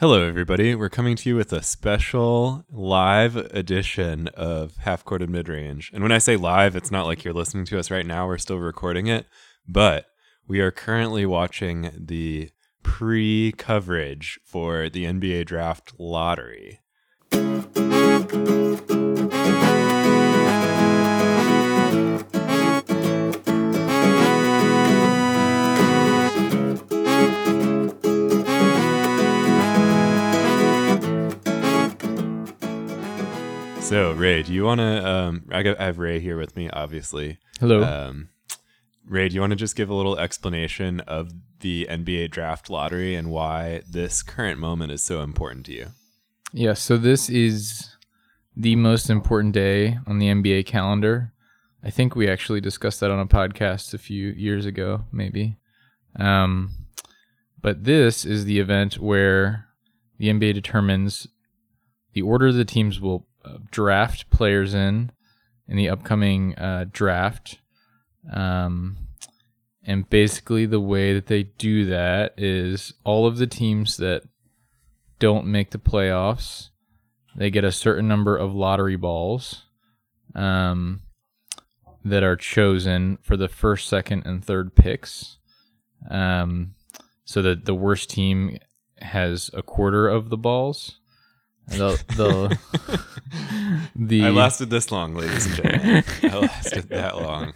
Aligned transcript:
Hello, 0.00 0.26
everybody. 0.26 0.74
We're 0.74 0.88
coming 0.88 1.14
to 1.16 1.28
you 1.28 1.36
with 1.36 1.52
a 1.52 1.62
special 1.62 2.64
live 2.70 3.36
edition 3.36 4.28
of 4.28 4.76
Half 4.76 5.04
Court 5.04 5.20
and 5.20 5.30
Mid 5.30 5.46
Range. 5.46 5.90
And 5.92 6.02
when 6.02 6.10
I 6.10 6.16
say 6.16 6.38
live, 6.38 6.74
it's 6.74 6.90
not 6.90 7.04
like 7.04 7.22
you're 7.22 7.34
listening 7.34 7.66
to 7.66 7.78
us 7.78 7.90
right 7.90 8.06
now. 8.06 8.26
We're 8.26 8.38
still 8.38 8.56
recording 8.56 9.08
it, 9.08 9.26
but 9.68 10.06
we 10.48 10.60
are 10.60 10.70
currently 10.70 11.26
watching 11.26 11.90
the 11.94 12.48
pre 12.82 13.52
coverage 13.52 14.40
for 14.42 14.88
the 14.88 15.04
NBA 15.04 15.44
Draft 15.44 15.92
Lottery. 15.98 16.80
So, 33.90 34.12
Ray, 34.12 34.44
do 34.44 34.52
you 34.52 34.62
want 34.62 34.78
to? 34.78 35.04
Um, 35.04 35.42
I, 35.50 35.64
got, 35.64 35.80
I 35.80 35.86
have 35.86 35.98
Ray 35.98 36.20
here 36.20 36.38
with 36.38 36.54
me, 36.54 36.70
obviously. 36.70 37.38
Hello. 37.58 37.82
Um, 37.82 38.28
Ray, 39.04 39.28
do 39.28 39.34
you 39.34 39.40
want 39.40 39.50
to 39.50 39.56
just 39.56 39.74
give 39.74 39.90
a 39.90 39.94
little 39.94 40.16
explanation 40.16 41.00
of 41.00 41.32
the 41.58 41.88
NBA 41.90 42.30
draft 42.30 42.70
lottery 42.70 43.16
and 43.16 43.32
why 43.32 43.82
this 43.90 44.22
current 44.22 44.60
moment 44.60 44.92
is 44.92 45.02
so 45.02 45.22
important 45.22 45.66
to 45.66 45.72
you? 45.72 45.86
yeah, 46.52 46.74
so 46.74 46.96
this 46.96 47.28
is 47.28 47.96
the 48.56 48.76
most 48.76 49.10
important 49.10 49.54
day 49.54 49.98
on 50.06 50.20
the 50.20 50.28
NBA 50.28 50.66
calendar. 50.66 51.32
I 51.82 51.90
think 51.90 52.14
we 52.14 52.30
actually 52.30 52.60
discussed 52.60 53.00
that 53.00 53.10
on 53.10 53.18
a 53.18 53.26
podcast 53.26 53.92
a 53.92 53.98
few 53.98 54.28
years 54.28 54.66
ago, 54.66 55.02
maybe. 55.10 55.56
Um, 56.14 56.76
but 57.60 57.82
this 57.82 58.24
is 58.24 58.44
the 58.44 58.60
event 58.60 59.00
where 59.00 59.66
the 60.18 60.28
NBA 60.28 60.54
determines 60.54 61.26
the 62.12 62.22
order 62.22 62.52
the 62.52 62.64
teams 62.64 63.00
will 63.00 63.26
draft 63.70 64.30
players 64.30 64.74
in 64.74 65.12
in 65.68 65.76
the 65.76 65.88
upcoming 65.88 66.54
uh, 66.56 66.86
draft. 66.90 67.58
Um, 68.32 68.98
and 69.84 70.08
basically, 70.10 70.66
the 70.66 70.80
way 70.80 71.14
that 71.14 71.26
they 71.26 71.44
do 71.44 71.86
that 71.86 72.34
is 72.36 72.92
all 73.04 73.26
of 73.26 73.38
the 73.38 73.46
teams 73.46 73.96
that 73.96 74.22
don't 75.18 75.46
make 75.46 75.70
the 75.70 75.78
playoffs, 75.78 76.68
they 77.34 77.50
get 77.50 77.64
a 77.64 77.72
certain 77.72 78.08
number 78.08 78.36
of 78.36 78.54
lottery 78.54 78.96
balls 78.96 79.64
um, 80.34 81.02
that 82.04 82.22
are 82.22 82.36
chosen 82.36 83.18
for 83.22 83.36
the 83.36 83.48
first, 83.48 83.88
second, 83.88 84.26
and 84.26 84.44
third 84.44 84.74
picks. 84.74 85.38
Um, 86.10 86.74
so 87.24 87.42
that 87.42 87.64
the 87.64 87.74
worst 87.74 88.10
team 88.10 88.58
has 88.98 89.50
a 89.54 89.62
quarter 89.62 90.08
of 90.08 90.30
the 90.30 90.36
balls. 90.36 90.99
The, 91.70 92.02
the, 92.16 92.58
the 93.94 94.24
I 94.24 94.30
lasted 94.30 94.70
this 94.70 94.90
long, 94.90 95.14
ladies 95.14 95.46
and 95.46 95.54
gentlemen. 95.54 96.04
I 96.24 96.38
lasted 96.38 96.88
that 96.88 97.16
long. 97.16 97.52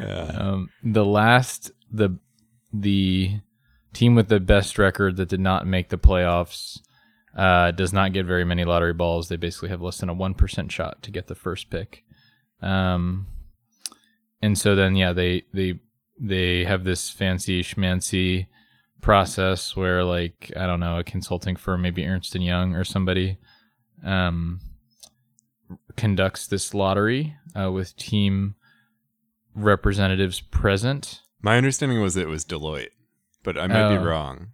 Yeah. 0.00 0.24
Um, 0.36 0.70
the 0.82 1.04
last 1.04 1.70
the 1.90 2.18
the 2.72 3.40
team 3.92 4.16
with 4.16 4.28
the 4.28 4.40
best 4.40 4.76
record 4.76 5.16
that 5.16 5.28
did 5.28 5.40
not 5.40 5.66
make 5.66 5.88
the 5.88 5.96
playoffs 5.96 6.80
uh, 7.36 7.70
does 7.70 7.92
not 7.92 8.12
get 8.12 8.26
very 8.26 8.44
many 8.44 8.64
lottery 8.64 8.92
balls. 8.92 9.28
They 9.28 9.36
basically 9.36 9.68
have 9.68 9.80
less 9.80 9.98
than 9.98 10.08
a 10.08 10.14
one 10.14 10.34
percent 10.34 10.72
shot 10.72 11.02
to 11.02 11.10
get 11.10 11.28
the 11.28 11.34
first 11.34 11.70
pick. 11.70 12.02
Um, 12.60 13.28
and 14.42 14.58
so 14.58 14.74
then 14.74 14.96
yeah, 14.96 15.12
they 15.12 15.44
they 15.54 15.80
they 16.18 16.64
have 16.64 16.84
this 16.84 17.10
fancy 17.10 17.62
schmancy 17.62 18.46
process 19.04 19.76
where 19.76 20.02
like 20.02 20.50
I 20.56 20.66
don't 20.66 20.80
know 20.80 20.98
a 20.98 21.04
consulting 21.04 21.56
firm, 21.56 21.82
maybe 21.82 22.06
Ernst 22.06 22.34
and 22.34 22.42
Young 22.42 22.74
or 22.74 22.84
somebody, 22.84 23.36
um, 24.02 24.60
conducts 25.94 26.46
this 26.46 26.72
lottery 26.72 27.36
uh, 27.54 27.70
with 27.70 27.94
team 27.96 28.54
representatives 29.54 30.40
present. 30.40 31.20
My 31.42 31.58
understanding 31.58 32.00
was 32.00 32.16
it 32.16 32.28
was 32.28 32.46
Deloitte, 32.46 32.88
but 33.42 33.58
I 33.58 33.66
might 33.66 33.90
be 33.90 33.98
Oh. 33.98 34.04
wrong. 34.04 34.48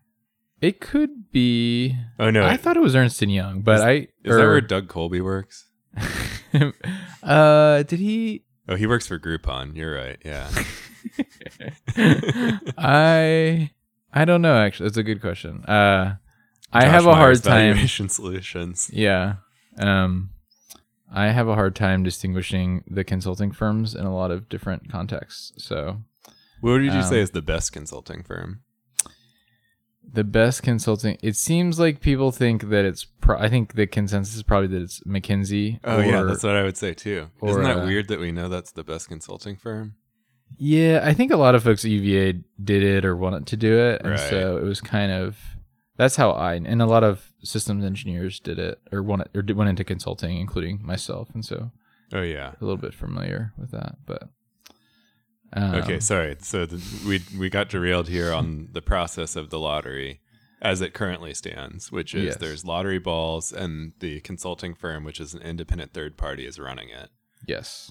It 0.60 0.80
could 0.80 1.30
be. 1.30 1.96
Oh 2.18 2.30
no, 2.30 2.42
I 2.42 2.54
is, 2.54 2.60
thought 2.60 2.76
it 2.76 2.80
was 2.82 2.96
Ernst 2.96 3.22
and 3.22 3.32
Young, 3.32 3.62
but 3.62 3.76
Is- 3.76 3.82
I. 3.82 3.92
is 3.92 4.08
that 4.24 4.36
where 4.36 4.60
Doug 4.60 4.88
Colby 4.88 5.20
works? 5.20 5.68
uh, 7.22 7.82
did 7.84 8.00
he? 8.00 8.44
Oh, 8.68 8.74
he 8.74 8.86
works 8.88 9.06
for 9.06 9.18
Groupon. 9.18 9.76
You're 9.76 9.94
right. 9.94 10.18
Yeah. 10.24 10.50
I. 12.76 13.70
I 14.12 14.24
don't 14.24 14.42
know. 14.42 14.56
Actually, 14.58 14.88
it's 14.88 14.96
a 14.96 15.02
good 15.02 15.20
question. 15.20 15.64
Uh, 15.66 16.16
I 16.72 16.82
Josh 16.82 16.90
have 16.90 17.06
a 17.06 17.14
hard 17.14 17.42
time. 17.42 17.72
Valuation 17.74 18.08
Solutions. 18.08 18.90
Yeah. 18.94 19.34
Um, 19.78 20.30
I 21.12 21.26
have 21.28 21.48
a 21.48 21.54
hard 21.54 21.74
time 21.74 22.02
distinguishing 22.02 22.84
the 22.88 23.02
consulting 23.04 23.50
firms 23.52 23.94
in 23.94 24.04
a 24.06 24.14
lot 24.14 24.30
of 24.30 24.48
different 24.48 24.90
contexts. 24.90 25.52
So 25.64 26.02
What 26.60 26.72
would 26.72 26.84
you 26.84 26.90
Um, 26.90 27.02
say 27.02 27.20
is 27.20 27.30
the 27.32 27.42
best 27.42 27.72
consulting 27.72 28.22
firm? 28.22 28.60
the 30.12 30.24
best 30.24 30.62
consulting. 30.64 31.16
It 31.22 31.36
seems 31.36 31.78
like 31.78 32.00
people 32.00 32.32
think 32.32 32.68
that 32.70 32.84
it's. 32.84 33.04
Pro- 33.04 33.38
I 33.38 33.48
think 33.48 33.74
the 33.74 33.86
consensus 33.86 34.34
is 34.34 34.42
probably 34.42 34.66
that 34.68 34.82
it's 34.82 35.00
McKinsey. 35.04 35.78
Oh 35.84 36.00
yeah, 36.00 36.22
that's 36.22 36.42
what 36.42 36.56
I 36.56 36.64
would 36.64 36.76
say 36.76 36.94
too. 36.94 37.28
or, 37.40 37.50
Isn't 37.50 37.62
that 37.62 37.78
uh, 37.82 37.86
weird 37.86 38.08
that 38.08 38.18
we 38.18 38.32
know 38.32 38.48
that's 38.48 38.72
the 38.72 38.82
best 38.82 39.08
consulting 39.08 39.54
firm? 39.56 39.94
Yeah, 40.58 41.00
I 41.02 41.14
think 41.14 41.30
a 41.32 41.36
lot 41.36 41.54
of 41.54 41.62
folks 41.62 41.84
at 41.84 41.90
UVA 41.90 42.40
did 42.62 42.82
it 42.82 43.04
or 43.04 43.16
wanted 43.16 43.46
to 43.48 43.56
do 43.56 43.78
it, 43.78 44.02
and 44.02 44.10
Right. 44.12 44.20
so 44.30 44.56
it 44.58 44.64
was 44.64 44.80
kind 44.80 45.10
of 45.12 45.38
that's 45.96 46.16
how 46.16 46.30
I 46.32 46.54
and 46.54 46.80
a 46.82 46.86
lot 46.86 47.04
of 47.04 47.32
systems 47.42 47.84
engineers 47.84 48.40
did 48.40 48.58
it 48.58 48.78
or 48.92 49.02
wanted 49.02 49.28
or 49.34 49.42
did, 49.42 49.56
went 49.56 49.70
into 49.70 49.84
consulting, 49.84 50.38
including 50.38 50.80
myself, 50.84 51.28
and 51.34 51.44
so 51.44 51.70
Oh 52.12 52.22
yeah. 52.22 52.52
a 52.60 52.64
little 52.64 52.76
bit 52.76 52.92
familiar 52.94 53.52
with 53.56 53.70
that. 53.70 53.96
But 54.04 54.28
um, 55.52 55.74
Okay, 55.76 56.00
sorry. 56.00 56.36
So 56.40 56.66
the, 56.66 56.80
we 57.06 57.22
we 57.38 57.48
got 57.50 57.68
derailed 57.68 58.08
here 58.08 58.32
on 58.32 58.68
the 58.72 58.82
process 58.82 59.36
of 59.36 59.50
the 59.50 59.58
lottery 59.58 60.20
as 60.62 60.80
it 60.82 60.92
currently 60.92 61.32
stands, 61.32 61.90
which 61.90 62.14
is 62.14 62.24
Yes. 62.24 62.36
there's 62.36 62.64
lottery 62.66 62.98
balls 62.98 63.50
and 63.52 63.92
the 64.00 64.20
consulting 64.20 64.74
firm, 64.74 65.04
which 65.04 65.18
is 65.20 65.32
an 65.32 65.40
independent 65.42 65.92
third 65.94 66.16
party, 66.18 66.44
is 66.46 66.58
running 66.58 66.90
it. 66.90 67.08
Yes. 67.46 67.90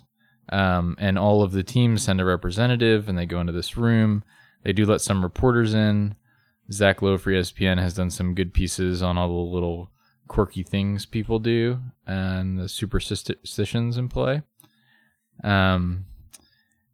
Um, 0.52 0.96
and 1.00 1.18
all 1.18 1.44
of 1.44 1.52
the 1.52 1.64
teams 1.64 2.04
send 2.04 2.20
a 2.20 2.26
representative 2.26 3.08
and 3.08 3.18
they 3.18 3.26
go 3.26 3.40
into 3.40 3.54
this 3.54 3.78
room. 3.78 4.24
They 4.64 4.74
do 4.74 4.86
let 4.86 5.02
some 5.02 5.24
reporters 5.24 5.74
in. 5.74 6.16
Zach 6.72 7.02
Lowe 7.02 7.18
for 7.18 7.32
ESPN 7.32 7.80
has 7.80 7.96
done 7.96 8.10
some 8.10 8.36
good 8.36 8.54
pieces 8.54 9.02
on 9.02 9.18
all 9.18 9.28
the 9.28 9.54
little 9.54 9.92
quirky 10.28 10.64
things 10.64 11.06
people 11.06 11.40
do 11.40 11.80
and 12.06 12.58
the 12.60 12.70
superstitions 12.70 13.98
in 13.98 14.08
play. 14.08 14.42
Um, 15.44 16.06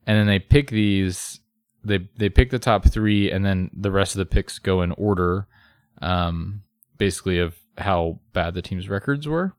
and 0.08 0.18
then 0.18 0.28
they 0.28 0.40
pick 0.40 0.70
these. 0.70 1.40
They 1.84 2.10
they 2.18 2.30
pick 2.30 2.50
the 2.50 2.60
top 2.60 2.86
three, 2.86 3.32
and 3.32 3.46
then 3.46 3.70
the 3.74 3.92
rest 3.92 4.16
of 4.16 4.20
the 4.20 4.26
picks 4.26 4.60
go 4.60 4.82
in 4.82 4.92
order, 4.94 5.48
um, 6.02 6.64
basically 6.98 7.40
of 7.40 7.56
how 7.78 8.20
bad 8.34 8.54
the 8.54 8.62
team's 8.62 8.90
records 8.90 9.28
were. 9.28 9.54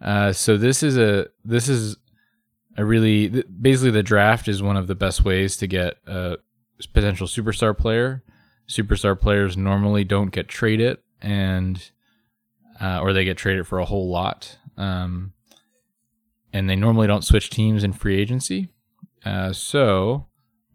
Uh, 0.00 0.32
so 0.32 0.56
this 0.56 0.82
is 0.82 0.96
a 0.96 1.26
this 1.44 1.68
is 1.68 1.96
a 2.76 2.84
really 2.84 3.28
th- 3.28 3.46
basically 3.60 3.90
the 3.90 4.02
draft 4.02 4.48
is 4.48 4.62
one 4.62 4.76
of 4.76 4.86
the 4.86 4.94
best 4.94 5.24
ways 5.24 5.56
to 5.58 5.66
get 5.66 5.96
a 6.06 6.38
potential 6.92 7.26
superstar 7.26 7.76
player. 7.76 8.22
Superstar 8.68 9.18
players 9.18 9.56
normally 9.56 10.04
don't 10.04 10.30
get 10.30 10.48
traded, 10.48 10.98
and 11.20 11.90
uh, 12.80 13.00
or 13.00 13.12
they 13.12 13.24
get 13.24 13.36
traded 13.36 13.66
for 13.66 13.78
a 13.78 13.84
whole 13.84 14.10
lot, 14.10 14.58
um, 14.76 15.32
and 16.52 16.68
they 16.68 16.76
normally 16.76 17.06
don't 17.06 17.24
switch 17.24 17.50
teams 17.50 17.84
in 17.84 17.92
free 17.92 18.18
agency. 18.18 18.68
Uh, 19.24 19.52
so 19.52 20.26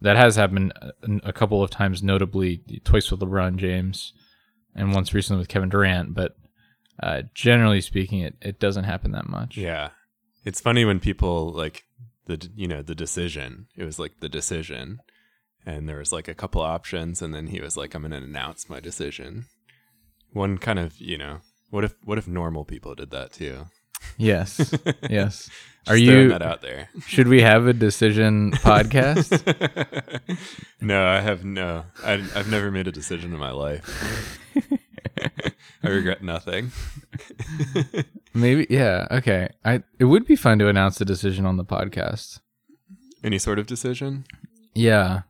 that 0.01 0.17
has 0.17 0.35
happened 0.35 0.71
a, 0.81 1.29
a 1.29 1.33
couple 1.33 1.63
of 1.63 1.69
times, 1.69 2.01
notably 2.01 2.61
twice 2.83 3.11
with 3.11 3.19
LeBron 3.19 3.57
James, 3.57 4.13
and 4.75 4.93
once 4.93 5.13
recently 5.13 5.39
with 5.39 5.49
Kevin 5.49 5.69
Durant. 5.69 6.13
But 6.13 6.35
uh, 7.01 7.23
generally 7.33 7.81
speaking, 7.81 8.19
it, 8.19 8.35
it 8.41 8.59
doesn't 8.59 8.85
happen 8.85 9.11
that 9.11 9.27
much. 9.27 9.57
Yeah, 9.57 9.89
it's 10.45 10.61
funny 10.61 10.85
when 10.85 10.99
people 10.99 11.51
like 11.51 11.83
the 12.29 12.49
you 12.55 12.67
know 12.67 12.81
the 12.81 12.95
decision. 12.95 13.67
It 13.75 13.83
was 13.83 13.99
like 13.99 14.19
the 14.19 14.29
decision, 14.29 14.99
and 15.65 15.89
there 15.89 15.97
was 15.97 16.13
like 16.13 16.27
a 16.27 16.35
couple 16.35 16.61
options, 16.61 17.21
and 17.21 17.33
then 17.33 17.47
he 17.47 17.59
was 17.59 17.75
like, 17.75 17.93
"I'm 17.93 18.03
going 18.03 18.11
to 18.11 18.17
announce 18.17 18.69
my 18.69 18.79
decision." 18.79 19.47
One 20.31 20.59
kind 20.59 20.77
of 20.77 21.01
you 21.01 21.17
know, 21.17 21.39
what 21.71 21.83
if 21.83 21.95
what 22.05 22.19
if 22.19 22.27
normal 22.27 22.65
people 22.65 22.95
did 22.95 23.09
that 23.11 23.33
too? 23.33 23.65
Yes. 24.17 24.73
yes. 25.09 25.49
Are 25.87 25.97
you? 25.97 26.29
that 26.29 26.43
out 26.43 26.61
there? 26.61 26.89
Should 27.07 27.27
we 27.27 27.41
have 27.41 27.65
a 27.65 27.73
decision 27.73 28.51
podcast? 28.57 29.31
no, 30.79 31.05
I 31.05 31.19
have 31.21 31.43
no. 31.43 31.85
I, 32.03 32.13
I've 32.35 32.49
never 32.49 32.69
made 32.69 32.87
a 32.87 32.91
decision 32.91 33.33
in 33.33 33.39
my 33.39 33.51
life. 33.51 34.39
I 35.83 35.87
regret 35.87 36.21
nothing. 36.21 36.71
Maybe. 38.33 38.67
Yeah. 38.69 39.07
Okay. 39.11 39.49
I. 39.65 39.83
It 39.99 40.05
would 40.05 40.25
be 40.25 40.35
fun 40.35 40.59
to 40.59 40.67
announce 40.67 40.97
the 40.97 41.05
decision 41.05 41.45
on 41.45 41.57
the 41.57 41.65
podcast. 41.65 42.39
Any 43.23 43.39
sort 43.39 43.59
of 43.59 43.67
decision? 43.67 44.25
Yeah. 44.73 45.21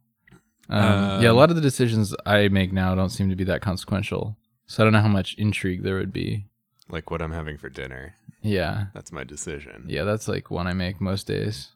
Um, 0.69 1.21
yeah. 1.23 1.29
A 1.29 1.31
Um, 1.31 1.35
lot 1.37 1.49
of 1.49 1.55
the 1.55 1.61
decisions 1.61 2.13
I 2.25 2.47
make 2.49 2.71
now 2.71 2.93
don't 2.95 3.09
seem 3.09 3.29
to 3.29 3.35
be 3.35 3.43
that 3.45 3.61
consequential. 3.61 4.37
So 4.67 4.83
I 4.83 4.85
don't 4.85 4.93
know 4.93 5.01
how 5.01 5.07
much 5.07 5.33
intrigue 5.39 5.81
there 5.83 5.95
would 5.95 6.13
be. 6.13 6.45
Like 6.89 7.09
what 7.09 7.21
I'm 7.21 7.31
having 7.31 7.57
for 7.57 7.69
dinner. 7.69 8.15
Yeah. 8.41 8.85
That's 8.93 9.11
my 9.11 9.23
decision. 9.23 9.85
Yeah, 9.87 10.03
that's 10.03 10.27
like 10.27 10.51
one 10.51 10.67
I 10.67 10.73
make 10.73 11.01
most 11.01 11.25
days. 11.25 11.69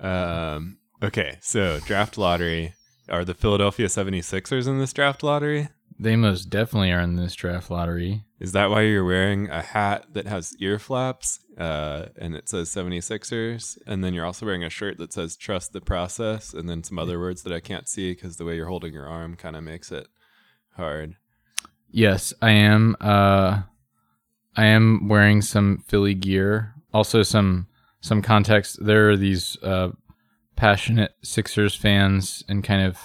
Um, 0.00 0.78
okay, 1.02 1.38
so 1.40 1.78
draft 1.80 2.18
lottery. 2.18 2.74
Are 3.08 3.24
the 3.24 3.34
Philadelphia 3.34 3.86
76ers 3.86 4.66
in 4.66 4.78
this 4.78 4.92
draft 4.92 5.22
lottery? 5.22 5.68
They 5.98 6.16
most 6.16 6.46
definitely 6.50 6.90
are 6.90 7.00
in 7.00 7.16
this 7.16 7.34
draft 7.34 7.70
lottery. 7.70 8.24
Is 8.44 8.52
that 8.52 8.68
why 8.68 8.82
you're 8.82 9.06
wearing 9.06 9.48
a 9.48 9.62
hat 9.62 10.04
that 10.12 10.26
has 10.26 10.54
ear 10.60 10.78
flaps 10.78 11.40
uh, 11.56 12.08
and 12.18 12.36
it 12.36 12.46
says 12.46 12.68
76ers? 12.68 13.78
And 13.86 14.04
then 14.04 14.12
you're 14.12 14.26
also 14.26 14.44
wearing 14.44 14.62
a 14.62 14.68
shirt 14.68 14.98
that 14.98 15.14
says 15.14 15.34
trust 15.34 15.72
the 15.72 15.80
process 15.80 16.52
and 16.52 16.68
then 16.68 16.84
some 16.84 16.98
other 16.98 17.18
words 17.18 17.42
that 17.44 17.54
I 17.54 17.60
can't 17.60 17.88
see 17.88 18.12
because 18.12 18.36
the 18.36 18.44
way 18.44 18.56
you're 18.56 18.68
holding 18.68 18.92
your 18.92 19.08
arm 19.08 19.34
kind 19.34 19.56
of 19.56 19.64
makes 19.64 19.90
it 19.90 20.08
hard. 20.76 21.16
Yes, 21.90 22.34
I 22.42 22.50
am. 22.50 22.96
Uh, 23.00 23.62
I 24.54 24.66
am 24.66 25.08
wearing 25.08 25.40
some 25.40 25.78
Philly 25.78 26.12
gear. 26.12 26.74
Also, 26.92 27.22
some 27.22 27.66
some 28.02 28.20
context. 28.20 28.76
There 28.84 29.08
are 29.08 29.16
these 29.16 29.56
uh, 29.62 29.92
passionate 30.54 31.12
Sixers 31.22 31.74
fans 31.74 32.44
and 32.46 32.62
kind 32.62 32.82
of 32.82 32.98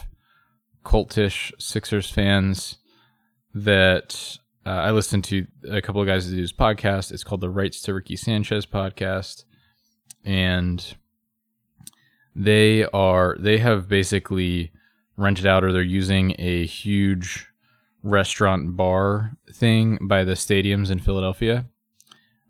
cultish 0.84 1.54
Sixers 1.60 2.12
fans 2.12 2.76
that 3.54 4.38
uh, 4.66 4.70
I 4.70 4.92
listen 4.92 5.22
to 5.24 5.48
a 5.70 5.82
couple 5.82 6.02
of 6.02 6.08
guys 6.08 6.30
that 6.30 6.36
do 6.36 6.42
this 6.42 6.52
podcast. 6.52 7.12
It's 7.12 7.24
called 7.24 7.42
the 7.42 7.50
Rights 7.50 7.82
to 7.84 7.94
Ricky 7.94 8.16
Sanchez 8.16 8.66
podcast, 8.66 9.46
and 10.24 10.96
they 12.36 12.86
are 12.86 13.38
they 13.40 13.58
have 13.60 13.88
basically 13.88 14.72
rented 15.18 15.46
out 15.46 15.64
or 15.64 15.72
they're 15.72 15.82
using 15.82 16.36
a 16.40 16.66
huge 16.66 17.48
restaurant 18.04 18.78
bar 18.78 19.34
thing 19.52 19.98
by 20.02 20.24
the 20.24 20.34
stadiums 20.34 20.92
in 20.92 21.00
Philadelphia, 21.00 21.66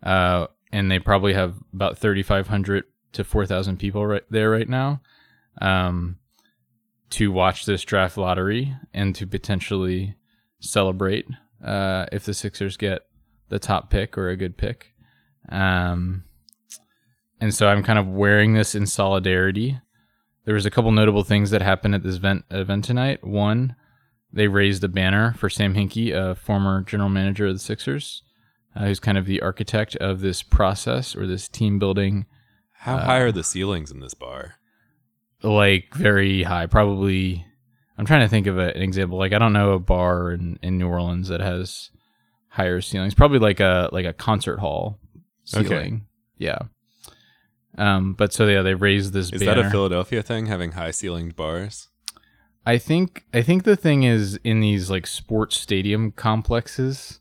uh, 0.02 0.46
and 0.72 0.90
they 0.90 0.98
probably 0.98 1.34
have 1.34 1.54
about 1.72 1.96
thirty 1.96 2.22
five 2.22 2.48
hundred 2.48 2.84
to 3.12 3.24
four 3.24 3.46
thousand 3.46 3.78
people 3.78 4.06
right 4.06 4.24
there 4.30 4.50
right 4.50 4.68
now. 4.68 5.00
Um, 5.60 6.18
to 7.10 7.32
watch 7.32 7.66
this 7.66 7.82
draft 7.82 8.16
lottery 8.16 8.76
and 8.94 9.14
to 9.16 9.26
potentially 9.26 10.14
celebrate 10.60 11.26
uh, 11.64 12.06
if 12.12 12.24
the 12.24 12.34
Sixers 12.34 12.76
get 12.76 13.02
the 13.48 13.58
top 13.58 13.90
pick 13.90 14.16
or 14.16 14.28
a 14.28 14.36
good 14.36 14.56
pick. 14.56 14.92
Um, 15.48 16.24
and 17.40 17.54
so 17.54 17.68
I'm 17.68 17.82
kind 17.82 17.98
of 17.98 18.06
wearing 18.06 18.54
this 18.54 18.74
in 18.74 18.86
solidarity. 18.86 19.80
There 20.44 20.54
was 20.54 20.66
a 20.66 20.70
couple 20.70 20.92
notable 20.92 21.24
things 21.24 21.50
that 21.50 21.62
happened 21.62 21.94
at 21.94 22.02
this 22.02 22.16
event, 22.16 22.44
event 22.50 22.84
tonight. 22.84 23.24
One, 23.24 23.76
they 24.32 24.48
raised 24.48 24.84
a 24.84 24.88
banner 24.88 25.34
for 25.34 25.50
Sam 25.50 25.74
Hinkie, 25.74 26.14
a 26.14 26.34
former 26.34 26.82
general 26.82 27.08
manager 27.08 27.46
of 27.46 27.54
the 27.54 27.60
Sixers, 27.60 28.22
uh, 28.76 28.84
who's 28.84 29.00
kind 29.00 29.18
of 29.18 29.26
the 29.26 29.42
architect 29.42 29.96
of 29.96 30.20
this 30.20 30.42
process 30.42 31.16
or 31.16 31.26
this 31.26 31.48
team 31.48 31.78
building. 31.78 32.26
How 32.72 32.98
high 32.98 33.18
are 33.18 33.32
the 33.32 33.44
ceilings 33.44 33.90
in 33.90 34.00
this 34.00 34.14
bar? 34.14 34.54
Like 35.42 35.94
very 35.94 36.44
high, 36.44 36.66
probably 36.66 37.46
I'm 38.00 38.06
trying 38.06 38.22
to 38.22 38.28
think 38.28 38.46
of 38.46 38.58
a, 38.58 38.74
an 38.74 38.80
example. 38.80 39.18
Like 39.18 39.34
I 39.34 39.38
don't 39.38 39.52
know 39.52 39.72
a 39.72 39.78
bar 39.78 40.32
in, 40.32 40.58
in 40.62 40.78
New 40.78 40.88
Orleans 40.88 41.28
that 41.28 41.42
has 41.42 41.90
higher 42.48 42.80
ceilings. 42.80 43.12
Probably 43.12 43.38
like 43.38 43.60
a 43.60 43.90
like 43.92 44.06
a 44.06 44.14
concert 44.14 44.58
hall 44.58 44.98
ceiling. 45.44 45.68
Okay. 45.68 46.00
Yeah. 46.38 46.58
Um. 47.76 48.14
But 48.14 48.32
so 48.32 48.46
yeah, 48.46 48.62
they 48.62 48.72
raised 48.72 49.12
this. 49.12 49.30
Is 49.30 49.42
banner. 49.42 49.64
that 49.64 49.66
a 49.66 49.70
Philadelphia 49.70 50.22
thing, 50.22 50.46
having 50.46 50.72
high 50.72 50.92
ceilinged 50.92 51.36
bars? 51.36 51.88
I 52.64 52.78
think 52.78 53.26
I 53.34 53.42
think 53.42 53.64
the 53.64 53.76
thing 53.76 54.04
is 54.04 54.40
in 54.44 54.60
these 54.60 54.90
like 54.90 55.06
sports 55.06 55.60
stadium 55.60 56.10
complexes, 56.12 57.20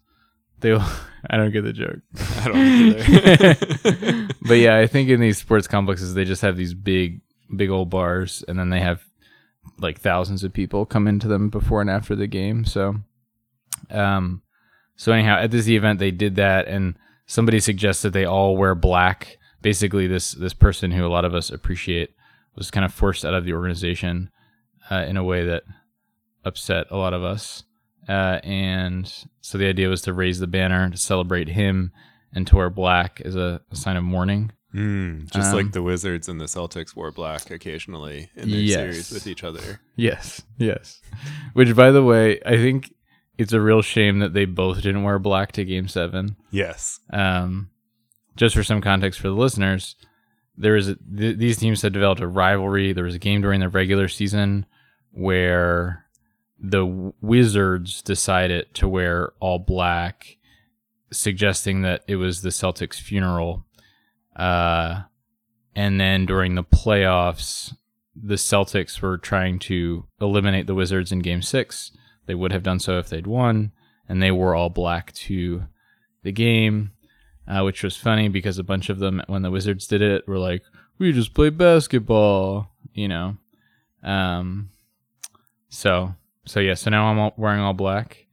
they 0.61 0.71
I 1.29 1.35
don't 1.35 1.51
get 1.51 1.65
the 1.65 1.73
joke. 1.73 1.99
I 2.37 2.47
don't 2.47 2.57
either. 2.57 4.27
but 4.43 4.53
yeah, 4.53 4.77
I 4.77 4.87
think 4.87 5.09
in 5.09 5.19
these 5.19 5.39
sports 5.39 5.67
complexes 5.67 6.13
they 6.13 6.23
just 6.23 6.41
have 6.41 6.55
these 6.55 6.73
big 6.73 7.19
big 7.53 7.69
old 7.69 7.89
bars 7.89 8.45
and 8.47 8.57
then 8.57 8.69
they 8.69 8.79
have 8.79 9.03
like 9.79 9.99
thousands 9.99 10.43
of 10.43 10.53
people 10.53 10.85
come 10.85 11.07
into 11.07 11.27
them 11.27 11.49
before 11.49 11.81
and 11.81 11.89
after 11.89 12.15
the 12.15 12.27
game. 12.27 12.65
So 12.65 12.95
um 13.89 14.41
so 14.95 15.13
anyhow, 15.13 15.37
at 15.39 15.51
this 15.51 15.67
event 15.67 15.99
they 15.99 16.11
did 16.11 16.35
that 16.35 16.67
and 16.67 16.95
somebody 17.25 17.59
suggested 17.59 18.11
they 18.11 18.25
all 18.25 18.57
wear 18.57 18.75
black. 18.75 19.37
Basically 19.61 20.07
this 20.07 20.31
this 20.33 20.53
person 20.53 20.91
who 20.91 21.05
a 21.05 21.07
lot 21.07 21.25
of 21.25 21.33
us 21.33 21.49
appreciate 21.49 22.13
was 22.55 22.71
kind 22.71 22.85
of 22.85 22.93
forced 22.93 23.23
out 23.23 23.33
of 23.33 23.45
the 23.45 23.53
organization 23.53 24.29
uh, 24.91 25.05
in 25.07 25.17
a 25.17 25.23
way 25.23 25.45
that 25.45 25.63
upset 26.43 26.87
a 26.89 26.97
lot 26.97 27.13
of 27.13 27.23
us. 27.23 27.63
Uh, 28.07 28.39
and 28.43 29.25
so 29.41 29.57
the 29.57 29.67
idea 29.67 29.87
was 29.87 30.01
to 30.01 30.13
raise 30.13 30.39
the 30.39 30.47
banner 30.47 30.89
to 30.89 30.97
celebrate 30.97 31.49
him 31.49 31.91
and 32.33 32.47
to 32.47 32.55
wear 32.55 32.69
black 32.69 33.21
as 33.23 33.35
a, 33.35 33.61
a 33.71 33.75
sign 33.75 33.95
of 33.95 34.03
mourning. 34.03 34.51
Mm, 34.74 35.31
just 35.31 35.50
Um, 35.50 35.56
like 35.56 35.71
the 35.71 35.81
Wizards 35.81 36.30
and 36.30 36.39
the 36.39 36.45
Celtics 36.45 36.95
wore 36.95 37.12
black 37.12 37.50
occasionally 37.50 38.30
in 38.36 38.50
their 38.51 38.60
Yes. 38.60 38.75
series 38.75 39.12
with 39.12 39.25
each 39.27 39.44
other. 39.44 39.81
Yes, 39.95 40.44
yes. 40.57 41.01
Which, 41.54 41.75
by 41.75 41.89
the 41.92 42.04
way, 42.04 42.39
I 42.45 42.56
think 42.57 42.94
it's 43.38 43.54
a 43.54 43.62
real 43.62 43.81
shame 43.81 44.19
that 44.19 44.33
they 44.33 44.45
both 44.45 44.81
didn't 44.81 45.04
wear 45.04 45.18
black 45.18 45.51
to 45.54 45.66
Game 45.66 45.88
Seven. 45.88 46.36
Yes. 46.51 47.00
Um, 47.10 47.69
just 48.36 48.54
for 48.56 48.63
some 48.63 48.80
context 48.81 49.19
for 49.19 49.27
the 49.30 49.33
listeners, 49.36 49.95
there 50.56 50.75
is 50.75 50.89
a, 50.89 50.95
th- 50.95 51.38
these 51.38 51.57
teams 51.57 51.81
had 51.81 51.94
developed 51.94 52.22
a 52.22 52.27
rivalry. 52.27 52.94
There 52.94 53.06
was 53.06 53.15
a 53.15 53.19
game 53.19 53.42
during 53.42 53.62
the 53.62 53.69
regular 53.69 54.07
season 54.07 54.65
where 55.12 56.06
the 56.60 56.86
Wizards 57.22 58.01
decided 58.04 58.74
to 58.75 58.88
wear 58.88 59.31
all 59.39 59.57
black, 59.57 60.38
suggesting 61.12 61.81
that 61.81 62.04
it 62.07 62.18
was 62.18 62.42
the 62.42 62.50
Celtics' 62.50 63.00
funeral. 63.01 63.65
Uh, 64.39 65.03
and 65.75 66.00
then 66.00 66.25
during 66.25 66.56
the 66.56 66.63
playoffs, 66.63 67.75
the 68.15 68.36
Celtics 68.36 69.01
were 69.01 69.18
trying 69.18 69.59
to 69.59 70.06
eliminate 70.19 70.68
the 70.68 70.75
Wizards 70.75 71.12
in 71.12 71.19
Game 71.19 71.41
Six. 71.41 71.91
They 72.25 72.36
would 72.36 72.51
have 72.51 72.63
done 72.63 72.80
so 72.80 72.97
if 73.00 73.09
they'd 73.09 73.27
won, 73.27 73.71
and 74.07 74.21
they 74.21 74.31
wore 74.31 74.56
all 74.56 74.69
black 74.69 75.12
to 75.13 75.63
the 76.24 76.31
game, 76.31 76.91
uh, 77.47 77.62
which 77.63 77.83
was 77.83 77.95
funny 77.97 78.30
because 78.30 78.57
a 78.57 78.63
bunch 78.63 78.89
of 78.89 79.00
them, 79.00 79.21
when 79.27 79.41
the 79.41 79.51
Wizards 79.51 79.88
did 79.88 80.01
it, 80.01 80.27
were 80.27 80.38
like, 80.39 80.63
"We 80.97 81.12
just 81.12 81.33
play 81.33 81.50
basketball," 81.50 82.71
you 82.94 83.07
know. 83.07 83.38
Um, 84.03 84.69
so 85.69 86.15
so 86.45 86.59
yeah, 86.59 86.75
so 86.75 86.89
now 86.89 87.07
I'm 87.07 87.19
all 87.19 87.33
wearing 87.38 87.62
all 87.62 87.74
black, 87.74 88.25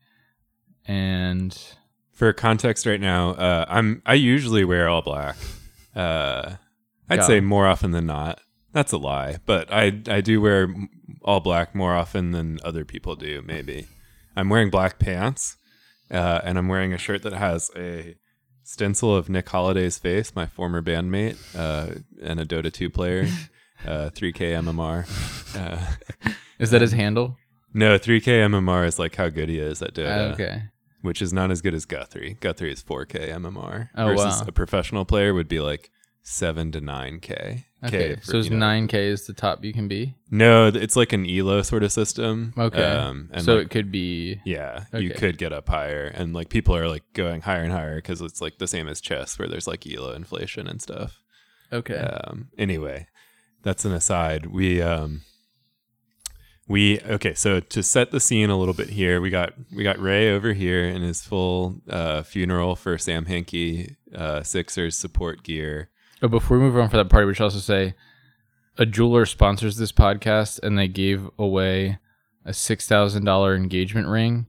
and 0.87 1.57
For 2.13 2.33
context, 2.33 2.87
right 2.87 3.01
now, 3.01 3.31
uh, 3.33 3.67
I'm 3.69 4.03
I 4.07 4.15
usually 4.15 4.65
wear 4.65 4.89
all 4.89 5.03
black. 5.03 5.37
Uh, 5.97 6.57
I'd 7.09 7.21
Yeah. 7.21 7.23
say 7.27 7.41
more 7.41 7.67
often 7.67 7.91
than 7.93 8.07
not. 8.07 8.41
That's 8.73 8.93
a 8.93 8.99
lie, 8.99 9.39
but 9.47 9.73
I 9.73 10.03
I 10.09 10.21
do 10.21 10.41
wear 10.41 10.69
all 11.23 11.41
black 11.41 11.75
more 11.75 11.95
often 11.95 12.33
than 12.33 12.59
other 12.63 12.85
people 12.85 13.17
do. 13.17 13.43
Maybe 13.47 13.87
I'm 14.37 14.49
wearing 14.51 14.69
black 14.71 14.99
pants, 14.99 15.57
uh, 16.11 16.41
and 16.45 16.59
I'm 16.59 16.69
wearing 16.69 16.93
a 16.93 16.99
shirt 16.99 17.23
that 17.23 17.33
has 17.33 17.71
a 17.75 18.17
stencil 18.63 19.17
of 19.17 19.29
Nick 19.31 19.49
Holliday's 19.49 19.99
face, 19.99 20.35
my 20.37 20.45
former 20.47 20.83
bandmate, 20.83 21.39
uh, 21.57 22.01
and 22.23 22.39
a 22.41 22.45
Dota 22.45 22.71
2 22.73 22.91
player, 22.91 23.23
uh, 23.87 24.11
3K 24.11 24.53
MMR. 24.61 25.07
Uh, 25.57 26.31
is 26.59 26.71
that 26.73 26.81
his 26.83 26.93
handle? 26.93 27.39
no, 27.73 27.97
3K 27.99 28.27
MMR 28.49 28.87
is 28.87 28.99
like 28.99 29.15
how 29.17 29.29
good 29.31 29.49
he 29.49 29.59
is 29.59 29.81
at 29.83 29.95
Dota 29.95 30.33
okay. 30.35 30.63
Which 31.07 31.23
is 31.23 31.33
not 31.33 31.51
as 31.51 31.63
good 31.63 31.73
as 31.75 31.85
Guthrie. 31.87 32.37
Guthrie 32.41 32.73
is 32.73 32.83
4K 32.83 33.31
MMR 33.33 33.89
Oh, 33.97 34.07
versus 34.09 34.41
wow. 34.41 34.45
a 34.49 34.53
professional 34.53 35.05
player 35.07 35.33
would 35.33 35.49
be 35.49 35.61
like 35.61 35.91
7 36.23 36.73
to 36.73 36.81
9K. 36.81 37.65
Okay, 37.85 38.15
K 38.15 38.17
for, 38.17 38.23
so 38.25 38.39
it's 38.39 38.47
you 38.49 38.51
know- 38.55 38.67
nine 38.67 38.89
K 38.89 39.07
is 39.07 39.27
the 39.27 39.33
top 39.33 39.63
you 39.65 39.73
can 39.73 39.87
be. 39.87 40.15
No, 40.31 40.67
it's 40.67 40.97
like 40.97 41.13
an 41.13 41.25
ELO 41.29 41.63
sort 41.63 41.85
of 41.85 41.93
system. 41.93 42.53
Okay, 42.59 42.83
Um, 42.83 43.29
and 43.33 43.45
so 43.45 43.57
like, 43.57 43.67
it 43.67 43.71
could 43.71 43.93
be 43.93 44.41
yeah, 44.45 44.85
you 44.93 45.11
could 45.11 45.39
get 45.39 45.53
up 45.53 45.69
higher. 45.69 46.07
And 46.07 46.33
like 46.35 46.49
people 46.49 46.75
are 46.75 46.89
like 46.89 47.05
going 47.13 47.43
higher 47.43 47.63
and 47.63 47.73
higher 47.73 47.97
because 47.97 48.21
it's 48.23 48.41
like 48.41 48.59
the 48.59 48.67
same 48.67 48.89
as 48.89 49.01
chess 49.01 49.39
where 49.39 49.47
there's 49.47 49.69
like 49.69 49.87
ELO 49.87 50.13
inflation 50.13 50.67
and 50.67 50.83
stuff. 50.83 51.21
okay. 51.73 51.97
Um, 51.99 52.49
anyway, 52.59 53.07
that's 53.63 53.85
an 53.85 53.93
aside. 53.93 54.47
We 54.47 54.83
um, 54.83 55.21
we 56.69 57.01
okay. 57.01 57.35
So 57.35 57.61
to 57.61 57.83
set 57.83 58.11
the 58.11 58.21
scene 58.21 58.51
a 58.51 58.59
little 58.59 58.75
bit 58.75 58.91
here, 58.91 59.21
we 59.21 59.31
got 59.31 59.53
we 59.75 59.83
got 59.85 60.01
Ray 60.01 60.31
over 60.31 60.53
here 60.53 60.85
in 60.85 61.03
his 61.03 61.23
full 61.23 61.81
uh, 61.89 62.23
funeral 62.23 62.77
for 62.77 62.99
Sam 62.99 63.27
Hinkie, 63.27 63.97
uh, 64.15 64.43
Sixers 64.43 64.97
support 64.97 65.43
gear. 65.43 65.91
Oh, 66.23 66.29
before 66.29 66.59
we 66.59 66.65
move 66.65 66.77
on 66.77 66.89
for 66.89 66.97
that 66.97 67.09
party, 67.09 67.27
we 67.27 67.35
should 67.35 67.45
also 67.45 67.59
say 67.59 67.95
a 68.79 68.87
jeweler 68.87 69.27
sponsors 69.27 69.77
this 69.77 69.93
podcast, 69.93 70.61
and 70.63 70.79
they 70.79 70.89
gave 70.89 71.29
away 71.39 71.99
a 72.45 72.53
six 72.53 72.87
thousand 72.87 73.25
dollar 73.25 73.55
engagement 73.55 74.09
ring. 74.09 74.47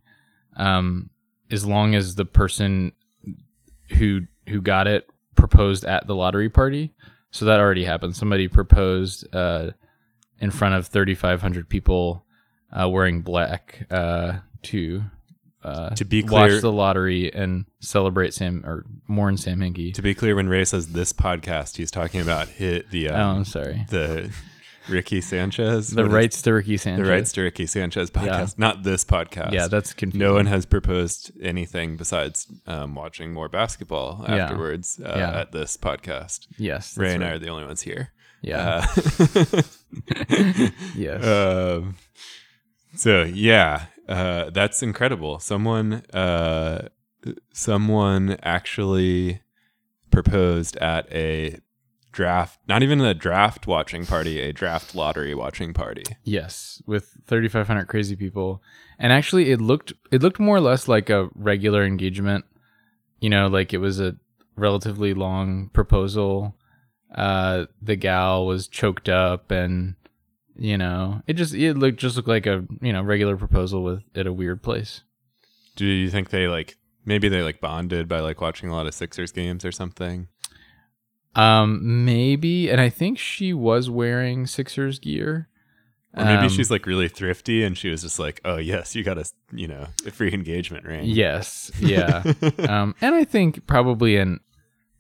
Um, 0.56 1.12
as 1.52 1.66
long 1.66 1.94
as 1.96 2.16
the 2.16 2.26
person 2.26 2.94
who 3.92 4.22
who 4.50 4.62
got 4.62 4.88
it 4.88 5.08
proposed 5.36 5.86
at 5.86 6.08
the 6.08 6.16
lottery 6.16 6.50
party, 6.50 6.94
so 7.32 7.46
that 7.46 7.60
already 7.60 7.86
happened. 7.86 8.16
Somebody 8.16 8.48
proposed 8.48 9.28
uh, 9.36 9.72
in 10.40 10.52
front 10.52 10.76
of 10.76 10.88
thirty 10.88 11.16
five 11.16 11.42
hundred 11.42 11.70
people 11.70 12.26
uh, 12.72 12.88
wearing 12.90 13.22
black 13.22 13.86
uh, 13.90 14.40
to 14.64 15.04
uh, 15.64 15.90
To 15.92 16.06
be 16.06 16.24
watch 16.24 16.62
the 16.62 16.72
lottery 16.72 17.34
and 17.34 17.66
celebrate 17.80 18.34
Sam 18.34 18.64
or 18.66 18.86
mourn 19.08 19.38
Sam 19.38 19.60
Hinkie. 19.60 19.94
To 19.96 20.02
be 20.02 20.14
clear, 20.14 20.36
when 20.36 20.48
Ray 20.50 20.66
says 20.66 20.90
this 20.90 21.12
podcast, 21.14 21.78
he's 21.78 21.92
talking 21.92 22.22
about 22.22 22.48
hit 22.48 22.90
the 22.92 23.10
oh, 23.10 23.16
um, 23.16 23.38
I'm 23.38 23.46
sorry. 23.46 23.86
the 23.90 24.32
Ricky 24.90 25.20
Sanchez, 25.20 25.90
The 25.90 26.04
what 26.04 26.08
is- 26.08 26.14
rights 26.14 26.42
to 26.44 26.54
Ricky 26.54 26.78
Sanchez. 26.78 27.06
the 27.06 27.12
rights 27.12 27.32
to 27.34 27.42
Ricky 27.42 27.66
Sanchez 27.66 28.10
podcast, 28.10 28.58
not 28.58 28.84
this 28.84 29.04
podcast. 29.04 29.52
Yeah, 29.52 29.68
that's 29.68 29.92
confusing. 29.92 30.26
no 30.26 30.36
one 30.36 30.46
has 30.46 30.66
proposed 30.66 31.32
anything 31.42 31.98
besides 31.98 32.48
um, 32.68 32.96
watching 32.96 33.34
more 33.34 33.50
basketball 33.50 34.24
Yeah. 34.30 34.36
afterwards 34.46 34.98
uh, 35.04 35.14
Yeah. 35.18 35.40
at 35.42 35.52
this 35.52 35.76
podcast. 35.76 36.48
Yes, 36.58 36.98
Ray 36.98 37.14
and 37.16 37.24
I 37.26 37.32
are 37.32 37.40
the 37.40 37.50
only 37.50 37.66
ones 37.66 37.82
here. 37.82 38.14
Yeah. 38.42 38.86
Uh, 38.96 39.62
yes. 40.96 41.26
um, 41.26 41.96
so 42.96 43.24
yeah, 43.24 43.86
uh, 44.08 44.50
that's 44.52 44.82
incredible. 44.84 45.40
Someone, 45.40 46.04
uh, 46.14 46.90
someone 47.52 48.38
actually 48.44 49.42
proposed 50.12 50.78
at 50.78 51.12
a 51.12 51.60
draft, 52.18 52.60
not 52.68 52.82
even 52.82 53.00
a 53.00 53.14
draft 53.14 53.68
watching 53.68 54.04
party, 54.04 54.42
a 54.42 54.52
draft 54.52 54.96
lottery 54.96 55.36
watching 55.36 55.72
party. 55.72 56.04
Yes, 56.24 56.82
with 56.88 57.16
3500 57.28 57.86
crazy 57.86 58.16
people. 58.16 58.64
And 58.98 59.14
actually 59.14 59.52
it 59.52 59.62
looked 59.62 59.94
it 60.12 60.24
looked 60.24 60.40
more 60.40 60.58
or 60.58 60.62
less 60.62 60.88
like 60.88 61.12
a 61.12 61.30
regular 61.36 61.86
engagement. 61.86 62.46
You 63.20 63.30
know, 63.30 63.48
like 63.48 63.72
it 63.72 63.78
was 63.78 64.00
a 64.00 64.16
relatively 64.56 65.14
long 65.14 65.70
proposal. 65.74 66.56
Uh 67.14 67.66
the 67.82 67.96
gal 67.96 68.46
was 68.46 68.68
choked 68.68 69.10
up 69.10 69.52
and 69.52 69.96
you 70.60 70.78
know, 70.78 71.22
it 71.28 71.34
just 71.34 71.54
it 71.54 71.76
looked 71.76 72.00
just 72.00 72.16
looked 72.16 72.28
like 72.28 72.46
a, 72.48 72.66
you 72.82 72.92
know, 72.92 73.02
regular 73.02 73.38
proposal 73.38 73.84
with 73.84 74.04
at 74.16 74.28
a 74.28 74.34
weird 74.34 74.62
place. 74.64 75.04
Do 75.76 75.86
you 75.86 76.10
think 76.10 76.30
they 76.32 76.48
like 76.48 76.78
maybe 77.06 77.30
they 77.30 77.44
like 77.44 77.62
bonded 77.62 78.08
by 78.08 78.20
like 78.20 78.42
watching 78.42 78.70
a 78.70 78.74
lot 78.74 78.88
of 78.88 78.94
Sixers 78.94 79.32
games 79.32 79.64
or 79.64 79.72
something? 79.72 80.28
Um 81.36 82.06
maybe 82.06 82.70
and 82.70 82.82
I 82.82 82.90
think 82.90 83.20
she 83.20 83.54
was 83.54 83.90
wearing 83.90 84.48
Sixers 84.48 85.00
gear. 85.00 85.48
Or 86.16 86.26
maybe 86.26 86.44
Um, 86.44 86.50
she's 86.50 86.72
like 86.72 86.88
really 86.88 87.08
thrifty 87.10 87.64
and 87.64 87.78
she 87.78 87.90
was 87.90 88.02
just 88.02 88.18
like, 88.18 88.42
"Oh 88.44 88.58
yes, 88.58 88.96
you 88.96 89.04
got 89.04 89.20
a 89.20 89.26
you 89.52 89.68
know 89.68 89.88
a 90.06 90.10
free 90.10 90.34
engagement 90.34 90.86
ring." 90.86 91.06
Yes, 91.06 91.70
yeah. 91.80 92.24
um, 92.68 92.96
and 93.02 93.14
I 93.14 93.24
think 93.24 93.68
probably 93.68 94.16
in, 94.16 94.40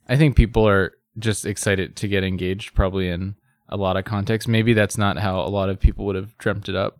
I 0.07 0.15
think 0.15 0.35
people 0.35 0.67
are 0.67 0.91
just 1.19 1.45
excited 1.45 1.95
to 1.97 2.07
get 2.07 2.23
engaged. 2.23 2.73
Probably 2.73 3.09
in 3.09 3.35
a 3.69 3.77
lot 3.77 3.97
of 3.97 4.05
contexts. 4.05 4.47
Maybe 4.47 4.73
that's 4.73 4.97
not 4.97 5.17
how 5.17 5.39
a 5.41 5.49
lot 5.49 5.69
of 5.69 5.79
people 5.79 6.05
would 6.05 6.15
have 6.15 6.37
dreamt 6.37 6.69
it 6.69 6.75
up, 6.75 6.99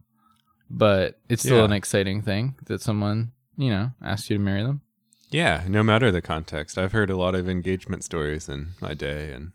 but 0.70 1.20
it's 1.30 1.44
still 1.44 1.60
Yeah. 1.60 1.66
an 1.66 1.72
exciting 1.74 2.22
thing 2.22 2.56
that 2.66 2.82
someone 2.82 3.32
you 3.58 3.70
know 3.70 3.92
asks 4.04 4.30
you 4.30 4.38
to 4.38 4.44
marry 4.44 4.64
them. 4.64 4.82
Yeah, 5.30 5.64
no 5.68 5.84
matter 5.84 6.12
the 6.12 6.22
context. 6.22 6.78
I've 6.78 6.94
heard 6.94 7.10
a 7.10 7.18
lot 7.18 7.36
of 7.36 7.50
engagement 7.50 8.04
stories 8.04 8.48
in 8.48 8.70
my 8.82 8.94
day, 8.94 9.34
and 9.34 9.52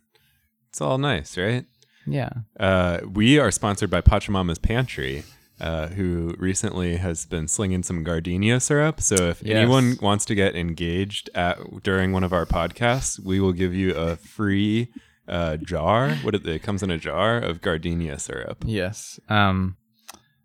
it's 0.68 0.80
all 0.82 0.98
nice, 0.98 1.38
right? 1.38 1.64
Yeah. 2.06 2.30
Uh, 2.60 2.98
we 3.10 3.38
are 3.38 3.50
sponsored 3.50 3.88
by 3.88 4.00
Pachamama's 4.02 4.58
Pantry, 4.58 5.22
uh, 5.62 5.86
who 5.88 6.34
recently 6.38 6.96
has 6.96 7.24
been 7.24 7.46
slinging 7.48 7.82
some 7.82 8.02
gardenia 8.04 8.60
syrup. 8.60 9.00
So 9.00 9.14
if 9.30 9.42
Yes. 9.42 9.56
anyone 9.56 9.96
wants 10.02 10.24
to 10.26 10.34
get 10.34 10.54
engaged 10.56 11.30
at 11.34 11.56
during 11.82 12.12
one 12.12 12.24
of 12.24 12.32
our 12.32 12.44
podcasts, 12.44 13.18
we 13.18 13.40
will 13.40 13.52
give 13.52 13.72
you 13.74 13.94
a 13.94 14.16
free 14.16 14.88
uh, 15.28 15.56
jar. 15.58 16.10
What 16.16 16.34
it, 16.34 16.46
it 16.46 16.62
comes 16.62 16.82
in 16.82 16.90
a 16.90 16.98
jar 16.98 17.38
of 17.38 17.60
gardenia 17.60 18.18
syrup. 18.18 18.64
Yes. 18.66 19.20
Um, 19.28 19.76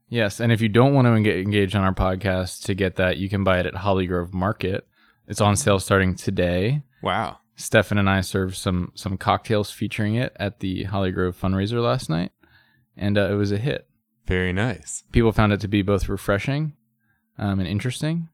yes. 0.08 0.40
And 0.40 0.52
if 0.52 0.62
you 0.62 0.70
don't 0.70 0.94
want 0.94 1.08
to 1.08 1.22
get 1.22 1.38
engaged 1.38 1.76
on 1.76 1.84
our 1.84 1.94
podcast 1.96 2.64
to 2.66 2.76
get 2.76 2.96
that, 2.98 3.18
you 3.18 3.28
can 3.28 3.44
buy 3.44 3.60
it 3.60 3.66
at 3.66 3.74
Hollygrove 3.74 4.34
Market. 4.34 4.88
It's 5.28 5.42
on 5.42 5.56
sale 5.58 5.80
starting 5.80 6.16
today. 6.16 6.84
Wow. 7.02 7.40
Stefan 7.56 7.98
and 7.98 8.08
I 8.10 8.22
served 8.22 8.56
some 8.56 8.92
some 8.94 9.18
cocktails 9.18 9.72
featuring 9.72 10.14
it 10.14 10.32
at 10.40 10.60
the 10.60 10.86
Hollygrove 10.86 11.34
fundraiser 11.36 11.84
last 11.84 12.08
night, 12.08 12.32
and 12.96 13.18
uh, 13.18 13.32
it 13.32 13.34
was 13.34 13.52
a 13.52 13.58
hit. 13.58 13.87
Very 14.28 14.52
nice. 14.52 15.04
People 15.12 15.32
found 15.32 15.54
it 15.54 15.62
to 15.62 15.68
be 15.68 15.82
both 15.82 16.10
refreshing 16.10 16.74
um, 17.38 17.60
and 17.60 17.68
interesting. 17.68 18.28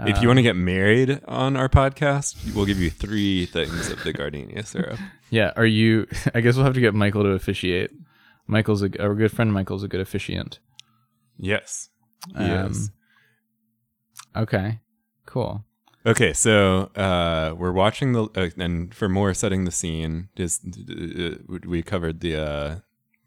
if 0.00 0.22
you 0.22 0.28
want 0.28 0.38
to 0.38 0.42
get 0.42 0.56
married 0.56 1.20
on 1.26 1.56
our 1.56 1.68
podcast, 1.68 2.54
we'll 2.54 2.64
give 2.64 2.80
you 2.80 2.88
three 2.88 3.46
things 3.46 3.90
of 3.90 4.02
the 4.02 4.12
gardenia 4.12 4.64
syrup. 4.64 4.98
yeah, 5.30 5.52
are 5.56 5.66
you? 5.66 6.06
I 6.34 6.40
guess 6.40 6.56
we'll 6.56 6.64
have 6.64 6.74
to 6.74 6.80
get 6.80 6.94
Michael 6.94 7.22
to 7.24 7.30
officiate. 7.30 7.90
Michael's 8.46 8.82
a 8.82 9.02
our 9.02 9.14
good 9.14 9.30
friend. 9.30 9.52
Michael's 9.52 9.82
a 9.82 9.88
good 9.88 10.00
officiant. 10.00 10.58
Yes. 11.36 11.90
Um, 12.34 12.70
is. 12.70 12.90
Okay, 14.34 14.80
cool. 15.26 15.64
Okay, 16.06 16.32
so 16.32 16.90
uh, 16.96 17.54
we're 17.58 17.72
watching 17.72 18.12
the 18.12 18.24
uh, 18.34 18.48
and 18.56 18.94
for 18.94 19.08
more 19.08 19.34
setting 19.34 19.64
the 19.64 19.70
scene, 19.70 20.28
Just 20.36 20.62
uh, 20.64 21.58
we 21.66 21.82
covered 21.82 22.20
the 22.20 22.36
uh, 22.36 22.76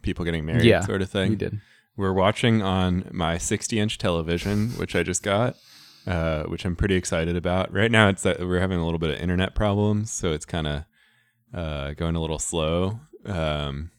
people 0.02 0.26
getting 0.26 0.46
married 0.46 0.66
Yeah, 0.66 0.82
sort 0.82 1.02
of 1.02 1.10
thing. 1.10 1.32
We 1.32 1.36
did. 1.36 1.60
We're 1.98 2.14
watching 2.14 2.62
on 2.62 3.10
my 3.12 3.38
60 3.38 3.80
inch 3.80 3.98
television, 3.98 4.70
which 4.72 4.96
I 4.96 5.04
just 5.04 5.24
got, 5.24 5.56
uh, 6.08 6.44
which 6.44 6.66
I'm 6.66 6.76
pretty 6.76 6.96
excited 6.96 7.36
about. 7.36 7.72
Right 7.74 7.92
now, 7.92 8.08
it's 8.08 8.24
that 8.24 8.40
we're 8.40 8.60
having 8.60 8.80
a 8.80 8.86
little 8.86 9.00
bit 9.00 9.12
of 9.12 9.20
internet 9.20 9.56
problems, 9.56 10.12
so 10.12 10.32
it's 10.32 10.46
kind 10.46 10.68
of 10.68 10.84
uh, 11.54 11.94
going 11.94 12.16
a 12.16 12.22
little 12.22 12.40
slow. 12.40 13.02
Um, 13.26 13.92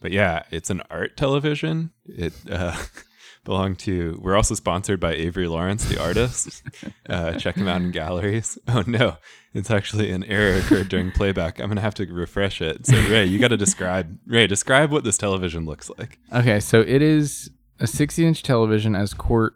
but 0.00 0.10
yeah, 0.12 0.44
it's 0.50 0.70
an 0.70 0.82
art 0.90 1.16
television. 1.16 1.92
It 2.06 2.32
uh, 2.50 2.76
belonged 3.48 3.78
to. 3.78 4.20
We're 4.22 4.36
also 4.36 4.54
sponsored 4.54 5.00
by 5.00 5.14
Avery 5.14 5.48
Lawrence, 5.48 5.84
the 5.86 6.00
artist. 6.00 6.62
Uh, 7.08 7.32
check 7.38 7.56
him 7.56 7.66
out 7.66 7.80
in 7.80 7.90
galleries. 7.90 8.58
Oh 8.68 8.84
no, 8.86 9.16
it's 9.54 9.70
actually 9.70 10.10
an 10.12 10.24
error 10.24 10.58
occurred 10.58 10.90
during 10.90 11.10
playback. 11.10 11.58
I'm 11.58 11.68
gonna 11.68 11.80
have 11.80 11.94
to 11.94 12.04
refresh 12.04 12.60
it. 12.60 12.86
So 12.86 12.96
Ray, 13.08 13.24
you 13.24 13.38
got 13.38 13.48
to 13.48 13.56
describe. 13.56 14.18
Ray, 14.26 14.46
describe 14.46 14.92
what 14.92 15.04
this 15.04 15.16
television 15.16 15.64
looks 15.64 15.90
like. 15.98 16.18
Okay, 16.30 16.60
so 16.60 16.80
it 16.80 17.00
is 17.00 17.50
a 17.80 17.86
60 17.86 18.26
inch 18.26 18.42
television, 18.42 18.94
as 18.94 19.14
Court 19.14 19.54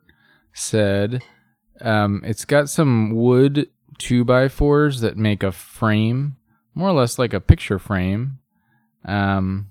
said. 0.54 1.22
Um, 1.82 2.22
it's 2.24 2.46
got 2.46 2.70
some 2.70 3.14
wood 3.14 3.68
two 3.98 4.24
by 4.24 4.48
fours 4.48 5.00
that 5.00 5.18
make 5.18 5.42
a 5.42 5.52
frame, 5.52 6.36
more 6.74 6.88
or 6.88 6.94
less 6.94 7.18
like 7.18 7.34
a 7.34 7.40
picture 7.40 7.78
frame. 7.78 8.38
Um, 9.04 9.70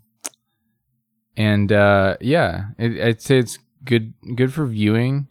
and 1.36 1.72
uh, 1.72 2.18
yeah, 2.22 2.66
it, 2.78 3.04
I'd 3.04 3.22
say 3.22 3.40
it's 3.40 3.58
good 3.84 4.14
good 4.36 4.54
for 4.54 4.66
viewing. 4.66 5.28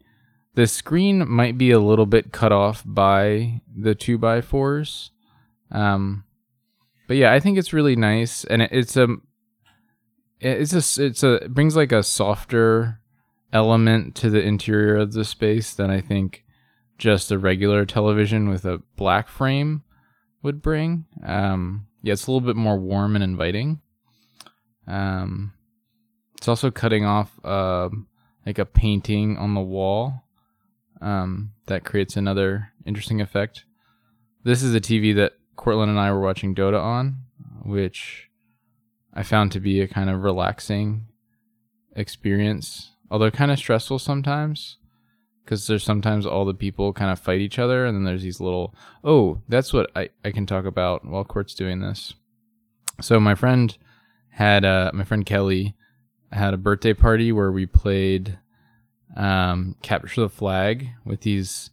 The 0.54 0.66
screen 0.66 1.28
might 1.28 1.56
be 1.56 1.70
a 1.70 1.78
little 1.78 2.06
bit 2.06 2.32
cut 2.32 2.52
off 2.52 2.82
by 2.84 3.62
the 3.74 3.94
two 3.94 4.18
by 4.18 4.40
fours. 4.40 5.12
Um, 5.70 6.24
but 7.06 7.16
yeah, 7.16 7.32
I 7.32 7.40
think 7.40 7.58
it's 7.58 7.72
really 7.72 7.96
nice, 7.96 8.44
and 8.44 8.62
it, 8.62 8.70
it's 8.72 8.96
a 8.96 9.08
it's 10.40 10.72
a 10.72 11.04
it's 11.04 11.22
a 11.22 11.32
it 11.34 11.54
brings 11.54 11.76
like 11.76 11.92
a 11.92 12.02
softer 12.02 13.00
element 13.52 14.14
to 14.16 14.30
the 14.30 14.42
interior 14.42 14.96
of 14.96 15.12
the 15.12 15.24
space 15.24 15.74
than 15.74 15.90
I 15.90 16.00
think 16.00 16.44
just 16.98 17.30
a 17.32 17.38
regular 17.38 17.84
television 17.84 18.48
with 18.48 18.64
a 18.64 18.82
black 18.96 19.28
frame 19.28 19.82
would 20.42 20.62
bring. 20.62 21.06
Um, 21.24 21.86
yeah, 22.02 22.12
it's 22.12 22.26
a 22.26 22.30
little 22.30 22.46
bit 22.46 22.56
more 22.56 22.78
warm 22.78 23.14
and 23.14 23.24
inviting. 23.24 23.80
Um, 24.86 25.52
it's 26.36 26.48
also 26.48 26.70
cutting 26.70 27.04
off 27.04 27.38
uh, 27.44 27.90
like 28.46 28.58
a 28.58 28.64
painting 28.64 29.36
on 29.36 29.54
the 29.54 29.60
wall. 29.60 30.24
Um, 31.00 31.52
that 31.66 31.84
creates 31.84 32.16
another 32.16 32.72
interesting 32.84 33.22
effect. 33.22 33.64
This 34.44 34.62
is 34.62 34.74
a 34.74 34.80
TV 34.80 35.14
that 35.16 35.32
Cortland 35.56 35.90
and 35.90 35.98
I 35.98 36.12
were 36.12 36.20
watching 36.20 36.54
Dota 36.54 36.82
on, 36.82 37.20
which 37.64 38.28
I 39.14 39.22
found 39.22 39.52
to 39.52 39.60
be 39.60 39.80
a 39.80 39.88
kind 39.88 40.10
of 40.10 40.22
relaxing 40.22 41.06
experience, 41.96 42.92
although 43.10 43.30
kind 43.30 43.50
of 43.50 43.58
stressful 43.58 43.98
sometimes. 43.98 44.76
Because 45.44 45.66
there's 45.66 45.82
sometimes 45.82 46.26
all 46.26 46.44
the 46.44 46.54
people 46.54 46.92
kind 46.92 47.10
of 47.10 47.18
fight 47.18 47.40
each 47.40 47.58
other, 47.58 47.84
and 47.84 47.96
then 47.96 48.04
there's 48.04 48.22
these 48.22 48.40
little. 48.40 48.74
Oh, 49.02 49.40
that's 49.48 49.72
what 49.72 49.90
I, 49.96 50.10
I 50.24 50.30
can 50.30 50.46
talk 50.46 50.64
about 50.64 51.04
while 51.04 51.24
Court's 51.24 51.54
doing 51.54 51.80
this. 51.80 52.14
So 53.00 53.18
my 53.18 53.34
friend 53.34 53.76
had 54.28 54.64
uh, 54.64 54.92
my 54.94 55.02
friend 55.04 55.26
Kelly 55.26 55.74
had 56.32 56.54
a 56.54 56.58
birthday 56.58 56.94
party 56.94 57.32
where 57.32 57.52
we 57.52 57.66
played 57.66 58.38
um, 59.16 59.76
capture 59.82 60.22
the 60.22 60.28
flag 60.28 60.88
with 61.04 61.22
these 61.22 61.70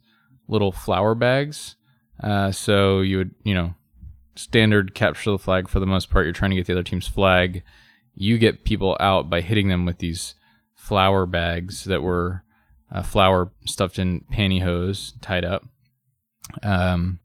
little 0.47 0.71
flower 0.71 1.15
bags. 1.15 1.75
Uh, 2.21 2.51
so 2.51 3.01
you 3.01 3.17
would 3.17 3.35
you 3.43 3.53
know 3.53 3.75
standard 4.35 4.93
capture 4.93 5.31
the 5.31 5.37
flag 5.37 5.67
for 5.67 5.79
the 5.79 5.85
most 5.85 6.09
part. 6.09 6.25
You're 6.25 6.33
trying 6.33 6.51
to 6.51 6.57
get 6.57 6.65
the 6.65 6.73
other 6.73 6.83
team's 6.83 7.07
flag. 7.07 7.63
You 8.15 8.37
get 8.37 8.63
people 8.63 8.97
out 8.99 9.29
by 9.29 9.41
hitting 9.41 9.67
them 9.67 9.85
with 9.85 9.99
these 9.99 10.35
flower 10.73 11.25
bags 11.25 11.83
that 11.83 12.01
were 12.01 12.43
uh, 12.91 13.03
flour 13.03 13.51
stuffed 13.65 13.99
in 13.99 14.21
pantyhose 14.31 15.13
tied 15.21 15.45
up. 15.45 15.65
Um, 16.63 17.19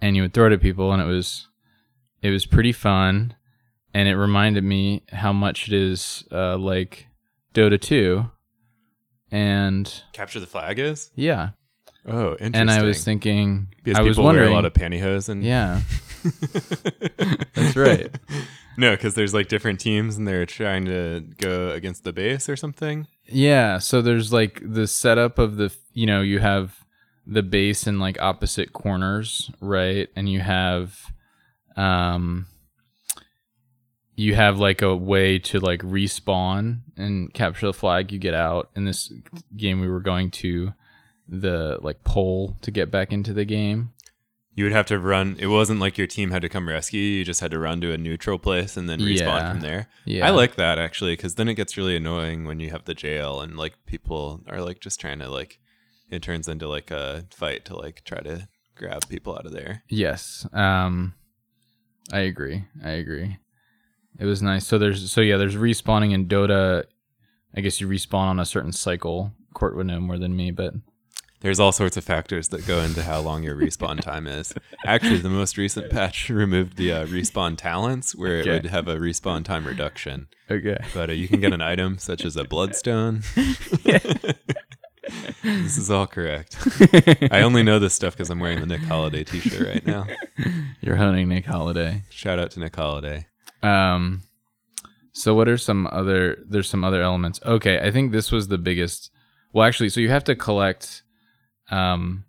and 0.00 0.16
you 0.16 0.22
would 0.22 0.34
throw 0.34 0.46
it 0.46 0.52
at 0.52 0.60
people, 0.60 0.92
and 0.92 1.00
it 1.00 1.06
was 1.06 1.46
it 2.20 2.30
was 2.30 2.44
pretty 2.46 2.72
fun, 2.72 3.34
and 3.94 4.08
it 4.08 4.16
reminded 4.16 4.64
me 4.64 5.02
how 5.10 5.32
much 5.32 5.68
it 5.68 5.74
is 5.74 6.24
uh, 6.32 6.56
like 6.58 7.06
Dota 7.54 7.80
2. 7.80 8.28
And 9.30 10.02
Capture 10.12 10.40
the 10.40 10.46
flag 10.46 10.78
is. 10.78 11.10
yeah, 11.14 11.50
Oh, 12.06 12.32
interesting. 12.32 12.54
and 12.56 12.70
I 12.70 12.82
was 12.82 13.04
thinking, 13.04 13.68
because 13.82 13.98
I 13.98 14.02
was 14.02 14.18
wondering, 14.18 14.46
wear 14.46 14.52
a 14.52 14.54
lot 14.54 14.64
of 14.64 14.72
pantyhose 14.74 15.28
and 15.28 15.42
yeah, 15.44 15.80
that's 17.54 17.76
right. 17.76 18.10
no, 18.76 18.90
because 18.94 19.14
there's 19.14 19.32
like 19.32 19.48
different 19.48 19.80
teams 19.80 20.16
and 20.16 20.26
they're 20.26 20.46
trying 20.46 20.84
to 20.86 21.24
go 21.38 21.70
against 21.70 22.04
the 22.04 22.12
base 22.12 22.48
or 22.48 22.56
something. 22.56 23.06
Yeah, 23.26 23.78
so 23.78 24.02
there's 24.02 24.32
like 24.32 24.60
the 24.64 24.86
setup 24.86 25.38
of 25.38 25.56
the 25.56 25.72
you 25.92 26.06
know, 26.06 26.22
you 26.22 26.40
have 26.40 26.76
the 27.26 27.42
base 27.42 27.86
in 27.86 28.00
like 28.00 28.20
opposite 28.20 28.72
corners, 28.72 29.50
right? 29.60 30.08
And 30.16 30.28
you 30.28 30.40
have 30.40 30.98
um 31.76 32.46
you 34.14 34.34
have 34.34 34.58
like 34.58 34.82
a 34.82 34.94
way 34.94 35.38
to 35.38 35.58
like 35.60 35.80
respawn 35.82 36.80
and 36.96 37.32
capture 37.32 37.66
the 37.66 37.72
flag 37.72 38.12
you 38.12 38.18
get 38.18 38.34
out. 38.34 38.70
In 38.76 38.84
this 38.84 39.12
game 39.56 39.80
we 39.80 39.88
were 39.88 40.00
going 40.00 40.30
to 40.32 40.72
the 41.28 41.78
like 41.82 42.04
pole 42.04 42.56
to 42.62 42.70
get 42.70 42.90
back 42.90 43.12
into 43.12 43.32
the 43.32 43.44
game. 43.44 43.92
You 44.54 44.64
would 44.64 44.74
have 44.74 44.84
to 44.86 44.98
run. 44.98 45.36
It 45.38 45.46
wasn't 45.46 45.80
like 45.80 45.96
your 45.96 46.06
team 46.06 46.30
had 46.30 46.42
to 46.42 46.48
come 46.50 46.68
rescue 46.68 47.00
you. 47.00 47.18
You 47.20 47.24
just 47.24 47.40
had 47.40 47.52
to 47.52 47.58
run 47.58 47.80
to 47.80 47.92
a 47.92 47.96
neutral 47.96 48.38
place 48.38 48.76
and 48.76 48.86
then 48.86 49.00
respawn 49.00 49.18
Yeah. 49.20 49.50
from 49.50 49.60
there. 49.60 49.88
Yeah. 50.04 50.26
I 50.26 50.30
like 50.30 50.56
that 50.56 50.78
actually 50.78 51.14
because 51.14 51.36
then 51.36 51.48
it 51.48 51.54
gets 51.54 51.78
really 51.78 51.96
annoying 51.96 52.44
when 52.44 52.60
you 52.60 52.68
have 52.70 52.84
the 52.84 52.92
jail 52.94 53.40
and 53.40 53.56
like 53.56 53.74
people 53.86 54.42
are 54.48 54.60
like 54.60 54.80
just 54.80 55.00
trying 55.00 55.20
to 55.20 55.30
like 55.30 55.58
it 56.10 56.20
turns 56.22 56.48
into 56.48 56.68
like 56.68 56.90
a 56.90 57.24
fight 57.30 57.64
to 57.64 57.76
like 57.76 58.04
try 58.04 58.18
to 58.20 58.46
grab 58.76 59.08
people 59.08 59.34
out 59.34 59.46
of 59.46 59.52
there. 59.52 59.84
Yes. 59.88 60.46
Um 60.52 61.14
I 62.12 62.20
agree. 62.20 62.64
I 62.84 62.90
agree. 62.90 63.38
It 64.18 64.26
was 64.26 64.42
nice. 64.42 64.66
So 64.66 64.78
there's 64.78 65.10
so 65.10 65.20
yeah, 65.20 65.36
there's 65.36 65.56
respawning 65.56 66.12
in 66.12 66.26
Dota. 66.28 66.84
I 67.56 67.60
guess 67.60 67.80
you 67.80 67.88
respawn 67.88 68.28
on 68.28 68.40
a 68.40 68.44
certain 68.44 68.72
cycle. 68.72 69.32
Court 69.54 69.76
would 69.76 69.86
know 69.86 70.00
more 70.00 70.18
than 70.18 70.34
me, 70.36 70.50
but 70.50 70.74
There's 71.40 71.58
all 71.60 71.72
sorts 71.72 71.96
of 71.96 72.04
factors 72.04 72.48
that 72.48 72.66
go 72.66 72.80
into 72.80 73.02
how 73.02 73.20
long 73.20 73.42
your 73.42 73.56
respawn 73.56 74.00
time 74.10 74.26
is. 74.26 74.54
Actually, 74.86 75.18
the 75.18 75.28
most 75.28 75.58
recent 75.58 75.90
patch 75.90 76.30
removed 76.30 76.76
the 76.76 76.92
uh, 76.92 77.06
respawn 77.06 77.56
talents, 77.58 78.14
where 78.14 78.38
Okay. 78.40 78.50
it 78.50 78.62
would 78.62 78.70
have 78.70 78.88
a 78.88 78.96
respawn 78.96 79.44
time 79.44 79.66
reduction. 79.66 80.28
okay. 80.50 80.78
But 80.94 81.10
uh, 81.10 81.14
you 81.14 81.26
can 81.28 81.40
get 81.40 81.52
an 81.52 81.60
item 81.60 81.98
such 81.98 82.24
as 82.24 82.36
a 82.36 82.44
bloodstone. 82.44 83.22
this 85.42 85.76
is 85.76 85.90
all 85.90 86.06
correct. 86.06 86.56
I 87.30 87.42
only 87.42 87.62
know 87.62 87.78
this 87.78 87.94
stuff 87.94 88.14
because 88.14 88.30
I'm 88.30 88.38
wearing 88.40 88.60
the 88.60 88.66
Nick 88.66 88.82
Holiday 88.82 89.24
T-shirt 89.24 89.66
right 89.66 89.86
now. 89.86 90.06
You're 90.80 90.96
hunting 90.96 91.28
Nick 91.28 91.44
Holiday. 91.46 92.04
Shout 92.10 92.38
out 92.38 92.52
to 92.52 92.60
Nick 92.60 92.76
Holiday. 92.76 93.26
Um 93.62 94.22
so 95.12 95.34
what 95.34 95.48
are 95.48 95.58
some 95.58 95.86
other 95.92 96.38
there's 96.48 96.68
some 96.68 96.84
other 96.84 97.02
elements. 97.02 97.40
Okay, 97.44 97.78
I 97.80 97.90
think 97.90 98.12
this 98.12 98.32
was 98.32 98.48
the 98.48 98.58
biggest 98.58 99.10
well 99.52 99.66
actually, 99.66 99.90
so 99.90 100.00
you 100.00 100.08
have 100.10 100.24
to 100.24 100.34
collect 100.34 101.02
um 101.70 102.24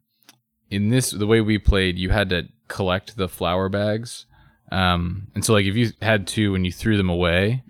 in 0.69 0.89
this 0.89 1.11
the 1.11 1.27
way 1.27 1.41
we 1.41 1.57
played, 1.57 1.97
you 1.97 2.09
had 2.09 2.29
to 2.29 2.47
collect 2.67 3.17
the 3.17 3.29
flower 3.29 3.69
bags. 3.69 4.25
Um 4.71 5.27
and 5.35 5.43
so 5.45 5.53
like 5.53 5.65
if 5.65 5.75
you 5.75 5.91
had 6.01 6.27
two 6.27 6.55
and 6.55 6.65
you 6.65 6.71
threw 6.71 6.97
them 6.97 7.09
away 7.09 7.63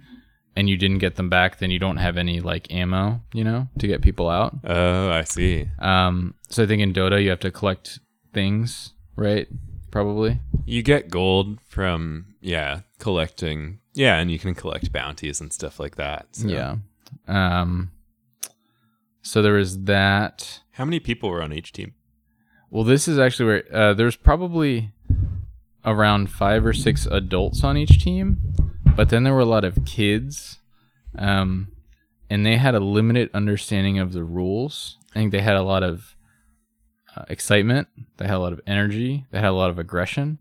and 0.56 0.70
you 0.70 0.78
didn't 0.78 1.00
get 1.00 1.16
them 1.16 1.30
back, 1.30 1.58
then 1.58 1.72
you 1.72 1.80
don't 1.80 1.98
have 1.98 2.18
any 2.18 2.40
like 2.40 2.72
ammo, 2.72 3.22
you 3.34 3.44
know, 3.44 3.68
to 3.80 3.88
get 3.88 4.02
people 4.02 4.30
out. 4.30 4.56
Oh, 4.64 5.10
I 5.10 5.24
see. 5.24 5.70
Um 5.80 6.36
so 6.50 6.64
I 6.64 6.68
think 6.68 6.82
in 6.82 6.94
Dota 6.94 7.22
you 7.22 7.30
have 7.30 7.40
to 7.42 7.52
collect 7.52 8.00
things, 8.34 8.94
right? 9.16 9.48
Probably. 9.94 10.40
You 10.66 10.82
get 10.82 11.12
gold 11.12 11.60
from 11.68 12.34
yeah 12.42 12.80
collecting 12.98 13.78
yeah, 13.94 14.18
and 14.18 14.32
you 14.32 14.40
can 14.40 14.56
collect 14.56 14.92
bounties 14.92 15.40
and 15.40 15.54
stuff 15.54 15.80
like 15.80 15.98
that. 15.98 16.26
so. 16.32 16.48
Yeah. 16.48 16.78
Um 17.28 17.92
so 19.22 19.44
there 19.44 19.54
was 19.54 19.84
that. 19.84 20.62
How 20.72 20.84
many 20.84 21.00
people 21.00 21.30
were 21.30 21.44
on 21.44 21.54
each 21.54 21.74
team? 21.74 21.94
Well, 22.72 22.84
this 22.84 23.08
is 23.08 23.20
actually 23.20 23.46
where 23.46 23.64
uh, 23.72 23.94
there's 23.94 24.16
probably 24.16 24.94
around 25.86 26.32
five 26.32 26.66
or 26.66 26.74
six 26.74 27.06
adults 27.06 27.64
on 27.64 27.78
each 27.78 28.04
team, 28.04 28.40
but 28.96 29.10
then 29.10 29.24
there 29.24 29.34
were 29.34 29.42
a 29.42 29.46
lot 29.46 29.64
of 29.64 29.86
kids, 29.86 30.58
um, 31.20 31.72
and 32.32 32.44
they 32.44 32.58
had 32.58 32.74
a 32.74 32.80
limited 32.80 33.30
understanding 33.32 34.00
of 34.00 34.12
the 34.12 34.24
rules. 34.24 34.98
I 35.12 35.20
think 35.20 35.32
they 35.32 35.42
had 35.42 35.56
a 35.56 35.62
lot 35.62 35.84
of 35.84 36.13
uh, 37.16 37.26
excitement, 37.30 37.88
they 38.18 38.26
had 38.26 38.36
a 38.36 38.40
lot 38.40 38.54
of 38.54 38.62
energy, 38.68 39.26
they 39.32 39.40
had 39.40 39.48
a 39.50 39.52
lot 39.54 39.70
of 39.70 39.80
aggression, 39.80 40.40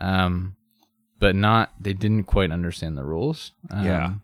um, 0.00 0.56
but 1.18 1.34
not 1.34 1.72
they 1.80 1.92
didn't 1.92 2.24
quite 2.24 2.50
understand 2.52 2.96
the 2.96 3.04
rules. 3.04 3.52
Um, 3.70 3.84
Yeah. 3.84 4.14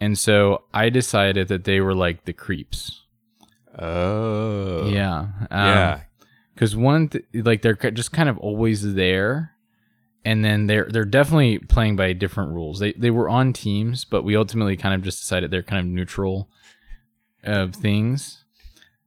and 0.00 0.18
so 0.18 0.64
I 0.72 0.88
decided 0.90 1.48
that 1.48 1.64
they 1.64 1.80
were 1.80 1.94
like 1.94 2.24
the 2.24 2.32
creeps. 2.32 3.02
Oh, 3.78 4.88
Yeah. 4.88 5.18
Um, 5.50 5.66
yeah. 5.68 6.00
because 6.54 6.76
one 6.76 7.08
th- 7.08 7.24
like 7.34 7.62
they're 7.62 7.74
just 7.74 8.12
kind 8.12 8.28
of 8.28 8.36
always 8.38 8.94
there 8.94 9.52
and 10.24 10.44
then 10.44 10.66
they're 10.66 10.86
they're 10.90 11.04
definitely 11.06 11.58
playing 11.58 11.96
by 11.96 12.12
different 12.12 12.52
rules 12.52 12.78
they 12.78 12.92
they 12.92 13.10
were 13.10 13.28
on 13.30 13.54
teams 13.54 14.04
but 14.04 14.22
we 14.22 14.36
ultimately 14.36 14.76
kind 14.76 14.94
of 14.94 15.00
just 15.00 15.20
decided 15.20 15.50
they're 15.50 15.62
kind 15.62 15.80
of 15.80 15.86
neutral 15.90 16.50
of 17.44 17.74
things 17.74 18.39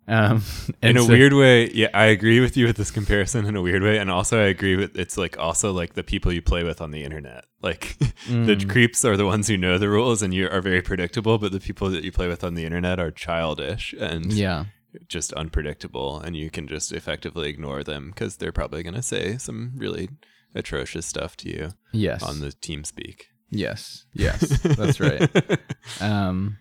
um 0.08 0.42
in 0.82 0.98
a 0.98 1.02
so- 1.02 1.08
weird 1.08 1.34
way, 1.34 1.70
yeah, 1.72 1.90
I 1.94 2.06
agree 2.06 2.40
with 2.40 2.58
you 2.58 2.66
with 2.66 2.76
this 2.78 2.92
comparison 2.92 3.46
in 3.46 3.56
a 3.56 3.62
weird 3.62 3.84
way, 3.84 3.98
and 3.98 4.10
also 4.12 4.40
I 4.40 4.48
agree 4.48 4.76
with 4.76 4.98
it's 4.98 5.18
like 5.18 5.38
also 5.38 5.72
like 5.72 5.94
the 5.94 6.04
people 6.04 6.32
you 6.34 6.42
play 6.42 6.64
with 6.64 6.82
on 6.82 6.92
the 6.92 7.04
internet. 7.04 7.46
Like 7.62 7.98
the 8.28 8.56
Mm. 8.56 8.70
creeps 8.70 9.06
are 9.06 9.16
the 9.18 9.26
ones 9.26 9.48
who 9.48 9.58
know 9.58 9.78
the 9.78 9.90
rules 9.90 10.22
and 10.22 10.34
you 10.34 10.50
are 10.50 10.62
very 10.62 10.82
predictable, 10.82 11.38
but 11.38 11.52
the 11.52 11.60
people 11.60 11.90
that 11.92 12.04
you 12.04 12.12
play 12.12 12.28
with 12.28 12.44
on 12.44 12.54
the 12.56 12.66
internet 12.66 13.00
are 13.00 13.12
childish 13.12 13.94
and 14.00 14.32
yeah 14.34 14.66
just 15.08 15.34
unpredictable, 15.34 16.20
and 16.20 16.36
you 16.36 16.50
can 16.52 16.68
just 16.68 16.92
effectively 16.92 17.50
ignore 17.50 17.84
them 17.84 18.10
because 18.10 18.38
they're 18.38 18.52
probably 18.52 18.84
going 18.84 18.94
to 18.94 19.02
say 19.02 19.38
some 19.38 19.72
really 19.76 20.08
atrocious 20.54 21.06
stuff 21.08 21.36
to 21.38 21.50
you 21.50 21.72
yes 21.92 22.22
on 22.22 22.40
the 22.42 22.52
team 22.52 22.84
speak. 22.84 23.28
yes 23.50 24.06
yes 24.14 24.60
that's 24.62 25.00
right 25.00 25.28
um 26.02 26.58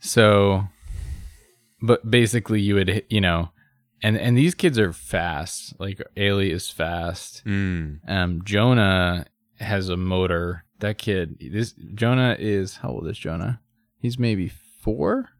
so 0.00 0.64
but 1.80 2.10
basically 2.10 2.60
you 2.60 2.74
would 2.74 3.04
you 3.08 3.20
know 3.20 3.50
and 4.02 4.16
and 4.16 4.36
these 4.36 4.54
kids 4.54 4.78
are 4.78 4.92
fast 4.92 5.78
like 5.78 6.00
Ailey 6.16 6.50
is 6.50 6.70
fast 6.70 7.44
Mm. 7.44 8.00
Um, 8.08 8.42
Jonah 8.44 9.26
has 9.60 9.88
a 9.88 9.96
motor. 9.96 10.64
That 10.80 10.98
kid, 10.98 11.38
this 11.40 11.74
Jonah 11.94 12.36
is 12.38 12.76
how 12.76 12.90
old 12.90 13.08
is 13.08 13.18
Jonah? 13.18 13.60
He's 13.98 14.18
maybe 14.18 14.48
four. 14.48 15.30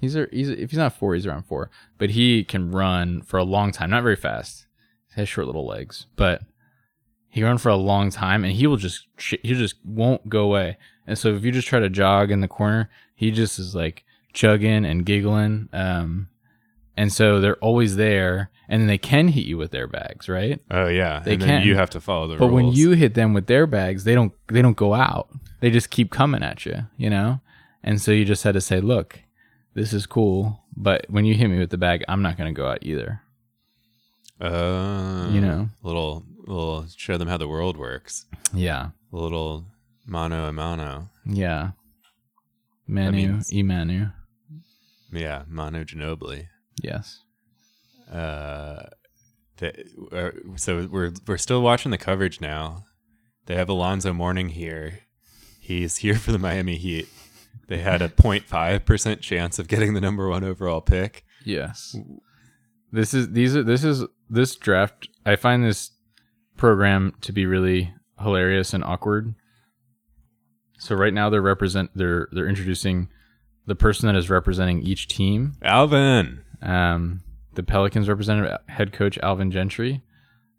He's, 0.00 0.16
a, 0.16 0.26
he's 0.32 0.48
if 0.48 0.70
he's 0.70 0.78
not 0.78 0.94
four, 0.94 1.14
he's 1.14 1.26
around 1.26 1.44
four. 1.44 1.70
But 1.98 2.10
he 2.10 2.42
can 2.42 2.72
run 2.72 3.22
for 3.22 3.38
a 3.38 3.44
long 3.44 3.70
time. 3.70 3.90
Not 3.90 4.02
very 4.02 4.16
fast. 4.16 4.66
He 5.14 5.20
has 5.20 5.28
short 5.28 5.46
little 5.46 5.66
legs, 5.66 6.06
but 6.16 6.42
he 7.28 7.44
run 7.44 7.58
for 7.58 7.68
a 7.68 7.76
long 7.76 8.10
time, 8.10 8.44
and 8.44 8.52
he 8.52 8.66
will 8.66 8.76
just 8.76 9.06
he 9.18 9.54
just 9.54 9.76
won't 9.84 10.28
go 10.28 10.42
away. 10.42 10.78
And 11.06 11.16
so 11.16 11.34
if 11.34 11.44
you 11.44 11.52
just 11.52 11.68
try 11.68 11.78
to 11.78 11.90
jog 11.90 12.30
in 12.30 12.40
the 12.40 12.48
corner, 12.48 12.90
he 13.14 13.30
just 13.30 13.58
is 13.58 13.74
like 13.74 14.04
chugging 14.32 14.84
and 14.84 15.04
giggling. 15.06 15.68
Um, 15.72 16.28
and 16.96 17.12
so 17.12 17.40
they're 17.40 17.56
always 17.56 17.96
there, 17.96 18.50
and 18.68 18.80
then 18.82 18.88
they 18.88 18.98
can 18.98 19.28
hit 19.28 19.44
you 19.46 19.56
with 19.56 19.70
their 19.70 19.86
bags, 19.86 20.28
right? 20.28 20.60
Oh 20.70 20.86
yeah, 20.88 21.20
They 21.24 21.34
and 21.34 21.42
can. 21.42 21.62
you 21.66 21.74
have 21.76 21.90
to 21.90 22.00
follow 22.00 22.26
the 22.28 22.34
But 22.36 22.46
rules. 22.46 22.50
But 22.50 22.54
when 22.54 22.72
you 22.74 22.90
hit 22.92 23.14
them 23.14 23.32
with 23.32 23.46
their 23.46 23.66
bags, 23.66 24.04
they 24.04 24.14
don't 24.14 24.32
they 24.48 24.60
don't 24.62 24.76
go 24.76 24.94
out. 24.94 25.28
They 25.60 25.70
just 25.70 25.90
keep 25.90 26.10
coming 26.10 26.42
at 26.42 26.66
you, 26.66 26.86
you 26.96 27.08
know? 27.10 27.40
And 27.82 28.00
so 28.00 28.12
you 28.12 28.24
just 28.24 28.42
had 28.44 28.54
to 28.54 28.60
say, 28.60 28.80
"Look, 28.80 29.20
this 29.74 29.92
is 29.94 30.04
cool, 30.06 30.60
but 30.76 31.06
when 31.08 31.24
you 31.24 31.34
hit 31.34 31.48
me 31.48 31.58
with 31.58 31.70
the 31.70 31.78
bag, 31.78 32.04
I'm 32.08 32.20
not 32.22 32.36
going 32.36 32.52
to 32.54 32.58
go 32.60 32.68
out 32.68 32.78
either." 32.82 33.22
uh, 34.40 35.28
You 35.30 35.40
know. 35.40 35.68
little 35.82 36.24
little 36.46 36.86
show 36.96 37.16
them 37.16 37.28
how 37.28 37.36
the 37.38 37.48
world 37.48 37.76
works. 37.76 38.26
Yeah. 38.52 38.90
A 39.12 39.16
little 39.16 39.64
mano 40.06 40.46
a 40.46 40.52
mano. 40.52 41.08
Yeah. 41.24 41.70
Manu, 42.86 43.38
Emanu. 43.52 44.12
Yeah, 45.12 45.44
Manu 45.48 45.84
Ginobili. 45.84 46.46
Yes. 46.82 47.20
Uh, 48.10 48.84
they, 49.58 49.84
uh, 50.12 50.30
so 50.56 50.88
we're 50.90 51.12
we're 51.26 51.36
still 51.38 51.62
watching 51.62 51.90
the 51.90 51.98
coverage 51.98 52.40
now. 52.40 52.84
They 53.46 53.54
have 53.56 53.68
Alonzo 53.68 54.12
Mourning 54.12 54.50
here. 54.50 55.00
He's 55.60 55.98
here 55.98 56.14
for 56.16 56.32
the 56.32 56.38
Miami 56.38 56.76
Heat. 56.76 57.08
They 57.68 57.78
had 57.78 58.02
a 58.02 58.08
0.5 58.08 58.84
percent 58.84 59.20
chance 59.20 59.58
of 59.58 59.68
getting 59.68 59.94
the 59.94 60.00
number 60.00 60.28
one 60.28 60.44
overall 60.44 60.80
pick. 60.80 61.24
Yes. 61.44 61.96
This 62.92 63.14
is 63.14 63.30
these 63.30 63.54
are 63.56 63.62
this 63.62 63.84
is 63.84 64.04
this 64.28 64.56
draft 64.56 65.08
I 65.24 65.36
find 65.36 65.64
this 65.64 65.92
program 66.56 67.14
to 67.22 67.32
be 67.32 67.46
really 67.46 67.94
hilarious 68.20 68.74
and 68.74 68.82
awkward. 68.84 69.34
So 70.78 70.94
right 70.94 71.14
now 71.14 71.30
they're 71.30 71.42
represent 71.42 71.90
they're 71.94 72.28
they're 72.32 72.48
introducing 72.48 73.08
the 73.70 73.76
person 73.76 74.08
that 74.08 74.16
is 74.16 74.28
representing 74.28 74.82
each 74.82 75.06
team. 75.06 75.52
Alvin. 75.62 76.40
Um, 76.60 77.20
the 77.54 77.62
Pelicans 77.62 78.08
representative 78.08 78.58
head 78.66 78.92
coach 78.92 79.16
Alvin 79.18 79.52
Gentry 79.52 80.02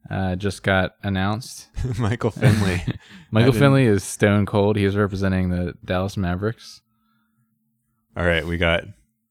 uh, 0.10 0.38
just 0.38 0.64
got 0.64 0.96
announced. 1.04 1.68
Michael 2.00 2.32
Finley. 2.32 2.82
Michael 3.32 3.52
Finley 3.52 3.84
is 3.84 4.06
stone 4.06 4.46
cold. 4.46 4.78
He 4.78 4.86
is 4.86 4.96
representing 4.96 5.50
the 5.50 5.74
Dallas 5.84 6.16
Mavericks. 6.16 6.80
All 8.16 8.26
right, 8.26 8.48
we 8.48 8.56
got 8.56 8.86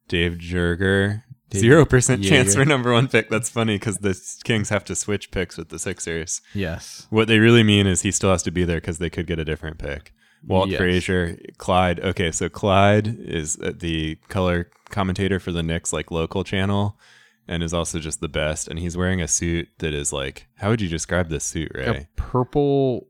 Dave 0.09 0.33
Joerger 0.35 1.23
Zero 1.53 1.87
percent 1.87 2.23
chance 2.23 2.55
for 2.55 2.66
number 2.66 2.93
one 2.93 3.09
pick. 3.09 3.31
That's 3.31 3.49
funny 3.49 3.77
because 3.77 3.99
the 3.99 4.16
Kings 4.45 4.69
have 4.69 4.85
to 4.85 4.95
switch 4.95 5.31
picks 5.31 5.57
with 5.57 5.71
the 5.71 5.79
Sixers. 5.79 6.43
Yes. 6.55 7.07
What 7.11 7.29
they 7.29 7.38
really 7.38 7.64
mean 7.64 7.87
is 7.87 8.03
he 8.03 8.12
still 8.12 8.31
has 8.31 8.43
to 8.45 8.53
be 8.53 8.64
there 8.64 8.77
because 8.77 8.99
they 8.99 9.11
could 9.11 9.27
get 9.27 9.40
a 9.40 9.45
different 9.45 9.79
pick. 9.79 10.12
Walt 10.46 10.68
Yes. 10.70 10.79
Frazier, 10.79 11.38
Clyde. 11.59 12.00
Okay, 12.00 12.31
so 12.33 12.48
Clyde 12.48 13.18
is 13.20 13.59
uh, 13.62 13.72
the 13.76 14.16
color 14.29 14.70
commentator 14.88 15.38
for 15.38 15.53
the 15.53 15.62
Knicks 15.62 15.92
like 15.92 16.11
local 16.11 16.44
channel, 16.44 16.98
and 17.46 17.62
is 17.62 17.74
also 17.74 17.98
just 17.98 18.20
the 18.20 18.29
best. 18.29 18.66
And 18.68 18.79
he's 18.79 18.96
wearing 18.96 19.20
a 19.20 19.29
suit 19.29 19.68
that 19.79 19.92
is 19.92 20.12
like, 20.12 20.46
how 20.57 20.70
would 20.70 20.81
you 20.81 20.88
describe 20.88 21.29
this 21.29 21.44
suit, 21.44 21.70
Ray? 21.74 21.87
A 21.87 22.09
purple 22.16 23.09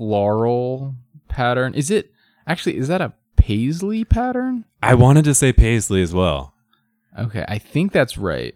floral 0.00 0.94
pattern. 1.28 1.74
Is 1.74 1.90
it 1.90 2.12
actually? 2.46 2.76
Is 2.76 2.88
that 2.88 3.00
a 3.00 3.12
paisley 3.36 4.04
pattern? 4.04 4.64
I 4.82 4.94
wanted 4.94 5.24
to 5.24 5.34
say 5.34 5.52
Paisley 5.52 6.02
as 6.02 6.14
well. 6.14 6.54
Okay, 7.18 7.44
I 7.48 7.58
think 7.58 7.92
that's 7.92 8.16
right. 8.16 8.54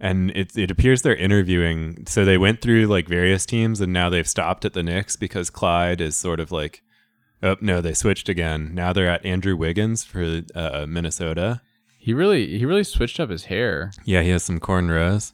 and 0.00 0.30
it 0.32 0.56
it 0.56 0.70
appears 0.70 1.02
they're 1.02 1.14
interviewing. 1.14 2.04
So 2.08 2.24
they 2.24 2.38
went 2.38 2.60
through 2.60 2.86
like 2.86 3.06
various 3.08 3.46
teams, 3.46 3.80
and 3.80 3.92
now 3.92 4.08
they've 4.10 4.28
stopped 4.28 4.64
at 4.64 4.72
the 4.72 4.82
Knicks 4.82 5.14
because 5.16 5.50
Clyde 5.50 6.00
is 6.00 6.16
sort 6.16 6.40
of 6.40 6.50
like, 6.50 6.82
oh 7.44 7.56
no, 7.60 7.80
they 7.80 7.94
switched 7.94 8.28
again. 8.28 8.74
Now 8.74 8.92
they're 8.92 9.08
at 9.08 9.24
Andrew 9.24 9.56
Wiggins 9.56 10.02
for 10.02 10.42
uh, 10.54 10.86
Minnesota. 10.88 11.60
He 11.98 12.12
really 12.12 12.58
he 12.58 12.66
really 12.66 12.82
switched 12.84 13.20
up 13.20 13.30
his 13.30 13.44
hair. 13.44 13.92
Yeah, 14.04 14.22
he 14.22 14.30
has 14.30 14.42
some 14.42 14.58
cornrows. 14.60 15.32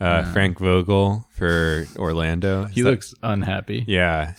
Uh, 0.00 0.22
Frank 0.32 0.60
Vogel 0.60 1.26
for 1.30 1.86
Orlando. 1.96 2.66
He 2.66 2.82
that- 2.82 2.90
looks 2.90 3.14
unhappy. 3.22 3.84
yeah. 3.88 4.34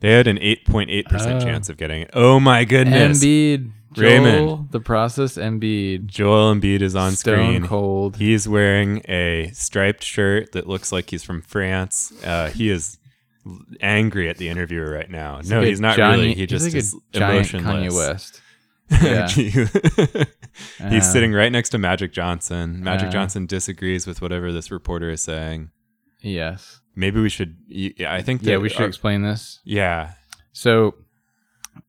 They 0.00 0.12
had 0.12 0.26
an 0.28 0.38
eight 0.40 0.64
point 0.66 0.90
eight 0.90 1.06
percent 1.06 1.42
Oh. 1.42 1.44
chance 1.46 1.68
of 1.70 1.76
getting 1.78 2.02
it. 2.02 2.10
Oh 2.12 2.38
my 2.38 2.64
goodness! 2.64 3.24
Embiid, 3.24 3.70
Joel, 3.94 4.68
the 4.70 4.80
process. 4.80 5.36
Embiid, 5.38 6.06
Joel 6.06 6.54
Embiid 6.54 6.82
is 6.82 6.94
on 6.94 7.12
stone 7.12 7.46
screen. 7.56 7.66
cold. 7.66 8.16
He's 8.16 8.46
wearing 8.46 9.02
a 9.08 9.50
striped 9.54 10.04
shirt 10.04 10.52
that 10.52 10.66
looks 10.66 10.92
like 10.92 11.08
he's 11.10 11.24
from 11.24 11.40
France. 11.40 12.12
Uh, 12.22 12.50
he 12.50 12.68
is 12.68 12.98
angry 13.80 14.28
at 14.28 14.38
the 14.38 14.48
interviewer 14.48 14.90
right 14.90 15.10
now. 15.10 15.40
no, 15.44 15.58
like 15.58 15.68
he's 15.68 15.80
not 15.80 15.96
giant- 15.96 16.20
really. 16.20 16.34
He 16.34 16.40
he's 16.42 16.48
just 16.48 16.64
like 16.66 16.74
is 16.74 16.96
emotionless. 17.12 17.92
Kanye 17.92 17.96
West. 17.96 18.40
Yeah. 19.02 19.28
he's 20.90 21.02
Uh, 21.08 21.12
sitting 21.12 21.32
right 21.32 21.50
next 21.50 21.70
to 21.70 21.78
Magic 21.78 22.12
Johnson. 22.12 22.82
Magic 22.84 23.08
Uh. 23.08 23.12
Johnson 23.12 23.46
disagrees 23.46 24.06
with 24.06 24.20
whatever 24.20 24.52
this 24.52 24.70
reporter 24.70 25.08
is 25.10 25.22
saying. 25.22 25.70
Yes. 26.20 26.80
Maybe 26.94 27.20
we 27.20 27.28
should. 27.30 27.56
Yeah, 27.66 28.12
I 28.12 28.22
think. 28.22 28.42
Yeah, 28.42 28.58
we 28.58 28.68
should 28.68 28.86
explain 28.86 29.22
this. 29.22 29.60
yeah, 29.64 30.12
So 30.52 30.94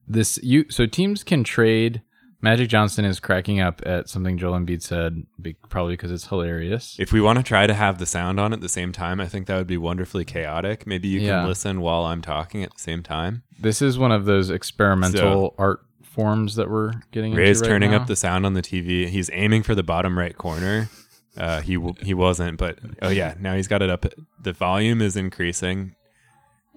this 0.07 0.39
you 0.41 0.65
so 0.69 0.85
teams 0.85 1.23
can 1.23 1.43
trade. 1.43 2.01
Magic 2.45 2.69
Johnson 2.69 3.05
is 3.05 3.19
cracking 3.19 3.59
up 3.59 3.81
at 3.85 4.07
something 4.07 4.37
Joel 4.37 4.59
Embiid 4.59 4.81
said, 4.83 5.25
probably 5.69 5.93
because 5.93 6.11
it's 6.11 6.27
hilarious. 6.27 6.95
if 6.99 7.11
we 7.11 7.19
want 7.19 7.37
to 7.39 7.43
try 7.43 7.65
to 7.65 7.73
have 7.73 7.97
the 7.97 8.05
sound 8.05 8.39
on 8.39 8.53
at 8.53 8.61
the 8.61 8.69
same 8.69 8.91
time, 8.91 9.19
I 9.19 9.25
think 9.27 9.47
that 9.47 9.57
would 9.57 9.65
be 9.67 9.77
wonderfully 9.77 10.23
chaotic. 10.25 10.85
Maybe 10.85 11.07
you 11.07 11.19
Yeah. 11.21 11.39
can 11.39 11.47
listen 11.47 11.81
while 11.81 12.03
I'm 12.03 12.21
talking 12.21 12.63
at 12.63 12.71
the 12.71 12.79
same 12.79 13.01
time. 13.03 13.41
This 13.59 13.81
is 13.81 13.97
one 13.97 14.11
of 14.11 14.25
those 14.25 14.49
experimental 14.51 15.55
art 15.57 15.81
forms 16.03 16.55
that 16.55 16.69
we're 16.69 16.93
getting. 17.11 17.33
Ray's 17.33 17.57
into 17.59 17.69
right 17.69 17.73
turning 17.73 17.91
now. 17.91 17.97
up 18.01 18.07
the 18.07 18.15
sound 18.15 18.45
on 18.45 18.53
the 18.53 18.61
TV. 18.61 19.07
He's 19.09 19.29
aiming 19.33 19.63
for 19.63 19.73
the 19.75 19.83
bottom 19.83 20.17
right 20.17 20.37
corner. 20.37 20.89
Uh, 21.35 21.59
he 21.61 21.73
w- 21.75 21.95
he 22.01 22.13
wasn't, 22.13 22.57
but 22.57 22.77
oh 23.01 23.09
yeah, 23.09 23.33
now 23.39 23.55
he's 23.55 23.67
got 23.67 23.81
it 23.81 23.89
up. 23.89 24.05
The 24.41 24.53
volume 24.53 25.01
is 25.01 25.17
increasing. 25.17 25.95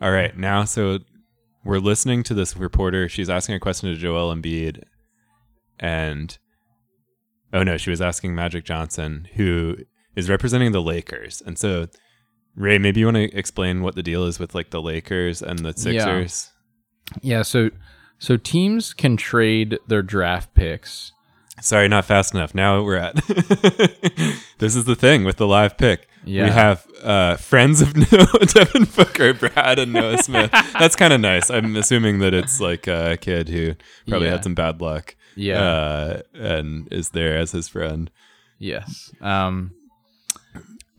All 0.03 0.11
right, 0.11 0.37
now 0.37 0.65
so 0.65 0.99
we're 1.63 1.79
listening 1.79 2.23
to 2.25 2.35
this 2.35 2.57
reporter. 2.57 3.09
She's 3.09 3.29
asking 3.31 3.55
a 3.55 3.61
question 3.61 3.89
to 3.93 3.95
Joel 3.97 4.35
Embiid, 4.35 4.83
and 5.81 6.37
oh 7.53 7.63
no, 7.63 7.77
she 7.77 7.91
was 7.91 8.01
asking 8.01 8.35
Magic 8.35 8.65
Johnson, 8.65 9.29
who 9.35 9.77
is 10.17 10.29
representing 10.29 10.73
the 10.73 10.83
Lakers. 10.83 11.43
And 11.45 11.59
so, 11.59 11.87
Ray, 12.57 12.79
maybe 12.79 13.01
you 13.01 13.07
want 13.07 13.17
to 13.17 13.35
explain 13.37 13.83
what 13.83 13.95
the 13.95 14.03
deal 14.03 14.25
is 14.25 14.39
with 14.39 14.55
like 14.55 14.71
the 14.71 14.83
Lakers 14.83 15.43
and 15.43 15.59
the 15.61 15.73
Sixers. 15.77 16.51
Yeah, 17.23 17.43
so 17.43 17.71
so 18.19 18.37
teams 18.37 18.93
can 18.95 19.17
trade 19.17 19.79
their 19.87 20.03
draft 20.03 20.55
picks. 20.55 21.13
Sorry, 21.61 21.89
not 21.89 22.05
fast 22.05 22.35
enough. 22.35 22.55
Now 22.55 22.83
we're 22.83 22.97
at. 22.97 23.17
this 24.59 24.77
is 24.77 24.85
the 24.85 24.95
thing 24.97 25.25
with 25.25 25.37
the 25.37 25.47
live 25.47 25.77
pick. 25.77 26.09
Yeah. 26.25 26.45
We 26.45 26.51
have 26.51 26.87
uh, 27.03 27.37
friends 27.37 27.81
of 27.81 27.97
Noah, 28.13 28.47
Devin 28.47 28.85
Booker, 28.85 29.35
Brad, 29.35 29.79
and 29.79 29.93
Noah 29.93 30.19
Smith. 30.19 30.51
That's 30.79 30.95
kind 30.97 31.13
of 31.13 31.21
nice. 31.21 31.51
I'm 31.51 31.75
assuming 31.77 32.19
that 32.21 32.35
it's 32.35 32.61
like 32.61 32.87
a 32.87 33.17
kid 33.21 33.49
who 33.49 33.75
probably 34.07 34.27
Yeah. 34.29 34.35
had 34.35 34.45
some 34.45 34.55
bad 34.55 34.81
luck. 34.81 35.17
Yeah. 35.39 35.61
Uh, 35.63 36.21
and 36.35 36.89
is 36.93 37.11
there 37.11 37.37
as 37.39 37.53
his 37.53 37.69
friend. 37.69 38.11
Yes. 38.59 39.13
Um 39.21 39.73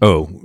Oh, 0.02 0.44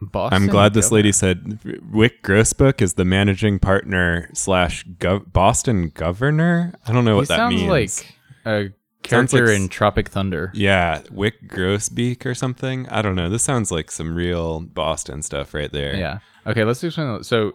Boston. 0.00 0.42
I'm 0.42 0.48
glad 0.48 0.74
this 0.74 0.86
Governor. 0.86 0.96
lady 0.98 1.12
said 1.12 1.44
Wyc 1.92 2.20
Grousbeck 2.22 2.80
is 2.82 2.94
the 2.94 3.04
managing 3.04 3.58
partner 3.58 4.28
slash 4.34 4.84
gov- 4.98 5.32
Boston 5.32 5.88
governor. 5.88 6.74
I 6.86 6.92
don't 6.92 7.04
know 7.04 7.12
He 7.14 7.16
what 7.16 7.28
that 7.28 7.48
means. 7.48 7.62
sounds 7.62 7.70
like 7.70 8.16
a 8.46 8.72
character 9.02 9.46
like 9.46 9.56
in 9.56 9.68
Tropic 9.68 10.08
Thunder. 10.10 10.50
Yeah, 10.54 11.00
Wyc 11.10 11.48
Grousbeck 11.48 12.24
or 12.26 12.34
something. 12.34 12.86
I 12.88 13.02
don't 13.02 13.16
know. 13.16 13.28
This 13.30 13.42
sounds 13.42 13.72
like 13.72 13.90
some 13.90 14.14
real 14.14 14.60
Boston 14.60 15.22
stuff 15.22 15.54
right 15.54 15.72
there. 15.72 15.96
Yeah. 15.96 16.18
Okay, 16.46 16.64
let's 16.64 16.84
explain. 16.84 17.24
So 17.24 17.54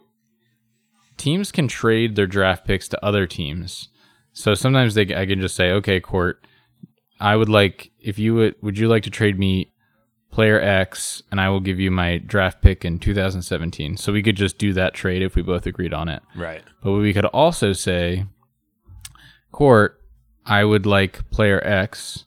teams 1.17 1.51
can 1.51 1.67
trade 1.67 2.15
their 2.15 2.27
draft 2.27 2.65
picks 2.65 2.88
to 2.89 3.05
other 3.05 3.27
teams. 3.27 3.89
So 4.39 4.54
sometimes 4.54 4.93
they 4.93 5.02
I 5.13 5.25
can 5.25 5.41
just 5.41 5.54
say, 5.54 5.71
"Okay, 5.71 5.99
court, 5.99 6.47
I 7.19 7.36
would 7.36 7.49
like 7.49 7.91
if 7.99 8.17
you 8.17 8.36
would 8.36 8.56
would 8.62 8.78
you 8.78 8.88
like 8.88 9.04
to 9.04 9.10
trade 9.10 9.38
me 9.38 9.73
player 10.32 10.62
X 10.62 11.21
and 11.30 11.41
I 11.41 11.49
will 11.49 11.60
give 11.60 11.78
you 11.78 11.91
my 11.91 12.19
draft 12.19 12.62
pick 12.62 12.86
in 12.86 12.99
2017." 12.99 13.97
So 13.97 14.13
we 14.13 14.23
could 14.23 14.38
just 14.38 14.58
do 14.58 14.71
that 14.71 14.93
trade 14.93 15.21
if 15.21 15.36
we 15.36 15.41
both 15.41 15.67
agreed 15.67 15.93
on 15.93 16.08
it. 16.08 16.23
Right. 16.38 16.63
But 16.82 16.93
we 16.93 17.12
could 17.12 17.25
also 17.25 17.73
say, 17.73 18.28
Court, 19.52 20.02
I 20.45 20.63
would 20.63 20.86
like 20.86 21.30
player 21.32 21.62
X. 21.62 22.23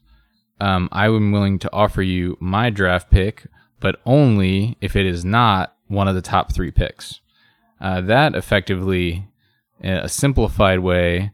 Um, 0.61 0.91
I 0.93 1.07
am 1.07 1.33
willing 1.33 1.59
to 1.61 1.73
offer 1.73 2.03
you 2.03 2.37
my 2.41 2.69
draft 2.69 3.11
pick, 3.11 3.47
but 3.81 4.03
only 4.05 4.77
if 4.83 4.97
it 4.97 5.07
is 5.07 5.25
not 5.25 5.77
one 5.87 6.09
of 6.09 6.15
the 6.15 6.21
top 6.21 6.53
three 6.53 6.71
picks. 6.71 7.23
Uh, 7.81 8.03
that 8.03 8.35
effectively, 8.35 9.29
in 9.81 9.95
a 9.95 10.11
simplified 10.11 10.81
way, 10.81 11.33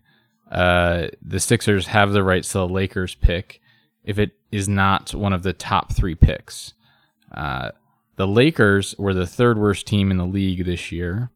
uh, 0.50 1.08
the 1.22 1.40
Sixers 1.40 1.88
have 1.88 2.12
the 2.12 2.22
rights 2.22 2.52
to 2.52 2.58
the 2.58 2.68
Lakers 2.68 3.14
pick 3.14 3.60
if 4.04 4.18
it 4.18 4.32
is 4.50 4.68
not 4.68 5.14
one 5.14 5.32
of 5.32 5.42
the 5.42 5.52
top 5.52 5.92
three 5.92 6.14
picks. 6.14 6.72
Uh, 7.32 7.70
the 8.16 8.26
Lakers 8.26 8.94
were 8.98 9.14
the 9.14 9.26
third 9.26 9.58
worst 9.58 9.86
team 9.86 10.10
in 10.10 10.16
the 10.16 10.26
league 10.26 10.64
this 10.64 10.90
year. 10.90 11.30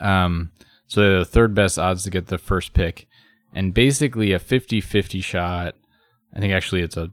Um, 0.00 0.50
so 0.86 1.00
they're 1.00 1.18
the 1.20 1.24
third 1.24 1.54
best 1.54 1.78
odds 1.78 2.02
to 2.04 2.10
get 2.10 2.28
the 2.28 2.38
first 2.38 2.72
pick. 2.72 3.06
And 3.52 3.72
basically 3.72 4.32
a 4.32 4.38
50 4.38 4.80
50 4.80 5.20
shot. 5.20 5.74
I 6.34 6.40
think 6.40 6.52
actually 6.52 6.82
it's 6.82 6.96
a 6.96 7.10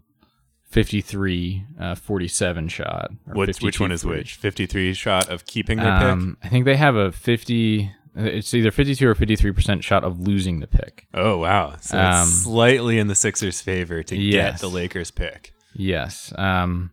53 0.69 1.65
uh, 1.79 1.95
47 1.95 2.67
shot. 2.67 3.11
or 3.27 3.35
Which 3.35 3.79
one 3.79 3.91
is 3.91 4.03
which? 4.03 4.35
53 4.35 4.93
shot 4.93 5.29
of 5.29 5.45
keeping 5.45 5.77
their 5.77 5.97
pick. 5.99 6.07
Um, 6.07 6.37
I 6.43 6.49
think 6.49 6.65
they 6.65 6.75
have 6.75 6.95
a 6.95 7.11
50. 7.11 7.91
It's 8.15 8.53
either 8.53 8.69
52 8.71 9.07
or 9.07 9.15
53% 9.15 9.81
shot 9.81 10.03
of 10.03 10.19
losing 10.19 10.59
the 10.59 10.67
pick. 10.67 11.07
Oh 11.13 11.37
wow! 11.39 11.75
So 11.81 11.97
um, 11.97 12.21
it's 12.21 12.43
slightly 12.43 12.99
in 12.99 13.07
the 13.07 13.15
Sixers' 13.15 13.61
favor 13.61 14.03
to 14.03 14.15
yes. 14.15 14.53
get 14.53 14.61
the 14.61 14.69
Lakers 14.69 15.09
pick. 15.09 15.53
Yes. 15.73 16.31
Um, 16.37 16.91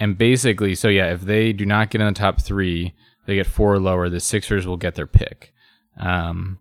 and 0.00 0.18
basically, 0.18 0.74
so 0.74 0.88
yeah, 0.88 1.12
if 1.12 1.20
they 1.20 1.52
do 1.52 1.64
not 1.64 1.90
get 1.90 2.00
in 2.00 2.06
the 2.08 2.18
top 2.18 2.40
three, 2.40 2.94
they 3.26 3.36
get 3.36 3.46
four 3.46 3.74
or 3.74 3.78
lower. 3.78 4.08
The 4.08 4.18
Sixers 4.18 4.66
will 4.66 4.76
get 4.76 4.96
their 4.96 5.06
pick. 5.06 5.52
Um, 5.96 6.58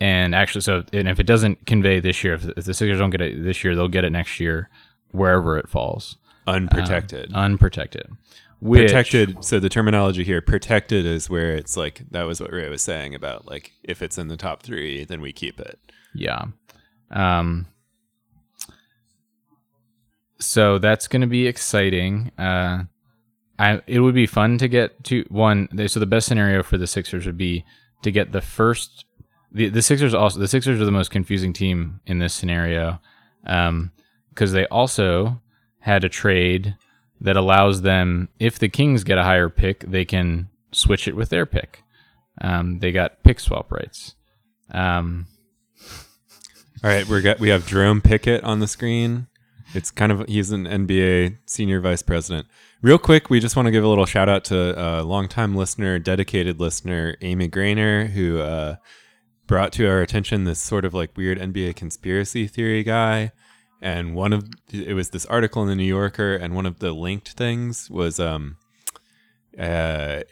and 0.00 0.34
actually, 0.34 0.60
so 0.60 0.84
and 0.92 1.08
if 1.08 1.18
it 1.18 1.26
doesn't 1.26 1.66
convey 1.66 1.98
this 1.98 2.22
year, 2.22 2.34
if, 2.34 2.44
if 2.50 2.64
the 2.66 2.74
Sixers 2.74 2.98
don't 2.98 3.10
get 3.10 3.20
it 3.20 3.42
this 3.42 3.64
year, 3.64 3.74
they'll 3.74 3.88
get 3.88 4.04
it 4.04 4.10
next 4.10 4.38
year, 4.38 4.70
wherever 5.10 5.58
it 5.58 5.68
falls, 5.68 6.18
Unprotected. 6.46 7.32
unprotected. 7.34 8.08
Which, 8.60 8.88
protected. 8.88 9.44
So 9.44 9.60
the 9.60 9.68
terminology 9.68 10.24
here, 10.24 10.40
protected, 10.40 11.06
is 11.06 11.30
where 11.30 11.54
it's 11.54 11.76
like 11.76 12.02
that 12.10 12.24
was 12.24 12.40
what 12.40 12.52
Ray 12.52 12.68
was 12.68 12.82
saying 12.82 13.14
about 13.14 13.46
like 13.46 13.72
if 13.84 14.02
it's 14.02 14.18
in 14.18 14.28
the 14.28 14.36
top 14.36 14.62
three, 14.62 15.04
then 15.04 15.20
we 15.20 15.32
keep 15.32 15.60
it. 15.60 15.78
Yeah. 16.14 16.46
Um, 17.10 17.68
so 20.40 20.78
that's 20.78 21.06
going 21.06 21.20
to 21.20 21.28
be 21.28 21.46
exciting. 21.46 22.32
Uh, 22.36 22.84
I 23.60 23.80
it 23.86 24.00
would 24.00 24.14
be 24.14 24.26
fun 24.26 24.58
to 24.58 24.68
get 24.68 25.04
to 25.04 25.24
one. 25.28 25.68
So 25.88 26.00
the 26.00 26.06
best 26.06 26.26
scenario 26.26 26.62
for 26.64 26.78
the 26.78 26.86
Sixers 26.86 27.26
would 27.26 27.38
be 27.38 27.64
to 28.02 28.10
get 28.10 28.32
the 28.32 28.40
first. 28.40 29.04
The, 29.52 29.68
the 29.68 29.82
Sixers 29.82 30.14
also 30.14 30.40
the 30.40 30.48
Sixers 30.48 30.80
are 30.80 30.84
the 30.84 30.90
most 30.90 31.10
confusing 31.10 31.52
team 31.52 32.00
in 32.06 32.18
this 32.18 32.34
scenario, 32.34 33.00
because 33.42 34.52
they 34.52 34.66
also 34.66 35.40
had 35.80 36.02
a 36.04 36.08
trade 36.08 36.76
that 37.20 37.36
allows 37.36 37.82
them 37.82 38.28
if 38.38 38.58
the 38.58 38.68
Kings 38.68 39.04
get 39.04 39.18
a 39.18 39.24
higher 39.24 39.48
pick, 39.48 39.80
they 39.80 40.04
can 40.04 40.48
switch 40.72 41.08
it 41.08 41.16
with 41.16 41.30
their 41.30 41.46
pick. 41.46 41.82
Um, 42.40 42.78
they 42.78 42.92
got 42.92 43.22
pick 43.24 43.40
swap 43.40 43.72
rights. 43.72 44.14
Um, 44.70 45.26
All 46.84 46.90
right, 46.90 47.08
we're 47.08 47.22
got 47.22 47.40
we 47.40 47.48
have 47.48 47.66
Jerome 47.66 48.00
Pickett 48.00 48.44
on 48.44 48.60
the 48.60 48.68
screen. 48.68 49.26
It's 49.74 49.90
kind 49.90 50.12
of 50.12 50.26
he's 50.28 50.50
an 50.50 50.64
NBA 50.64 51.38
senior 51.46 51.80
vice 51.80 52.02
president. 52.02 52.46
Real 52.80 52.98
quick, 52.98 53.28
we 53.28 53.40
just 53.40 53.56
want 53.56 53.66
to 53.66 53.72
give 53.72 53.82
a 53.82 53.88
little 53.88 54.06
shout 54.06 54.28
out 54.28 54.44
to 54.44 54.80
a 54.80 55.02
longtime 55.02 55.56
listener, 55.56 55.98
dedicated 55.98 56.60
listener, 56.60 57.16
Amy 57.20 57.48
Grainer, 57.48 58.08
who 58.10 58.38
uh, 58.38 58.76
brought 59.48 59.72
to 59.72 59.88
our 59.88 60.00
attention 60.00 60.44
this 60.44 60.60
sort 60.60 60.84
of 60.84 60.94
like 60.94 61.16
weird 61.16 61.38
NBA 61.38 61.74
conspiracy 61.74 62.46
theory 62.46 62.84
guy. 62.84 63.32
And 63.80 64.14
one 64.14 64.32
of 64.32 64.48
it 64.72 64.94
was 64.94 65.10
this 65.10 65.26
article 65.26 65.62
in 65.62 65.68
the 65.68 65.76
New 65.76 65.84
Yorker, 65.84 66.34
and 66.34 66.54
one 66.54 66.66
of 66.66 66.80
the 66.80 66.92
linked 66.92 67.30
things 67.30 67.88
was 67.88 68.18
um, 68.18 68.56
uh, 69.58 70.22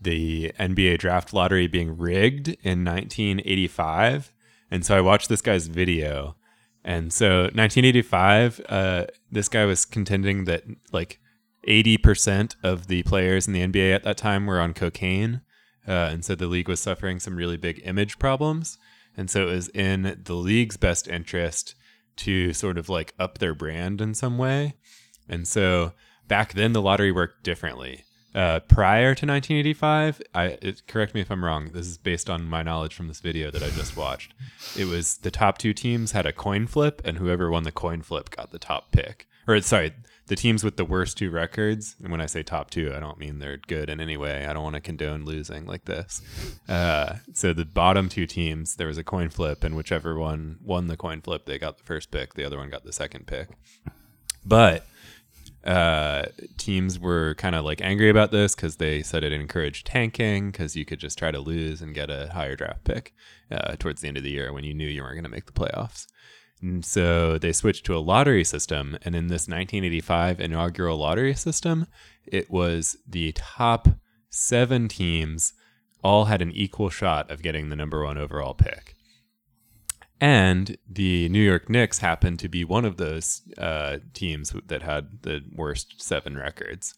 the 0.00 0.52
NBA 0.58 0.98
draft 0.98 1.32
lottery 1.32 1.66
being 1.66 1.96
rigged 1.96 2.48
in 2.62 2.84
1985. 2.84 4.32
And 4.70 4.84
so 4.84 4.96
I 4.96 5.00
watched 5.00 5.28
this 5.28 5.42
guy's 5.42 5.66
video. 5.66 6.36
And 6.84 7.12
so 7.12 7.42
1985, 7.54 8.60
uh, 8.68 9.06
this 9.30 9.48
guy 9.48 9.64
was 9.64 9.84
contending 9.84 10.44
that 10.44 10.64
like 10.92 11.18
80% 11.66 12.54
of 12.62 12.86
the 12.86 13.02
players 13.02 13.46
in 13.46 13.52
the 13.52 13.66
NBA 13.66 13.94
at 13.94 14.04
that 14.04 14.16
time 14.16 14.46
were 14.46 14.60
on 14.60 14.72
cocaine. 14.72 15.40
Uh, 15.86 16.10
and 16.12 16.24
so 16.24 16.34
the 16.34 16.46
league 16.46 16.68
was 16.68 16.80
suffering 16.80 17.18
some 17.18 17.36
really 17.36 17.56
big 17.56 17.80
image 17.84 18.18
problems. 18.18 18.78
And 19.16 19.28
so 19.30 19.48
it 19.48 19.52
was 19.52 19.68
in 19.70 20.20
the 20.24 20.34
league's 20.34 20.76
best 20.76 21.08
interest 21.08 21.74
to 22.18 22.52
sort 22.52 22.78
of 22.78 22.88
like 22.88 23.14
up 23.18 23.38
their 23.38 23.54
brand 23.54 24.00
in 24.00 24.14
some 24.14 24.38
way. 24.38 24.74
And 25.28 25.46
so 25.46 25.92
back 26.26 26.52
then 26.52 26.72
the 26.72 26.82
lottery 26.82 27.12
worked 27.12 27.42
differently. 27.42 28.04
Uh, 28.34 28.60
prior 28.60 29.14
to 29.14 29.26
1985, 29.26 30.22
I 30.34 30.44
it, 30.62 30.82
correct 30.86 31.14
me 31.14 31.22
if 31.22 31.30
I'm 31.30 31.44
wrong. 31.44 31.70
This 31.72 31.86
is 31.86 31.98
based 31.98 32.28
on 32.28 32.44
my 32.44 32.62
knowledge 32.62 32.94
from 32.94 33.08
this 33.08 33.20
video 33.20 33.50
that 33.50 33.62
I 33.62 33.70
just 33.70 33.96
watched. 33.96 34.34
It 34.76 34.84
was 34.84 35.18
the 35.18 35.30
top 35.30 35.58
two 35.58 35.72
teams 35.72 36.12
had 36.12 36.26
a 36.26 36.32
coin 36.32 36.66
flip, 36.66 37.00
and 37.04 37.18
whoever 37.18 37.50
won 37.50 37.62
the 37.62 37.72
coin 37.72 38.02
flip 38.02 38.30
got 38.30 38.50
the 38.50 38.58
top 38.58 38.92
pick. 38.92 39.26
Or 39.48 39.60
sorry, 39.62 39.94
the 40.28 40.36
teams 40.36 40.62
with 40.62 40.76
the 40.76 40.84
worst 40.84 41.18
two 41.18 41.30
records. 41.30 41.96
And 42.02 42.10
when 42.10 42.20
I 42.20 42.26
say 42.26 42.42
top 42.42 42.70
two, 42.70 42.94
I 42.94 43.00
don't 43.00 43.18
mean 43.18 43.38
they're 43.38 43.56
good 43.56 43.90
in 43.90 44.00
any 44.00 44.16
way. 44.16 44.46
I 44.46 44.52
don't 44.52 44.62
want 44.62 44.76
to 44.76 44.80
condone 44.80 45.24
losing 45.24 45.66
like 45.66 45.84
this. 45.84 46.22
Uh, 46.68 47.16
so 47.32 47.52
the 47.52 47.64
bottom 47.64 48.08
two 48.08 48.26
teams, 48.26 48.76
there 48.76 48.86
was 48.86 48.98
a 48.98 49.04
coin 49.04 49.30
flip, 49.30 49.64
and 49.64 49.74
whichever 49.74 50.18
one 50.18 50.58
won 50.62 50.86
the 50.86 50.96
coin 50.96 51.20
flip, 51.20 51.46
they 51.46 51.58
got 51.58 51.78
the 51.78 51.84
first 51.84 52.10
pick. 52.10 52.34
The 52.34 52.44
other 52.44 52.58
one 52.58 52.70
got 52.70 52.84
the 52.84 52.92
second 52.92 53.26
pick. 53.26 53.48
But 54.44 54.86
uh, 55.64 56.26
teams 56.56 56.98
were 56.98 57.34
kind 57.34 57.54
of 57.54 57.64
like 57.64 57.80
angry 57.80 58.08
about 58.08 58.30
this 58.30 58.54
because 58.54 58.76
they 58.76 59.02
said 59.02 59.24
it 59.24 59.32
encouraged 59.32 59.86
tanking 59.86 60.50
because 60.50 60.76
you 60.76 60.84
could 60.84 61.00
just 61.00 61.18
try 61.18 61.30
to 61.30 61.40
lose 61.40 61.82
and 61.82 61.94
get 61.94 62.10
a 62.10 62.30
higher 62.32 62.56
draft 62.56 62.84
pick 62.84 63.12
uh, 63.50 63.76
towards 63.78 64.00
the 64.00 64.08
end 64.08 64.16
of 64.16 64.22
the 64.22 64.30
year 64.30 64.52
when 64.52 64.64
you 64.64 64.72
knew 64.72 64.86
you 64.86 65.02
weren't 65.02 65.16
going 65.16 65.24
to 65.24 65.30
make 65.30 65.46
the 65.46 65.52
playoffs. 65.52 66.06
And 66.60 66.84
so 66.84 67.38
they 67.38 67.52
switched 67.52 67.86
to 67.86 67.96
a 67.96 67.98
lottery 67.98 68.44
system. 68.44 68.98
And 69.02 69.14
in 69.14 69.28
this 69.28 69.48
1985 69.48 70.40
inaugural 70.40 70.98
lottery 70.98 71.34
system, 71.34 71.86
it 72.26 72.50
was 72.50 72.96
the 73.06 73.32
top 73.32 73.88
seven 74.30 74.88
teams 74.88 75.52
all 76.02 76.26
had 76.26 76.42
an 76.42 76.52
equal 76.52 76.90
shot 76.90 77.30
of 77.30 77.42
getting 77.42 77.68
the 77.68 77.76
number 77.76 78.04
one 78.04 78.18
overall 78.18 78.54
pick. 78.54 78.94
And 80.20 80.76
the 80.88 81.28
New 81.28 81.42
York 81.42 81.70
Knicks 81.70 81.98
happened 81.98 82.40
to 82.40 82.48
be 82.48 82.64
one 82.64 82.84
of 82.84 82.96
those 82.96 83.42
uh, 83.56 83.98
teams 84.14 84.52
that 84.66 84.82
had 84.82 85.22
the 85.22 85.42
worst 85.54 86.02
seven 86.02 86.36
records. 86.36 86.94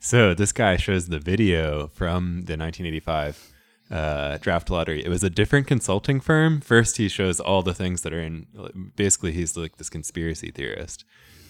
So 0.00 0.34
this 0.34 0.52
guy 0.52 0.76
shows 0.76 1.08
the 1.08 1.18
video 1.18 1.88
from 1.88 2.42
the 2.46 2.56
1985 2.56 3.51
uh, 3.92 4.38
draft 4.38 4.70
lottery. 4.70 5.04
It 5.04 5.10
was 5.10 5.22
a 5.22 5.30
different 5.30 5.66
consulting 5.66 6.18
firm. 6.18 6.62
First, 6.62 6.96
he 6.96 7.08
shows 7.08 7.38
all 7.38 7.62
the 7.62 7.74
things 7.74 8.02
that 8.02 8.12
are 8.14 8.20
in. 8.20 8.46
Basically, 8.96 9.32
he's 9.32 9.56
like 9.56 9.76
this 9.76 9.90
conspiracy 9.90 10.50
theorist. 10.50 11.04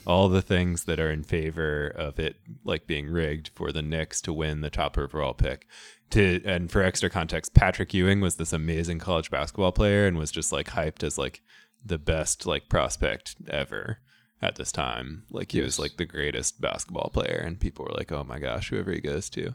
All 0.04 0.28
the 0.28 0.42
things 0.42 0.84
that 0.84 0.98
are 0.98 1.12
in 1.12 1.22
favor 1.22 1.86
of 1.86 2.18
it, 2.18 2.36
like 2.64 2.88
being 2.88 3.08
rigged 3.08 3.50
for 3.54 3.70
the 3.70 3.82
Knicks 3.82 4.20
to 4.22 4.32
win 4.32 4.60
the 4.60 4.70
top 4.70 4.98
overall 4.98 5.34
pick. 5.34 5.68
To 6.10 6.42
and 6.44 6.70
for 6.70 6.82
extra 6.82 7.08
context, 7.08 7.54
Patrick 7.54 7.94
Ewing 7.94 8.20
was 8.20 8.34
this 8.34 8.52
amazing 8.52 8.98
college 8.98 9.30
basketball 9.30 9.70
player 9.70 10.06
and 10.08 10.18
was 10.18 10.32
just 10.32 10.50
like 10.50 10.70
hyped 10.70 11.04
as 11.04 11.16
like 11.16 11.40
the 11.84 11.98
best 11.98 12.44
like 12.44 12.68
prospect 12.68 13.36
ever 13.48 13.98
at 14.42 14.56
this 14.56 14.72
time. 14.72 15.22
Like 15.30 15.52
he 15.52 15.58
yes. 15.58 15.64
was 15.64 15.78
like 15.78 15.96
the 15.96 16.04
greatest 16.04 16.60
basketball 16.60 17.10
player, 17.10 17.40
and 17.46 17.60
people 17.60 17.84
were 17.84 17.96
like, 17.96 18.10
"Oh 18.10 18.24
my 18.24 18.40
gosh, 18.40 18.70
whoever 18.70 18.90
he 18.90 19.00
goes 19.00 19.30
to 19.30 19.54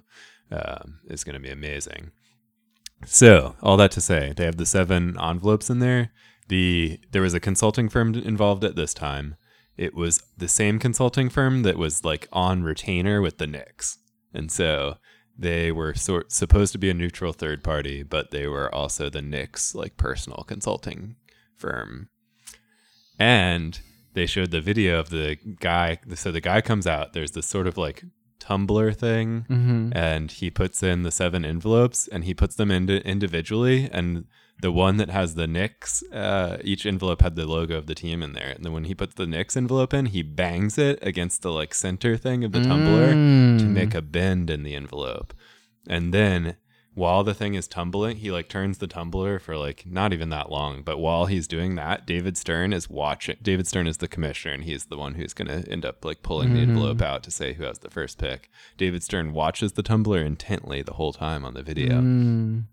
um, 0.50 1.00
is 1.10 1.26
going 1.26 1.36
to 1.36 1.42
be 1.42 1.52
amazing." 1.52 2.12
So, 3.06 3.56
all 3.62 3.78
that 3.78 3.92
to 3.92 4.02
say, 4.02 4.34
they 4.36 4.46
have 4.46 4.58
the 4.58 4.66
seven 4.66 5.18
envelopes 5.20 5.70
in 5.70 5.80
there. 5.80 6.12
The 6.48 7.00
there 7.12 7.22
was 7.22 7.34
a 7.34 7.40
consulting 7.40 7.90
firm 7.90 8.16
involved 8.16 8.64
at 8.64 8.76
this 8.76 8.94
time. 8.94 9.36
It 9.78 9.94
was 9.94 10.24
the 10.36 10.48
same 10.48 10.80
consulting 10.80 11.30
firm 11.30 11.64
that 11.64 11.78
was 11.78 12.04
like 12.04 12.28
on 12.32 12.64
retainer 12.64 13.22
with 13.22 13.38
the 13.38 13.48
Knicks. 13.48 14.00
And 14.34 14.52
so 14.52 14.98
they 15.38 15.72
were 15.72 15.94
sort 15.94 16.32
supposed 16.32 16.72
to 16.72 16.80
be 16.80 16.90
a 16.90 16.96
neutral 16.96 17.34
third 17.34 17.64
party, 17.64 18.02
but 18.02 18.32
they 18.32 18.48
were 18.48 18.74
also 18.74 19.10
the 19.10 19.22
Knicks 19.22 19.76
like 19.76 19.98
personal 19.98 20.44
consulting 20.48 21.16
firm. 21.56 22.10
And 23.20 23.80
they 24.14 24.26
showed 24.26 24.52
the 24.52 24.62
video 24.62 25.00
of 25.00 25.12
the 25.12 25.38
guy. 25.60 26.00
So 26.16 26.32
the 26.32 26.42
guy 26.42 26.62
comes 26.62 26.88
out. 26.88 27.14
There's 27.14 27.32
this 27.32 27.46
sort 27.46 27.68
of 27.68 27.78
like 27.78 28.04
tumbler 28.48 28.94
thing 28.94 29.46
mm-hmm. 29.50 29.90
and 29.94 30.32
he 30.32 30.50
puts 30.50 30.82
in 30.82 31.04
the 31.04 31.12
seven 31.12 31.44
envelopes 31.44 32.08
and 32.08 32.24
he 32.24 32.34
puts 32.34 32.56
them 32.56 32.72
in 32.72 32.90
individually 32.90 33.90
and 33.92 34.26
the 34.60 34.72
one 34.72 34.98
that 34.98 35.12
has 35.12 35.36
the 35.36 35.46
Knicks, 35.46 36.04
uh, 36.12 36.58
each 36.64 36.86
envelope 36.86 37.22
had 37.22 37.36
the 37.36 37.46
logo 37.46 37.78
of 37.78 37.86
the 37.86 37.94
team 37.94 38.24
in 38.24 38.34
there. 38.34 38.50
And 38.50 38.66
then 38.66 38.74
when 38.74 38.86
he 38.86 38.96
puts 38.96 39.14
the 39.14 39.28
Knicks 39.28 39.56
envelope 39.56 39.94
in, 39.94 40.08
he 40.08 40.24
bangs 40.24 40.80
it 40.80 40.98
against 41.04 41.44
the 41.44 41.52
like 41.52 41.76
center 41.76 42.18
thing 42.18 42.44
of 42.44 42.54
the 42.54 42.64
tumbler 42.64 43.14
mm. 43.14 43.60
to 43.60 43.66
make 43.66 43.94
a 43.94 44.02
bend 44.02 44.50
in 44.50 44.64
the 44.64 44.74
envelope. 44.74 45.36
And 45.88 46.12
then 46.12 46.56
while 46.98 47.24
the 47.24 47.36
thing 47.36 47.54
is 47.54 47.68
tumbling, 47.68 48.18
he 48.18 48.32
like 48.32 48.50
turns 48.50 48.80
the 48.80 48.88
tumbler 48.88 49.38
for 49.38 49.56
like 49.56 49.86
not 49.86 50.14
even 50.14 50.30
that 50.30 50.50
long. 50.50 50.82
But 50.82 50.98
while 50.98 51.28
he's 51.28 51.48
doing 51.48 51.76
that, 51.76 52.08
David 52.08 52.36
Stern 52.38 52.74
is 52.74 52.90
watching. 52.90 53.38
David 53.40 53.68
Stern 53.68 53.86
is 53.86 53.98
the 53.98 54.08
commissioner, 54.08 54.56
and 54.56 54.64
he's 54.64 54.86
the 54.86 54.98
one 54.98 55.14
who's 55.14 55.36
going 55.36 55.48
to 55.48 55.72
end 55.72 55.86
up 55.86 56.04
like 56.04 56.24
pulling 56.24 56.50
mm-hmm. 56.50 56.56
the 56.56 56.64
envelope 56.64 57.04
out 57.04 57.22
to 57.22 57.30
say 57.30 57.54
who 57.54 57.66
has 57.66 57.80
the 57.80 57.92
first 57.92 58.18
pick. 58.18 58.50
David 58.78 59.04
Stern 59.04 59.32
watches 59.32 59.74
the 59.74 59.84
tumbler 59.84 60.24
intently 60.24 60.82
the 60.82 60.96
whole 60.96 61.14
time 61.14 61.46
on 61.46 61.54
the 61.54 61.62
video. 61.62 62.02
Mm. 62.02 62.64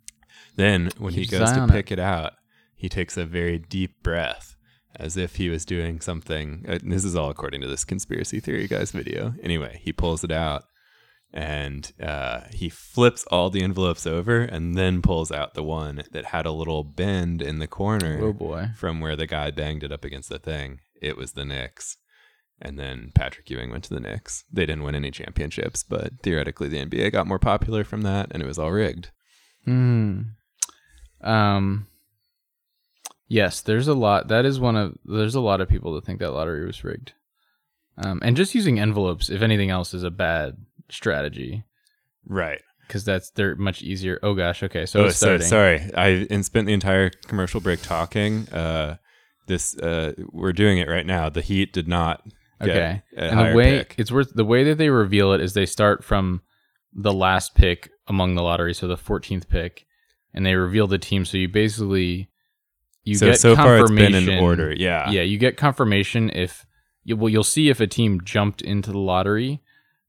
Then, 0.57 0.91
when 0.97 1.13
Keeps 1.13 1.31
he 1.31 1.39
goes 1.39 1.53
to 1.53 1.69
pick 1.69 1.91
it. 1.91 1.99
it 1.99 2.03
out, 2.03 2.33
he 2.75 2.89
takes 2.89 3.19
a 3.19 3.27
very 3.27 3.59
deep 3.59 4.03
breath 4.03 4.57
as 4.97 5.19
if 5.19 5.37
he 5.37 5.51
was 5.51 5.67
doing 5.67 6.01
something. 6.01 6.65
This 6.83 7.05
is 7.05 7.15
all 7.15 7.29
according 7.29 7.61
to 7.61 7.69
this 7.69 7.85
conspiracy 7.85 8.41
theory 8.41 8.69
guy's 8.69 8.93
video. 8.93 9.35
Anyway, 9.43 9.83
he 9.85 9.93
pulls 9.93 10.25
it 10.25 10.33
out 10.33 10.65
and 11.35 11.93
uh, 12.01 12.43
he 12.53 12.69
flips 12.69 13.25
all 13.25 13.51
the 13.51 13.63
envelopes 13.63 14.07
over 14.07 14.43
and 14.43 14.77
then 14.77 15.03
pulls 15.03 15.33
out 15.33 15.55
the 15.55 15.65
one 15.65 16.05
that 16.13 16.27
had 16.27 16.47
a 16.47 16.53
little 16.53 16.85
bend 16.85 17.43
in 17.43 17.59
the 17.59 17.67
corner. 17.67 18.21
Oh 18.23 18.33
boy! 18.33 18.69
From 18.77 19.01
where 19.01 19.17
the 19.17 19.27
guy 19.27 19.51
banged 19.51 19.83
it 19.83 19.91
up 19.91 20.05
against 20.05 20.29
the 20.29 20.39
thing, 20.39 20.79
it 21.03 21.17
was 21.17 21.33
the 21.33 21.45
Knicks. 21.45 21.97
And 22.63 22.79
then 22.79 23.11
Patrick 23.17 23.51
Ewing 23.51 23.73
went 23.73 23.83
to 23.85 23.93
the 23.93 24.01
Knicks. 24.01 24.45
They 24.51 24.65
didn't 24.65 24.85
win 24.85 24.95
any 24.95 25.11
championships, 25.11 25.83
but 25.83 26.13
theoretically 26.23 26.69
the 26.69 26.87
NBA 26.87 27.11
got 27.11 27.27
more 27.27 27.41
popular 27.41 27.83
from 27.83 28.03
that, 28.03 28.29
and 28.31 28.41
it 28.41 28.47
was 28.47 28.59
all 28.59 28.71
rigged. 28.71 29.11
Hmm. 29.65 30.21
Um. 31.21 31.89
Yes, 33.27 33.61
there's 33.61 33.89
a 33.89 33.95
lot. 33.95 34.29
That 34.29 34.45
is 34.45 34.61
one 34.61 34.77
of. 34.77 34.97
There's 35.05 35.35
a 35.35 35.41
lot 35.41 35.61
of 35.61 35.69
people 35.69 35.95
that 35.95 36.05
think 36.05 36.21
that 36.21 36.31
lottery 36.31 36.65
was 36.65 36.85
rigged. 36.85 37.13
Um, 37.97 38.21
and 38.23 38.37
just 38.37 38.55
using 38.55 38.79
envelopes, 38.79 39.31
if 39.31 39.43
anything 39.43 39.71
else, 39.71 39.95
is 39.95 40.03
a 40.05 40.11
bad 40.11 40.57
strategy, 40.91 41.65
right? 42.27 42.61
Because 42.87 43.05
that's 43.05 43.31
they're 43.31 43.57
much 43.57 43.83
easier. 43.83 44.19
Oh 44.23 44.35
gosh, 44.35 44.63
okay. 44.63 44.87
So, 44.87 45.05
oh, 45.05 45.09
so 45.09 45.39
sorry, 45.39 45.91
I 45.97 46.27
spent 46.43 46.67
the 46.67 46.73
entire 46.73 47.11
commercial 47.11 47.61
break 47.61 47.83
talking. 47.83 48.49
Uh, 48.49 48.97
this 49.47 49.77
uh, 49.79 50.13
we're 50.33 50.53
doing 50.53 50.79
it 50.79 50.89
right 50.89 51.07
now. 51.07 51.29
The 51.29 51.41
Heat 51.41 51.73
did 51.73 51.89
not. 51.89 52.23
okay, 52.61 53.03
and 53.17 53.39
the 53.39 53.55
way 53.55 53.79
pick. 53.79 53.95
it's 53.99 54.13
worth 54.13 54.33
the 54.35 54.45
way 54.45 54.65
that 54.65 54.79
they 54.79 54.91
reveal 54.91 55.33
it 55.33 55.41
is 55.41 55.55
they 55.55 55.67
start 55.67 56.05
from 56.05 56.43
the 56.93 57.13
last 57.13 57.55
pick 57.55 57.91
among 58.07 58.35
the 58.35 58.43
lottery, 58.43 58.75
so 58.75 58.87
the 58.87 58.97
14th 58.97 59.49
pick, 59.49 59.87
and 60.33 60.47
they 60.47 60.55
reveal 60.55 60.87
the 60.87 60.99
team. 60.99 61.25
So 61.25 61.37
you 61.37 61.49
basically 61.49 62.29
you 63.03 63.17
so, 63.17 63.27
get 63.27 63.41
so 63.41 63.57
confirmation. 63.57 63.97
Far 63.97 64.07
it's 64.07 64.27
been 64.27 64.35
in 64.39 64.45
order, 64.45 64.75
yeah, 64.75 65.11
yeah. 65.11 65.23
You 65.23 65.39
get 65.39 65.57
confirmation 65.57 66.31
if 66.31 66.67
you, 67.03 67.17
well, 67.17 67.29
you'll 67.29 67.45
see 67.45 67.69
if 67.69 67.81
a 67.81 67.87
team 67.87 68.21
jumped 68.25 68.63
into 68.63 68.93
the 68.93 68.99
lottery 68.99 69.63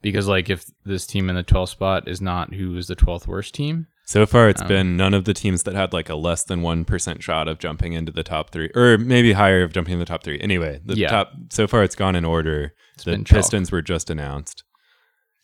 because 0.06 0.28
like 0.28 0.52
if 0.52 0.66
this 0.86 1.08
team 1.08 1.32
in 1.32 1.36
the 1.36 1.44
12th 1.44 1.70
spot 1.70 2.08
is 2.08 2.22
not 2.22 2.54
who 2.54 2.78
is 2.78 2.86
the 2.86 2.96
12th 2.96 3.26
worst 3.26 3.56
team 3.56 3.88
so 4.06 4.24
far 4.28 4.48
it's 4.48 4.62
um, 4.62 4.68
been 4.68 4.96
none 4.96 5.16
of 5.16 5.26
the 5.26 5.34
teams 5.34 5.64
that 5.64 5.74
had 5.74 5.94
like 5.94 6.10
a 6.10 6.16
less 6.16 6.44
than 6.44 6.62
1% 6.62 7.22
shot 7.24 7.48
of 7.48 7.58
jumping 7.58 7.94
into 7.94 8.12
the 8.12 8.22
top 8.22 8.52
three 8.52 8.70
or 8.76 9.00
maybe 9.00 9.34
higher 9.34 9.64
of 9.64 9.74
jumping 9.74 9.94
in 9.94 10.00
the 10.00 10.06
top 10.06 10.24
three. 10.24 10.40
Anyway 10.40 10.80
the 10.86 10.96
yeah. 10.96 11.08
top 11.08 11.34
so 11.50 11.66
far 11.66 11.84
it's 11.84 11.96
gone 11.96 12.16
in 12.16 12.24
order. 12.24 12.74
The 13.04 13.24
pistons 13.26 13.72
were 13.72 13.82
just 13.82 14.12
announced. 14.12 14.64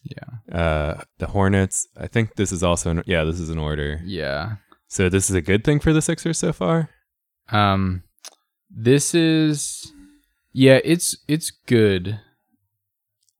Yeah. 0.03 0.55
Uh 0.55 1.01
the 1.17 1.27
hornets 1.27 1.87
i 1.97 2.07
think 2.07 2.35
this 2.35 2.51
is 2.51 2.63
also 2.63 2.91
in, 2.91 3.03
yeah 3.07 3.23
this 3.23 3.39
is 3.39 3.49
in 3.49 3.57
order. 3.57 3.99
Yeah. 4.05 4.57
So 4.87 5.09
this 5.09 5.29
is 5.29 5.35
a 5.35 5.41
good 5.41 5.63
thing 5.63 5.79
for 5.79 5.91
the 5.91 6.01
sixers 6.01 6.37
so 6.37 6.53
far? 6.53 6.91
Um 7.49 8.03
this 8.69 9.15
is 9.15 9.91
Yeah, 10.53 10.79
it's 10.83 11.17
it's 11.27 11.49
good. 11.49 12.19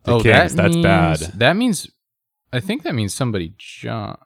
The 0.04 0.12
oh, 0.14 0.22
Kings, 0.22 0.56
that 0.56 0.64
that's 0.64 0.74
means, 0.76 0.84
bad. 0.84 1.20
That 1.36 1.54
means, 1.56 1.90
I 2.52 2.60
think 2.60 2.84
that 2.84 2.96
means 2.96 3.14
somebody 3.14 3.54
jumped. 3.58 4.24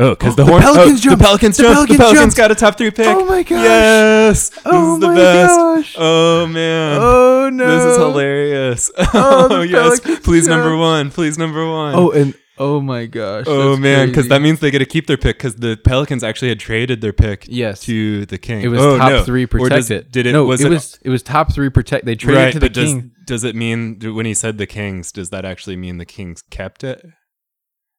Oh, 0.00 0.10
because 0.10 0.34
Oh, 0.34 0.36
the, 0.36 0.44
the 0.44 0.50
horn- 0.50 0.62
Pelicans 0.62 1.00
oh, 1.00 1.02
jumped. 1.02 1.18
The 1.18 1.24
Pelicans 1.24 1.56
The 1.56 1.62
jumped. 1.64 1.74
Pelicans 1.76 1.98
the 1.98 2.02
Pelicans 2.04 2.20
jumped. 2.20 2.36
got 2.36 2.50
a 2.52 2.54
top 2.54 2.78
three 2.78 2.90
pick. 2.92 3.06
Oh 3.08 3.24
my 3.24 3.42
gosh. 3.42 3.50
Yes. 3.50 4.48
This 4.50 4.60
Oh 4.66 4.94
is 4.94 5.00
the 5.00 5.06
my 5.08 5.14
best. 5.16 5.56
gosh. 5.56 5.96
Oh 5.98 6.46
man. 6.46 6.98
Oh 7.02 7.50
no! 7.52 7.66
This 7.66 7.84
is 7.84 7.96
hilarious. 7.96 8.90
Oh, 9.14 9.62
yes. 9.62 9.98
Pelicans 9.98 10.24
Please 10.24 10.46
number 10.46 10.76
one. 10.76 11.10
Please 11.10 11.36
number 11.36 11.68
one. 11.68 11.94
Oh, 11.96 12.10
and 12.12 12.34
oh 12.58 12.80
my 12.80 13.06
gosh! 13.06 13.44
Oh 13.48 13.76
man, 13.76 14.08
because 14.08 14.28
that 14.28 14.42
means 14.42 14.60
they 14.60 14.70
get 14.70 14.78
to 14.80 14.86
keep 14.86 15.06
their 15.06 15.16
pick 15.16 15.36
because 15.38 15.56
the 15.56 15.76
Pelicans 15.84 16.22
actually 16.24 16.48
had 16.48 16.60
traded 16.60 17.00
their 17.00 17.12
pick 17.12 17.46
Yes, 17.48 17.80
to 17.82 18.26
the 18.26 18.38
Kings. 18.38 18.64
it 18.64 18.68
was 18.68 18.80
oh, 18.80 18.98
top 18.98 19.10
no. 19.10 19.24
three 19.24 19.44
Or 19.44 19.68
does- 19.68 19.86
protected. 19.88 20.12
Did 20.12 20.26
it? 20.26 20.32
No, 20.32 20.44
was 20.44 20.60
it, 20.62 20.70
was 20.70 20.98
it 21.02 21.10
was 21.10 21.22
top 21.22 21.52
three 21.52 21.70
protect. 21.70 22.04
They 22.04 22.14
traded 22.14 22.42
right? 22.42 22.52
to 22.52 22.58
the 22.58 22.66
but 22.66 22.72
does 22.74 22.92
king. 22.92 23.10
does 23.26 23.44
it 23.44 23.54
mean 23.56 23.98
when 24.14 24.26
he 24.26 24.34
said 24.34 24.58
the 24.58 24.66
Kings? 24.66 25.12
Does 25.12 25.30
that 25.30 25.44
actually 25.44 25.76
mean 25.76 25.98
the 25.98 26.04
Kings 26.06 26.42
kept 26.50 26.84
it? 26.84 27.04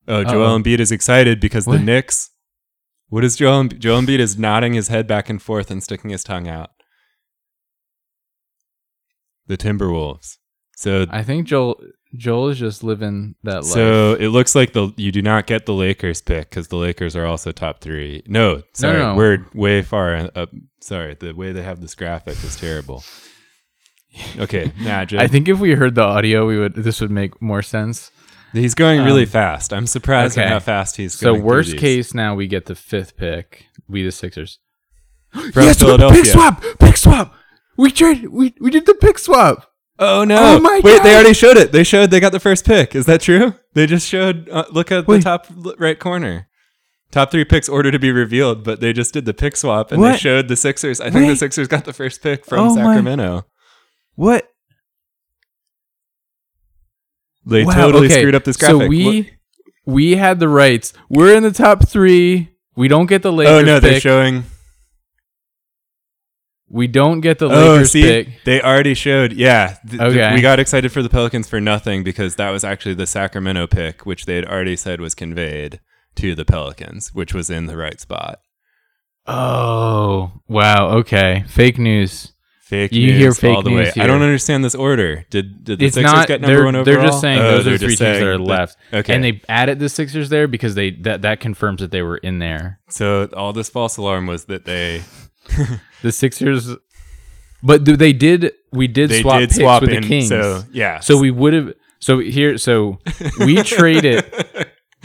Oh, 0.08 0.24
Joel 0.24 0.48
Uh-oh. 0.48 0.60
Embiid 0.60 0.80
is 0.80 0.92
excited 0.92 1.40
because 1.40 1.68
What? 1.68 1.78
the 1.78 1.84
Knicks. 1.84 2.30
What 3.10 3.24
is 3.24 3.36
Joel? 3.36 3.64
Embi- 3.64 3.80
Joel 3.80 4.02
Embiid 4.02 4.20
is 4.20 4.38
nodding 4.40 4.74
his 4.74 4.88
head 4.88 5.08
back 5.08 5.30
and 5.30 5.42
forth 5.42 5.70
and 5.72 5.82
sticking 5.84 6.10
his 6.12 6.24
tongue 6.24 6.48
out. 6.48 6.70
The 9.48 9.58
Timberwolves. 9.58 10.38
So 10.80 11.06
I 11.10 11.24
think 11.24 11.46
Joel 11.46 11.78
Joel 12.16 12.48
is 12.48 12.58
just 12.58 12.86
living 12.86 13.36
that 13.44 13.64
life. 13.64 13.66
So 13.66 14.14
it 14.14 14.30
looks 14.30 14.56
like 14.56 14.72
the 14.72 14.94
you 14.96 15.12
do 15.12 15.22
not 15.22 15.46
get 15.46 15.66
the 15.66 15.74
Lakers 15.74 16.22
pick 16.22 16.50
because 16.50 16.70
the 16.70 16.78
Lakers 16.78 17.18
are 17.18 17.26
also 17.26 17.52
top 17.52 17.82
three. 17.82 18.24
No, 18.28 18.64
sorry, 18.72 19.00
no. 19.00 19.14
we're 19.14 19.46
way 19.54 19.82
far 19.82 20.30
up. 20.36 20.52
Sorry, 20.80 21.16
the 21.16 21.34
way 21.34 21.52
they 21.52 21.64
have 21.64 21.82
this 21.82 21.96
graphic 21.96 22.42
is 22.46 22.56
terrible. 22.56 23.04
Okay. 24.38 24.72
I 24.86 25.28
think 25.28 25.50
if 25.50 25.60
we 25.60 25.74
heard 25.74 25.96
the 25.96 26.04
audio, 26.04 26.48
we 26.48 26.58
would 26.58 26.76
this 26.76 27.02
would 27.02 27.12
make 27.12 27.42
more 27.42 27.62
sense. 27.62 28.10
he's 28.54 28.74
going 28.74 29.04
really 29.04 29.24
um, 29.24 29.30
fast. 29.30 29.74
I'm 29.74 29.86
surprised 29.86 30.38
at 30.38 30.48
how 30.48 30.60
fast 30.60 30.96
he's 30.96 31.14
So 31.14 31.32
going. 31.32 31.42
through 31.42 31.46
worst 31.50 31.78
case, 31.78 32.14
now 32.14 32.36
we 32.36 32.48
get 32.48 32.68
the 32.68 32.76
fifth 32.76 33.18
pick. 33.18 33.66
We 33.90 34.04
the 34.04 34.14
Sixers. 34.14 34.60
from 35.34 35.52
yes, 35.56 35.80
Philadelphia. 35.80 36.24
pick 36.24 36.32
swap, 36.32 36.64
pick 36.80 36.96
swap. 36.96 37.36
We 37.76 37.92
traded. 37.92 38.30
We 38.30 38.56
we 38.62 38.72
did 38.72 38.86
the 38.86 38.94
pick 38.94 39.20
swap. 39.20 39.69
Oh 40.02 40.24
no! 40.24 40.56
Oh 40.56 40.60
my 40.62 40.80
Wait, 40.84 41.04
they 41.04 41.14
already 41.14 41.34
showed 41.34 41.58
it. 41.58 41.72
They 41.74 41.84
showed 41.84 42.10
they 42.10 42.20
got 42.22 42.32
the 42.32 42.40
first 42.40 42.66
pick. 42.66 42.96
Is 42.96 43.06
that 43.06 43.20
true? 43.22 43.54
They 43.74 43.86
just 43.86 44.08
showed. 44.08 44.48
Uh, 44.50 44.64
look 44.72 44.92
at 44.94 45.06
Wait. 45.08 45.18
the 45.18 45.24
top 45.24 45.48
right 45.78 46.00
corner. 46.00 46.48
Top 47.12 47.32
three 47.32 47.44
picks 47.44 47.68
order 47.68 47.92
to 47.92 48.00
be 48.00 48.12
revealed, 48.12 48.64
but 48.64 48.80
they 48.82 48.94
just 48.94 49.14
did 49.14 49.26
the 49.26 49.34
pick 49.34 49.58
swap 49.58 49.92
and 49.92 50.02
they 50.04 50.16
showed 50.16 50.48
the 50.48 50.56
Sixers. 50.56 51.02
I 51.02 51.10
think 51.10 51.28
the 51.28 51.36
Sixers 51.36 51.68
got 51.68 51.84
the 51.86 51.92
first 51.94 52.22
pick 52.22 52.46
from 52.46 52.60
Oh 52.60 52.76
my- 52.76 52.84
Sacramento. 52.96 53.46
What? 54.16 54.48
They 57.46 57.64
Wow, 57.66 57.74
totally 57.74 58.06
okay, 58.08 58.20
screwed 58.20 58.36
up 58.36 58.44
this 58.44 58.58
graphic. 58.58 58.82
So 58.84 58.88
we 58.88 59.04
Look- 59.06 59.26
we 59.86 60.16
had 60.18 60.40
the 60.40 60.48
rights. 60.48 60.94
We're 61.10 61.36
in 61.36 61.42
the 61.44 61.52
top 61.52 61.88
three. 61.90 62.50
We 62.76 62.88
don't 62.88 63.08
get 63.08 63.24
the 63.24 63.32
Lakers 63.34 63.54
oh 63.54 63.62
no, 63.66 63.80
they're 63.80 63.94
pick. 63.94 64.04
showing. 64.04 64.44
We 66.70 66.88
don't 66.88 67.22
get 67.22 67.40
the 67.40 67.46
Oh, 67.48 67.74
Lakers 67.74 67.92
see, 67.92 68.02
pick. 68.04 68.44
they 68.46 68.62
already 68.62 68.94
showed. 68.94 69.34
Yeah, 69.34 69.78
th- 69.90 70.00
th- 70.00 70.34
we 70.36 70.42
got 70.42 70.60
excited 70.60 70.92
for 70.92 71.02
the 71.02 71.10
Pelicans 71.10 71.50
for 71.50 71.60
nothing 71.60 72.04
because 72.04 72.36
that 72.36 72.52
was 72.52 72.64
actually 72.64 72.94
the 72.96 73.08
Sacramento 73.08 73.68
pick, 73.68 74.06
which 74.06 74.26
they 74.26 74.36
had 74.36 74.46
already 74.46 74.76
said 74.76 75.02
was 75.02 75.16
conveyed 75.16 75.80
to 76.16 76.36
the 76.36 76.46
Pelicans, 76.46 77.14
which 77.14 77.34
was 77.34 77.50
in 77.50 77.66
the 77.66 77.76
right 77.78 78.00
spot. 78.00 78.40
Oh 79.28 80.32
wow. 80.48 80.90
Okay. 80.98 81.44
Fake 81.48 81.78
news. 81.78 82.34
Fake 82.62 82.92
You 82.92 83.08
news 83.08 83.18
hear 83.18 83.32
fake 83.34 83.56
all 83.56 83.64
the 83.64 83.72
news 83.72 83.88
way. 83.88 83.92
here. 83.96 84.04
I 84.04 84.08
don't 84.08 84.22
understand 84.22 84.64
this 84.64 84.76
order. 84.76 85.26
Did 85.32 85.64
did 85.64 85.80
the 85.80 85.86
it's 85.88 85.96
Sixers 85.96 86.14
not. 86.14 86.28
get 86.28 86.42
number 86.42 86.66
one 86.66 86.76
overall? 86.76 86.84
they're 86.86 87.04
just 87.04 87.22
saying 87.22 87.40
Oh, 87.40 87.62
those 87.62 87.68
are 87.68 87.78
three 87.80 87.88
teams 87.96 88.00
that 88.00 88.24
are 88.24 88.38
left. 88.38 88.78
Okay, 88.94 89.14
And 89.14 89.24
they 89.24 89.42
added 89.50 89.80
the 89.80 89.90
Sixers 89.90 90.30
there 90.30 90.48
because 90.48 90.76
they 90.76 90.92
that 91.02 91.24
that 91.24 91.40
confirms 91.40 91.82
that 91.82 91.90
they 91.92 92.04
were 92.04 92.18
in 92.18 92.38
there. 92.40 92.80
so 92.90 93.28
all 93.34 93.54
this 93.54 93.70
false 93.70 93.98
alarm 93.98 94.28
was 94.28 94.46
that 94.46 94.66
they 94.66 95.02
The 96.02 96.12
Sixers, 96.14 96.76
but 97.62 97.84
they 97.84 98.14
did. 98.14 98.54
We 98.72 98.88
did 98.88 99.10
they 99.10 99.22
swap 99.22 99.40
did 99.40 99.50
picks 99.50 99.60
swap 99.60 99.82
with 99.82 99.92
in. 99.92 100.02
the 100.02 100.08
Kings. 100.08 100.30
So 100.30 100.64
yeah, 100.72 101.00
So 101.00 101.18
we 101.18 101.30
would 101.32 101.54
have. 101.54 101.74
So 102.00 102.20
here, 102.20 102.58
so 102.58 103.00
we 103.40 103.62
traded. 103.64 104.24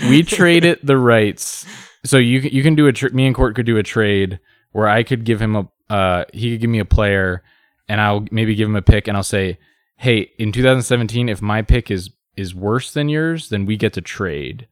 we 0.09 0.23
traded 0.23 0.79
the 0.85 0.97
rights. 0.97 1.67
So 2.05 2.19
you 2.19 2.41
can- 2.43 2.51
you 2.53 2.63
can 2.63 2.75
do 2.77 2.87
a 2.87 2.93
tr- 2.93 3.09
me 3.13 3.27
and 3.27 3.35
Court 3.35 3.57
could 3.57 3.67
do 3.67 3.77
a 3.79 3.83
trade 3.83 4.39
where 4.73 4.89
I 4.89 5.03
could 5.03 5.25
give 5.25 5.41
him 5.43 5.57
a 5.57 5.69
uh 5.91 6.25
he 6.33 6.53
could 6.53 6.61
give 6.61 6.71
me 6.71 6.79
a 6.79 6.85
player 6.85 7.43
and 7.89 8.01
I'll 8.01 8.25
maybe 8.31 8.55
give 8.55 8.69
him 8.69 8.77
a 8.77 8.83
pick 8.83 9.09
and 9.09 9.17
I'll 9.17 9.23
say, 9.25 9.59
hey, 9.97 10.31
in 10.39 10.53
2017, 10.53 11.29
if 11.29 11.43
my 11.43 11.63
pick 11.63 11.91
is 11.91 12.11
is 12.37 12.55
worse 12.55 12.93
than 12.93 13.09
yours, 13.09 13.49
then 13.49 13.67
we 13.67 13.77
get 13.77 13.93
to 13.95 14.01
trade. 14.01 14.69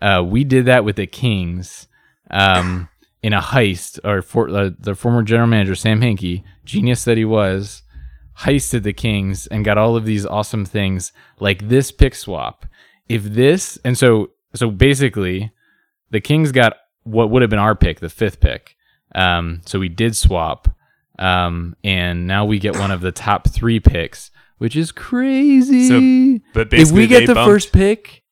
Uh, 0.00 0.22
we 0.24 0.44
did 0.44 0.66
that 0.66 0.84
with 0.84 0.96
the 0.96 1.06
Kings. 1.08 1.88
Um. 2.30 2.88
In 3.24 3.32
a 3.32 3.40
heist, 3.40 3.98
or 4.04 4.20
for, 4.20 4.50
uh, 4.50 4.70
the 4.78 4.94
former 4.94 5.22
general 5.22 5.48
manager 5.48 5.74
Sam 5.74 6.02
Hinkie, 6.02 6.44
genius 6.66 7.04
that 7.04 7.16
he 7.16 7.24
was, 7.24 7.82
heisted 8.40 8.82
the 8.82 8.92
Kings 8.92 9.46
and 9.46 9.64
got 9.64 9.78
all 9.78 9.96
of 9.96 10.04
these 10.04 10.26
awesome 10.26 10.66
things 10.66 11.10
like 11.40 11.68
this 11.68 11.90
pick 11.90 12.14
swap. 12.14 12.66
If 13.08 13.22
this 13.22 13.78
and 13.82 13.96
so 13.96 14.32
so 14.54 14.70
basically 14.70 15.52
the 16.10 16.20
Kings 16.20 16.52
got 16.52 16.76
what 17.04 17.30
would 17.30 17.40
have 17.40 17.50
been 17.50 17.58
our 17.58 17.74
pick, 17.74 18.00
the 18.00 18.10
fifth 18.10 18.40
pick. 18.40 18.76
Um, 19.14 19.62
so 19.64 19.78
we 19.78 19.88
did 19.88 20.14
swap. 20.14 20.68
Um, 21.18 21.76
and 21.84 22.26
now 22.26 22.44
we 22.44 22.58
get 22.58 22.76
one 22.76 22.90
of 22.90 23.00
the 23.00 23.12
top 23.12 23.48
three 23.48 23.80
picks, 23.80 24.30
which 24.58 24.76
is 24.76 24.92
crazy. 24.92 26.42
but 26.52 26.72
if 26.72 26.90
we 26.90 27.06
get 27.06 27.26
the 27.26 27.34
bumped- 27.34 27.48
first 27.50 27.72
pick, 27.72 28.23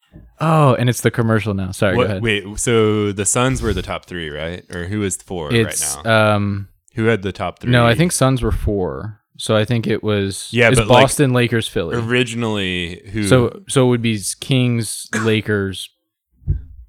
oh, 0.42 0.74
and 0.74 0.90
it's 0.90 1.00
the 1.00 1.10
commercial 1.10 1.54
now. 1.54 1.70
Sorry, 1.70 1.96
What- 1.96 2.04
go 2.08 2.10
ahead. 2.10 2.22
wait, 2.22 2.44
so 2.58 3.12
the 3.12 3.24
Suns 3.24 3.62
were 3.62 3.72
the 3.72 3.82
top 3.82 4.04
three, 4.06 4.28
right? 4.28 4.64
Or 4.74 4.84
who 4.86 5.02
is 5.02 5.16
four 5.16 5.52
it's 5.54 5.94
right 5.96 6.04
now? 6.04 6.34
um 6.34 6.68
who 6.94 7.04
had 7.06 7.22
the 7.22 7.32
top 7.32 7.60
three? 7.60 7.70
no, 7.70 7.86
I 7.86 7.94
think 7.94 8.12
Suns 8.12 8.42
were 8.42 8.52
four. 8.52 9.18
So 9.38 9.56
I 9.56 9.64
think 9.64 9.86
it 9.86 10.02
was 10.04 10.48
Yeah, 10.52 10.68
it's 10.68 10.78
but, 10.78 10.86
like, 10.88 11.02
Boston, 11.04 11.32
Lakers, 11.32 11.66
Philly. 11.66 11.96
originally 11.96 13.02
who. 13.12 13.26
So 13.26 13.62
so 13.68 13.86
it 13.86 13.88
would 13.88 14.02
be 14.02 14.20
Kings, 14.40 15.08
Lakers, 15.24 15.88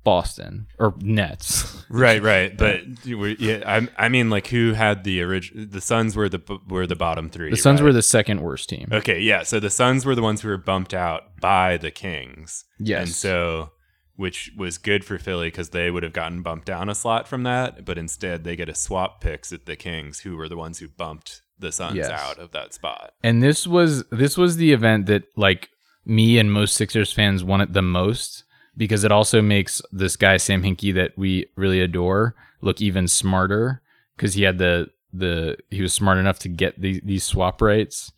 Boston, 0.04 0.68
or 0.80 0.94
Nets. 1.00 1.86
right, 1.90 2.22
right, 2.22 2.58
but 2.58 2.82
yeah, 3.06 3.64
I, 3.66 4.06
I 4.06 4.10
mean, 4.10 4.30
like 4.30 4.48
who 4.48 4.74
had 4.74 5.04
the 5.04 5.22
original? 5.22 5.66
The 5.70 5.82
Suns 5.82 6.16
were 6.16 6.30
the 6.30 6.60
were 6.68 6.86
the 6.88 6.96
bottom 6.96 7.30
three. 7.30 7.50
The 7.50 7.58
Suns 7.58 7.82
right? 7.82 7.86
were 7.86 7.94
the 7.94 8.02
second 8.02 8.42
worst 8.42 8.70
team. 8.70 8.90
Okay, 8.92 9.20
yeah. 9.20 9.44
So 9.44 9.60
the 9.60 9.70
Suns 9.70 10.06
were 10.06 10.16
the 10.16 10.22
ones 10.22 10.42
who 10.42 10.50
were 10.50 10.58
bumped 10.58 10.94
out 10.94 11.40
by 11.40 11.78
the 11.78 11.92
Kings. 11.92 12.66
Yes. 12.80 13.02
And 13.02 13.10
so, 13.16 13.72
which 14.16 14.52
was 14.58 14.78
good 14.78 15.06
for 15.06 15.18
Philly 15.18 15.48
because 15.48 15.70
they 15.70 15.90
would 15.90 16.04
have 16.04 16.14
gotten 16.14 16.42
bumped 16.42 16.66
down 16.66 16.90
a 16.90 16.96
slot 16.96 17.28
from 17.28 17.44
that, 17.44 17.86
but 17.86 17.98
instead 17.98 18.44
they 18.44 18.56
get 18.56 18.70
a 18.70 18.76
swap 18.76 19.22
picks 19.22 19.54
at 19.54 19.66
the 19.66 19.76
Kings, 19.76 20.20
who 20.20 20.36
were 20.36 20.50
the 20.50 20.58
ones 20.58 20.80
who 20.80 20.88
bumped 20.90 21.42
the 21.58 21.72
Suns 21.72 21.96
Yes. 21.96 22.10
out 22.10 22.40
of 22.40 22.52
that 22.52 22.74
spot. 22.74 23.14
And 23.24 23.42
this 23.42 23.66
was 23.66 24.04
this 24.12 24.38
was 24.38 24.58
the 24.58 24.74
event 24.74 25.06
that 25.06 25.24
like 25.38 25.70
me 26.06 26.38
and 26.38 26.52
most 26.52 26.76
Sixers 26.76 27.14
fans 27.14 27.44
wanted 27.44 27.74
the 27.74 27.82
most 27.82 28.44
because 28.78 29.04
it 29.04 29.12
also 29.12 29.42
makes 29.42 29.82
this 29.92 30.16
guy 30.16 30.38
Sam 30.38 30.64
Hinkie 30.64 30.94
that 30.96 31.12
we 31.18 31.48
really 31.56 31.80
adore 31.82 32.36
look 32.62 32.82
even 32.82 33.08
smarter 33.08 33.82
because 34.16 34.34
he 34.34 34.44
had 34.44 34.58
the 34.58 34.90
the 35.12 35.58
he 35.70 35.82
was 35.82 35.94
smart 35.94 36.18
enough 36.18 36.40
to 36.40 36.50
get 36.50 36.80
these 36.82 37.02
these 37.04 37.24
swap 37.24 37.62
rights. 37.62 38.12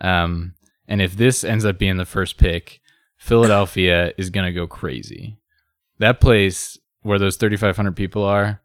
Um, 0.00 0.54
and 0.88 1.02
if 1.02 1.16
this 1.16 1.42
ends 1.42 1.64
up 1.64 1.78
being 1.78 1.96
the 1.96 2.04
first 2.04 2.38
pick, 2.38 2.80
Philadelphia 3.18 4.12
is 4.18 4.30
gonna 4.30 4.52
go 4.52 4.66
crazy. 4.66 5.38
That 5.98 6.20
place 6.20 6.78
where 7.02 7.18
those 7.18 7.36
thirty 7.36 7.56
five 7.56 7.76
hundred 7.76 7.96
people 7.96 8.22
are 8.24 8.60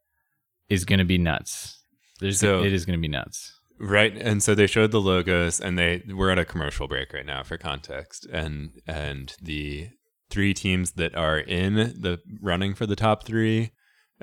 is 0.69 0.85
gonna 0.85 1.05
be 1.05 1.17
nuts. 1.17 1.81
There's 2.19 2.39
So- 2.39 2.63
it 2.63 2.73
is 2.73 2.85
gonna 2.85 2.97
be 2.99 3.07
nuts. 3.07 3.57
Right, 3.83 4.15
and 4.15 4.43
so 4.43 4.53
they 4.53 4.67
showed 4.67 4.91
the 4.91 5.01
logos, 5.01 5.59
and 5.59 5.75
they 5.75 6.03
we're 6.07 6.29
at 6.29 6.37
a 6.37 6.45
commercial 6.45 6.87
break 6.87 7.13
right 7.13 7.25
now 7.25 7.41
for 7.41 7.57
context, 7.57 8.27
and 8.31 8.79
and 8.85 9.35
the 9.41 9.89
three 10.31 10.53
teams 10.53 10.93
that 10.93 11.13
are 11.15 11.37
in 11.39 11.75
the 11.75 12.19
running 12.41 12.73
for 12.73 12.85
the 12.87 12.95
top 12.95 13.23
three 13.25 13.71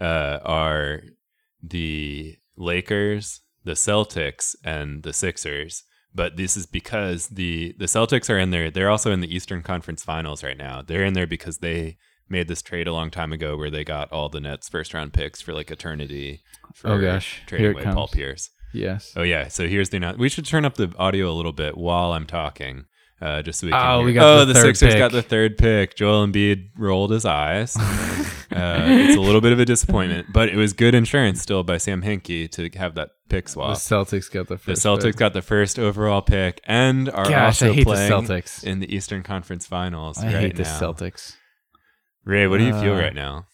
uh, 0.00 0.38
are 0.44 1.02
the 1.62 2.36
Lakers, 2.56 3.40
the 3.64 3.72
Celtics, 3.72 4.54
and 4.64 5.02
the 5.02 5.12
Sixers. 5.12 5.84
But 6.14 6.36
this 6.36 6.56
is 6.56 6.66
because 6.66 7.28
the 7.28 7.74
the 7.78 7.84
Celtics 7.86 8.28
are 8.30 8.38
in 8.38 8.50
there. 8.50 8.70
They're 8.70 8.90
also 8.90 9.12
in 9.12 9.20
the 9.20 9.32
Eastern 9.34 9.62
Conference 9.62 10.02
Finals 10.02 10.42
right 10.42 10.56
now. 10.56 10.82
They're 10.82 11.04
in 11.04 11.12
there 11.14 11.26
because 11.26 11.58
they 11.58 11.98
made 12.28 12.48
this 12.48 12.62
trade 12.62 12.86
a 12.86 12.92
long 12.92 13.10
time 13.10 13.32
ago 13.32 13.56
where 13.56 13.70
they 13.70 13.84
got 13.84 14.10
all 14.12 14.28
the 14.28 14.40
Nets 14.40 14.68
first 14.68 14.92
round 14.94 15.12
picks 15.12 15.40
for 15.40 15.52
like 15.54 15.70
eternity. 15.70 16.42
For 16.74 16.90
Oh, 16.90 17.00
gosh. 17.00 17.42
trading 17.46 17.64
Here 17.64 17.72
away 17.72 17.84
Paul. 17.84 18.08
Pierce. 18.08 18.50
Yes. 18.74 19.12
Oh 19.16 19.22
yeah, 19.22 19.48
so 19.48 19.66
here's 19.66 19.90
the 19.90 20.14
We 20.18 20.28
should 20.28 20.44
turn 20.44 20.64
up 20.64 20.74
the 20.74 20.92
audio 20.98 21.30
a 21.30 21.32
little 21.36 21.52
bit 21.54 21.76
while 21.76 22.12
I'm 22.12 22.26
talking, 22.26 22.84
uh, 23.20 23.42
just 23.42 23.60
so 23.60 23.66
we 23.66 23.72
can. 23.72 23.80
Oh, 23.86 23.98
hear. 23.98 24.06
we 24.06 24.12
got 24.12 24.24
oh, 24.26 24.38
the 24.40 24.52
the, 24.52 24.54
third 24.54 24.76
Sixers 24.76 24.94
pick. 24.94 24.98
got 24.98 25.12
the 25.12 25.22
third 25.22 25.58
pick. 25.58 25.94
Joel 25.96 26.26
Embiid 26.26 26.70
rolled 26.76 27.10
his 27.10 27.24
eyes. 27.24 27.76
Uh, 28.50 28.86
it's 28.88 29.14
a 29.16 29.20
little 29.20 29.42
bit 29.42 29.52
of 29.52 29.60
a 29.60 29.64
disappointment, 29.66 30.26
but 30.32 30.48
it 30.48 30.56
was 30.56 30.72
good 30.72 30.94
insurance 30.94 31.40
still 31.40 31.62
by 31.62 31.76
Sam 31.76 32.00
Hinkie 32.02 32.50
to 32.52 32.68
have 32.78 32.94
that 32.94 33.10
pick 33.28 33.46
swap. 33.46 33.74
The 33.74 33.78
swap. 33.80 34.08
Celtics 34.08 34.32
got 34.32 34.48
the 34.48 34.56
The. 34.56 34.72
Celtics 34.72 35.02
pick. 35.02 35.16
got 35.16 35.32
the 35.34 35.42
first 35.42 35.78
overall 35.78 36.22
pick 36.22 36.58
and 36.64 37.10
are 37.10 37.28
Gosh, 37.28 37.62
also 37.62 37.70
I 37.70 37.74
hate 37.74 37.80
the 37.80 37.84
playing 37.84 38.10
Celtics. 38.10 38.64
in 38.64 38.80
the 38.80 38.92
Eastern 38.92 39.22
Conference 39.22 39.66
Finals 39.66 40.18
I 40.18 40.24
right 40.24 40.34
hate 40.36 40.56
the 40.56 40.62
now. 40.62 40.80
Celtics. 40.80 41.36
Ray, 42.24 42.46
what 42.46 42.56
do 42.58 42.64
you 42.64 42.72
feel 42.80 42.94
Uh, 42.94 43.00
right 43.00 43.14
now? 43.14 43.46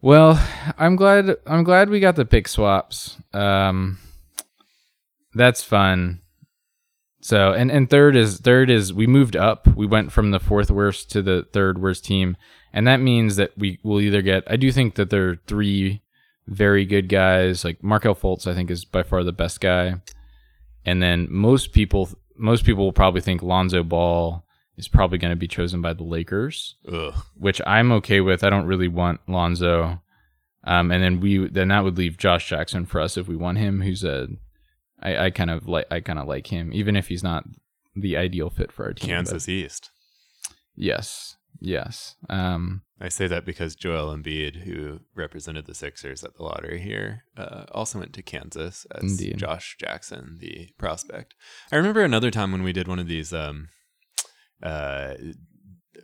Well, 0.00 0.42
I'm 0.78 0.96
glad. 0.96 1.36
I'm 1.46 1.62
glad 1.62 1.90
we 1.90 2.00
got 2.00 2.16
the 2.16 2.24
pick 2.24 2.48
swaps. 2.48 3.18
Um, 3.34 3.98
that's 5.34 5.62
fun. 5.62 6.22
So, 7.26 7.52
and 7.52 7.72
and 7.72 7.90
third 7.90 8.14
is 8.14 8.38
third 8.38 8.70
is 8.70 8.92
we 8.92 9.08
moved 9.08 9.34
up. 9.34 9.66
We 9.66 9.84
went 9.84 10.12
from 10.12 10.30
the 10.30 10.38
fourth 10.38 10.70
worst 10.70 11.10
to 11.10 11.22
the 11.22 11.44
third 11.52 11.76
worst 11.76 12.04
team, 12.04 12.36
and 12.72 12.86
that 12.86 13.00
means 13.00 13.34
that 13.34 13.50
we 13.58 13.80
will 13.82 14.00
either 14.00 14.22
get. 14.22 14.44
I 14.46 14.54
do 14.54 14.70
think 14.70 14.94
that 14.94 15.10
there 15.10 15.30
are 15.30 15.40
three 15.48 16.02
very 16.46 16.84
good 16.84 17.08
guys. 17.08 17.64
Like 17.64 17.82
Markelle 17.82 18.14
Fultz, 18.14 18.46
I 18.46 18.54
think 18.54 18.70
is 18.70 18.84
by 18.84 19.02
far 19.02 19.24
the 19.24 19.32
best 19.32 19.60
guy, 19.60 19.96
and 20.84 21.02
then 21.02 21.26
most 21.28 21.72
people 21.72 22.08
most 22.36 22.64
people 22.64 22.84
will 22.84 22.92
probably 22.92 23.22
think 23.22 23.42
Lonzo 23.42 23.82
Ball 23.82 24.46
is 24.76 24.86
probably 24.86 25.18
going 25.18 25.32
to 25.32 25.36
be 25.36 25.48
chosen 25.48 25.82
by 25.82 25.94
the 25.94 26.04
Lakers 26.04 26.76
Ugh. 26.88 27.12
which 27.36 27.60
I'm 27.66 27.90
okay 27.90 28.20
with. 28.20 28.44
I 28.44 28.50
don't 28.50 28.66
really 28.66 28.86
want 28.86 29.20
Lonzo. 29.26 30.00
Um, 30.62 30.92
and 30.92 31.02
then 31.02 31.18
we 31.18 31.48
then 31.48 31.68
that 31.68 31.82
would 31.82 31.98
leave 31.98 32.18
Josh 32.18 32.48
Jackson 32.48 32.86
for 32.86 33.00
us 33.00 33.16
if 33.16 33.26
we 33.26 33.34
want 33.34 33.58
him. 33.58 33.80
Who's 33.80 34.04
a, 34.04 34.28
I, 35.00 35.26
I 35.26 35.30
kind 35.30 35.50
of 35.50 35.66
like 35.66 35.86
I 35.90 36.00
kind 36.00 36.18
of 36.18 36.26
like 36.26 36.46
him, 36.48 36.72
even 36.72 36.96
if 36.96 37.08
he's 37.08 37.22
not 37.22 37.44
the 37.94 38.16
ideal 38.16 38.50
fit 38.50 38.72
for 38.72 38.84
our 38.84 38.92
team. 38.92 39.08
but 39.08 39.14
Kansas 39.14 39.48
East. 39.48 39.90
yes, 40.74 41.36
yes. 41.60 42.16
Um, 42.28 42.82
I 43.00 43.08
say 43.10 43.26
that 43.26 43.44
because 43.44 43.76
Joel 43.76 44.16
Embiid, 44.16 44.62
who 44.64 45.00
represented 45.14 45.66
the 45.66 45.74
Sixers 45.74 46.24
at 46.24 46.34
the 46.36 46.42
lottery 46.42 46.80
here, 46.80 47.24
uh, 47.36 47.64
also 47.72 47.98
went 47.98 48.14
to 48.14 48.22
Kansas 48.22 48.86
as 48.94 49.02
Indeed. 49.02 49.36
Josh 49.36 49.76
Jackson, 49.78 50.38
the 50.40 50.70
prospect. 50.78 51.34
I 51.70 51.76
remember 51.76 52.02
another 52.02 52.30
time 52.30 52.52
when 52.52 52.62
we 52.62 52.72
did 52.72 52.88
one 52.88 52.98
of 52.98 53.06
these 53.06 53.34
um, 53.34 53.68
uh, 54.62 55.14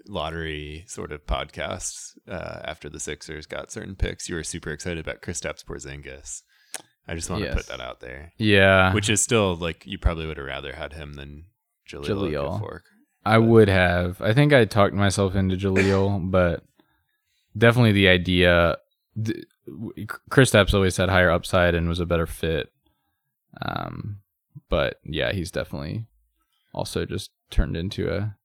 lottery 0.07 0.84
sort 0.86 1.12
of 1.12 1.26
podcasts 1.26 2.12
uh, 2.28 2.61
after 2.64 2.88
the 2.88 3.01
Sixers 3.01 3.47
got 3.47 3.72
certain 3.72 3.95
picks. 3.95 4.28
You 4.28 4.34
were 4.36 4.45
super 4.45 4.70
excited 4.70 4.99
about 4.99 5.22
Kristaps 5.22 5.64
Porzingis. 5.64 6.43
I 7.09 7.14
just 7.14 7.28
want 7.30 7.42
Yes. 7.42 7.53
to 7.53 7.57
put 7.57 7.66
that 7.66 7.80
out 7.80 8.00
there, 8.00 8.32
yeah, 8.38 8.92
which 8.94 9.11
is 9.11 9.20
still 9.20 9.57
like 9.57 9.84
you 9.86 9.98
probably 9.98 10.26
would 10.26 10.36
have 10.36 10.46
rather 10.46 10.72
had 10.74 10.92
him 10.92 11.14
than 11.14 11.44
Jahlil. 11.88 12.05
Jahlil. 12.07 12.61
Okafor. 12.61 12.80
I 13.24 13.38
would 13.38 13.68
have. 13.68 14.20
I 14.20 14.32
think 14.32 14.53
I 14.53 14.64
talked 14.64 14.94
myself 14.94 15.34
into 15.34 15.57
Jahlil, 15.57 16.30
but 16.30 16.64
definitely 17.57 17.92
the 17.92 18.09
idea. 18.09 18.76
th- 19.22 19.44
Kristaps 20.30 20.74
always 20.74 20.96
had 20.96 21.09
higher 21.09 21.30
upside 21.30 21.74
and 21.74 21.88
was 21.88 22.00
a 22.00 22.07
better 22.07 22.26
fit. 22.26 22.72
Um, 23.64 24.18
but 24.68 24.96
yeah, 25.05 25.32
he's 25.32 25.50
definitely 25.50 26.07
also 26.74 27.05
just 27.05 27.30
turned 27.50 27.76
into 27.76 28.09
a 28.09 28.36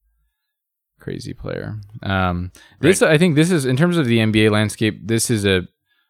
crazy 1.00 1.34
player. 1.34 1.80
Um, 2.04 2.52
this 2.82 3.02
I 3.02 3.18
think 3.18 3.36
this 3.36 3.52
is 3.52 3.66
in 3.66 3.78
terms 3.78 3.98
of 3.98 4.06
the 4.06 4.18
NBA 4.20 4.52
landscape. 4.52 5.00
This 5.08 5.30
is 5.30 5.46
a 5.46 5.68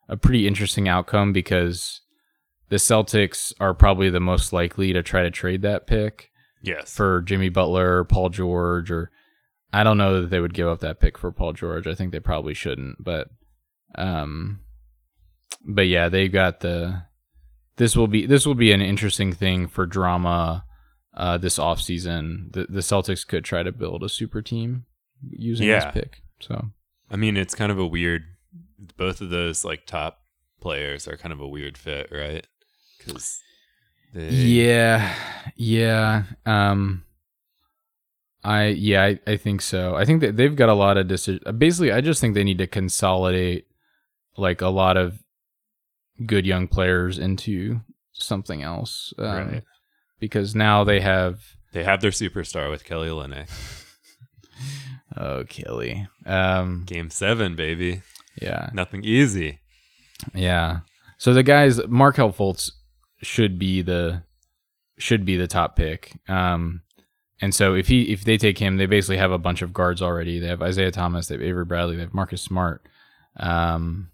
a 0.10 0.18
pretty 0.18 0.48
interesting 0.48 0.88
outcome 0.88 1.32
because 1.34 2.02
the 2.70 2.76
Celtics 2.78 3.54
are 3.60 3.74
probably 3.74 4.10
the 4.10 4.20
most 4.20 4.52
likely 4.54 4.94
to 4.94 5.02
try 5.04 5.22
to 5.24 5.32
trade 5.32 5.62
that 5.62 5.88
pick 5.88 6.30
Yes. 6.62 6.94
for 6.96 7.22
Jimmy 7.22 7.50
Butler, 7.50 8.00
or 8.00 8.04
Paul 8.06 8.30
George, 8.30 8.92
or 8.92 9.12
I 9.72 9.84
don't 9.84 9.98
know 9.98 10.22
that 10.22 10.30
they 10.30 10.40
would 10.40 10.54
give 10.54 10.68
up 10.68 10.80
that 10.80 11.00
pick 11.00 11.18
for 11.18 11.32
Paul 11.32 11.54
George. 11.54 11.88
I 11.88 11.94
think 11.96 12.12
they 12.12 12.20
probably 12.20 12.54
shouldn't, 12.54 13.04
but 13.04 13.30
um, 13.96 14.60
but 15.66 15.88
yeah, 15.88 16.10
they 16.10 16.28
got 16.28 16.60
the. 16.62 17.04
This 17.78 17.96
will 17.96 18.08
be 18.08 18.26
this 18.26 18.46
will 18.46 18.56
be 18.56 18.72
an 18.72 18.82
interesting 18.82 19.32
thing 19.34 19.68
for 19.68 19.86
drama. 19.86 20.64
Uh, 21.16 21.36
this 21.38 21.58
offseason. 21.58 22.52
the 22.54 22.68
the 22.70 22.82
Celtics 22.82 23.26
could 23.26 23.44
try 23.44 23.64
to 23.64 23.72
build 23.72 24.04
a 24.04 24.10
super 24.10 24.42
team 24.42 24.86
using 25.32 25.68
Yeah. 25.68 25.86
this 25.86 25.94
pick. 25.94 26.22
So 26.40 26.70
I 27.10 27.16
mean, 27.16 27.38
it's 27.38 27.56
kind 27.56 27.72
of 27.72 27.80
a 27.80 27.88
weird. 27.88 28.24
Both 28.98 29.22
of 29.22 29.30
those 29.32 29.66
like 29.66 29.86
top 29.88 30.20
players 30.62 31.08
are 31.08 31.18
kind 31.18 31.34
of 31.34 31.40
a 31.40 31.48
weird 31.48 31.76
fit, 31.78 32.10
right? 32.12 32.46
Because 33.08 33.42
Yeah, 34.14 35.14
yeah. 35.56 36.24
Um, 36.46 37.04
I 38.44 38.68
yeah, 38.68 39.04
I, 39.04 39.20
I 39.28 39.38
think 39.38 39.62
so. 39.62 39.96
I 39.96 40.06
think 40.06 40.22
that 40.22 40.38
they've 40.38 40.56
got 40.56 40.70
a 40.70 40.74
lot 40.74 40.98
of 40.98 41.08
decisions. 41.08 41.44
Basically, 41.58 41.92
I 41.92 42.02
just 42.02 42.22
think 42.22 42.34
they 42.34 42.44
need 42.44 42.60
to 42.60 42.68
consolidate 42.68 43.68
like 44.38 44.62
a 44.62 44.70
lot 44.70 44.98
of 44.98 45.20
good 46.26 46.46
young 46.46 46.68
players 46.68 47.18
into 47.20 47.82
something 48.14 48.62
else. 48.64 49.14
Um, 49.18 49.26
Right. 49.26 49.64
Because 50.20 50.56
now 50.56 50.84
they 50.84 51.02
have 51.02 51.42
they 51.74 51.84
have 51.84 52.02
their 52.02 52.12
superstar 52.12 52.72
with 52.72 52.86
Kelly 52.86 53.08
Olynyk. 53.10 53.50
oh 55.18 55.44
Kelly. 55.48 56.08
Um, 56.26 56.84
Game 56.88 57.10
seven, 57.10 57.56
baby. 57.56 58.02
yeah, 58.42 58.70
Nothing 58.74 59.04
easy. 59.04 59.60
Yeah. 60.34 60.80
So 61.20 61.34
the 61.34 61.44
guys, 61.44 61.86
Markelle 61.88 62.32
Fultz 62.32 62.72
should 63.22 63.58
be 63.58 63.82
the 63.82 64.24
should 64.98 65.26
be 65.26 65.38
the 65.38 65.48
top 65.48 65.76
pick. 65.76 66.20
Um, 66.28 66.82
and 67.40 67.54
so 67.54 67.76
if 67.76 67.88
he 67.88 68.12
if 68.12 68.24
they 68.24 68.38
take 68.38 68.58
him, 68.58 68.78
they 68.78 68.86
basically 68.86 69.18
have 69.18 69.32
a 69.32 69.38
bunch 69.38 69.62
of 69.62 69.74
guards 69.74 70.02
already. 70.02 70.40
They 70.40 70.48
have 70.48 70.62
Isaiah 70.62 70.92
Thomas, 70.92 71.28
they 71.28 71.36
have 71.36 71.44
Avery 71.44 71.66
Bradley, 71.66 71.96
they 71.96 72.04
have 72.04 72.14
Marcus 72.14 72.42
Smart. 72.42 72.88
Um, 73.38 74.10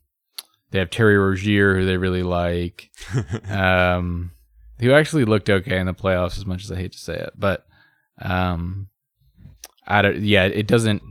they 0.72 0.80
have 0.80 0.90
Terry 0.90 1.18
Rozier, 1.18 1.76
who 1.76 1.86
they 1.86 1.98
really 1.98 2.24
like. 2.24 2.90
um, 3.50 4.32
who 4.80 4.92
actually 4.92 5.24
looked 5.24 5.50
okay 5.50 5.78
in 5.78 5.86
the 5.86 5.94
playoffs, 5.94 6.38
as 6.38 6.46
much 6.46 6.64
as 6.64 6.72
I 6.72 6.76
hate 6.76 6.94
to 6.94 6.98
say 6.98 7.16
it, 7.16 7.34
but 7.38 7.66
um, 8.22 8.90
I 9.88 10.02
don't. 10.02 10.22
Yeah, 10.22 10.46
it 10.46 10.68
doesn't. 10.68 11.02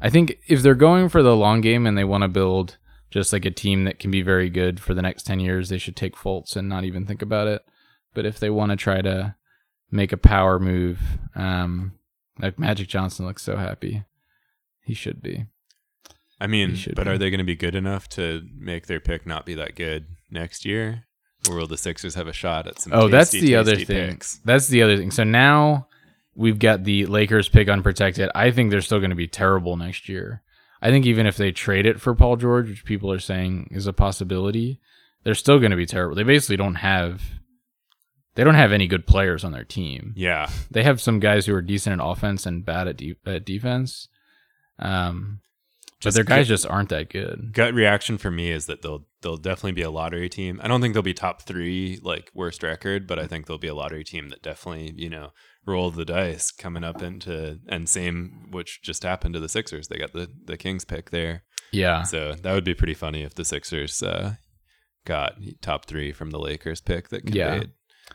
I 0.00 0.10
think 0.10 0.38
if 0.48 0.60
they're 0.62 0.74
going 0.74 1.08
for 1.08 1.22
the 1.22 1.36
long 1.36 1.60
game 1.60 1.86
and 1.86 1.96
they 1.96 2.04
want 2.04 2.22
to 2.22 2.28
build 2.28 2.76
just 3.10 3.32
like 3.32 3.44
a 3.44 3.50
team 3.50 3.84
that 3.84 3.98
can 3.98 4.10
be 4.10 4.22
very 4.22 4.50
good 4.50 4.80
for 4.80 4.94
the 4.94 5.02
next 5.02 5.24
ten 5.24 5.40
years, 5.40 5.68
they 5.68 5.78
should 5.78 5.96
take 5.96 6.16
Fultz 6.16 6.56
and 6.56 6.68
not 6.68 6.84
even 6.84 7.06
think 7.06 7.22
about 7.22 7.48
it. 7.48 7.64
But 8.14 8.26
if 8.26 8.38
they 8.38 8.50
want 8.50 8.70
to 8.70 8.76
try 8.76 9.02
to 9.02 9.36
make 9.90 10.12
a 10.12 10.16
power 10.16 10.58
move, 10.58 11.00
um, 11.34 11.92
like 12.38 12.58
Magic 12.58 12.88
Johnson 12.88 13.26
looks 13.26 13.42
so 13.42 13.56
happy, 13.56 14.04
he 14.80 14.94
should 14.94 15.22
be. 15.22 15.46
I 16.40 16.46
mean, 16.46 16.76
but 16.94 17.04
be. 17.04 17.10
are 17.10 17.18
they 17.18 17.30
going 17.30 17.38
to 17.38 17.44
be 17.44 17.56
good 17.56 17.74
enough 17.74 18.08
to 18.10 18.42
make 18.54 18.86
their 18.86 19.00
pick 19.00 19.26
not 19.26 19.46
be 19.46 19.54
that 19.54 19.74
good 19.74 20.06
next 20.30 20.64
year? 20.64 21.04
Or 21.48 21.56
will 21.56 21.66
the 21.66 21.78
Sixers 21.78 22.14
have 22.14 22.26
a 22.26 22.32
shot 22.32 22.66
at 22.66 22.80
some? 22.80 22.92
Oh, 22.92 23.08
that's 23.08 23.30
tasty, 23.30 23.46
the 23.46 23.56
other 23.56 23.76
tasty 23.76 23.84
thing. 23.94 24.10
Picks? 24.10 24.38
That's 24.44 24.68
the 24.68 24.82
other 24.82 24.96
thing. 24.96 25.10
So 25.10 25.24
now 25.24 25.88
we've 26.34 26.58
got 26.58 26.84
the 26.84 27.06
Lakers 27.06 27.48
pick 27.48 27.68
unprotected. 27.68 28.30
I 28.34 28.50
think 28.50 28.70
they're 28.70 28.80
still 28.80 28.98
going 28.98 29.10
to 29.10 29.16
be 29.16 29.28
terrible 29.28 29.76
next 29.76 30.08
year. 30.08 30.42
I 30.86 30.90
think 30.90 31.04
even 31.06 31.26
if 31.26 31.36
they 31.36 31.50
trade 31.50 31.84
it 31.86 32.00
for 32.00 32.14
Paul 32.14 32.36
George, 32.36 32.68
which 32.68 32.84
people 32.84 33.10
are 33.10 33.18
saying 33.18 33.68
is 33.72 33.86
a 33.86 33.92
possibility, 33.92 34.78
they're 35.24 35.34
still 35.34 35.58
going 35.58 35.72
to 35.72 35.76
be 35.76 35.86
terrible. 35.86 36.14
They 36.14 36.22
basically 36.22 36.56
don't 36.56 36.76
have 36.76 37.22
they 38.36 38.44
don't 38.44 38.54
have 38.54 38.70
any 38.72 38.86
good 38.86 39.06
players 39.06 39.42
on 39.44 39.52
their 39.52 39.64
team. 39.64 40.12
Yeah, 40.14 40.48
They 40.70 40.82
have 40.84 41.00
some 41.00 41.20
guys 41.20 41.46
who 41.46 41.54
are 41.54 41.62
decent 41.62 42.00
at 42.00 42.06
offense 42.06 42.44
and 42.46 42.64
bad 42.64 42.86
at, 42.86 42.98
de- 42.98 43.16
at 43.26 43.44
defense. 43.46 44.08
Um, 44.78 45.40
but 45.98 46.00
Just 46.02 46.14
their 46.16 46.24
guys 46.24 46.46
just 46.46 46.66
aren't 46.66 46.90
that 46.90 47.08
good. 47.08 47.52
gut 47.54 47.72
reaction 47.72 48.18
for 48.18 48.30
me 48.30 48.50
is 48.50 48.66
that 48.66 48.82
they'll 48.82 49.06
they'll 49.22 49.38
definitely 49.38 49.72
be 49.72 49.82
a 49.82 49.90
lottery 49.90 50.28
team. 50.28 50.60
I 50.62 50.68
don't 50.68 50.80
think 50.82 50.92
they'll 50.94 51.02
be 51.02 51.14
top 51.14 51.42
three 51.42 51.98
like 52.02 52.30
worst 52.34 52.62
record, 52.62 53.06
but 53.06 53.18
I 53.18 53.26
think 53.26 53.46
they'll 53.46 53.56
be 53.58 53.68
a 53.68 53.74
lottery 53.74 54.04
team 54.04 54.28
that 54.28 54.42
definitely 54.42 54.92
you 54.96 55.08
know 55.08 55.30
roll 55.66 55.90
the 55.90 56.04
dice 56.04 56.50
coming 56.52 56.84
up 56.84 57.02
into 57.02 57.58
and 57.68 57.88
same 57.88 58.48
which 58.52 58.80
just 58.82 59.02
happened 59.02 59.34
to 59.34 59.40
the 59.40 59.48
Sixers. 59.48 59.88
They 59.88 59.98
got 59.98 60.12
the 60.12 60.28
the 60.44 60.56
Kings 60.56 60.84
pick 60.84 61.10
there, 61.10 61.42
Yeah. 61.72 62.02
so 62.04 62.34
that 62.34 62.52
would 62.54 62.64
be 62.64 62.74
pretty 62.74 62.94
funny 62.94 63.22
if 63.22 63.34
the 63.34 63.44
Sixers 63.44 64.02
uh, 64.02 64.34
got 65.04 65.34
top 65.60 65.84
three 65.86 66.12
from 66.12 66.30
the 66.30 66.38
Lakers 66.38 66.80
pick 66.80 67.08
that 67.10 67.28
Yeah. 67.34 67.64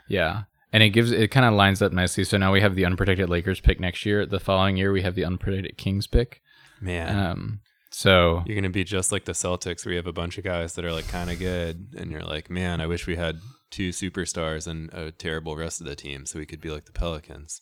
Yeah. 0.08 0.44
And 0.74 0.82
it 0.82 0.90
gives 0.92 1.12
it 1.12 1.32
kind 1.32 1.46
of 1.46 1.54
lines 1.54 1.82
up 1.82 1.92
nicely. 1.92 2.24
So 2.24 2.38
now 2.38 2.54
we 2.54 2.62
have 2.62 2.76
the 2.76 2.86
unprotected 2.86 3.30
Lakers 3.30 3.60
pick 3.60 3.80
next 3.80 4.06
year. 4.06 4.26
The 4.26 4.40
following 4.40 4.78
year 4.78 4.92
we 4.94 5.02
have 5.02 5.16
the 5.16 5.26
unprotected 5.26 5.78
Kings 5.78 6.08
pick. 6.08 6.42
Man, 6.80 7.18
Um 7.18 7.60
so 7.94 8.42
You're 8.46 8.56
gonna 8.56 8.70
be 8.70 8.86
just 8.86 9.12
like 9.12 9.26
the 9.26 9.34
Celtics, 9.34 9.86
where 9.86 9.92
you 9.92 9.98
have 9.98 10.08
a 10.08 10.14
bunch 10.14 10.38
of 10.38 10.46
guys 10.46 10.76
that 10.76 10.86
are 10.86 10.94
like 10.94 11.10
kind 11.10 11.30
of 11.30 11.40
good, 11.40 11.94
and 11.98 12.10
you're 12.10 12.24
like, 12.24 12.50
man, 12.50 12.80
I 12.80 12.88
wish 12.88 13.06
we 13.06 13.18
had 13.18 13.40
two 13.72 13.90
superstars 13.90 14.68
and 14.68 14.94
a 14.94 15.12
terrible 15.12 15.56
rest 15.56 15.82
of 15.82 15.88
the 15.88 15.96
team, 15.96 16.26
so 16.26 16.38
we 16.38 16.46
could 16.46 16.62
be 16.62 16.70
like 16.70 16.86
the 16.86 16.92
Pelicans. 16.92 17.62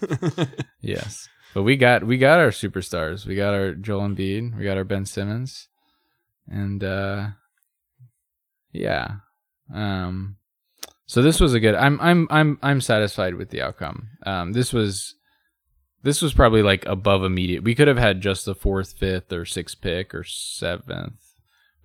yes. 0.80 1.28
But 1.54 1.62
we 1.62 1.76
got 1.76 2.04
we 2.04 2.18
got 2.18 2.38
our 2.38 2.50
superstars. 2.50 3.24
We 3.24 3.34
got 3.34 3.54
our 3.54 3.72
Joel 3.72 4.08
Embiid, 4.08 4.58
we 4.58 4.64
got 4.64 4.76
our 4.76 4.84
Ben 4.84 5.06
Simmons. 5.06 5.68
And 6.46 6.84
uh 6.84 7.28
yeah. 8.72 9.20
Um 9.72 10.36
so 11.06 11.22
this 11.22 11.40
was 11.40 11.54
a 11.54 11.60
good 11.60 11.74
I'm 11.74 11.98
I'm 12.02 12.26
I'm 12.30 12.58
I'm 12.62 12.82
satisfied 12.82 13.36
with 13.36 13.48
the 13.48 13.62
outcome. 13.62 14.08
Um 14.26 14.52
this 14.52 14.74
was 14.74 15.14
This 16.02 16.20
was 16.20 16.34
probably 16.34 16.62
like 16.62 16.84
above 16.84 17.24
immediate. 17.24 17.64
We 17.64 17.74
could 17.74 17.88
have 17.88 17.96
had 17.96 18.20
just 18.20 18.44
the 18.44 18.54
fourth, 18.54 18.92
fifth, 18.92 19.32
or 19.32 19.46
sixth 19.46 19.80
pick 19.80 20.14
or 20.14 20.24
seventh. 20.24 21.25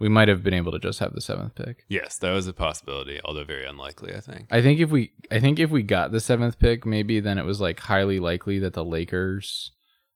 We 0.01 0.09
might 0.09 0.29
have 0.29 0.41
been 0.43 0.55
able 0.55 0.71
to 0.71 0.79
just 0.79 0.97
have 0.99 1.13
the 1.13 1.21
seventh 1.21 1.53
pick. 1.53 1.85
Yes, 1.87 2.17
that 2.17 2.31
was 2.31 2.47
a 2.47 2.53
possibility, 2.53 3.19
although 3.23 3.43
very 3.43 3.67
unlikely. 3.67 4.15
I 4.15 4.19
think. 4.19 4.47
I 4.49 4.59
think 4.59 4.79
if 4.79 4.89
we, 4.89 5.11
I 5.29 5.39
think 5.39 5.59
if 5.59 5.69
we 5.69 5.83
got 5.83 6.11
the 6.11 6.19
seventh 6.19 6.57
pick, 6.57 6.87
maybe 6.87 7.19
then 7.19 7.37
it 7.37 7.45
was 7.45 7.61
like 7.61 7.79
highly 7.79 8.19
likely 8.19 8.57
that 8.59 8.73
the 8.73 8.83
Lakers. 8.83 9.71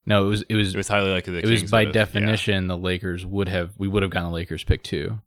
No, 0.08 0.26
it 0.26 0.30
was 0.30 0.42
it 0.50 0.56
was 0.56 0.74
It 0.74 0.78
was 0.78 0.88
highly 0.88 1.12
likely 1.12 1.34
the 1.34 1.48
it 1.48 1.50
was 1.52 1.70
by 1.70 1.82
have- 1.82 1.88
yeah. 1.90 1.94
definition 1.94 2.66
the 2.68 2.78
Lakers 2.78 3.28
would 3.28 3.48
have 3.48 3.74
we 3.78 3.88
would 3.88 4.02
have 4.02 4.12
gotten 4.12 4.30
the 4.30 4.36
Lakers 4.36 4.64
pick 4.64 4.82
too. 4.84 5.20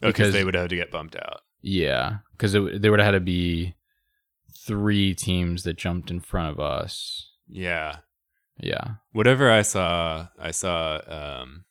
Oh, 0.00 0.06
because- 0.08 0.32
they 0.32 0.44
would 0.44 0.54
have 0.54 0.68
to 0.68 0.76
get 0.76 0.92
bumped 0.92 1.16
out. 1.16 1.40
Yeah, 1.60 2.18
because 2.32 2.52
there 2.52 2.90
would 2.92 3.00
have 3.00 3.06
had 3.06 3.10
to 3.18 3.20
be 3.20 3.74
three 4.64 5.12
teams 5.14 5.64
that 5.64 5.76
jumped 5.76 6.08
in 6.10 6.20
front 6.20 6.50
of 6.52 6.60
us. 6.60 7.32
Yeah, 7.48 7.96
Yeah, 8.60 8.94
whatever 9.12 9.50
I 9.50 9.62
saw, 9.62 10.28
I 10.38 10.52
saw 10.52 11.00
um, 11.42 11.64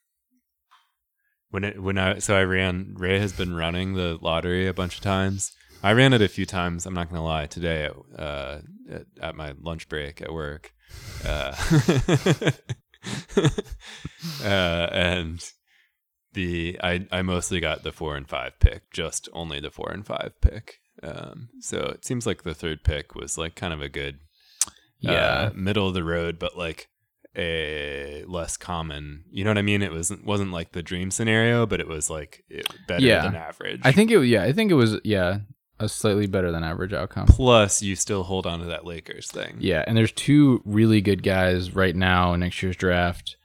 when 1.50 1.64
it 1.64 1.82
when 1.82 1.98
I 1.98 2.18
so 2.18 2.36
I 2.36 2.42
ran. 2.44 2.94
Ray 2.96 3.18
has 3.18 3.32
been 3.32 3.54
running 3.54 3.94
the 3.94 4.18
lottery 4.20 4.66
a 4.66 4.74
bunch 4.74 4.96
of 4.96 5.02
times. 5.02 5.52
I 5.82 5.92
ran 5.92 6.12
it 6.12 6.22
a 6.22 6.28
few 6.28 6.46
times. 6.46 6.86
I'm 6.86 6.94
not 6.94 7.08
gonna 7.08 7.24
lie. 7.24 7.46
Today, 7.46 7.84
at, 7.84 7.94
uh, 8.18 8.60
at, 8.90 9.06
at 9.20 9.36
my 9.36 9.54
lunch 9.60 9.88
break 9.88 10.20
at 10.20 10.32
work, 10.32 10.72
uh, 11.24 11.54
uh, 14.42 14.88
and 14.92 15.44
the 16.32 16.78
I 16.82 17.06
I 17.10 17.22
mostly 17.22 17.60
got 17.60 17.82
the 17.82 17.92
four 17.92 18.16
and 18.16 18.28
five 18.28 18.58
pick, 18.60 18.90
just 18.92 19.28
only 19.32 19.60
the 19.60 19.70
four 19.70 19.90
and 19.90 20.04
five 20.04 20.32
pick. 20.40 20.80
Um, 21.02 21.50
so 21.60 21.78
it 21.94 22.04
seems 22.04 22.26
like 22.26 22.42
the 22.42 22.54
third 22.54 22.82
pick 22.82 23.14
was 23.14 23.38
like 23.38 23.54
kind 23.54 23.72
of 23.72 23.80
a 23.80 23.88
good 23.88 24.18
yeah, 24.98 25.12
uh, 25.12 25.50
middle 25.54 25.86
of 25.88 25.94
the 25.94 26.04
road, 26.04 26.38
but 26.38 26.56
like 26.56 26.88
a 27.38 28.24
less 28.26 28.56
common. 28.56 29.24
You 29.30 29.44
know 29.44 29.50
what 29.50 29.58
I 29.58 29.62
mean? 29.62 29.80
It 29.82 29.92
wasn't 29.92 30.24
wasn't 30.24 30.50
like 30.52 30.72
the 30.72 30.82
dream 30.82 31.10
scenario, 31.10 31.64
but 31.66 31.80
it 31.80 31.86
was 31.88 32.10
like 32.10 32.44
it, 32.48 32.66
better 32.86 33.04
Yeah. 33.04 33.22
than 33.22 33.36
average. 33.36 33.80
I 33.84 33.92
think 33.92 34.10
it. 34.10 34.24
Yeah, 34.26 34.42
I 34.42 34.52
think 34.52 34.70
it 34.70 34.74
was. 34.74 34.98
Yeah, 35.04 35.40
a 35.78 35.88
slightly 35.88 36.26
better 36.26 36.50
than 36.50 36.64
average 36.64 36.92
outcome. 36.92 37.26
Plus, 37.28 37.80
you 37.82 37.94
still 37.94 38.24
hold 38.24 38.46
on 38.46 38.58
to 38.60 38.66
that 38.66 38.84
Lakers 38.84 39.30
thing. 39.30 39.56
Yeah, 39.60 39.84
and 39.86 39.96
there's 39.96 40.12
two 40.12 40.60
really 40.64 41.00
good 41.00 41.22
guys 41.22 41.74
right 41.74 41.94
now 41.94 42.32
in 42.34 42.40
next 42.40 42.62
year's 42.62 42.76
draft: 42.76 43.36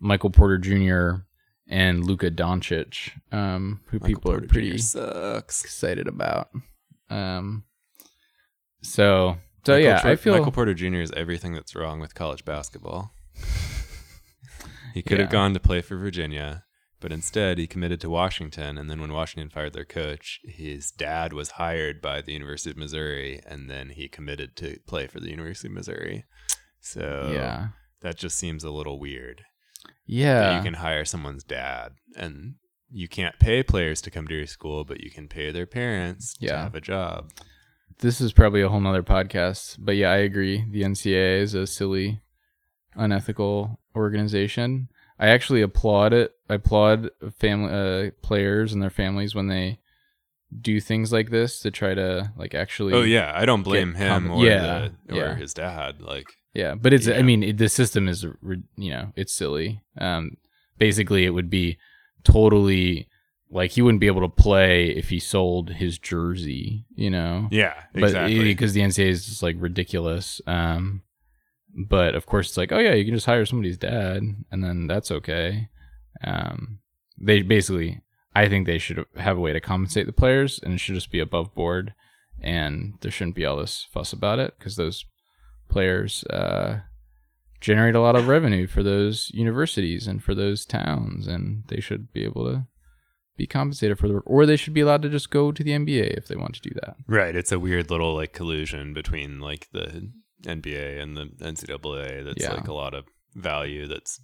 Michael 0.00 0.30
Porter 0.30 0.56
Jr. 0.58 1.24
and 1.68 2.04
Luka 2.04 2.30
Doncic, 2.30 3.10
um, 3.32 3.80
who 3.88 3.96
Michael 3.98 4.06
people 4.08 4.22
Porter 4.22 4.44
are 4.46 4.48
pretty 4.48 4.78
sucks. 4.78 5.62
excited 5.64 6.08
about. 6.08 6.48
Um, 7.10 7.64
so 8.82 9.36
so 9.64 9.72
Michael 9.72 9.84
yeah, 9.84 10.00
Por- 10.02 10.10
I 10.10 10.16
feel 10.16 10.34
Michael 10.36 10.52
Porter 10.52 10.74
Jr. 10.74 10.96
is 10.96 11.12
everything 11.12 11.52
that's 11.54 11.74
wrong 11.74 12.00
with 12.00 12.14
college 12.14 12.44
basketball. 12.44 13.12
He 14.94 15.02
could 15.02 15.18
have 15.18 15.30
gone 15.30 15.54
to 15.54 15.60
play 15.60 15.80
for 15.82 15.96
Virginia, 15.96 16.64
but 17.00 17.12
instead 17.12 17.58
he 17.58 17.66
committed 17.66 18.00
to 18.00 18.10
Washington. 18.10 18.78
And 18.78 18.88
then 18.88 19.00
when 19.00 19.12
Washington 19.12 19.50
fired 19.50 19.72
their 19.72 19.84
coach, 19.84 20.40
his 20.44 20.90
dad 20.90 21.32
was 21.32 21.52
hired 21.52 22.00
by 22.00 22.20
the 22.22 22.32
University 22.32 22.70
of 22.70 22.76
Missouri, 22.76 23.40
and 23.46 23.68
then 23.68 23.90
he 23.90 24.08
committed 24.08 24.56
to 24.56 24.78
play 24.86 25.06
for 25.06 25.20
the 25.20 25.30
University 25.30 25.68
of 25.68 25.74
Missouri. 25.74 26.24
So 26.80 27.30
yeah 27.32 27.68
that 28.02 28.18
just 28.18 28.36
seems 28.36 28.62
a 28.62 28.70
little 28.70 29.00
weird. 29.00 29.40
yeah 30.06 30.58
you 30.58 30.62
can 30.62 30.74
hire 30.74 31.06
someone's 31.06 31.42
dad 31.42 31.92
and 32.16 32.56
you 32.90 33.08
can't 33.08 33.38
pay 33.40 33.62
players 33.62 34.02
to 34.02 34.10
come 34.10 34.28
to 34.28 34.34
your 34.34 34.46
school, 34.46 34.84
but 34.84 35.00
you 35.00 35.10
can 35.10 35.26
pay 35.26 35.50
their 35.50 35.64
parents 35.66 36.34
to 36.34 36.46
have 36.64 36.74
a 36.74 36.80
job. 36.82 37.30
this 38.00 38.20
is 38.20 38.34
probably 38.34 38.60
a 38.60 38.68
whole 38.68 38.80
nother 38.80 39.02
podcast 39.02 39.76
but 39.78 39.96
yeah 39.96 40.10
i 40.10 40.16
agree 40.16 40.64
the 40.70 40.82
ncaa 40.82 41.40
is 41.40 41.54
a 41.54 41.66
silly 41.66 42.20
unethical 42.96 43.78
organization 43.96 44.88
i 45.18 45.28
actually 45.28 45.62
applaud 45.62 46.12
it 46.12 46.32
i 46.48 46.54
applaud 46.54 47.10
family 47.38 48.08
uh, 48.08 48.10
players 48.22 48.72
and 48.72 48.82
their 48.82 48.90
families 48.90 49.34
when 49.34 49.48
they 49.48 49.78
do 50.60 50.80
things 50.80 51.12
like 51.12 51.30
this 51.30 51.60
to 51.60 51.70
try 51.70 51.94
to 51.94 52.30
like 52.36 52.54
actually 52.54 52.92
Oh 52.92 53.02
yeah, 53.02 53.32
I 53.34 53.44
don't 53.44 53.64
blame 53.64 53.94
him 53.94 54.28
comp- 54.28 54.38
or 54.38 54.46
yeah, 54.46 54.88
the, 55.06 55.14
or 55.14 55.16
yeah. 55.16 55.34
his 55.34 55.52
dad. 55.52 56.00
Like 56.00 56.28
yeah 56.54 56.74
but 56.76 56.92
it's 56.92 57.08
i 57.08 57.20
mean 57.20 57.42
it, 57.42 57.58
the 57.58 57.68
system 57.68 58.08
is 58.08 58.24
you 58.76 58.90
know 58.90 59.12
it's 59.16 59.34
silly 59.34 59.82
um 59.98 60.36
basically 60.78 61.24
it 61.24 61.30
would 61.30 61.50
be 61.50 61.76
totally 62.22 63.08
like 63.50 63.72
he 63.72 63.82
wouldn't 63.82 64.00
be 64.00 64.06
able 64.06 64.20
to 64.20 64.28
play 64.28 64.86
if 64.86 65.10
he 65.10 65.18
sold 65.18 65.70
his 65.70 65.98
jersey 65.98 66.84
you 66.94 67.10
know 67.10 67.48
yeah, 67.50 67.74
but 67.92 68.04
exactly. 68.04 68.44
because 68.44 68.72
the 68.72 68.80
NCAA 68.80 69.08
is 69.08 69.26
just 69.26 69.42
like 69.42 69.56
ridiculous. 69.58 70.40
Um, 70.46 71.02
but 71.74 72.14
of 72.14 72.26
course, 72.26 72.48
it's 72.48 72.56
like, 72.56 72.72
oh 72.72 72.78
yeah, 72.78 72.94
you 72.94 73.04
can 73.04 73.14
just 73.14 73.26
hire 73.26 73.44
somebody's 73.44 73.78
dad, 73.78 74.22
and 74.50 74.64
then 74.64 74.86
that's 74.86 75.10
okay. 75.10 75.68
Um, 76.22 76.78
they 77.18 77.42
basically, 77.42 78.00
I 78.34 78.48
think 78.48 78.66
they 78.66 78.78
should 78.78 79.04
have 79.16 79.36
a 79.36 79.40
way 79.40 79.52
to 79.52 79.60
compensate 79.60 80.06
the 80.06 80.12
players, 80.12 80.60
and 80.62 80.74
it 80.74 80.78
should 80.78 80.94
just 80.94 81.10
be 81.10 81.20
above 81.20 81.54
board, 81.54 81.94
and 82.40 82.94
there 83.00 83.10
shouldn't 83.10 83.36
be 83.36 83.44
all 83.44 83.56
this 83.56 83.86
fuss 83.92 84.12
about 84.12 84.38
it 84.38 84.54
because 84.58 84.76
those 84.76 85.04
players 85.68 86.24
uh, 86.24 86.80
generate 87.60 87.94
a 87.94 88.00
lot 88.00 88.16
of 88.16 88.28
revenue 88.28 88.66
for 88.66 88.82
those 88.82 89.30
universities 89.34 90.06
and 90.06 90.22
for 90.22 90.34
those 90.34 90.64
towns, 90.64 91.26
and 91.26 91.64
they 91.68 91.80
should 91.80 92.12
be 92.12 92.24
able 92.24 92.44
to 92.44 92.66
be 93.36 93.46
compensated 93.46 93.98
for 93.98 94.06
the 94.06 94.14
work, 94.14 94.24
or 94.26 94.46
they 94.46 94.56
should 94.56 94.74
be 94.74 94.80
allowed 94.80 95.02
to 95.02 95.08
just 95.08 95.30
go 95.30 95.50
to 95.50 95.64
the 95.64 95.72
NBA 95.72 96.16
if 96.16 96.28
they 96.28 96.36
want 96.36 96.54
to 96.54 96.60
do 96.60 96.70
that. 96.74 96.96
right, 97.08 97.34
it's 97.34 97.50
a 97.50 97.58
weird 97.58 97.90
little 97.90 98.14
like 98.14 98.32
collusion 98.32 98.94
between 98.94 99.40
like 99.40 99.68
the 99.72 100.10
NBA 100.44 101.00
and 101.02 101.16
the 101.16 101.26
NCAA. 101.44 102.24
That's 102.24 102.42
Yeah. 102.42 102.52
like 102.54 102.68
a 102.68 102.74
lot 102.74 102.94
of 102.94 103.04
value. 103.34 103.86
That's 103.86 104.20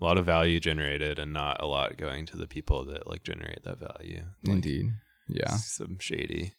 a 0.00 0.04
lot 0.04 0.18
of 0.18 0.26
value 0.26 0.60
generated, 0.60 1.18
and 1.18 1.32
not 1.32 1.60
a 1.62 1.66
lot 1.66 1.96
going 1.96 2.26
to 2.26 2.36
the 2.36 2.46
people 2.46 2.84
that 2.86 3.06
like 3.06 3.22
generate 3.24 3.62
that 3.64 3.78
value. 3.78 4.24
Like, 4.44 4.54
Indeed. 4.56 4.86
Yeah. 5.28 5.48
some 5.56 5.98
shady 6.00 6.54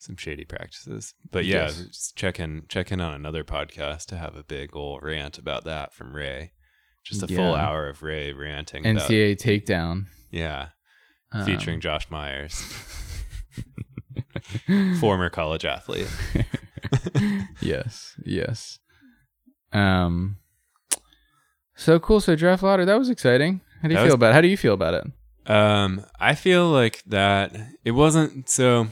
some 0.00 0.16
shady 0.16 0.44
practices 0.44 1.12
but 1.30 1.44
yeah 1.44 1.62
Yes. 1.64 1.82
just 1.88 2.16
check 2.16 2.38
in 2.38 2.62
check 2.68 2.92
in 2.92 3.00
on 3.00 3.12
another 3.14 3.42
podcast 3.42 4.06
to 4.06 4.16
have 4.16 4.36
a 4.36 4.44
big 4.44 4.74
old 4.76 5.02
rant 5.02 5.38
about 5.38 5.64
that 5.64 5.92
from 5.92 6.14
ray 6.14 6.52
just 7.04 7.20
a 7.22 7.26
full 7.26 7.54
hour 7.56 7.88
of 7.88 8.00
ray 8.02 8.32
ranting 8.32 8.86
about, 8.86 9.10
NCAA 9.10 9.36
takedown. 9.36 10.06
yeah 10.30 10.68
um, 11.32 11.44
featuring 11.44 11.80
josh 11.80 12.08
myers 12.10 12.54
former 15.00 15.28
college 15.30 15.64
athlete 15.64 16.08
yes. 17.60 18.14
Yes. 18.24 18.78
Um. 19.72 20.36
So 21.76 21.98
cool. 21.98 22.20
So 22.20 22.34
draft 22.36 22.62
lottery. 22.62 22.84
That 22.86 22.98
was 22.98 23.10
exciting. 23.10 23.60
How 23.82 23.88
do 23.88 23.94
you 23.94 23.96
That 23.96 24.02
feel 24.02 24.06
was- 24.06 24.14
about? 24.14 24.30
It? 24.30 24.34
How 24.34 24.40
do 24.40 24.48
you 24.48 24.56
feel 24.56 24.74
about 24.74 24.94
it? 24.94 25.04
um 25.50 26.04
i 26.20 26.34
feel 26.34 26.68
like 26.68 27.02
that 27.06 27.56
it 27.82 27.92
wasn't 27.92 28.50
so 28.50 28.86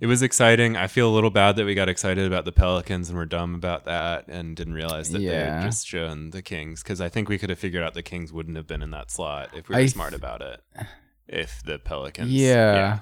it 0.00 0.06
was 0.08 0.20
exciting 0.20 0.76
i 0.76 0.88
feel 0.88 1.08
a 1.08 1.14
little 1.14 1.30
bad 1.30 1.54
that 1.54 1.64
we 1.64 1.72
got 1.72 1.88
excited 1.88 2.26
about 2.26 2.44
the 2.44 2.50
pelicans 2.50 3.08
and 3.08 3.16
were 3.16 3.24
dumb 3.26 3.54
about 3.54 3.84
that 3.84 4.26
and 4.26 4.56
didn't 4.56 4.74
realize 4.74 5.10
that 5.10 5.18
they 5.20 5.26
Yeah. 5.26 5.60
had 5.60 5.62
just 5.62 5.86
shown 5.86 6.30
the 6.30 6.42
kings 6.42 6.82
because 6.82 7.00
i 7.00 7.08
think 7.08 7.28
we 7.28 7.38
could 7.38 7.48
have 7.48 7.60
figured 7.60 7.84
out 7.84 7.94
the 7.94 8.02
kings 8.02 8.32
wouldn't 8.32 8.56
have 8.56 8.66
been 8.66 8.82
in 8.82 8.90
that 8.90 9.12
slot 9.12 9.50
if 9.54 9.68
we 9.68 9.76
were 9.76 9.82
I 9.82 9.86
smart 9.86 10.10
th- 10.10 10.18
about 10.20 10.42
it 10.42 10.60
if 11.28 11.62
the 11.64 11.78
pelicans 11.78 12.32
Yeah. 12.32 12.98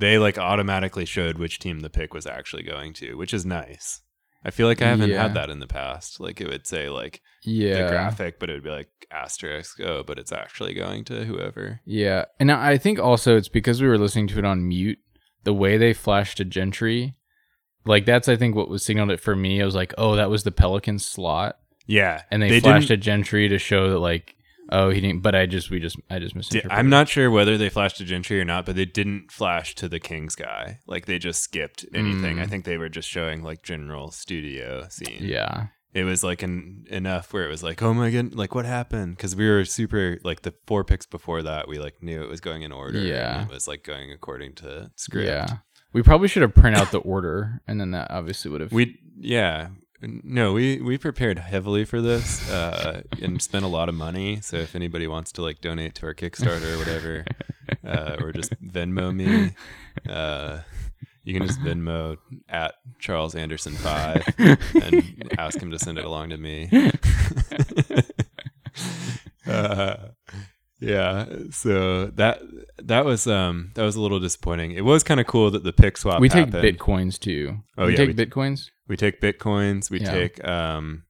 They 0.00 0.18
like 0.18 0.38
automatically 0.38 1.04
showed 1.04 1.38
which 1.38 1.58
team 1.58 1.80
the 1.80 1.90
pick 1.90 2.12
was 2.14 2.26
actually 2.26 2.62
going 2.62 2.92
to 2.92 3.14
which 3.14 3.32
is 3.34 3.46
nice 3.46 4.00
i 4.44 4.50
feel 4.50 4.66
like 4.66 4.82
i 4.82 4.88
haven't 4.88 5.10
Yeah. 5.10 5.22
had 5.22 5.34
that 5.34 5.50
in 5.50 5.60
the 5.60 5.66
past 5.66 6.18
like 6.20 6.40
it 6.40 6.48
would 6.48 6.66
say 6.66 6.88
like 6.88 7.20
Yeah. 7.44 7.82
the 7.82 7.88
graphic 7.88 8.38
but 8.40 8.50
it 8.50 8.54
would 8.54 8.64
be 8.64 8.70
like 8.70 8.88
asterisk 9.12 9.80
oh 9.80 10.02
but 10.02 10.18
it's 10.18 10.32
actually 10.32 10.74
going 10.74 11.04
to 11.04 11.24
whoever 11.24 11.80
Yeah. 11.84 12.24
And 12.38 12.50
I 12.52 12.78
think 12.78 12.98
also 12.98 13.36
it's 13.36 13.48
because 13.48 13.80
we 13.82 13.88
were 13.88 13.98
listening 13.98 14.28
to 14.28 14.38
it 14.38 14.44
on 14.44 14.66
mute. 14.68 14.98
The 15.44 15.52
way 15.54 15.76
they 15.78 15.92
flashed 15.94 16.36
to 16.36 16.44
Gentry, 16.44 17.16
like 17.84 18.04
that's 18.06 18.28
I 18.28 18.36
think 18.36 18.54
what 18.54 18.68
was 18.68 18.84
signaled 18.84 19.10
it 19.10 19.20
for 19.20 19.34
me. 19.34 19.60
I 19.60 19.64
was 19.64 19.74
like, 19.74 19.92
oh, 19.98 20.14
that 20.16 20.30
was 20.30 20.44
the 20.44 20.52
Pelican 20.52 20.98
slot, 20.98 21.56
yeah 21.86 22.22
and 22.30 22.40
they, 22.42 22.50
They 22.50 22.60
flashed 22.60 22.88
to 22.88 22.96
Gentry 22.96 23.48
to 23.48 23.58
show 23.58 23.90
that 23.90 23.98
like, 23.98 24.36
oh, 24.70 24.90
he 24.90 25.00
didn't. 25.00 25.20
But 25.20 25.34
I 25.34 25.46
just 25.46 25.70
we 25.70 25.80
just 25.80 25.96
I 26.08 26.18
just 26.18 26.34
misinterpreted. 26.34 26.76
I'm 26.76 26.88
not 26.88 27.08
sure 27.08 27.30
whether 27.30 27.58
they 27.58 27.68
flashed 27.68 27.98
to 27.98 28.04
Gentry 28.04 28.40
or 28.40 28.44
not, 28.44 28.66
but 28.66 28.76
they 28.76 28.84
didn't 28.84 29.30
flash 29.30 29.74
to 29.76 29.88
the 29.88 30.00
Kings 30.00 30.34
guy. 30.34 30.80
Like 30.86 31.06
they 31.06 31.18
just 31.18 31.42
skipped 31.42 31.84
anything. 31.94 32.36
Mm. 32.36 32.42
I 32.42 32.46
think 32.46 32.64
they 32.64 32.78
were 32.78 32.88
just 32.88 33.08
showing 33.08 33.42
like 33.42 33.62
general 33.62 34.10
studio 34.10 34.86
scene. 34.88 35.18
Yeah. 35.20 35.66
It 35.92 36.04
was 36.04 36.22
like 36.22 36.42
an, 36.42 36.84
enough 36.88 37.32
where 37.32 37.44
it 37.44 37.48
was 37.48 37.64
like, 37.64 37.82
oh 37.82 37.92
my 37.92 38.10
god, 38.10 38.34
like 38.34 38.54
what 38.54 38.64
happened? 38.64 39.16
Because 39.16 39.34
we 39.34 39.48
were 39.48 39.64
super 39.64 40.18
like 40.22 40.42
the 40.42 40.54
four 40.66 40.84
picks 40.84 41.04
before 41.04 41.42
that, 41.42 41.66
we 41.66 41.78
like 41.78 42.00
knew 42.00 42.22
it 42.22 42.28
was 42.28 42.40
going 42.40 42.62
in 42.62 42.70
order. 42.70 43.00
Yeah. 43.00 43.42
it 43.42 43.50
was 43.50 43.66
like 43.66 43.82
going 43.82 44.12
according 44.12 44.54
to 44.56 44.92
script. 44.94 45.26
Yeah. 45.26 45.58
We 45.92 46.02
probably 46.02 46.28
should 46.28 46.42
have 46.42 46.54
printed 46.54 46.80
out 46.80 46.92
the 46.92 47.00
order, 47.00 47.60
and 47.66 47.80
then 47.80 47.90
that 47.90 48.12
obviously 48.12 48.50
would 48.52 48.60
have. 48.60 48.70
We 48.70 49.00
yeah. 49.18 49.70
No, 50.02 50.52
we 50.54 50.80
we 50.80 50.96
prepared 50.98 51.38
heavily 51.38 51.84
for 51.84 52.00
this 52.00 52.50
uh, 52.50 53.02
and 53.22 53.40
spent 53.42 53.64
a 53.64 53.68
lot 53.68 53.88
of 53.88 53.94
money. 53.94 54.40
So 54.40 54.56
if 54.56 54.74
anybody 54.74 55.06
wants 55.06 55.30
to 55.32 55.42
like 55.42 55.60
donate 55.60 55.94
to 55.96 56.06
our 56.06 56.14
Kickstarter 56.14 56.74
or 56.74 56.78
whatever, 56.78 57.24
uh, 57.84 58.16
or 58.20 58.32
just 58.32 58.52
Venmo 58.64 59.14
me, 59.14 59.52
uh, 60.10 60.60
You 61.24 61.34
can 61.38 61.46
just 61.46 61.60
Venmo 61.60 62.16
at 62.48 62.74
Charles 62.98 63.34
Anderson 63.34 63.74
five 63.74 64.24
and 64.38 65.32
ask 65.38 65.60
him 65.60 65.70
to 65.70 65.78
send 65.78 65.98
it 65.98 66.04
along 66.06 66.30
to 66.30 66.38
me. 66.38 66.70
uh, 69.46 69.96
yeah, 70.80 71.26
so 71.50 72.06
that 72.06 72.40
that 72.78 73.04
was 73.04 73.26
um 73.26 73.70
that 73.74 73.82
was 73.82 73.96
a 73.96 74.00
little 74.00 74.20
disappointing. 74.20 74.72
It 74.72 74.84
was 74.84 75.02
kind 75.04 75.20
of 75.20 75.26
cool 75.26 75.50
that 75.50 75.62
the 75.62 75.72
pick 75.72 75.98
swap. 75.98 76.20
we 76.20 76.28
take 76.30 76.46
happened. 76.46 76.78
bitcoins 76.78 77.18
too. 77.18 77.58
Oh, 77.76 77.86
we 77.86 77.92
yeah, 77.92 77.96
take 77.98 78.16
we- 78.16 78.26
bitcoins. 78.26 78.70
We 78.90 78.96
take 78.96 79.20
bitcoins. 79.20 79.88
We 79.90 80.00
Yeah. 80.00 80.10
take 80.10 80.44
um 80.44 81.04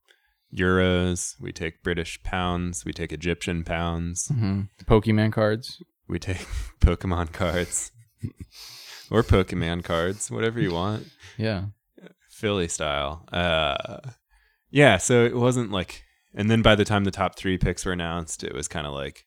euros. 0.54 1.40
We 1.40 1.50
take 1.52 1.82
British 1.82 2.22
pounds. 2.22 2.84
We 2.84 2.92
take 2.92 3.10
Egyptian 3.12 3.64
pounds. 3.64 4.28
hmm 4.28 4.62
Pokemon 4.84 5.32
cards. 5.32 5.82
We 6.06 6.18
take 6.18 6.38
Pokemon 6.80 7.32
cards 7.32 7.90
or 9.10 9.22
Pokemon 9.22 9.84
cards, 9.84 10.30
whatever 10.30 10.60
you 10.60 10.72
want. 10.72 11.08
Yeah. 11.38 11.66
Philly 12.28 12.68
style. 12.68 13.24
Uh, 13.32 13.98
yeah, 14.70 14.96
so 14.98 15.24
it 15.24 15.36
wasn't 15.36 15.70
like, 15.70 16.04
and 16.34 16.50
then 16.50 16.62
by 16.62 16.74
the 16.74 16.84
time 16.84 17.04
the 17.04 17.10
top 17.10 17.36
three 17.36 17.58
picks 17.58 17.84
were 17.84 17.92
announced, 17.92 18.44
it 18.44 18.54
was 18.54 18.66
kind 18.68 18.86
of 18.86 18.92
like, 18.92 19.24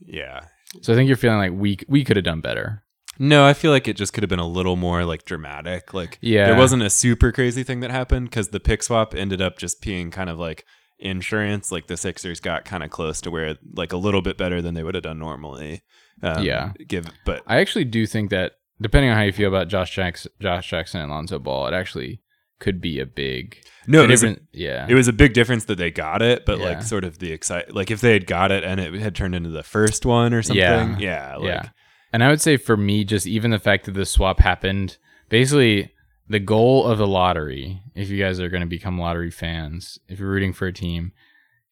yeah. 0.00 0.40
So 0.82 0.92
I 0.92 0.96
think 0.96 1.08
you're 1.08 1.16
feeling 1.16 1.38
like 1.38 1.52
we 1.52 1.78
we 1.88 2.04
could 2.04 2.16
have 2.16 2.24
done 2.24 2.40
better. 2.40 2.82
No, 3.18 3.46
I 3.46 3.52
feel 3.54 3.70
like 3.70 3.86
it 3.88 3.96
just 3.96 4.12
could 4.12 4.22
have 4.22 4.28
been 4.30 4.38
a 4.38 4.46
little 4.48 4.76
more 4.76 5.04
like 5.04 5.24
dramatic. 5.24 5.94
Like, 5.94 6.18
Yeah. 6.20 6.46
there 6.46 6.56
wasn't 6.56 6.82
a 6.82 6.90
super 6.90 7.30
crazy 7.32 7.62
thing 7.62 7.80
that 7.80 7.90
happened 7.90 8.30
because 8.30 8.48
the 8.48 8.60
pick 8.60 8.82
swap 8.82 9.14
ended 9.14 9.40
up 9.40 9.58
just 9.58 9.80
being 9.80 10.10
kind 10.10 10.28
of 10.30 10.38
like 10.38 10.64
insurance. 10.98 11.70
Like 11.72 11.86
the 11.86 11.96
Sixers 11.96 12.40
got 12.40 12.64
kind 12.64 12.82
of 12.82 12.90
close 12.90 13.20
to 13.22 13.30
where 13.30 13.56
like 13.74 13.92
a 13.92 13.96
little 13.96 14.22
bit 14.22 14.36
better 14.38 14.60
than 14.62 14.74
they 14.74 14.82
would 14.82 14.94
have 14.94 15.04
done 15.04 15.18
normally. 15.18 15.82
Um, 16.22 16.42
Yeah. 16.44 16.72
Give, 16.88 17.06
but 17.24 17.42
I 17.46 17.58
actually 17.58 17.84
do 17.84 18.06
think 18.06 18.30
that 18.30 18.52
depending 18.80 19.10
on 19.10 19.16
how 19.16 19.22
you 19.22 19.32
feel 19.32 19.48
about 19.48 19.68
Josh 19.68 19.94
Jackson, 19.94 20.32
Josh 20.40 20.68
Jackson 20.70 21.00
and 21.00 21.10
Lonzo 21.10 21.38
Ball, 21.38 21.66
it 21.68 21.74
actually 21.74 22.20
could 22.60 22.80
be 22.80 23.00
a 23.00 23.06
big 23.06 23.58
no, 23.86 24.00
a 24.00 24.04
it 24.04 24.10
was 24.10 24.22
a- 24.22 24.26
different. 24.28 24.48
yeah. 24.52 24.86
it 24.88 24.94
was 24.94 25.08
a 25.08 25.12
big 25.12 25.34
difference 25.34 25.64
that 25.66 25.76
they 25.76 25.90
got 25.90 26.22
it, 26.22 26.46
but 26.46 26.58
Yeah. 26.58 26.64
like 26.66 26.82
sort 26.82 27.04
of 27.04 27.18
the 27.18 27.32
excite, 27.32 27.74
like 27.74 27.90
if 27.90 28.00
they 28.00 28.12
had 28.12 28.26
got 28.26 28.50
it 28.52 28.64
and 28.64 28.80
it 28.80 28.94
had 28.94 29.14
turned 29.14 29.34
into 29.34 29.50
the 29.50 29.62
first 29.64 30.06
one 30.06 30.32
or 30.32 30.42
something, 30.42 30.60
Yeah. 30.62 30.96
yeah, 30.98 31.36
like, 31.36 31.46
yeah. 31.46 31.68
And 32.14 32.22
I 32.22 32.28
would 32.28 32.40
say 32.40 32.58
for 32.58 32.76
me, 32.76 33.02
just 33.02 33.26
even 33.26 33.50
the 33.50 33.58
fact 33.58 33.86
that 33.86 33.94
the 33.94 34.06
swap 34.06 34.38
happened, 34.38 34.98
basically 35.30 35.92
the 36.28 36.38
goal 36.38 36.86
of 36.86 36.98
the 36.98 37.08
lottery, 37.08 37.82
if 37.96 38.08
you 38.08 38.22
guys 38.22 38.38
are 38.38 38.48
going 38.48 38.60
to 38.60 38.68
become 38.68 39.00
lottery 39.00 39.32
fans, 39.32 39.98
if 40.06 40.20
you're 40.20 40.30
rooting 40.30 40.52
for 40.52 40.68
a 40.68 40.72
team, 40.72 41.10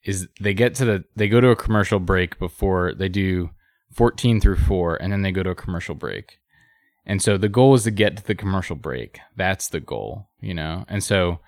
is 0.02 0.26
they 0.40 0.52
get 0.52 0.74
to 0.74 0.84
the 0.84 1.04
they 1.14 1.28
go 1.28 1.40
to 1.40 1.50
a 1.50 1.56
commercial 1.56 2.00
break 2.00 2.40
before 2.40 2.92
they 2.92 3.08
do 3.08 3.50
14 3.92 4.40
through 4.40 4.56
4 4.56 5.00
and 5.00 5.12
then 5.12 5.22
they 5.22 5.30
go 5.30 5.44
to 5.44 5.50
a 5.50 5.54
commercial 5.54 5.94
break. 5.94 6.40
And 7.06 7.22
so 7.22 7.38
the 7.38 7.48
goal 7.48 7.74
is 7.74 7.84
to 7.84 7.92
get 7.92 8.16
to 8.16 8.26
the 8.26 8.34
commercial 8.34 8.74
break. 8.74 9.20
That's 9.36 9.68
the 9.68 9.78
goal, 9.78 10.28
you 10.40 10.54
know. 10.54 10.84
And 10.88 11.04
so 11.04 11.38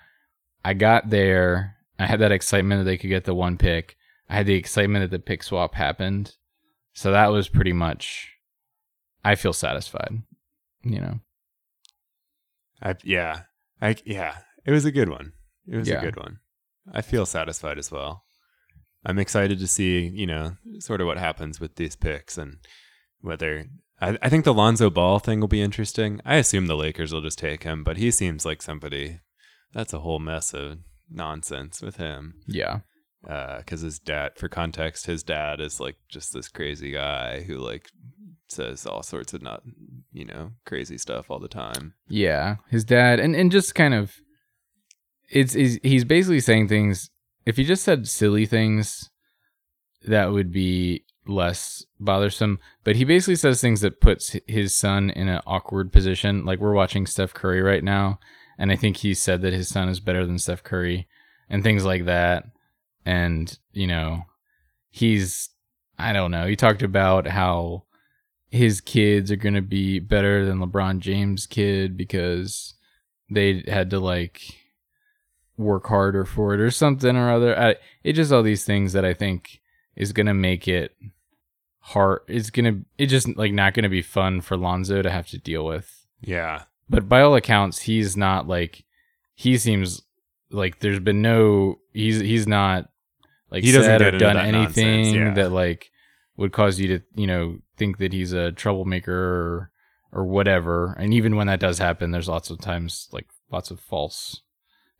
I 0.63 0.73
got 0.73 1.09
there, 1.09 1.75
I 1.99 2.05
had 2.05 2.21
that 2.21 2.31
excitement 2.31 2.79
that 2.79 2.85
they 2.85 2.97
could 2.97 3.09
get 3.09 3.25
the 3.25 3.35
one 3.35 3.57
pick. 3.57 3.97
I 4.29 4.35
had 4.35 4.45
the 4.45 4.55
excitement 4.55 5.03
that 5.03 5.13
the 5.13 5.21
pick 5.21 5.43
swap 5.43 5.75
happened. 5.75 6.35
So 6.93 7.11
that 7.11 7.33
was 7.33 7.49
pretty 7.49 7.73
much 7.73 8.31
I 9.25 9.35
feel 9.35 9.53
satisfied, 9.53 10.21
you 10.83 11.01
know. 11.01 11.19
I, 12.81 12.95
yeah, 13.03 13.41
I, 13.81 13.95
yeah, 14.05 14.37
it 14.65 14.71
was 14.71 14.85
a 14.85 14.91
good 14.91 15.09
one. 15.09 15.33
It 15.67 15.77
was 15.77 15.87
Yeah. 15.87 15.99
a 15.99 16.01
good 16.01 16.15
one. 16.17 16.39
I 16.93 17.01
feel 17.01 17.25
satisfied 17.25 17.77
as 17.79 17.91
well. 17.91 18.23
I'm 19.05 19.19
excited 19.19 19.59
to 19.59 19.67
see, 19.67 20.07
you 20.07 20.27
know, 20.27 20.57
sort 20.79 21.01
of 21.01 21.07
what 21.07 21.17
happens 21.17 21.59
with 21.59 21.75
these 21.75 21.95
picks 21.95 22.37
and 22.37 22.57
whether 23.21 23.65
I, 23.99 24.17
I 24.21 24.29
think 24.29 24.45
the 24.45 24.53
Lonzo 24.53 24.89
Ball 24.89 25.19
thing 25.19 25.39
will 25.39 25.47
be 25.47 25.61
interesting. 25.61 26.19
I 26.25 26.35
assume 26.35 26.67
the 26.67 26.75
Lakers 26.75 27.13
will 27.13 27.21
just 27.21 27.39
take 27.39 27.63
him, 27.63 27.83
but 27.83 27.97
he 27.97 28.11
seems 28.11 28.45
like 28.45 28.61
somebody 28.61 29.19
that's 29.73 29.93
a 29.93 29.99
whole 29.99 30.19
mess 30.19 30.53
of 30.53 30.79
nonsense 31.09 31.81
with 31.81 31.97
him. 31.97 32.35
Yeah. 32.47 32.79
Uh, 33.27 33.57
because 33.59 33.81
his 33.81 33.97
dad 33.97 34.33
for 34.35 34.47
context 34.47 35.07
his 35.07 35.23
dad 35.23 35.59
is 35.59 35.79
like 35.79 35.95
just 36.09 36.31
this 36.31 36.47
crazy 36.47 36.91
guy 36.91 37.41
who 37.41 37.57
like 37.57 37.89
says 38.47 38.85
all 38.85 39.03
sorts 39.03 39.33
of 39.33 39.41
not 39.41 39.63
you 40.11 40.25
know 40.25 40.51
crazy 40.65 40.97
stuff 40.97 41.29
all 41.29 41.39
the 41.39 41.47
time. 41.47 41.93
Yeah. 42.07 42.57
His 42.69 42.83
dad 42.83 43.19
and, 43.19 43.35
and 43.35 43.51
just 43.51 43.75
kind 43.75 43.93
of 43.93 44.13
it's 45.29 45.55
is 45.55 45.79
he's 45.83 46.05
basically 46.05 46.39
saying 46.39 46.67
things 46.67 47.09
if 47.45 47.57
he 47.57 47.63
just 47.63 47.83
said 47.83 48.07
silly 48.07 48.45
things 48.45 49.09
that 50.07 50.31
would 50.31 50.51
be 50.51 51.03
less 51.27 51.83
bothersome. 51.99 52.59
But 52.83 52.95
he 52.95 53.03
basically 53.03 53.35
says 53.35 53.59
things 53.59 53.81
that 53.81 54.01
puts 54.01 54.35
his 54.47 54.75
son 54.75 55.09
in 55.09 55.27
an 55.27 55.41
awkward 55.47 55.91
position. 55.91 56.45
Like 56.45 56.59
we're 56.59 56.73
watching 56.73 57.07
Steph 57.07 57.33
Curry 57.33 57.61
right 57.61 57.83
now 57.83 58.19
and 58.57 58.71
I 58.71 58.75
think 58.75 58.97
he 58.97 59.13
said 59.13 59.41
that 59.41 59.53
his 59.53 59.67
son 59.67 59.89
is 59.89 59.99
better 59.99 60.25
than 60.25 60.39
Steph 60.39 60.63
Curry 60.63 61.07
and 61.49 61.63
things 61.63 61.85
like 61.85 62.05
that. 62.05 62.45
And 63.05 63.57
you 63.71 63.87
know 63.87 64.23
he's 64.89 65.49
I 65.97 66.13
don't 66.13 66.31
know 66.31 66.47
he 66.47 66.55
talked 66.55 66.83
about 66.83 67.27
how 67.27 67.83
his 68.55 68.81
kids 68.81 69.31
are 69.31 69.35
going 69.35 69.55
to 69.55 69.61
be 69.61 69.99
better 69.99 70.45
than 70.45 70.59
LeBron 70.59 70.99
James' 70.99 71.45
kid 71.45 71.97
because 71.97 72.73
they 73.29 73.63
had 73.67 73.89
to 73.89 73.99
like 73.99 74.41
work 75.57 75.87
harder 75.87 76.25
for 76.25 76.53
it 76.53 76.59
or 76.59 76.71
something 76.71 77.15
or 77.15 77.31
other. 77.31 77.57
I, 77.57 77.75
it's 78.03 78.15
just 78.15 78.31
all 78.31 78.43
these 78.43 78.65
things 78.65 78.93
that 78.93 79.05
I 79.05 79.13
think 79.13 79.61
is 79.95 80.13
going 80.13 80.27
to 80.27 80.33
make 80.33 80.67
it 80.67 80.95
hard. 81.79 82.21
It's 82.27 82.49
going 82.49 82.65
to, 82.65 82.85
it's 82.97 83.11
just 83.11 83.35
like 83.37 83.51
not 83.51 83.73
going 83.73 83.83
to 83.83 83.89
be 83.89 84.01
fun 84.01 84.41
for 84.41 84.57
Lonzo 84.57 85.01
to 85.01 85.09
have 85.09 85.27
to 85.27 85.37
deal 85.37 85.65
with. 85.65 86.05
yeah 86.21 86.63
But 86.89 87.09
by 87.09 87.21
all 87.21 87.35
accounts, 87.35 87.81
he's 87.81 88.15
not 88.15 88.47
like, 88.47 88.85
he 89.33 89.57
seems 89.57 90.01
like 90.49 90.79
there's 90.79 90.99
been 90.99 91.21
no, 91.21 91.79
he's, 91.91 92.19
he's 92.19 92.47
not 92.47 92.89
like 93.51 93.63
He 93.63 93.71
doesn't 93.71 93.99
said 93.99 94.01
or 94.01 94.17
done 94.17 94.35
nonsense, 94.35 94.77
anything 94.77 95.15
yeah. 95.15 95.33
that 95.33 95.51
like 95.51 95.91
would 96.37 96.53
cause 96.53 96.79
you 96.79 96.87
to, 96.99 97.05
you 97.15 97.27
know, 97.27 97.59
think 97.77 97.97
that 97.97 98.13
he's 98.13 98.33
a 98.33 98.51
troublemaker 98.51 99.13
or, 99.13 99.71
or 100.11 100.25
whatever. 100.25 100.93
And 100.99 101.13
even 101.13 101.35
when 101.35 101.47
that 101.47 101.59
does 101.59 101.77
happen, 101.79 102.11
there's 102.11 102.29
lots 102.29 102.49
of 102.49 102.59
times 102.59 103.07
like 103.11 103.27
lots 103.51 103.71
of 103.71 103.79
false 103.79 104.41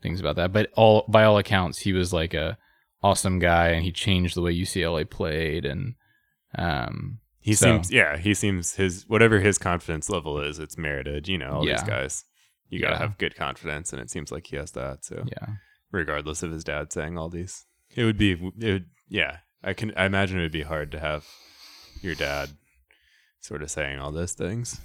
things 0.01 0.19
about 0.19 0.35
that. 0.37 0.51
But 0.53 0.71
all 0.75 1.05
by 1.07 1.23
all 1.23 1.37
accounts, 1.37 1.79
he 1.79 1.93
was 1.93 2.11
like 2.13 2.33
a 2.33 2.57
awesome 3.03 3.39
guy, 3.39 3.69
and 3.69 3.83
he 3.83 3.91
changed 3.91 4.35
the 4.35 4.41
way 4.41 4.53
UCLA 4.55 5.09
played. 5.09 5.65
And 5.65 5.95
um, 6.57 7.19
he 7.39 7.53
So- 7.53 7.65
seems 7.73 7.91
yeah 7.91 8.17
he 8.17 8.33
seems 8.33 8.75
his 8.75 9.05
whatever 9.07 9.39
his 9.39 9.57
confidence 9.57 10.09
level 10.09 10.39
is 10.39 10.57
it's 10.59 10.77
merited 10.77 11.27
you 11.27 11.37
know 11.37 11.51
all 11.57 11.67
Yeah. 11.67 11.73
these 11.75 11.83
guys 11.89 12.23
you 12.69 12.79
gotta 12.79 12.93
Yeah. 12.95 12.99
have 12.99 13.17
good 13.17 13.35
confidence 13.35 13.91
and 13.93 14.01
it 14.01 14.09
seems 14.09 14.31
like 14.31 14.47
he 14.47 14.55
has 14.55 14.71
that 14.71 15.05
so 15.05 15.23
yeah, 15.27 15.55
regardless 15.91 16.41
of 16.43 16.51
his 16.51 16.63
dad 16.63 16.91
saying 16.91 17.17
all 17.17 17.29
these 17.29 17.65
it 17.95 18.03
would 18.03 18.17
be 18.17 18.31
it 18.31 18.41
would 18.71 18.85
yeah 19.09 19.37
i 19.63 19.73
can 19.73 19.93
i 19.95 20.05
imagine 20.05 20.39
it 20.39 20.43
would 20.43 20.51
be 20.51 20.63
hard 20.63 20.91
to 20.93 20.99
have 20.99 21.27
your 22.01 22.15
dad 22.15 22.49
sort 23.45 23.61
of 23.61 23.69
saying 23.69 23.99
all 23.99 24.11
those 24.11 24.33
things 24.33 24.81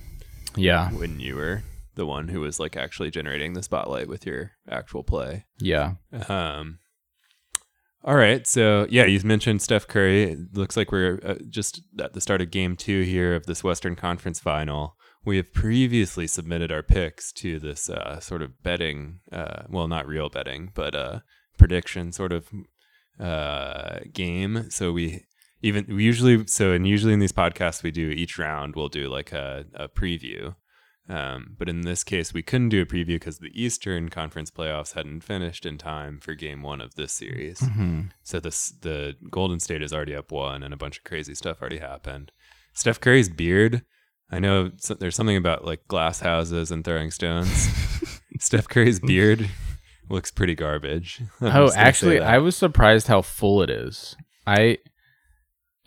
yeah, 0.56 0.90
when 0.90 1.20
you 1.20 1.36
were 1.36 1.62
the 1.94 2.06
one 2.06 2.28
who 2.28 2.40
was 2.40 2.61
like 2.61 2.76
actually 2.76 3.11
generating 3.11 3.54
the 3.54 3.62
spotlight 3.62 4.08
with 4.08 4.26
your 4.26 4.52
actual 4.68 5.02
play. 5.02 5.44
yeah, 5.58 5.94
Um, 6.28 6.78
all 8.02 8.16
right, 8.16 8.46
so 8.46 8.86
yeah, 8.88 9.04
you've 9.04 9.24
mentioned 9.24 9.61
Steph 9.61 9.86
Curry. 9.86 10.22
It 10.32 10.38
looks 10.54 10.76
like 10.76 10.90
we're 10.90 11.20
uh, 11.22 11.34
just 11.50 11.82
at 12.00 12.14
the 12.14 12.20
start 12.20 12.40
of 12.40 12.50
Game 12.50 12.74
Two 12.74 13.02
here 13.02 13.34
of 13.34 13.44
this 13.44 13.62
Western 13.62 13.94
Conference 13.94 14.40
Final. 14.40 14.96
We 15.22 15.36
have 15.36 15.52
previously 15.52 16.26
submitted 16.26 16.72
our 16.72 16.82
picks 16.82 17.30
to 17.32 17.58
this 17.58 17.90
uh, 17.90 18.18
sort 18.20 18.40
of 18.40 18.62
betting, 18.62 19.20
uh, 19.30 19.64
well, 19.68 19.86
not 19.86 20.06
real 20.06 20.30
betting, 20.30 20.72
but 20.74 20.94
uh, 20.94 21.20
prediction 21.58 22.11
sort 22.11 22.32
of 22.32 22.48
uh, 23.18 23.98
game. 24.14 24.70
So 24.70 24.92
we 24.92 25.26
even 25.62 25.84
we 25.88 26.04
usually 26.04 26.46
so 26.46 26.72
and 26.72 26.86
usually 26.86 27.12
in 27.12 27.18
these 27.18 27.32
podcasts 27.32 27.82
we 27.82 27.90
do 27.90 28.08
each 28.11 28.38
round 28.38 28.74
we'll 28.76 28.88
do 28.88 29.08
like 29.08 29.32
a, 29.32 29.64
a 29.74 29.88
preview. 29.88 30.54
Um, 31.08 31.56
but 31.58 31.68
in 31.68 31.80
this 31.80 32.04
case, 32.04 32.32
we 32.32 32.40
couldn't 32.42 32.68
do 32.68 32.80
a 32.82 32.86
preview 32.86 33.16
because 33.16 33.38
the 33.40 33.50
Eastern 33.52 34.11
Conference 34.11 34.48
playoffs 34.48 34.92
hadn't 34.94 35.22
finished 35.24 35.66
in 35.66 35.76
time 35.76 36.20
for 36.20 36.34
Game 36.34 36.62
One 36.62 36.80
of 36.80 36.94
this 36.94 37.12
series. 37.12 37.58
hmm 37.58 38.02
So 38.22 38.38
this 38.38 38.70
the 38.80 39.16
Golden 39.28 39.58
State 39.58 39.82
is 39.82 39.92
already 39.92 40.14
up 40.14 40.30
one, 40.30 40.62
and 40.62 40.72
a 40.72 40.76
bunch 40.76 40.98
of 40.98 41.04
crazy 41.04 41.34
stuff 41.34 41.61
already 41.61 41.78
happened. 41.78 42.30
Steph 42.74 43.00
Curry's 43.00 43.28
beard. 43.28 43.82
I 44.30 44.38
know 44.38 44.70
so- 44.76 44.94
there's 44.94 45.16
something 45.16 45.36
about 45.36 45.64
like 45.64 45.88
glass 45.88 46.20
houses 46.20 46.70
and 46.70 46.84
throwing 46.84 47.11
stones. 47.11 47.50
Steph 48.38 48.68
Curry's 48.68 49.00
beard 49.00 49.50
looks 50.08 50.30
pretty 50.30 50.54
garbage. 50.54 51.20
I'm 51.40 51.48
Oh, 51.48 51.50
just 51.50 51.52
gonna 51.52 51.70
say 51.72 51.78
actually. 51.88 52.20
I 52.20 52.38
was 52.38 52.54
surprised 52.54 53.08
how 53.08 53.22
full 53.22 53.62
it 53.62 53.70
is. 53.70 54.14
I 54.46 54.78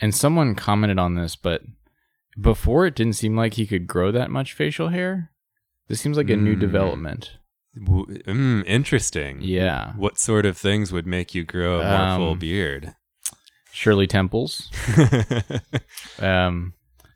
and 0.03 0.13
someone 0.13 0.53
commented 0.55 0.99
on 0.99 1.15
this, 1.15 1.35
but 1.35 1.61
before 2.39 2.85
it 2.85 2.95
didn't 2.95 3.15
seem 3.15 3.35
like 3.37 3.53
he 3.55 3.65
could 3.65 3.87
grow 3.87 4.11
that 4.11 4.29
much 4.29 4.53
facial 4.53 4.89
hair. 4.89 5.31
This 5.87 6.01
seems 6.01 6.17
like 6.17 6.29
a 6.29 6.35
new 6.37 6.55
Mm. 6.55 6.59
development. 6.59 7.37
Mm, 7.77 8.63
interesting. 8.65 9.39
Yeah, 9.41 9.93
What 9.95 10.19
sort 10.19 10.45
of 10.45 10.57
things 10.57 10.91
would 10.91 11.07
make 11.07 11.33
you 11.35 11.43
grow 11.43 11.81
a 11.81 11.83
more 12.07 12.17
full 12.17 12.31
Um, 12.33 12.39
beard? 12.39 12.93
Shirley 13.71 14.07
Temples. 14.07 14.69
Um, 16.19 16.73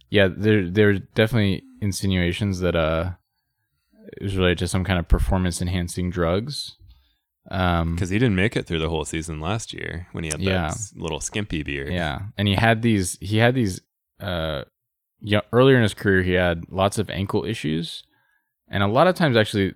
yeah, 0.10 0.28
there 0.36 0.70
there 0.70 0.90
are 0.90 1.00
definitely 1.16 1.64
insinuations 1.82 2.60
that 2.62 2.76
uh 2.76 3.12
it 4.20 4.24
was 4.24 4.36
related 4.38 4.58
to 4.60 4.68
some 4.68 4.84
kind 4.84 5.00
of 5.00 5.08
performance 5.08 5.62
enhancing 5.62 6.10
drugs. 6.10 6.78
Um, 7.50 7.96
Because 7.96 8.10
he 8.10 8.20
didn't 8.20 8.36
make 8.36 8.56
it 8.58 8.66
through 8.68 8.80
the 8.80 8.90
whole 8.90 9.06
season 9.06 9.40
last 9.40 9.74
year 9.74 10.08
when 10.12 10.24
he 10.26 10.30
had 10.30 10.42
Yeah. 10.42 10.70
that 10.70 10.78
little 10.96 11.20
skimpy 11.22 11.64
beard. 11.64 11.94
Yeah, 11.94 12.20
and 12.38 12.48
he 12.48 12.56
had 12.56 12.82
these. 12.82 13.18
He 13.22 13.38
had 13.38 13.56
these. 13.56 13.80
Uh, 14.20 14.64
yeah, 15.22 15.42
earlier 15.54 15.78
in 15.78 15.84
his 15.84 15.94
career, 15.94 16.24
he 16.24 16.34
had 16.34 16.66
lots 16.70 16.98
of 16.98 17.10
ankle 17.10 17.46
issues, 17.46 18.04
and 18.68 18.84
a 18.84 18.88
lot 18.88 19.08
of 19.08 19.16
times, 19.16 19.38
actually, 19.38 19.76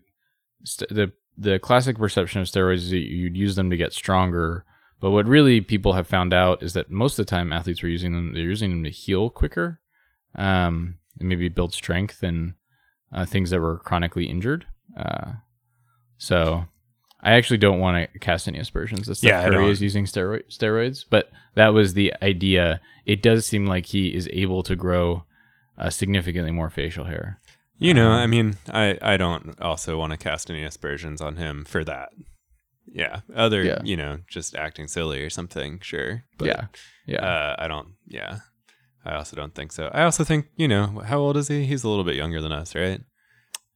st- 0.66 0.90
the 0.90 1.14
the 1.38 1.60
classic 1.60 1.98
perception 1.98 2.42
of 2.42 2.48
steroids 2.48 2.76
is 2.76 2.90
that 2.92 2.98
you'd 3.00 3.38
use 3.38 3.56
them 3.56 3.70
to 3.70 3.78
get 3.78 3.94
stronger. 3.94 4.66
But 5.00 5.12
what 5.12 5.26
really 5.26 5.62
people 5.62 5.94
have 5.94 6.06
found 6.08 6.34
out 6.34 6.62
is 6.62 6.74
that 6.74 6.92
most 6.92 7.18
of 7.18 7.26
the 7.26 7.30
time, 7.30 7.52
athletes 7.54 7.82
were 7.82 7.90
using 7.90 8.12
them. 8.14 8.34
They're 8.34 8.44
using 8.44 8.70
them 8.70 8.84
to 8.84 8.90
heal 8.92 9.30
quicker, 9.30 9.80
um, 10.36 10.96
and 11.20 11.30
maybe 11.30 11.48
build 11.50 11.74
strength 11.74 12.22
and 12.22 12.54
uh, 13.14 13.26
things 13.26 13.50
that 13.52 13.62
were 13.62 13.80
chronically 13.80 14.26
injured. 14.26 14.66
Uh, 14.98 15.34
so. 16.18 16.66
I 17.24 17.34
actually 17.34 17.58
don't 17.58 17.80
want 17.80 18.12
to 18.12 18.20
cast 18.20 18.48
any 18.48 18.58
aspersions 18.60 19.04
Steph 19.06 19.24
Yeah, 19.28 19.48
Curry 19.48 19.70
is 19.70 19.82
using 19.82 20.06
steroid, 20.06 20.44
steroids, 20.50 21.06
but 21.10 21.30
that 21.56 21.70
was 21.70 21.94
the 21.94 22.14
idea. 22.22 22.82
It 23.06 23.22
does 23.22 23.46
seem 23.46 23.66
like 23.66 23.86
he 23.88 24.16
is 24.16 24.28
able 24.34 24.64
to 24.64 24.76
grow 24.76 25.24
uh, 25.78 25.90
significantly 25.90 26.52
more 26.52 26.70
facial 26.70 27.06
hair. 27.06 27.40
You 27.78 27.94
know, 27.94 28.12
Um, 28.12 28.20
I 28.20 28.28
mean, 28.28 28.56
I, 28.72 28.98
I 29.02 29.18
don't 29.18 29.60
also 29.62 29.98
want 29.98 30.12
to 30.12 30.18
cast 30.18 30.50
any 30.50 30.64
aspersions 30.64 31.22
on 31.22 31.36
him 31.38 31.66
for 31.66 31.84
that. 31.84 32.10
Yeah. 32.94 33.22
Other, 33.36 33.64
Yeah. 33.64 33.82
you 33.84 33.96
know, 33.98 34.20
just 34.28 34.56
acting 34.56 34.88
silly 34.88 35.24
or 35.24 35.30
something, 35.30 35.80
sure. 35.82 36.24
But, 36.38 36.48
yeah, 36.48 36.66
yeah, 37.08 37.26
Uh, 37.26 37.56
I 37.58 37.68
don't, 37.68 37.90
yeah. 38.08 38.40
I 39.06 39.16
also 39.16 39.36
don't 39.36 39.56
think 39.56 39.72
so. 39.72 39.90
I 39.94 40.04
also 40.04 40.24
think, 40.24 40.48
you 40.56 40.68
know, 40.68 41.02
how 41.06 41.18
old 41.20 41.38
is 41.38 41.48
he? 41.48 41.66
He's 41.66 41.84
a 41.84 41.90
little 41.90 42.04
bit 42.04 42.16
younger 42.16 42.42
than 42.42 42.52
us, 42.52 42.76
right? 42.76 43.02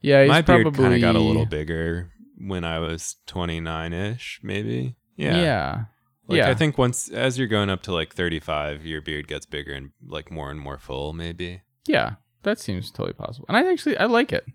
yeah. 0.01 0.21
He's 0.21 0.29
My 0.29 0.41
beard 0.41 0.63
probably 0.63 0.79
kind 0.83 0.93
of 0.93 1.01
got 1.01 1.15
a 1.15 1.19
little 1.19 1.45
bigger 1.47 2.11
when 2.37 2.63
I 2.63 2.79
was 2.79 3.15
29 3.27 3.93
ish, 3.93 4.39
maybe. 4.43 4.95
Yeah. 5.15 5.37
Yeah, 5.37 5.83
Like, 6.27 6.37
yeah. 6.37 6.49
I 6.49 6.53
think 6.55 6.77
once, 6.77 7.09
as 7.09 7.37
you're 7.37 7.47
going 7.47 7.69
up 7.69 7.81
to 7.83 7.93
like 7.93 8.13
35, 8.13 8.85
your 8.85 9.01
beard 9.01 9.27
gets 9.27 9.45
bigger 9.45 9.73
and 9.73 9.91
like 10.05 10.31
more 10.31 10.51
and 10.51 10.59
more 10.59 10.77
full, 10.77 11.13
maybe. 11.13 11.61
yeah. 11.87 12.15
That 12.43 12.59
seems 12.59 12.91
totally 12.91 13.13
possible, 13.13 13.47
and 13.47 13.57
I 13.57 13.71
actually 13.71 13.97
I 13.97 14.05
like 14.05 14.31
it. 14.31 14.45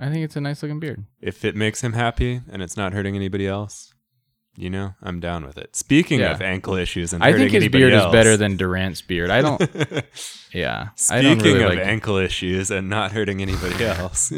I 0.00 0.10
think 0.10 0.24
it's 0.24 0.34
a 0.34 0.40
nice 0.40 0.60
looking 0.64 0.80
beard. 0.80 1.04
if 1.20 1.44
it 1.44 1.54
makes 1.54 1.80
him 1.80 1.92
happy 1.92 2.40
and 2.50 2.60
it's 2.60 2.76
not 2.76 2.92
hurting 2.92 3.14
anybody 3.14 3.46
else, 3.46 3.93
you 4.56 4.70
know, 4.70 4.94
I'm 5.02 5.18
down 5.20 5.44
with 5.44 5.58
it. 5.58 5.74
Speaking 5.76 6.20
Yeah. 6.20 6.32
of 6.32 6.40
ankle 6.42 6.74
issues 6.74 7.12
and 7.12 7.22
I 7.24 7.32
think 7.32 7.50
his 7.50 7.68
beard 7.68 7.92
else, 7.92 8.06
is 8.06 8.12
better 8.12 8.36
than 8.36 8.56
Durant's 8.56 9.02
beard. 9.02 9.30
I 9.30 9.40
don't. 9.42 9.60
Yeah, 10.54 10.90
I 11.10 11.20
don't 11.20 11.40
Speaking 11.40 11.58
really 11.58 11.64
of 11.64 11.78
like. 11.80 11.84
ankle 11.88 12.16
issues 12.16 12.70
and 12.70 12.88
not 12.88 13.10
hurting 13.10 13.42
anybody 13.42 13.84
else. 13.86 14.32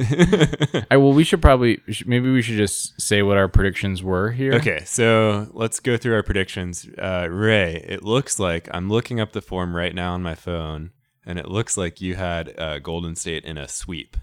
I 0.91 0.97
well, 0.97 1.13
we 1.13 1.25
should 1.25 1.43
probably 1.43 1.83
maybe 2.07 2.31
we 2.33 2.41
should 2.41 2.57
just 2.57 2.99
say 2.99 3.21
what 3.21 3.37
our 3.37 3.49
predictions 3.49 4.03
were 4.03 4.31
here. 4.31 4.55
okay, 4.55 4.83
so 4.87 5.49
let's 5.53 5.79
go 5.79 5.99
through 5.99 6.15
our 6.15 6.23
predictions. 6.23 6.89
Uh, 6.97 7.29
Ray, 7.31 7.85
it 7.87 8.03
looks 8.03 8.39
like 8.41 8.67
I'm 8.73 8.89
looking 8.89 9.21
up 9.21 9.33
the 9.33 9.43
form 9.43 9.77
right 9.77 9.95
now 9.95 10.15
on 10.15 10.23
my 10.23 10.35
phone, 10.35 10.93
and 11.27 11.39
it 11.39 11.49
looks 11.51 11.77
like 11.77 12.01
you 12.01 12.15
had 12.15 12.59
uh, 12.59 12.79
Golden 12.79 13.15
State 13.15 13.45
in 13.45 13.59
a 13.59 13.69
sweep. 13.69 14.17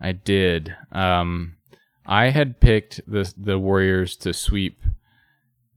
I 0.00 0.12
did. 0.12 0.76
Um, 0.92 1.56
I 2.06 2.28
had 2.30 2.60
picked 2.60 3.00
the 3.08 3.32
the 3.36 3.58
Warriors 3.58 4.14
to 4.18 4.32
sweep 4.32 4.80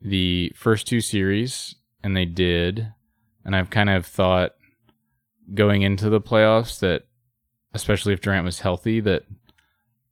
the 0.04 0.52
first 0.56 0.86
two 0.86 1.02
series, 1.02 1.76
and 2.04 2.16
they 2.16 2.26
did. 2.26 2.94
And 3.46 3.56
I've 3.56 3.70
kind 3.70 3.90
of 3.90 4.06
thought 4.06 4.52
going 5.54 5.82
into 5.82 6.10
the 6.10 6.22
playoffs 6.22 6.80
that, 6.80 7.08
especially 7.74 8.14
if 8.14 8.22
Durant 8.22 8.46
was 8.46 8.60
healthy, 8.60 9.00
that 9.00 9.24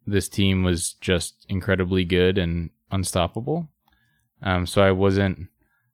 this 0.07 0.27
team 0.27 0.63
was 0.63 0.93
just 0.93 1.45
incredibly 1.47 2.03
good 2.03 2.37
and 2.37 2.71
unstoppable. 2.91 3.69
Um, 4.41 4.65
so 4.65 4.81
I 4.81 4.91
wasn't 4.91 5.47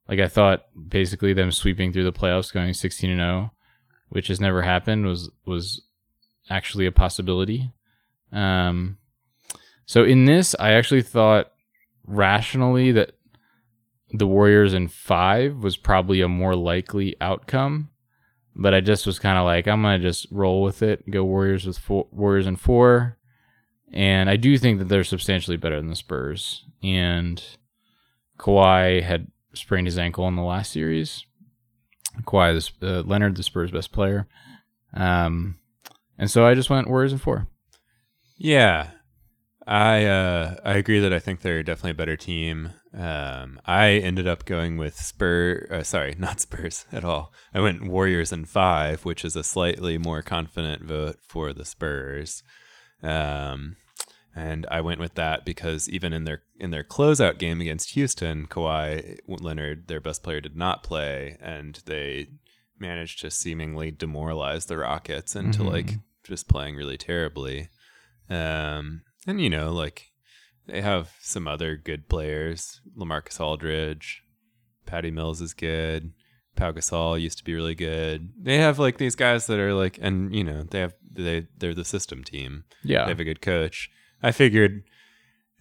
like 0.08 0.20
I 0.20 0.28
thought. 0.28 0.66
Basically, 0.88 1.34
them 1.34 1.52
sweeping 1.52 1.92
through 1.92 2.06
the 2.06 2.14
playoffs, 2.14 2.54
going 2.54 2.74
sixteen 2.74 3.10
and 3.10 3.20
zero, 3.20 3.52
which 4.10 4.30
has 4.30 4.40
never 4.40 4.62
happened, 4.62 5.06
was 5.06 5.30
was 5.46 5.82
actually 6.50 6.86
a 6.86 6.92
possibility. 6.92 7.72
Um, 8.32 8.98
so 9.86 10.04
in 10.04 10.26
this, 10.26 10.56
I 10.60 10.72
actually 10.72 11.02
thought 11.02 11.52
rationally 12.06 12.94
that 12.94 13.17
the 14.12 14.28
Warriors 14.28 14.74
in 14.74 14.88
five 14.88 15.58
was 15.58 15.78
probably 15.78 16.22
a 16.22 16.28
more 16.28 16.56
likely 16.56 17.16
outcome, 17.20 17.90
but 18.56 18.74
I 18.74 18.82
just 18.82 19.06
was 19.06 19.20
kind 19.20 19.38
of 19.38 19.46
like, 19.46 19.68
I'm 19.68 19.82
gonna 19.82 20.00
just 20.00 20.28
roll 20.32 20.62
with 20.62 20.82
it, 20.82 21.10
go 21.10 21.24
Warriors 21.24 21.66
with 21.66 21.78
four, 21.78 22.08
Warriors 22.12 22.48
in 22.48 22.56
four, 22.56 23.18
and 23.92 24.30
I 24.30 24.36
do 24.36 24.58
think 24.58 24.80
that 24.80 24.86
they're 24.86 25.04
substantially 25.04 25.58
better 25.58 25.78
than 25.78 25.90
the 25.90 25.96
Spurs. 25.96 26.66
And 26.84 27.44
Kawhi 28.38 29.04
had 29.04 29.28
sprained 29.54 29.88
his 29.88 29.98
ankle 29.98 30.28
in 30.28 30.36
the 30.36 30.42
last 30.42 30.72
series. 30.72 31.26
Kawhi, 32.24 32.72
uh, 32.82 33.02
Leonard, 33.02 33.36
the 33.36 33.44
Spurs' 33.44 33.72
best 33.72 33.92
player. 33.92 34.28
Um, 34.94 35.60
and 36.18 36.30
so 36.32 36.46
I 36.46 36.56
just 36.56 36.70
went 36.70 36.88
Warriors 36.88 37.14
in 37.14 37.20
four. 37.20 37.48
Yeah. 38.38 38.92
I 39.66 40.06
uh 40.06 40.56
I 40.64 40.76
agree 40.76 41.00
that 41.02 41.12
I 41.12 41.20
think 41.20 41.42
they're 41.42 41.62
definitely 41.62 41.92
a 41.92 41.96
better 41.96 42.16
team. 42.16 42.72
Um 42.94 43.60
I 43.66 43.90
ended 43.92 44.28
up 44.28 44.46
going 44.46 44.78
with 44.78 44.96
Spur 45.00 45.68
uh, 45.72 45.84
sorry, 45.84 46.16
not 46.20 46.40
Spurs 46.42 46.86
at 46.92 47.04
all. 47.04 47.34
I 47.54 47.60
went 47.60 47.86
Warriors 47.88 48.32
in 48.32 48.46
5, 48.46 49.06
which 49.06 49.24
is 49.26 49.36
a 49.36 49.44
slightly 49.44 49.98
more 49.98 50.22
confident 50.22 50.84
vote 50.84 51.18
for 51.28 51.54
the 51.54 51.66
Spurs. 51.66 52.44
Um 53.04 53.76
and 54.36 54.68
I 54.70 54.82
went 54.82 55.00
with 55.00 55.16
that 55.16 55.46
because 55.46 55.90
even 55.90 56.14
in 56.14 56.24
their 56.26 56.44
in 56.60 56.70
their 56.70 56.84
closeout 56.84 57.40
game 57.40 57.60
against 57.60 57.92
Houston, 57.92 58.46
Kawhi 58.48 59.18
Leonard, 59.28 59.88
their 59.88 60.00
best 60.00 60.22
player, 60.22 60.40
did 60.42 60.56
not 60.56 60.84
play, 60.84 61.38
and 61.42 61.82
they 61.88 62.28
managed 62.80 63.20
to 63.22 63.32
seemingly 63.32 63.90
demoralize 63.90 64.68
the 64.68 64.78
Rockets 64.78 65.36
into 65.36 65.64
Mhm. 65.64 65.72
like 65.72 65.90
just 66.24 66.48
playing 66.48 66.76
really 66.76 66.98
terribly. 66.98 67.70
Um, 68.30 69.02
and 69.26 69.42
you 69.42 69.50
know, 69.50 69.72
like 69.74 70.07
they 70.68 70.82
have 70.82 71.12
some 71.22 71.48
other 71.48 71.76
good 71.78 72.08
players. 72.10 72.82
LaMarcus 72.98 73.40
Aldridge, 73.40 74.24
Patty 74.86 75.12
Mills 75.12 75.42
is 75.42 75.54
good. 75.54 76.12
Pau 76.56 76.72
Gasol 76.72 77.22
used 77.22 77.38
to 77.38 77.44
be 77.44 77.54
really 77.54 77.76
good. 77.76 78.30
They 78.42 78.58
have 78.58 78.80
like 78.80 78.98
these 78.98 79.16
guys 79.16 79.46
that 79.48 79.60
are 79.60 79.74
like, 79.74 80.00
and 80.02 80.34
you 80.36 80.44
know, 80.44 80.64
they 80.64 80.80
have 80.80 80.94
they 81.12 81.48
they're 81.58 81.74
the 81.76 81.86
system 81.86 82.24
team. 82.24 82.64
Yeah. 82.84 83.04
They 83.06 83.12
have 83.12 83.20
a 83.20 83.24
good 83.24 83.42
coach. 83.42 83.90
I 84.24 84.32
figured, 84.32 84.84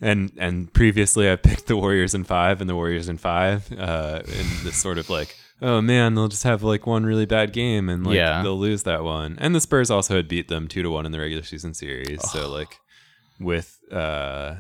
and 0.01 0.33
and 0.39 0.73
previously 0.73 1.31
I 1.31 1.37
picked 1.37 1.67
the 1.67 1.77
Warriors 1.77 2.15
in 2.15 2.25
five 2.25 2.61
and 2.61 2.69
the 2.71 2.75
Warriors 2.75 3.09
in 3.09 3.19
five. 3.19 3.71
Uh, 3.73 4.23
in 4.27 4.47
this 4.65 4.77
sort 4.77 4.97
of 4.97 5.11
like, 5.11 5.37
oh 5.61 5.83
man, 5.83 6.15
they'll 6.15 6.29
just 6.29 6.45
have 6.45 6.63
like 6.63 6.87
one 6.87 7.05
really 7.05 7.27
bad 7.27 7.53
game 7.53 7.91
and 7.91 8.07
like 8.07 8.17
Yeah. 8.17 8.43
they'll 8.43 8.59
lose 8.59 8.85
that 8.85 9.05
one. 9.05 9.37
And 9.39 9.55
the 9.55 9.61
Spurs 9.61 9.91
also 9.91 10.17
had 10.17 10.29
beat 10.29 10.49
them 10.49 10.67
two 10.67 10.83
to 10.83 10.91
one 10.91 11.05
in 11.05 11.13
the 11.13 11.21
regular 11.21 11.43
season 11.45 11.75
series. 11.75 12.23
So 12.31 12.51
like, 12.51 12.79
with 13.39 13.79
uh, 13.93 14.57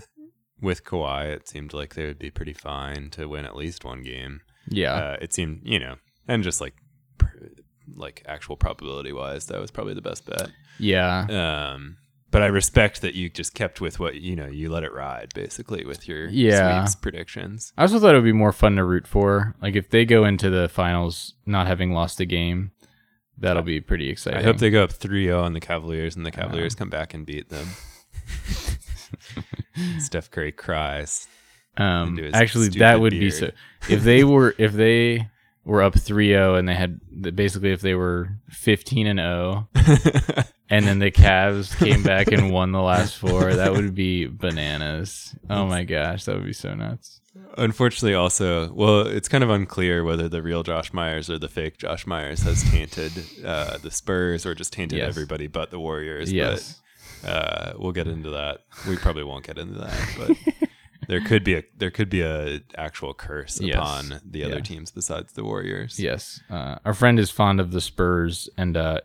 with 0.61 0.85
Kawhi, 0.85 1.27
it 1.27 1.49
seemed 1.49 1.73
like 1.75 1.95
they 1.95 2.07
would 2.07 2.19
be 2.19 2.31
pretty 2.31 2.53
fine 2.55 3.11
to 3.11 3.27
win 3.29 3.45
at 3.45 3.57
least 3.57 3.85
one 3.85 4.03
game. 4.03 4.41
yeah. 4.69 4.95
Uh, 4.95 5.17
it 5.21 5.33
seemed, 5.33 5.61
you 5.65 5.79
know, 5.79 5.97
and 6.29 6.43
just 6.43 6.61
like. 6.61 6.75
pr- 7.19 7.27
Like 7.95 8.23
actual 8.27 8.57
probability 8.57 9.13
wise, 9.13 9.47
that 9.47 9.61
was 9.61 9.71
probably 9.71 9.95
the 9.95 10.03
best 10.03 10.27
bet. 10.27 10.51
yeah. 10.81 11.27
Um, 11.31 11.99
but 12.33 12.43
I 12.43 12.47
respect 12.47 13.01
that 13.03 13.15
you 13.15 13.31
just 13.31 13.55
kept 13.55 13.81
with 13.81 14.01
what 14.01 14.17
you 14.17 14.35
know. 14.35 14.49
You 14.49 14.69
let 14.71 14.83
it 14.83 14.93
ride, 14.93 15.31
basically, 15.35 15.85
with 15.87 16.09
your 16.09 16.27
Yeah. 16.29 16.85
predictions. 17.01 17.73
I 17.79 17.83
also 17.83 18.01
thought 18.01 18.15
it 18.15 18.19
would 18.19 18.25
be 18.25 18.33
more 18.33 18.53
fun 18.53 18.75
to 18.77 18.85
root 18.85 19.07
for. 19.07 19.55
Like 19.63 19.77
if 19.77 19.89
they 19.91 20.05
go 20.05 20.25
into 20.25 20.51
the 20.51 20.69
finals 20.69 21.35
not 21.47 21.69
having 21.69 21.93
lost 21.93 22.19
a 22.19 22.27
game, 22.27 22.73
that'll 23.39 23.63
be 23.63 23.81
pretty 23.81 24.11
exciting. 24.11 24.41
I 24.41 24.43
hope 24.43 24.59
they 24.59 24.71
go 24.71 24.83
up 24.83 24.91
3-0 24.93 25.41
on 25.41 25.53
the 25.53 25.61
Cavaliers, 25.61 26.17
and 26.17 26.27
the 26.27 26.33
Cavaliers 26.33 26.75
come 26.75 26.91
back 26.91 27.15
and 27.15 27.25
beat 27.25 27.49
them. 27.51 27.69
Steph 29.99 30.31
Curry 30.31 30.53
cries. 30.53 31.27
Um, 31.77 32.19
actually, 32.33 32.69
that 32.79 33.01
would 33.01 33.11
be 33.13 33.31
so. 33.31 33.51
If 33.89 34.03
they 34.03 34.25
were, 34.25 34.55
if 34.59 34.73
they 34.73 35.29
were 35.65 35.83
up 35.83 35.95
3-0 35.95 36.59
and 36.59 36.69
they 36.69 36.75
had 36.75 37.01
basically, 37.37 37.73
if 37.73 37.81
they 37.81 37.95
were 37.95 38.31
fifteen 38.51 39.07
and 39.07 39.19
zero, 39.19 39.69
and 40.71 40.87
then 40.87 40.99
the 41.01 41.11
Cavs 41.11 41.77
came 41.79 42.03
back 42.03 42.29
and 42.33 42.51
won 42.53 42.73
the 42.73 42.81
last 42.81 43.17
four, 43.17 43.55
that 43.55 43.73
would 43.73 43.95
be 43.95 44.27
bananas. 44.27 45.35
Oh 45.51 45.67
my 45.67 45.85
gosh, 45.85 46.25
that 46.25 46.37
would 46.37 46.47
be 46.47 46.53
so 46.53 46.75
nuts. 46.75 47.21
Unfortunately, 47.59 48.15
also, 48.15 48.73
well, 48.73 49.01
it's 49.07 49.29
kind 49.29 49.45
of 49.45 49.51
unclear 49.51 50.03
whether 50.05 50.29
the 50.29 50.43
real 50.43 50.63
Josh 50.63 50.93
Myers 50.95 51.29
or 51.29 51.39
the 51.39 51.49
fake 51.49 51.77
Josh 51.77 52.07
Myers 52.07 52.43
has 52.43 52.63
tainted 52.71 53.13
uh, 53.45 53.77
the 53.79 53.91
Spurs 53.91 54.47
or 54.47 54.55
just 54.55 54.73
tainted 54.73 54.99
Yes. 54.99 55.09
everybody 55.09 55.47
but 55.47 55.71
the 55.71 55.79
Warriors. 55.79 56.33
Yes. 56.33 56.81
Uh, 57.25 57.73
we'll 57.79 57.93
get 57.93 58.07
into 58.07 58.31
that. 58.31 58.61
We 58.89 58.97
probably 58.97 59.25
won't 59.25 59.47
get 59.47 59.59
into 59.59 59.79
that, 59.79 60.09
but 60.19 60.69
there 61.09 61.21
could 61.21 61.45
be 61.45 61.55
a 61.55 61.63
there 61.77 61.91
could 61.91 62.09
be 62.11 62.21
a 62.23 62.61
actual 62.77 63.15
curse 63.15 63.61
Yes. 63.61 63.77
upon 63.77 64.21
the 64.25 64.45
other 64.45 64.57
Yeah. 64.57 64.61
teams 64.63 64.91
besides 64.91 65.33
the 65.33 65.45
Warriors. 65.45 65.99
Yes. 65.99 66.41
Uh, 66.51 66.77
our 66.85 66.95
friend 66.95 67.19
is 67.19 67.31
fond 67.31 67.61
of 67.61 67.71
the 67.73 67.81
Spurs, 67.81 68.49
and 68.57 68.77
uh, 68.77 69.01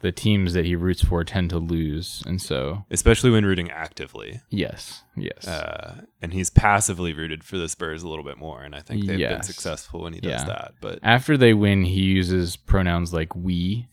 the 0.00 0.12
teams 0.12 0.52
that 0.52 0.66
he 0.66 0.76
roots 0.76 1.02
for 1.02 1.24
tend 1.24 1.48
to 1.50 1.58
lose, 1.58 2.22
and 2.26 2.40
so 2.42 2.84
especially 2.90 3.30
when 3.30 3.46
rooting 3.46 3.70
actively. 3.70 4.40
yes, 4.50 5.02
yes, 5.16 5.48
Uh, 5.48 6.02
and 6.20 6.34
he's 6.34 6.50
passively 6.50 7.14
rooted 7.14 7.42
for 7.42 7.56
the 7.56 7.68
Spurs 7.68 8.02
a 8.02 8.08
little 8.08 8.24
bit 8.24 8.36
more, 8.36 8.62
and 8.62 8.74
I 8.74 8.80
think 8.80 9.06
they've 9.06 9.18
been 9.18 9.42
successful 9.42 10.02
when 10.02 10.12
he 10.12 10.20
does 10.20 10.42
Yeah. 10.42 10.44
that. 10.44 10.74
But 10.82 10.98
after 11.02 11.38
they 11.38 11.54
win, 11.54 11.84
he 11.84 12.02
uses 12.02 12.56
pronouns 12.56 13.14
like 13.14 13.34
we, 13.34 13.88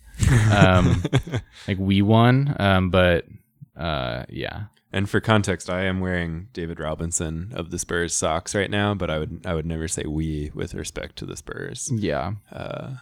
um, 0.51 1.01
like 1.69 1.79
we 1.79 2.01
won. 2.01 2.53
Um, 2.59 2.89
but 2.89 3.25
uh, 3.77 4.25
yeah, 4.29 4.65
and 4.91 5.09
for 5.09 5.19
context, 5.19 5.69
I 5.69 5.83
am 5.83 5.99
wearing 5.99 6.47
David 6.53 6.79
Robinson 6.79 7.51
of 7.55 7.71
the 7.71 7.79
Spurs 7.79 8.15
socks 8.15 8.53
right 8.55 8.69
now, 8.69 8.93
but 8.93 9.09
I 9.09 9.19
would 9.19 9.45
I 9.45 9.53
would 9.53 9.65
never 9.65 9.87
say 9.87 10.03
we 10.07 10.51
with 10.53 10.73
respect 10.73 11.15
to 11.17 11.25
the 11.25 11.37
Spurs. 11.37 11.89
yeah. 11.93 12.33
Uh, 12.51 12.95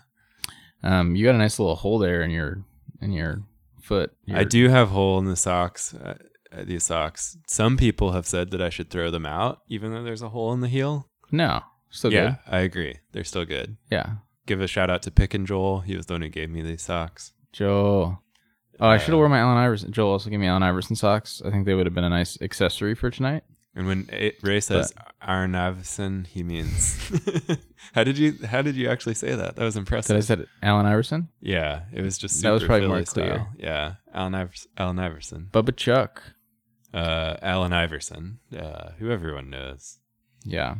Um, 0.84 1.16
you 1.16 1.26
got 1.26 1.36
a 1.36 1.38
nice 1.38 1.60
little 1.60 1.76
hole 1.76 2.00
there 2.00 2.22
in 2.24 2.32
your 2.32 2.64
in 3.02 3.12
your 3.12 3.44
foot. 3.82 4.12
I 4.34 4.44
do 4.44 4.70
have 4.70 4.90
hole 4.90 5.20
in 5.20 5.26
the 5.26 5.36
socks. 5.36 5.94
Uh, 5.94 6.16
uh, 6.52 6.64
these 6.66 6.84
socks. 6.84 7.38
Some 7.48 7.78
people 7.78 8.12
have 8.12 8.26
said 8.28 8.52
that 8.52 8.62
I 8.62 8.70
should 8.70 8.90
throw 8.90 9.10
them 9.12 9.26
out, 9.26 9.60
even 9.70 9.92
though 9.94 10.04
there's 10.04 10.22
a 10.22 10.30
hole 10.30 10.52
in 10.54 10.60
the 10.60 10.68
heel. 10.68 11.08
No, 11.32 11.62
still 11.90 12.12
yeah, 12.12 12.26
good. 12.30 12.38
I 12.48 12.60
agree. 12.60 12.96
They're 13.14 13.24
still 13.24 13.46
good. 13.46 13.78
Yeah, 13.90 14.16
Give 14.48 14.60
a 14.60 14.68
shout 14.68 14.90
out 14.90 15.02
to 15.04 15.12
Pick 15.12 15.34
and 15.34 15.48
Joel. 15.48 15.82
He 15.82 15.96
was 15.96 16.08
the 16.08 16.16
one 16.16 16.24
who 16.24 16.30
gave 16.30 16.50
me 16.50 16.62
these 16.62 16.82
socks. 16.82 17.32
Joel. 17.54 18.22
Oh, 18.82 18.88
I 18.90 18.98
should 18.98 19.10
have 19.10 19.18
worn 19.20 19.30
my 19.32 19.38
Allen 19.40 19.58
Iverson. 19.58 19.92
Joel 19.92 20.12
also 20.14 20.30
gave 20.30 20.40
me 20.40 20.48
Allen 20.48 20.64
Iverson 20.64 20.96
socks. 20.96 21.42
I 21.46 21.52
think 21.52 21.66
they 21.66 21.76
would 21.76 21.86
have 21.86 21.94
been 21.94 22.04
a 22.04 22.10
nice 22.10 22.38
accessory 22.42 22.96
for 22.96 23.10
tonight. 23.12 23.44
And 23.76 23.88
when 23.88 24.10
A- 24.12 24.36
Ray 24.42 24.60
says 24.60 24.94
Arn 25.22 25.56
Iverson, 25.56 26.26
he 26.30 26.44
means. 26.44 26.98
how 27.94 28.04
did 28.04 28.18
you 28.18 28.38
How 28.46 28.62
did 28.62 28.76
you 28.76 28.90
actually 28.90 29.14
say 29.14 29.34
that? 29.36 29.56
That 29.56 29.64
was 29.64 29.78
impressive. 29.78 30.16
Did 30.16 30.18
I 30.18 30.26
said 30.26 30.48
Allen 30.64 30.86
Iverson? 30.88 31.30
yeah, 31.40 31.84
it 31.94 32.02
was 32.02 32.18
just 32.18 32.42
That 32.42 32.50
was 32.52 32.64
probably 32.64 32.82
Philly 32.88 32.98
more 33.00 33.04
clear. 33.06 33.34
style. 33.36 33.48
Yeah, 33.58 33.94
Allen 34.14 34.36
Iverson. 34.36 34.72
Allen 34.78 35.00
Iverson. 35.00 35.48
Bubba 35.54 35.74
Chuck. 35.78 36.22
Uh, 36.94 37.38
Allen 37.42 37.72
Iverson. 37.72 38.40
Uh, 38.54 38.90
who 39.00 39.10
everyone 39.12 39.50
knows 39.50 40.00
Yeah. 40.44 40.76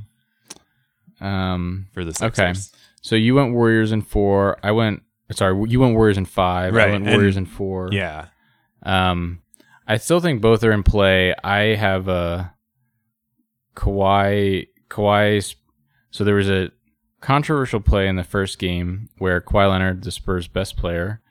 Um. 1.22 1.88
for 1.94 2.04
the 2.04 2.18
Okay. 2.26 2.54
So 3.02 3.16
you 3.16 3.36
went 3.36 3.54
Warriors 3.54 3.92
in 3.92 4.02
four. 4.02 4.58
I 4.64 4.72
went. 4.72 5.04
Sorry, 5.32 5.56
you 5.70 5.80
went 5.80 5.96
Warriors 5.96 6.18
in 6.18 6.26
five. 6.26 6.74
Right, 6.74 6.88
I 6.88 6.92
went 6.92 7.06
and- 7.06 7.14
Warriors 7.16 7.38
in 7.38 7.46
four. 7.46 7.90
Yeah. 7.92 8.28
Um, 8.84 9.42
I 9.88 9.98
still 9.98 10.20
think 10.20 10.42
both 10.42 10.64
are 10.64 10.72
in 10.72 10.84
play. 10.84 11.34
I 11.44 11.76
have 11.76 12.08
a 12.08 12.54
Kawhi. 13.76 14.68
Kawhi's. 14.90 15.56
So 16.12 16.24
there 16.24 16.36
was 16.36 16.50
a 16.50 16.72
controversial 17.22 17.80
play 17.80 18.08
in 18.08 18.16
the 18.16 18.24
first 18.24 18.60
game 18.60 19.10
where 19.18 19.40
Kawhi 19.42 19.70
Leonard, 19.70 20.04
the 20.04 20.12
Spurs' 20.12 20.48
best 20.48 20.76
player, 20.78 21.22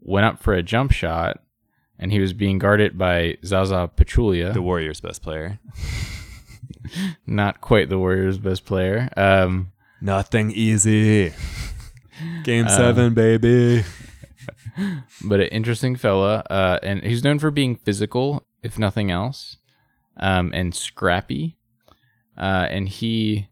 went 0.00 0.26
up 0.26 0.42
for 0.42 0.54
a 0.54 0.62
jump 0.62 0.90
shot, 0.92 1.40
and 1.98 2.10
he 2.12 2.18
was 2.20 2.32
being 2.32 2.58
guarded 2.58 2.98
by 2.98 3.36
Zaza 3.44 3.90
Pachulia. 3.96 4.52
The 4.52 4.62
Warriors' 4.62 5.00
best 5.00 5.22
player. 5.22 5.58
not 7.26 7.60
quite 7.60 7.88
the 7.88 7.98
Warriors' 7.98 8.38
best 8.38 8.64
player. 8.64 9.08
Um, 9.16 9.72
Nothing 10.00 10.50
easy. 10.50 11.32
Game 12.42 12.66
Uh, 12.66 12.76
seven, 12.76 13.14
baby. 13.14 13.84
but 15.24 15.40
an 15.40 15.48
interesting 15.48 15.96
fella, 15.96 16.44
uh, 16.50 16.78
and 16.82 17.02
he's 17.02 17.24
known 17.24 17.38
for 17.38 17.50
being 17.50 17.76
physical, 17.76 18.46
if 18.62 18.78
nothing 18.78 19.10
else, 19.10 19.56
um, 20.16 20.50
and 20.54 20.74
scrappy. 20.74 21.56
Uh, 22.36 22.66
and 22.68 22.88
he, 22.88 23.48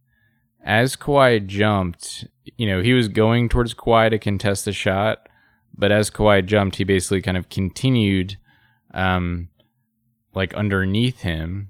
as 0.65 0.97
Kawhi 0.97 1.47
jumped, 1.47 2.27
you 2.57 2.67
know, 2.67 2.83
he 2.83 2.93
was 2.93 3.09
going 3.09 3.49
towards 3.49 3.75
Kawhi 3.75 4.11
to 4.11 4.19
contest 4.19 4.65
the 4.65 4.73
shot, 4.73 5.29
but 5.77 5.93
as 5.93 6.11
Kawhi 6.11 6.45
jumped, 6.45 6.77
he 6.77 6.85
basically 6.85 7.23
kind 7.23 7.37
of 7.37 7.49
continued, 7.49 8.37
um, 8.93 9.49
like 10.35 10.55
underneath 10.55 11.21
him, 11.21 11.69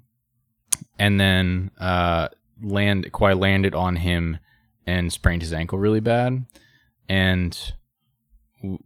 and 0.98 1.20
then 1.20 1.70
uh, 1.78 2.28
land 2.62 3.12
Kawhi 3.12 3.38
landed 3.38 3.74
on 3.74 3.96
him 3.96 4.38
and 4.86 5.12
sprained 5.12 5.42
his 5.42 5.52
ankle 5.52 5.78
really 5.78 6.00
bad, 6.00 6.44
and 7.08 7.72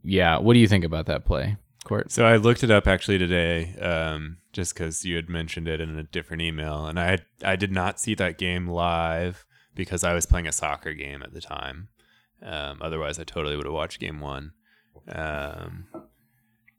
yeah, 0.03 0.39
what 0.39 0.55
do 0.55 0.61
you 0.61 0.69
think 0.69 0.85
about 0.85 1.07
that 1.07 1.25
play, 1.25 1.57
Court? 1.85 2.11
So 2.11 2.25
I 2.25 2.37
looked 2.37 2.65
it 2.65 2.71
up 2.71 2.87
actually 2.87 3.19
today, 3.19 3.75
um, 3.81 4.39
just 4.53 4.75
because 4.75 5.05
you 5.05 5.17
had 5.17 5.29
mentioned 5.29 5.69
it 5.69 5.81
in 5.81 5.99
a 5.99 6.03
different 6.03 6.43
email, 6.43 6.87
and 6.87 6.99
I 6.99 7.19
I 7.45 7.57
did 7.57 7.73
not 7.73 8.01
see 8.01 8.15
that 8.15 8.39
game 8.39 8.69
live 8.69 9.45
because 9.75 10.05
I 10.05 10.15
was 10.15 10.27
playing 10.27 10.47
a 10.47 10.53
soccer 10.53 10.95
game 10.95 11.23
at 11.23 11.35
the 11.35 11.41
time. 11.41 11.89
Um, 12.43 12.79
otherwise, 12.81 13.19
I 13.19 13.25
totally 13.25 13.57
would 13.57 13.67
have 13.67 13.75
watched 13.75 14.01
game 14.01 14.21
one. 14.21 14.53
Um, 15.09 15.87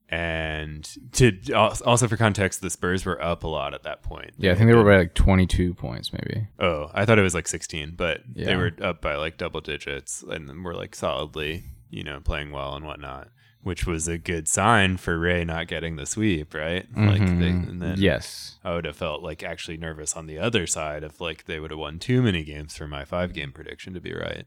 and 0.10 0.90
to 1.14 1.54
also 1.54 2.08
for 2.08 2.16
context, 2.16 2.62
the 2.62 2.70
Spurs 2.70 3.06
were 3.06 3.22
up 3.22 3.44
a 3.44 3.48
lot 3.48 3.74
at 3.74 3.84
that 3.84 4.04
point. 4.04 4.32
Yeah, 4.38 4.54
I 4.54 4.56
think 4.56 4.70
they 4.70 4.76
were 4.76 4.86
by 4.86 4.98
like 4.98 5.14
22 5.16 5.74
points, 5.74 6.14
maybe. 6.14 6.48
Oh, 6.60 6.90
I 6.94 7.06
thought 7.06 7.20
it 7.20 7.24
was 7.24 7.34
like 7.34 7.48
16, 7.48 7.96
but 7.98 8.22
they 8.34 8.56
were 8.56 8.72
up 8.82 9.02
by 9.02 9.16
like 9.16 9.38
double 9.38 9.60
digits 9.60 10.24
and 10.24 10.64
were 10.64 10.76
like 10.76 10.96
solidly, 10.96 11.64
you 11.90 12.04
know, 12.04 12.22
playing 12.22 12.52
well 12.52 12.74
and 12.76 12.86
whatnot, 12.86 13.28
which 13.64 13.86
was 13.86 14.08
a 14.08 14.18
good 14.18 14.48
sign 14.48 14.96
for 14.96 15.20
Ray 15.20 15.44
not 15.44 15.68
getting 15.68 15.98
the 15.98 16.06
sweep, 16.06 16.54
right? 16.54 16.86
Like, 16.96 17.20
they, 17.20 17.50
and 17.50 17.82
then 17.82 17.96
yes. 17.98 18.60
I 18.64 18.76
would 18.76 18.86
have 18.86 18.96
felt 18.96 19.24
like 19.24 19.44
actually 19.44 19.76
nervous 19.76 20.16
on 20.16 20.26
the 20.26 20.40
other 20.40 20.66
side 20.68 21.04
if 21.04 21.20
like 21.20 21.48
they 21.48 21.60
would 21.60 21.72
have 21.72 21.80
won 21.80 22.00
too 22.00 22.22
many 22.22 22.46
games 22.46 22.78
for 22.78 22.88
my 22.88 23.04
five 23.04 23.34
game 23.34 23.52
prediction 23.52 23.94
to 23.94 24.00
be 24.00 24.14
right. 24.14 24.46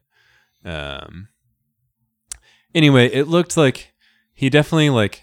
Um. 0.65 1.29
Anyway, 2.75 3.09
it 3.09 3.27
looked 3.27 3.57
like 3.57 3.93
he 4.33 4.49
definitely 4.49 4.89
like 4.89 5.23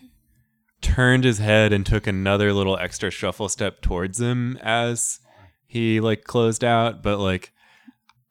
turned 0.82 1.23
his 1.23 1.39
head 1.39 1.73
and 1.73 1.86
took 1.86 2.07
another 2.07 2.53
little 2.53 2.78
extra 2.78 3.09
shuffle 3.09 3.49
step 3.49 3.82
towards 3.82 4.19
him 4.19 4.57
as 4.61 5.19
he 5.65 5.99
like 5.99 6.23
closed 6.23 6.63
out, 6.63 7.03
but 7.03 7.19
like 7.19 7.51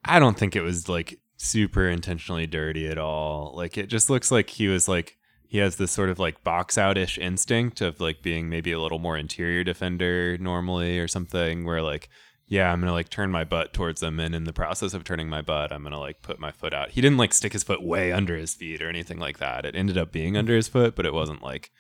I 0.05 0.18
don't 0.18 0.38
think 0.38 0.55
it 0.55 0.62
was 0.62 0.88
like 0.88 1.18
super 1.36 1.88
intentionally 1.88 2.47
dirty 2.47 2.88
at 2.88 2.99
all. 2.99 3.53
Like 3.55 3.76
it 3.76 3.86
just 3.86 4.09
looks 4.09 4.30
like 4.30 4.51
he 4.51 4.68
was 4.68 4.88
like 4.88 5.16
he 5.49 5.59
has 5.59 5.76
this 5.76 5.92
sort 5.92 6.11
of 6.11 6.18
like 6.18 6.42
box 6.44 6.76
out 6.76 6.99
ish 6.99 7.18
instinct 7.18 7.80
of 7.80 8.01
like 8.01 8.22
being 8.22 8.49
maybe 8.49 8.72
a 8.72 8.80
little 8.80 8.99
more 8.99 9.16
interior 9.16 9.64
defender 9.64 10.36
normally 10.38 10.99
or 10.99 11.09
something 11.09 11.64
where 11.64 11.82
like 11.82 12.09
yeah 12.49 12.70
i'm 12.70 12.80
gonna 12.80 12.92
like 12.92 13.09
turn 13.09 13.30
my 13.30 13.44
butt 13.44 13.72
towards 13.72 14.01
them 14.01 14.20
and 14.20 14.34
in 14.34 14.44
the 14.44 14.53
process 14.53 14.92
of 14.94 15.05
turning 15.05 15.28
my 15.28 15.42
butt 15.42 15.72
i'm 15.72 15.82
gonna 15.82 15.99
like 15.99 16.20
put 16.22 16.38
my 16.38 16.51
foot 16.51 16.74
out 16.74 16.90
he 16.90 17.01
didn't 17.01 17.18
like 17.18 17.32
stick 17.32 17.53
his 17.53 17.62
foot 17.62 17.82
way 17.82 18.12
under 18.12 18.36
his 18.36 18.55
feet 18.55 18.82
or 18.82 18.88
anything 18.88 19.18
like 19.18 19.38
that 19.38 19.64
it 19.64 19.76
ended 19.76 19.97
up 19.97 20.12
being 20.12 20.36
under 20.36 20.55
his 20.55 20.68
foot 20.68 20.94
but 20.94 21.07
it 21.07 21.14
wasn't 21.14 21.42
like 21.42 21.70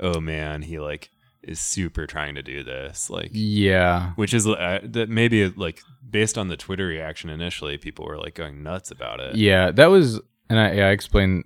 oh 0.00 0.20
man 0.20 0.62
he 0.62 0.78
like 0.80 1.10
is 1.42 1.60
super 1.60 2.06
trying 2.06 2.34
to 2.34 2.42
do 2.42 2.62
this 2.62 3.08
like 3.08 3.30
Yeah. 3.32 4.12
which 4.16 4.34
is 4.34 4.46
uh, 4.46 4.80
that 4.82 5.08
maybe 5.08 5.48
like 5.48 5.80
based 6.08 6.36
on 6.36 6.48
the 6.48 6.56
twitter 6.56 6.86
reaction 6.86 7.30
initially 7.30 7.78
people 7.78 8.04
were 8.06 8.18
like 8.18 8.34
going 8.34 8.62
nuts 8.62 8.90
about 8.90 9.20
it 9.20 9.36
Yeah, 9.36 9.70
that 9.70 9.86
was, 9.86 10.20
and 10.48 10.58
I, 10.58 10.68
I 10.80 10.90
explained 10.90 11.44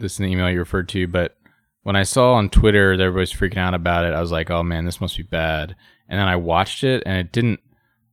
this 0.00 0.18
in 0.18 0.24
the 0.24 0.32
email 0.32 0.50
you 0.50 0.58
referred 0.60 0.88
to, 0.90 1.06
but 1.06 1.36
when 1.82 1.96
I 1.96 2.02
saw 2.04 2.34
on 2.34 2.48
Twitter 2.48 2.96
that 2.96 3.02
everybody's 3.02 3.32
freaking 3.32 3.58
out 3.58 3.74
about 3.74 4.04
it, 4.06 4.14
I 4.14 4.20
was 4.20 4.32
like, 4.32 4.50
oh 4.50 4.62
man, 4.62 4.86
this 4.86 5.00
must 5.02 5.16
be 5.18 5.22
bad. 5.22 5.76
And 6.08 6.18
then 6.18 6.26
I 6.28 6.34
watched 6.36 6.82
it, 6.82 7.02
and 7.04 7.18
it 7.18 7.30
didn't, 7.30 7.60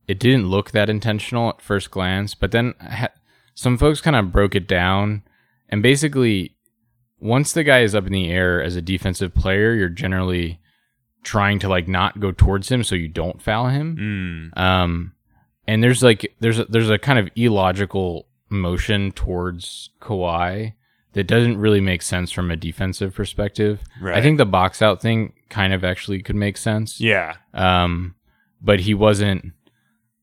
it 0.06 0.18
didn't 0.20 0.48
look 0.50 0.72
that 0.72 0.90
intentional 0.90 1.48
at 1.48 1.62
first 1.62 1.90
glance. 1.90 2.34
But 2.34 2.50
then 2.52 2.74
ha- 2.80 3.08
some 3.54 3.78
folks 3.78 4.00
kind 4.02 4.14
of 4.14 4.30
broke 4.30 4.54
it 4.54 4.68
down, 4.68 5.22
and 5.70 5.82
basically, 5.82 6.54
once 7.22 7.52
the 7.52 7.62
guy 7.64 7.80
is 7.80 7.94
up 7.94 8.06
in 8.06 8.12
the 8.12 8.30
air 8.30 8.62
as 8.62 8.76
a 8.76 8.82
defensive 8.82 9.32
player, 9.34 9.74
you're 9.74 9.88
generally 9.88 10.60
trying 11.22 11.58
to 11.60 11.68
like 11.68 11.86
not 11.88 12.18
go 12.20 12.32
towards 12.32 12.68
him 12.70 12.82
so 12.82 12.94
you 12.94 13.08
don't 13.08 13.40
foul 13.40 13.68
him. 13.68 14.50
mm, 14.56 14.58
Um, 14.60 15.12
and 15.66 15.82
there's 15.82 16.02
like 16.02 16.34
there's 16.40 16.58
a, 16.58 16.64
there's 16.66 16.90
a 16.90 16.98
kind 16.98 17.18
of 17.18 17.28
illogical 17.36 18.26
motion 18.50 19.12
towards 19.12 19.90
Kawhi 20.00 20.74
that 21.12 21.26
doesn't 21.26 21.58
really 21.58 21.80
make 21.80 22.02
sense 22.02 22.32
from 22.32 22.50
a 22.50 22.56
defensive 22.56 23.14
perspective. 23.14 23.80
right 24.00 24.16
I 24.16 24.22
think 24.22 24.38
the 24.38 24.46
box 24.46 24.82
out 24.82 25.00
thing 25.00 25.34
kind 25.48 25.72
of 25.72 25.84
actually 25.84 26.22
could 26.22 26.36
make 26.36 26.56
sense. 26.56 27.00
yeah 27.00 27.36
Um, 27.54 28.16
but 28.60 28.80
he 28.80 28.94
wasn't. 28.94 29.52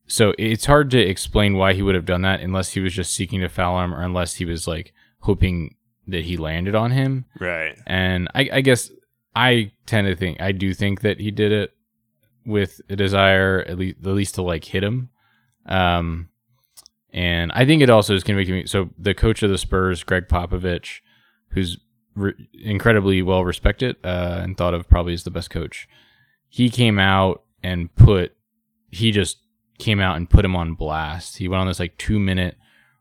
So 0.06 0.34
it's 0.38 0.66
hard 0.66 0.90
to 0.90 0.98
explain 0.98 1.54
why 1.54 1.72
he 1.72 1.82
would 1.82 1.94
have 1.94 2.04
done 2.04 2.22
that 2.22 2.40
unless 2.40 2.72
he 2.72 2.80
was 2.80 2.92
just 2.92 3.14
seeking 3.14 3.40
to 3.40 3.48
foul 3.48 3.80
him 3.82 3.94
or 3.94 4.02
unless 4.02 4.34
he 4.34 4.44
was 4.44 4.66
like 4.66 4.92
hoping 5.20 5.76
that 6.10 6.24
he 6.24 6.36
landed 6.36 6.74
on 6.74 6.90
him. 6.90 7.24
right 7.38 7.78
And 7.86 8.28
I, 8.34 8.48
I 8.52 8.60
guess 8.60 8.90
I 9.34 9.72
tend 9.86 10.06
to 10.06 10.16
think 10.16 10.40
I 10.40 10.52
do 10.52 10.74
think 10.74 11.02
that 11.02 11.20
he 11.20 11.30
did 11.30 11.52
it 11.52 11.72
with 12.44 12.80
a 12.88 12.96
desire 12.96 13.64
at 13.66 13.78
least 13.78 13.98
at 14.00 14.12
least 14.12 14.34
to 14.36 14.42
like 14.42 14.64
hit 14.64 14.82
him. 14.82 15.10
Um, 15.66 16.28
and 17.12 17.52
I 17.52 17.64
think 17.64 17.82
it 17.82 17.90
also 17.90 18.14
is 18.14 18.24
convicting 18.24 18.54
me. 18.54 18.66
So 18.66 18.90
the 18.98 19.14
coach 19.14 19.42
of 19.42 19.50
the 19.50 19.58
Spurs, 19.58 20.04
Gregg 20.04 20.28
Popovich, 20.28 21.00
who's 21.50 21.78
re- 22.14 22.34
incredibly 22.54 23.22
well 23.22 23.44
respected 23.44 23.96
uh, 24.04 24.40
and 24.42 24.56
thought 24.56 24.74
of 24.74 24.88
probably 24.88 25.14
as 25.14 25.24
the 25.24 25.30
best 25.30 25.50
coach, 25.50 25.88
he 26.48 26.70
came 26.70 26.98
out 26.98 27.42
and 27.62 27.94
put 27.94 28.34
he 28.90 29.10
just 29.10 29.38
came 29.78 30.00
out 30.00 30.16
and 30.16 30.30
put 30.30 30.44
him 30.44 30.56
on 30.56 30.74
blast. 30.74 31.38
He 31.38 31.48
went 31.48 31.60
on 31.60 31.66
this 31.66 31.80
like 31.80 31.96
two 31.98 32.18
minute 32.18 32.56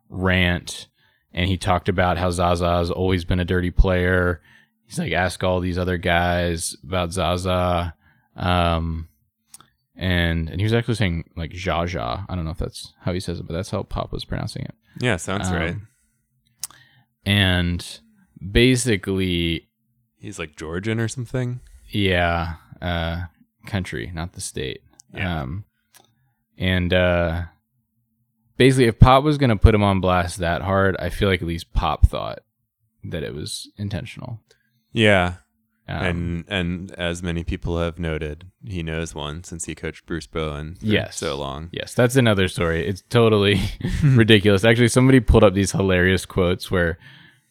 rant 0.10 0.88
and 1.34 1.48
he 1.50 1.58
talked 1.58 1.90
about 1.90 2.18
how 2.18 2.30
Zaza 2.32 2.70
has 2.78 2.92
always 2.92 3.26
been 3.26 3.40
a 3.40 3.46
dirty 3.46 3.72
player. 3.72 4.42
he's 4.86 4.98
like 5.00 5.12
ask 5.14 5.44
all 5.44 5.60
these 5.60 5.78
other 5.78 5.98
guys 5.98 6.76
about 6.84 7.12
Zaza, 7.14 7.94
um, 8.36 9.08
and 9.96 10.50
and 10.50 10.60
he 10.60 10.64
was 10.64 10.74
actually 10.74 10.96
saying 10.96 11.26
like 11.36 11.52
Jaja. 11.52 12.26
I 12.30 12.36
don't 12.36 12.46
know 12.46 12.52
if 12.52 12.58
that's 12.58 12.94
how 13.02 13.14
he 13.14 13.20
says 13.20 13.40
it, 13.40 13.48
but 13.48 13.54
that's 13.54 13.70
how 13.72 13.84
Pop 13.84 14.12
was 14.12 14.26
pronouncing 14.26 14.64
it. 14.64 14.76
Yeah, 15.00 15.18
sounds 15.18 15.48
Um, 15.50 15.56
right. 15.56 15.76
And 17.26 18.00
basically, 18.52 19.68
He's 20.18 20.40
like 20.40 20.56
Georgian 20.58 21.00
or 21.00 21.08
something. 21.08 21.62
yeah, 21.90 22.56
uh, 22.82 23.24
country, 23.68 24.12
not 24.14 24.34
the 24.34 24.42
state. 24.42 24.82
Yeah. 25.14 25.42
Um, 25.42 25.66
and 26.58 26.94
uh, 26.94 27.44
basically, 28.60 28.86
if 28.86 29.00
Pop 29.00 29.24
was 29.24 29.40
going 29.40 29.50
to 29.50 29.56
put 29.56 29.74
him 29.74 29.82
on 29.82 30.00
blast 30.02 30.38
that 30.38 30.62
hard, 30.62 30.96
I 31.00 31.10
feel 31.10 31.28
like 31.30 31.42
at 31.42 31.48
least 31.48 31.74
Pop 31.74 32.06
thought 32.08 32.40
that 33.04 33.24
it 33.24 33.34
was 33.34 33.68
intentional. 33.78 34.42
Yeah, 34.92 35.36
Um, 35.88 36.06
and 36.06 36.46
and 36.48 36.92
as 36.92 37.24
many 37.24 37.44
people 37.44 37.80
have 37.80 37.98
noted, 37.98 38.46
he 38.64 38.84
knows 38.84 39.16
one 39.16 39.44
since 39.44 39.66
he 39.66 39.74
coached 39.74 40.06
Bruce 40.06 40.28
Bowen 40.28 40.76
for 40.76 40.86
Yes. 40.86 41.16
so 41.18 41.36
long. 41.38 41.70
Yes, 41.72 41.94
that's 41.96 42.16
another 42.16 42.48
story. 42.48 42.86
It's 42.86 43.02
totally 43.10 43.60
ridiculous. 44.04 44.64
Actually, 44.66 44.90
somebody 44.90 45.20
pulled 45.20 45.44
up 45.44 45.54
these 45.56 45.72
hilarious 45.72 46.26
quotes 46.26 46.70
where, 46.70 47.00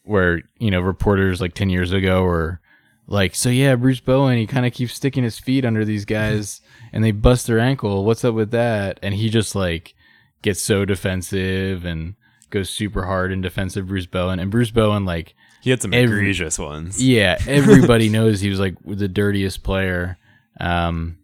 where 0.04 0.42
you 0.58 0.70
know, 0.70 0.80
reporters 0.80 1.40
like 1.40 1.54
ten 1.54 1.70
years 1.70 1.90
ago 1.92 2.22
were 2.22 2.60
like, 3.06 3.34
"So 3.34 3.48
yeah, 3.48 3.74
Bruce 3.76 4.00
Bowen, 4.00 4.36
he 4.38 4.46
kind 4.46 4.66
of 4.66 4.72
keeps 4.72 4.94
sticking 4.94 5.24
his 5.24 5.38
feet 5.38 5.64
under 5.64 5.84
these 5.84 6.04
guys, 6.04 6.60
and 6.92 7.02
they 7.02 7.12
bust 7.12 7.46
their 7.46 7.58
ankle. 7.60 8.04
What's 8.04 8.24
up 8.24 8.34
with 8.34 8.50
that?" 8.50 8.98
And 9.02 9.14
he 9.14 9.30
just 9.30 9.54
like 9.54 9.94
gets 10.42 10.60
so 10.62 10.84
defensive 10.84 11.84
and 11.84 12.14
goes 12.50 12.70
super 12.70 13.04
hard 13.04 13.30
in 13.32 13.40
defensive 13.40 13.86
Bruce 13.88 14.06
Bowen. 14.06 14.38
And 14.38 14.50
Bruce 14.50 14.70
Bowen, 14.70 15.04
like, 15.04 15.34
He 15.60 15.70
had 15.70 15.82
some 15.82 15.92
Every- 15.92 16.18
egregious 16.18 16.58
ones. 16.58 17.02
yeah, 17.02 17.38
everybody 17.46 18.08
knows 18.08 18.40
he 18.40 18.48
was 18.50 18.60
like 18.60 18.76
the 18.84 19.08
dirtiest 19.08 19.62
player. 19.62 20.16
Um, 20.60 21.18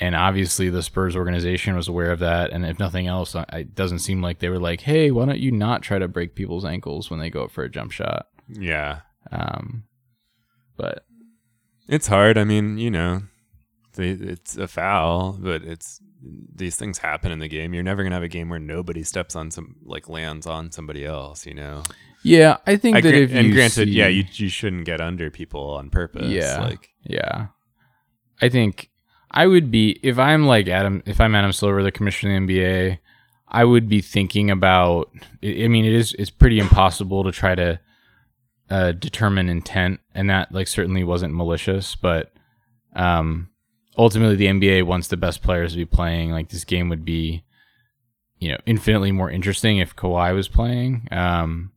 and 0.00 0.14
obviously 0.16 0.68
the 0.70 0.82
Spurs 0.82 1.14
organization 1.16 1.76
was 1.76 1.86
aware 1.88 2.10
of 2.10 2.18
that. 2.18 2.50
And 2.50 2.66
if 2.66 2.78
nothing 2.80 3.06
else, 3.06 3.34
it 3.52 3.74
doesn't 3.74 4.00
seem 4.00 4.20
like 4.20 4.40
they 4.40 4.48
were 4.48 4.58
like, 4.58 4.80
"Hey, 4.80 5.10
why 5.12 5.24
don't 5.24 5.38
you 5.38 5.52
not 5.52 5.82
try 5.82 5.98
to 6.00 6.08
break 6.08 6.34
people's 6.34 6.64
ankles 6.64 7.10
when 7.10 7.20
they 7.20 7.30
go 7.30 7.44
up 7.44 7.52
for 7.52 7.62
a 7.62 7.70
jump 7.70 7.92
shot?" 7.92 8.26
Yeah. 8.48 9.00
Um, 9.30 9.84
but 10.76 11.04
It's 11.88 12.08
hard. 12.08 12.36
I 12.36 12.44
mean, 12.44 12.76
you 12.76 12.90
know, 12.90 13.22
they, 13.94 14.10
it's 14.10 14.56
a 14.56 14.66
foul, 14.66 15.38
but 15.40 15.62
it's 15.62 16.00
these 16.54 16.76
things 16.76 16.98
happen 16.98 17.30
in 17.32 17.38
the 17.38 17.48
game. 17.48 17.74
You're 17.74 17.82
never 17.82 18.02
gonna 18.02 18.14
have 18.16 18.22
a 18.22 18.28
game 18.28 18.48
where 18.48 18.58
nobody 18.58 19.02
steps 19.02 19.36
on 19.36 19.50
some 19.50 19.76
like 19.84 20.08
lands 20.08 20.46
on 20.46 20.70
somebody 20.72 21.04
else. 21.04 21.46
You 21.46 21.54
know. 21.54 21.82
yeah, 22.22 22.58
I 22.66 22.76
think 22.76 22.96
I 22.96 23.00
that 23.02 23.10
gra- 23.10 23.20
if 23.20 23.32
and 23.32 23.52
granted, 23.52 23.88
see- 23.88 23.94
yeah, 23.94 24.08
you 24.08 24.24
you 24.32 24.48
shouldn't 24.48 24.84
get 24.86 25.00
under 25.00 25.30
people 25.30 25.70
on 25.74 25.90
purpose. 25.90 26.28
Yeah. 26.28 26.60
Like 26.60 26.90
Yeah. 27.02 27.48
I 28.42 28.48
think 28.48 28.90
I 29.30 29.46
would 29.46 29.70
be 29.70 29.98
if 30.02 30.18
I'm 30.18 30.46
like 30.46 30.68
Adam 30.68 31.02
if 31.06 31.20
I'm 31.20 31.34
Adam 31.34 31.52
Silver, 31.52 31.82
the 31.82 31.92
commissioner 31.92 32.36
of 32.40 32.46
the 32.46 32.58
NBA, 32.58 32.98
I 33.48 33.64
would 33.64 33.88
be 33.88 34.00
thinking 34.00 34.50
about 34.50 35.10
I 35.42 35.64
I 35.64 35.68
mean 35.68 35.84
it 35.84 35.92
is 35.92 36.14
it's 36.18 36.30
pretty 36.30 36.58
impossible 36.58 37.24
to 37.24 37.32
try 37.32 37.54
to 37.54 37.78
uh, 38.70 38.92
determine 38.92 39.50
intent 39.50 40.00
and 40.14 40.30
that 40.30 40.50
like 40.50 40.66
certainly 40.68 41.04
wasn't 41.04 41.34
malicious, 41.34 41.94
but 41.96 42.32
um 42.96 43.48
ultimately 43.96 44.36
the 44.36 44.46
NBA 44.46 44.84
wants 44.84 45.08
the 45.08 45.16
best 45.16 45.42
players 45.42 45.72
to 45.72 45.78
be 45.78 45.84
playing. 45.84 46.30
Like 46.30 46.48
this 46.48 46.64
game 46.64 46.88
would 46.88 47.04
be 47.04 47.44
you 48.38 48.50
know, 48.50 48.58
infinitely 48.66 49.12
more 49.12 49.30
interesting 49.30 49.78
if 49.78 49.96
Kawhi 49.96 50.34
was 50.34 50.48
playing. 50.48 51.08
Um 51.10 51.72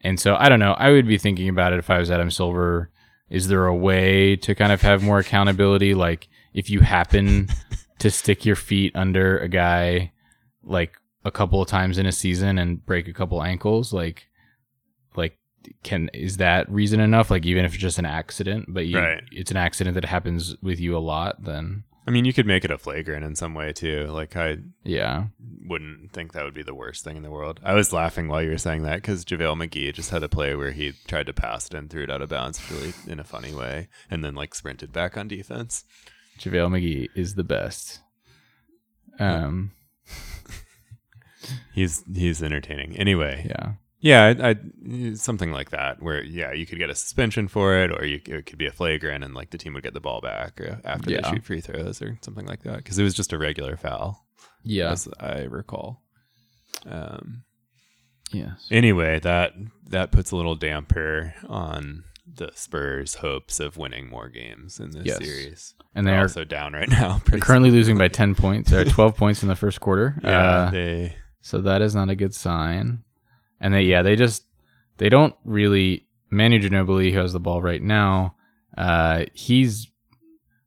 and 0.00 0.18
so 0.18 0.36
I 0.36 0.48
don't 0.48 0.60
know. 0.60 0.74
I 0.74 0.90
would 0.90 1.06
be 1.06 1.18
thinking 1.18 1.48
about 1.48 1.72
it 1.72 1.78
if 1.78 1.90
I 1.90 1.98
was 1.98 2.10
Adam 2.10 2.30
Silver 2.30 2.90
is 3.30 3.48
there 3.48 3.66
a 3.66 3.74
way 3.74 4.36
to 4.36 4.54
kind 4.54 4.72
of 4.72 4.82
have 4.82 5.02
more 5.02 5.18
accountability 5.18 5.94
like 5.94 6.28
if 6.54 6.70
you 6.70 6.80
happen 6.80 7.48
to 7.98 8.10
stick 8.10 8.44
your 8.44 8.56
feet 8.56 8.94
under 8.94 9.38
a 9.38 9.48
guy 9.48 10.12
like 10.62 10.96
a 11.24 11.30
couple 11.30 11.60
of 11.60 11.68
times 11.68 11.98
in 11.98 12.06
a 12.06 12.12
season 12.12 12.58
and 12.58 12.84
break 12.86 13.08
a 13.08 13.12
couple 13.12 13.42
ankles 13.42 13.92
like 13.92 14.28
like 15.16 15.38
can 15.82 16.08
is 16.14 16.36
that 16.38 16.70
reason 16.70 17.00
enough 17.00 17.30
like 17.30 17.44
even 17.46 17.64
if 17.64 17.72
it's 17.74 17.80
just 17.82 17.98
an 17.98 18.06
accident 18.06 18.66
but 18.68 18.86
you, 18.86 18.98
Right. 18.98 19.22
it's 19.32 19.50
an 19.50 19.56
accident 19.56 19.94
that 19.94 20.04
happens 20.04 20.56
with 20.62 20.80
you 20.80 20.96
a 20.96 20.98
lot 20.98 21.42
then 21.44 21.84
I 22.06 22.10
mean, 22.10 22.24
you 22.24 22.32
could 22.32 22.46
make 22.46 22.64
it 22.64 22.70
a 22.70 22.78
flagrant 22.78 23.22
in 23.22 23.36
some 23.36 23.52
way 23.52 23.74
too. 23.74 24.06
Like 24.06 24.34
I 24.34 24.56
yeah 24.82 25.24
wouldn't 25.66 26.10
think 26.14 26.32
that 26.32 26.42
would 26.42 26.54
be 26.54 26.62
the 26.62 26.74
worst 26.74 27.04
thing 27.04 27.18
in 27.18 27.22
the 27.22 27.30
world. 27.30 27.60
I 27.62 27.74
was 27.74 27.92
laughing 27.92 28.28
while 28.28 28.42
you 28.42 28.48
were 28.48 28.56
saying 28.56 28.84
that 28.84 29.02
because 29.02 29.26
JaVale 29.26 29.68
McGee 29.68 29.92
just 29.92 30.08
had 30.08 30.22
a 30.22 30.28
play 30.28 30.54
where 30.54 30.70
he 30.70 30.94
tried 31.06 31.26
to 31.26 31.34
pass 31.34 31.66
it 31.66 31.74
and 31.74 31.90
threw 31.90 32.04
it 32.04 32.10
out 32.10 32.22
of 32.22 32.30
bounds 32.30 32.62
really 32.70 32.94
in 33.06 33.20
a 33.20 33.24
funny 33.24 33.54
way, 33.54 33.88
and 34.10 34.24
then 34.24 34.34
like 34.34 34.54
sprinted 34.54 34.90
back 34.90 35.18
on 35.18 35.28
defense. 35.28 35.84
JaVale 36.38 36.70
McGee 36.80 37.08
is 37.14 37.34
the 37.34 37.44
best 37.44 38.00
um 39.20 39.72
He's 41.74 42.02
he's 42.14 42.42
entertaining. 42.42 42.96
Anyway, 42.96 43.46
yeah 43.50 43.72
yeah, 44.00 44.34
I, 44.40 44.50
I 44.50 45.14
something 45.14 45.50
like 45.52 45.70
that 45.70 46.02
where 46.02 46.22
yeah 46.22 46.52
you 46.52 46.66
could 46.66 46.78
get 46.78 46.90
a 46.90 46.94
suspension 46.94 47.48
for 47.48 47.76
it, 47.78 47.90
or 47.92 48.04
you 48.04 48.20
it 48.26 48.46
could 48.46 48.58
be 48.58 48.66
a 48.66 48.72
flagrant 48.72 49.24
and 49.24 49.34
like 49.34 49.50
the 49.50 49.58
team 49.58 49.74
would 49.74 49.82
get 49.82 49.94
the 49.94 50.00
ball 50.00 50.20
back 50.20 50.60
after 50.84 51.10
Yeah. 51.10 51.20
they 51.22 51.30
shoot 51.30 51.44
free 51.44 51.60
throws 51.60 52.00
or 52.02 52.18
something 52.22 52.46
like 52.46 52.62
that 52.62 52.78
because 52.78 52.98
it 52.98 53.02
was 53.04 53.14
just 53.14 53.32
a 53.32 53.38
regular 53.38 53.76
foul 53.76 54.24
yeah 54.64 54.90
as 54.92 55.08
I 55.20 55.42
recall. 55.42 56.02
Um, 56.86 57.42
yes 58.32 58.66
anyway, 58.70 59.18
that 59.20 59.52
that 59.88 60.12
puts 60.12 60.30
a 60.30 60.36
little 60.36 60.54
damper 60.54 61.34
on 61.48 62.04
the 62.30 62.50
Spurs' 62.54 63.14
hopes 63.16 63.58
of 63.58 63.78
winning 63.78 64.06
more 64.08 64.28
games 64.28 64.78
in 64.80 64.90
this 64.90 65.06
Yes. 65.06 65.16
series. 65.18 65.74
and 65.94 66.06
They're 66.06 66.14
they're 66.14 66.22
also 66.22 66.44
down 66.44 66.74
right 66.74 66.88
now. 67.00 67.22
they're 67.26 67.40
currently 67.40 67.70
losing 67.70 67.96
by 67.96 68.08
10 68.08 68.34
points 68.34 68.70
or 68.72 68.84
12 68.84 69.16
points 69.16 69.42
in 69.42 69.48
the 69.48 69.56
first 69.56 69.80
quarter 69.80 70.20
Yeah, 70.22 70.38
uh, 70.66 70.70
they 70.70 71.16
So 71.40 71.62
that 71.62 71.80
is 71.80 71.94
not 71.94 72.10
a 72.10 72.14
good 72.14 72.34
sign. 72.34 73.02
And 73.60 73.74
they 73.74 73.82
yeah, 73.82 74.02
they 74.02 74.16
just 74.16 74.44
they 74.98 75.08
don't 75.08 75.34
really 75.44 76.06
Manu 76.30 76.58
Ginobili, 76.60 77.12
who 77.12 77.18
has 77.18 77.32
the 77.32 77.40
ball 77.40 77.60
right 77.62 77.82
now, 77.82 78.34
uh, 78.76 79.24
he's 79.32 79.88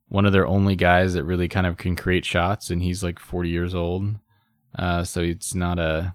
one 0.08 0.26
of 0.26 0.32
their 0.32 0.46
only 0.46 0.76
guys 0.76 1.14
that 1.14 1.24
really 1.24 1.48
kind 1.48 1.66
of 1.66 1.76
can 1.78 1.96
create 1.96 2.24
shots 2.24 2.68
and 2.70 2.82
he's 2.82 3.02
like 3.02 3.18
forty 3.18 3.48
years 3.48 3.74
old. 3.74 4.16
Uh, 4.78 5.04
so 5.04 5.20
it's 5.20 5.54
not 5.54 5.78
a 5.78 6.14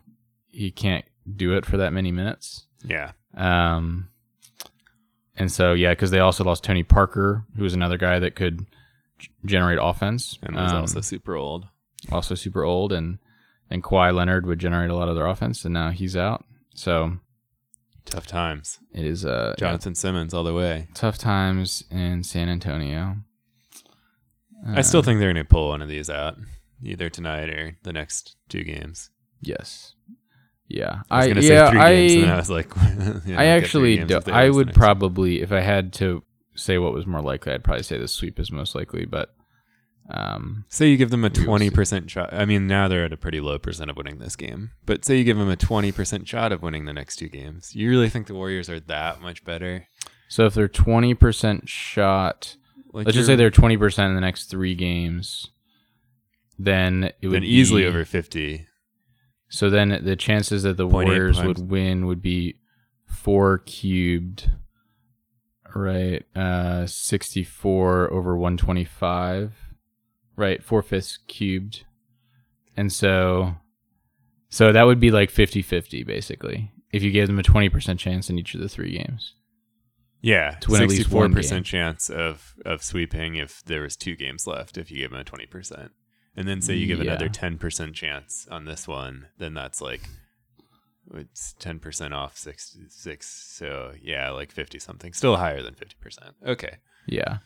he 0.52 0.70
can't 0.72 1.06
do 1.36 1.56
it 1.56 1.66
for 1.66 1.78
that 1.78 1.94
many 1.94 2.12
minutes. 2.12 2.66
yeah 2.84 3.12
Um, 3.36 4.10
and 5.36 5.52
so 5.52 5.74
yeah, 5.74 5.92
because 5.92 6.12
they 6.12 6.20
also 6.20 6.44
lost 6.44 6.64
Tony 6.64 6.84
Parker, 6.84 7.44
who 7.56 7.64
was 7.64 7.74
another 7.74 7.98
guy 7.98 8.18
that 8.20 8.36
could 8.36 8.66
g- 9.20 9.30
generate 9.46 9.78
offense, 9.82 10.40
and 10.42 10.56
was 10.56 10.72
Um, 10.72 10.82
also 10.82 11.02
super 11.02 11.36
old. 11.36 11.68
also 12.12 12.34
super 12.36 12.64
old, 12.64 12.92
and 12.92 13.20
and 13.70 13.84
Kawhi 13.84 14.14
Leonard 14.14 14.46
would 14.48 14.60
generate 14.60 14.90
a 14.90 14.96
lot 14.96 15.10
of 15.10 15.16
their 15.16 15.28
offense, 15.28 15.64
and 15.66 15.74
now 15.74 15.90
he's 15.92 16.16
out. 16.16 16.44
So 16.78 17.18
Tough 18.06 18.26
times. 18.28 18.80
it 18.94 19.04
is 19.04 19.26
uh, 19.26 19.54
Jonathan 19.58 19.94
Simmons 19.94 20.34
all 20.34 20.44
the 20.46 20.54
way. 20.54 20.88
tough 20.94 21.18
times 21.18 21.84
in 21.92 22.24
San 22.24 22.48
Antonio. 22.48 23.18
I 24.66 24.82
still 24.82 25.00
Uh, 25.00 25.04
think 25.04 25.20
they're 25.20 25.34
going 25.34 25.44
to 25.44 25.50
pull 25.50 25.68
one 25.70 25.82
of 25.82 25.90
these 25.90 26.10
out 26.10 26.38
either 26.82 27.10
tonight 27.10 27.50
or 27.50 27.78
the 27.84 27.92
next 27.92 28.38
two 28.48 28.64
games. 28.64 29.10
yes, 29.42 29.94
yeah. 30.70 31.02
I 31.10 31.18
was 31.18 31.26
I 31.26 31.28
going 31.28 31.36
to 31.42 31.48
yeah 31.48 31.66
say 31.66 31.72
three 31.72 31.80
I 31.82 31.96
games, 31.96 32.14
and 32.14 32.24
then 32.24 32.30
I 32.32 32.38
was 32.38 32.50
like, 32.50 32.70
you 33.26 33.34
know, 33.34 33.40
I 33.40 33.46
actually 33.46 33.98
do, 34.06 34.20
I 34.28 34.50
would 34.50 34.74
probably 34.74 35.42
if 35.42 35.52
I 35.52 35.60
had 35.62 35.92
to 35.94 36.24
say 36.56 36.78
what 36.78 36.94
was 36.94 37.06
more 37.06 37.22
likely, 37.22 37.54
I'd 37.54 37.64
probably 37.64 37.84
say 37.84 37.98
the 37.98 38.08
sweep 38.08 38.40
is 38.40 38.52
most 38.52 38.74
likely, 38.76 39.06
but 39.06 39.36
um, 40.10 40.66
Say 40.70 40.88
you 40.90 40.98
give 40.98 41.10
them 41.10 41.26
a 41.26 41.30
We 41.36 41.46
will 41.46 41.60
see. 41.60 41.70
20% 41.70 42.10
shot. 42.10 42.34
I 42.34 42.46
mean, 42.46 42.66
now 42.68 42.88
they're 42.88 43.04
at 43.06 43.12
a 43.14 43.18
pretty 43.18 43.40
low 43.42 43.58
percent 43.60 43.90
of 43.90 43.98
winning 43.98 44.20
this 44.20 44.36
game. 44.36 44.72
But 44.86 45.04
say 45.04 45.18
you 45.18 45.24
give 45.24 45.38
them 45.38 45.50
a 45.50 45.58
20% 45.58 46.26
shot 46.26 46.52
of 46.52 46.62
winning 46.62 46.86
the 46.86 46.94
next 46.94 47.18
two 47.18 47.28
games. 47.28 47.76
You 47.76 47.90
really 47.90 48.10
think 48.10 48.28
the 48.28 48.34
Warriors 48.36 48.70
are 48.70 48.80
that 48.80 49.22
much 49.22 49.44
better? 49.44 49.88
so 50.30 50.46
if 50.46 50.54
they're 50.54 50.68
twenty 50.68 51.14
percent 51.14 51.70
shot, 51.70 52.58
Like 52.92 53.06
let's 53.06 53.16
just 53.16 53.28
say 53.28 53.36
they're 53.38 53.50
twenty 53.50 53.78
percent 53.78 54.10
in 54.10 54.16
the 54.16 54.22
next 54.22 54.46
three 54.50 54.76
games, 54.76 55.52
then 56.60 57.12
it 57.22 57.28
would 57.28 57.36
then 57.38 57.44
easily 57.44 57.84
be- 57.84 57.88
over 57.88 58.04
50. 58.04 58.66
So 59.50 59.70
then 59.70 60.02
the 60.04 60.16
chances 60.18 60.64
that 60.64 60.76
the 60.78 60.86
Warriors 60.88 61.38
times. 61.38 61.48
would 61.60 61.70
win 61.70 62.08
would 62.08 62.22
be 62.22 62.60
four 63.06 63.60
cubed, 63.60 64.52
right? 65.74 66.26
Uh, 66.36 66.86
64 66.86 68.12
over 68.12 68.36
125, 68.36 69.54
right? 70.38 70.64
Four 70.64 70.82
fifths 70.82 71.18
cubed. 71.28 71.84
And 72.78 72.94
so, 72.94 73.56
so 74.50 74.72
that 74.72 74.84
would 74.84 75.00
be 75.02 75.12
like 75.12 75.30
50 75.30 75.62
50 75.62 76.04
basically, 76.04 76.72
if 76.94 77.04
you 77.04 77.12
gave 77.12 77.28
them 77.28 77.40
a 77.40 77.44
20% 77.44 77.98
chance 78.00 78.30
in 78.30 78.40
each 78.40 78.54
of 78.56 78.62
the 78.62 78.70
three 78.70 78.98
games. 78.98 79.34
Yeah, 80.22 80.52
To 80.62 80.72
win 80.72 80.82
at 80.84 80.90
least 80.90 81.12
one 81.12 81.34
64% 81.34 81.50
game. 81.50 81.64
chance 81.64 82.10
of, 82.10 82.56
of 82.66 82.82
sweeping 82.84 83.36
if 83.36 83.62
there 83.66 83.82
was 83.82 83.96
two 83.98 84.16
games 84.16 84.48
left 84.48 84.78
if 84.78 84.90
you 84.90 85.00
give 85.00 85.12
them 85.12 85.20
a 85.20 85.24
20%. 85.24 85.90
And 86.36 86.48
then 86.48 86.62
say 86.62 86.76
you 86.76 86.88
give 86.88 87.00
Yeah. 87.00 87.12
another 87.12 87.30
10% 87.30 87.94
chance 87.94 88.48
on 88.50 88.66
this 88.66 88.88
one, 88.88 89.28
then 89.38 89.54
that's 89.54 89.82
like 89.82 90.02
it's 91.14 91.54
ten 91.58 91.80
percent 91.80 92.14
off 92.14 92.38
six 92.38 92.78
six. 92.90 93.28
So 93.56 93.94
yeah, 94.02 94.30
like 94.32 94.52
fifty 94.52 94.78
something. 94.78 95.14
Still 95.14 95.38
higher 95.38 95.64
than 95.64 95.74
fifty 95.74 95.96
percent. 96.02 96.36
Okay. 96.46 96.80
Yeah, 97.08 97.38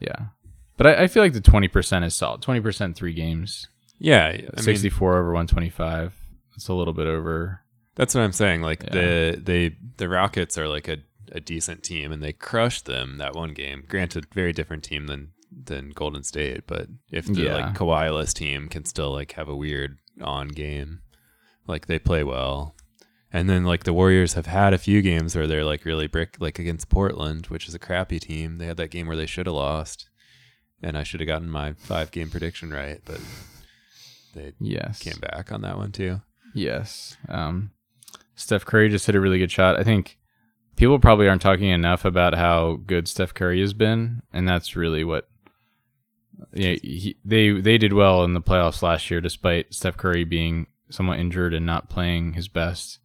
yeah. 0.00 0.28
But 0.76 0.86
I, 0.86 1.02
I 1.04 1.06
feel 1.06 1.22
like 1.22 1.32
the 1.34 1.40
twenty 1.40 1.68
percent 1.68 2.04
is 2.04 2.14
solid. 2.14 2.42
Twenty 2.42 2.60
percent 2.60 2.96
three 2.96 3.14
games. 3.14 3.68
Yeah, 3.98 4.26
I 4.56 4.60
Sixty 4.60 4.88
four 4.88 5.18
over 5.18 5.32
one 5.32 5.46
twenty 5.46 5.70
five. 5.70 6.14
It's 6.56 6.68
a 6.68 6.74
little 6.74 6.94
bit 6.94 7.06
over. 7.06 7.60
That's 7.94 8.14
what 8.14 8.22
I'm 8.22 8.32
saying. 8.32 8.62
Like 8.62 8.82
Yeah. 8.84 8.90
the 8.90 9.40
they 9.42 9.76
the 9.98 10.08
Rockets 10.08 10.56
are 10.58 10.68
like 10.68 10.88
a, 10.88 10.98
a 11.30 11.40
decent 11.40 11.82
team, 11.82 12.10
and 12.12 12.22
they 12.22 12.32
crushed 12.32 12.86
them 12.86 13.18
that 13.18 13.34
one 13.34 13.52
game. 13.54 13.84
Granted, 13.88 14.26
very 14.34 14.52
different 14.52 14.82
team 14.82 15.06
than 15.06 15.32
than 15.64 15.90
Golden 15.90 16.22
State, 16.22 16.62
but 16.66 16.88
if 17.10 17.26
the 17.26 17.42
Yeah. 17.42 17.54
like 17.56 17.74
Kawhi-less 17.74 18.32
team 18.32 18.68
can 18.68 18.84
still 18.86 19.12
like 19.12 19.32
have 19.32 19.48
a 19.48 19.54
weird 19.56 19.98
on 20.22 20.48
game, 20.48 21.00
like 21.66 21.86
they 21.86 21.98
play 21.98 22.24
well. 22.24 22.74
And 23.34 23.48
then 23.48 23.64
like 23.64 23.84
the 23.84 23.92
Warriors 23.94 24.32
have 24.34 24.46
had 24.46 24.72
a 24.74 24.78
few 24.78 25.00
games 25.02 25.36
where 25.36 25.46
they're 25.46 25.64
like 25.64 25.84
really 25.84 26.06
brick 26.06 26.36
like 26.40 26.58
against 26.58 26.88
Portland, 26.88 27.46
which 27.46 27.68
is 27.68 27.74
a 27.74 27.78
crappy 27.78 28.18
team. 28.18 28.58
They 28.58 28.66
had 28.66 28.76
that 28.78 28.90
game 28.90 29.06
where 29.06 29.16
they 29.16 29.26
should 29.26 29.46
have 29.46 29.54
lost. 29.54 30.08
And 30.82 30.98
I 30.98 31.02
should 31.04 31.20
have 31.20 31.26
gotten 31.28 31.48
my 31.48 31.74
five 31.74 32.10
game 32.10 32.28
prediction 32.30 32.72
right, 32.72 33.00
but 33.04 33.20
they 34.34 34.52
Yes. 34.60 35.00
came 35.00 35.20
back 35.20 35.52
on 35.52 35.62
that 35.62 35.76
one 35.76 35.92
too. 35.92 36.20
Yes. 36.54 37.16
Um, 37.28 37.70
Steph 38.34 38.64
Curry 38.64 38.88
just 38.88 39.06
hit 39.06 39.14
a 39.14 39.20
really 39.20 39.38
good 39.38 39.52
shot. 39.52 39.78
I 39.78 39.84
think 39.84 40.18
people 40.76 40.98
probably 40.98 41.28
aren't 41.28 41.42
talking 41.42 41.68
enough 41.68 42.04
about 42.04 42.34
how 42.34 42.80
good 42.86 43.06
Steph 43.08 43.34
Curry 43.34 43.60
has 43.60 43.72
been, 43.74 44.22
and 44.32 44.48
that's 44.48 44.74
really 44.76 45.04
what. 45.04 45.28
Yeah, 46.52 46.74
he, 46.82 47.16
they 47.24 47.52
they 47.52 47.78
did 47.78 47.92
well 47.92 48.24
in 48.24 48.34
the 48.34 48.40
playoffs 48.42 48.82
last 48.82 49.10
year, 49.10 49.20
despite 49.20 49.72
Steph 49.72 49.96
Curry 49.96 50.24
being 50.24 50.66
somewhat 50.90 51.20
injured 51.20 51.54
and 51.54 51.64
not 51.64 51.88
playing 51.88 52.32
his 52.32 52.48
best. 52.48 52.98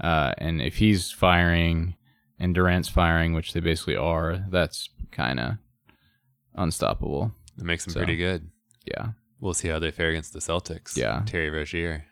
Uh, 0.00 0.32
and 0.38 0.60
if 0.60 0.76
he's 0.76 1.10
firing 1.12 1.94
and 2.38 2.54
Durant's 2.54 2.88
firing, 2.88 3.32
which 3.32 3.52
they 3.52 3.60
basically 3.60 3.96
are, 3.96 4.44
that's 4.50 4.88
kind 5.12 5.38
of 5.38 5.52
unstoppable. 6.54 7.32
It 7.58 7.64
makes 7.64 7.84
them 7.84 7.92
So. 7.94 8.00
pretty 8.00 8.16
good. 8.16 8.48
Yeah. 8.86 9.08
We'll 9.40 9.54
see 9.54 9.68
how 9.68 9.78
they 9.78 9.90
fare 9.90 10.10
against 10.10 10.32
the 10.32 10.38
Celtics. 10.40 10.96
Yeah. 10.96 11.22
Terry 11.26 11.50
Rozier. 11.50 12.04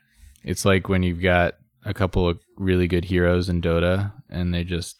It's 0.45 0.65
like 0.65 0.89
when 0.89 1.03
you've 1.03 1.23
got 1.23 1.55
a 1.85 1.95
couple 1.95 2.29
of 2.29 2.41
really 2.57 2.87
good 2.89 3.05
heroes 3.07 3.49
in 3.49 3.61
Dota 3.63 4.13
and 4.29 4.53
they 4.55 4.65
just 4.65 4.97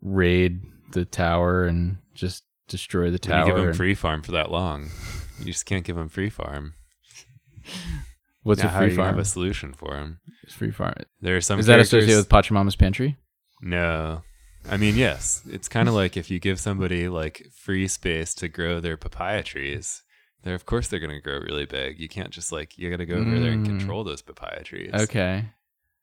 raid 0.00 0.60
the 0.92 1.04
tower 1.04 1.64
and 1.64 1.98
just 2.14 2.44
destroy 2.68 3.06
the 3.06 3.12
When 3.12 3.18
tower. 3.20 3.40
you 3.40 3.46
give 3.46 3.56
them 3.56 3.68
and- 3.68 3.76
free 3.76 3.94
farm 3.94 4.22
for 4.22 4.32
that 4.32 4.50
long, 4.50 4.90
you 5.38 5.46
just 5.46 5.66
can't 5.66 5.84
give 5.84 5.96
them 5.96 6.08
free 6.08 6.30
farm. 6.30 6.74
What's 8.42 8.60
Now, 8.62 8.68
a 8.68 8.72
how 8.72 8.78
free 8.78 8.86
are 8.86 8.90
you 8.90 8.96
farm? 8.96 9.08
have 9.08 9.18
a 9.18 9.24
solution 9.24 9.72
for 9.72 9.94
them? 9.94 10.18
It's 10.42 10.54
free 10.54 10.72
farm. 10.72 10.94
There 11.20 11.36
are 11.36 11.40
some. 11.40 11.60
Is 11.60 11.66
that 11.66 11.78
associated 11.78 12.16
with 12.16 12.28
Pachamama's 12.28 12.74
pantry? 12.74 13.16
No. 13.60 14.22
I 14.68 14.76
mean, 14.76 14.96
yes. 14.96 15.42
It's 15.48 15.68
kind 15.68 15.88
of 15.88 15.94
like 15.94 16.16
if 16.16 16.30
you 16.30 16.38
give 16.38 16.60
somebody 16.60 17.08
like 17.08 17.46
free 17.54 17.88
space 17.88 18.34
to 18.34 18.48
grow 18.48 18.80
their 18.80 18.96
papaya 18.96 19.42
trees, 19.42 20.02
they're 20.42 20.54
of 20.54 20.66
course 20.66 20.88
they're 20.88 21.00
going 21.00 21.10
to 21.14 21.20
grow 21.20 21.38
really 21.40 21.66
big. 21.66 21.98
You 21.98 22.08
can't 22.08 22.30
just 22.30 22.52
like 22.52 22.78
you 22.78 22.90
got 22.90 22.96
to 22.98 23.06
go 23.06 23.16
over 23.16 23.38
there 23.40 23.52
and 23.52 23.62
Mm. 23.62 23.66
control 23.78 24.04
those 24.04 24.22
papaya 24.22 24.62
trees. 24.62 24.90
Okay. 24.94 25.44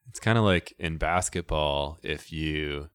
It's 0.09 0.19
kind 0.19 0.37
of 0.37 0.43
like 0.43 0.73
in 0.79 0.97
basketball 0.97 1.99
if 2.03 2.31
you 2.31 2.89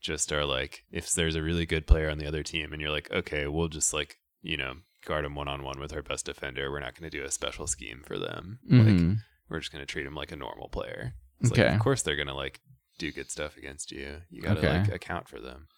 just 0.00 0.32
are 0.32 0.44
like 0.44 0.84
if 0.92 1.12
there's 1.12 1.34
a 1.34 1.42
really 1.42 1.66
good 1.66 1.86
player 1.86 2.10
on 2.10 2.18
the 2.18 2.26
other 2.26 2.42
team 2.42 2.72
and 2.72 2.80
you're 2.80 2.90
like, 2.90 3.10
"Okay, 3.10 3.46
we'll 3.48 3.68
just 3.68 3.92
like, 3.92 4.18
you 4.42 4.56
know, 4.56 4.74
guard 5.04 5.24
him 5.24 5.34
one 5.34 5.48
on 5.48 5.62
one 5.62 5.80
with 5.80 5.92
our 5.92 6.02
best 6.02 6.26
defender. 6.26 6.70
We're 6.70 6.80
not 6.80 6.94
going 6.98 7.10
to 7.10 7.16
do 7.18 7.24
a 7.24 7.30
special 7.30 7.66
scheme 7.66 8.02
for 8.04 8.18
them. 8.18 8.58
Like 8.68 8.86
Mhm. 8.88 9.18
we're 9.48 9.60
just 9.60 9.72
going 9.72 9.82
to 9.82 9.90
treat 9.92 10.06
him 10.06 10.14
like 10.14 10.30
a 10.32 10.36
normal 10.36 10.68
player." 10.68 11.14
It's 11.40 11.50
like, 11.50 11.60
Okay. 11.60 11.74
of 11.74 11.80
course 11.80 12.02
they're 12.02 12.16
going 12.16 12.28
to 12.28 12.34
like 12.34 12.60
do 12.98 13.10
good 13.12 13.30
stuff 13.30 13.56
against 13.56 13.90
you. 13.92 14.22
You 14.30 14.42
got 14.42 14.54
to 14.54 14.58
Okay. 14.60 14.78
like 14.80 14.92
account 14.94 15.28
for 15.28 15.40
them. 15.40 15.68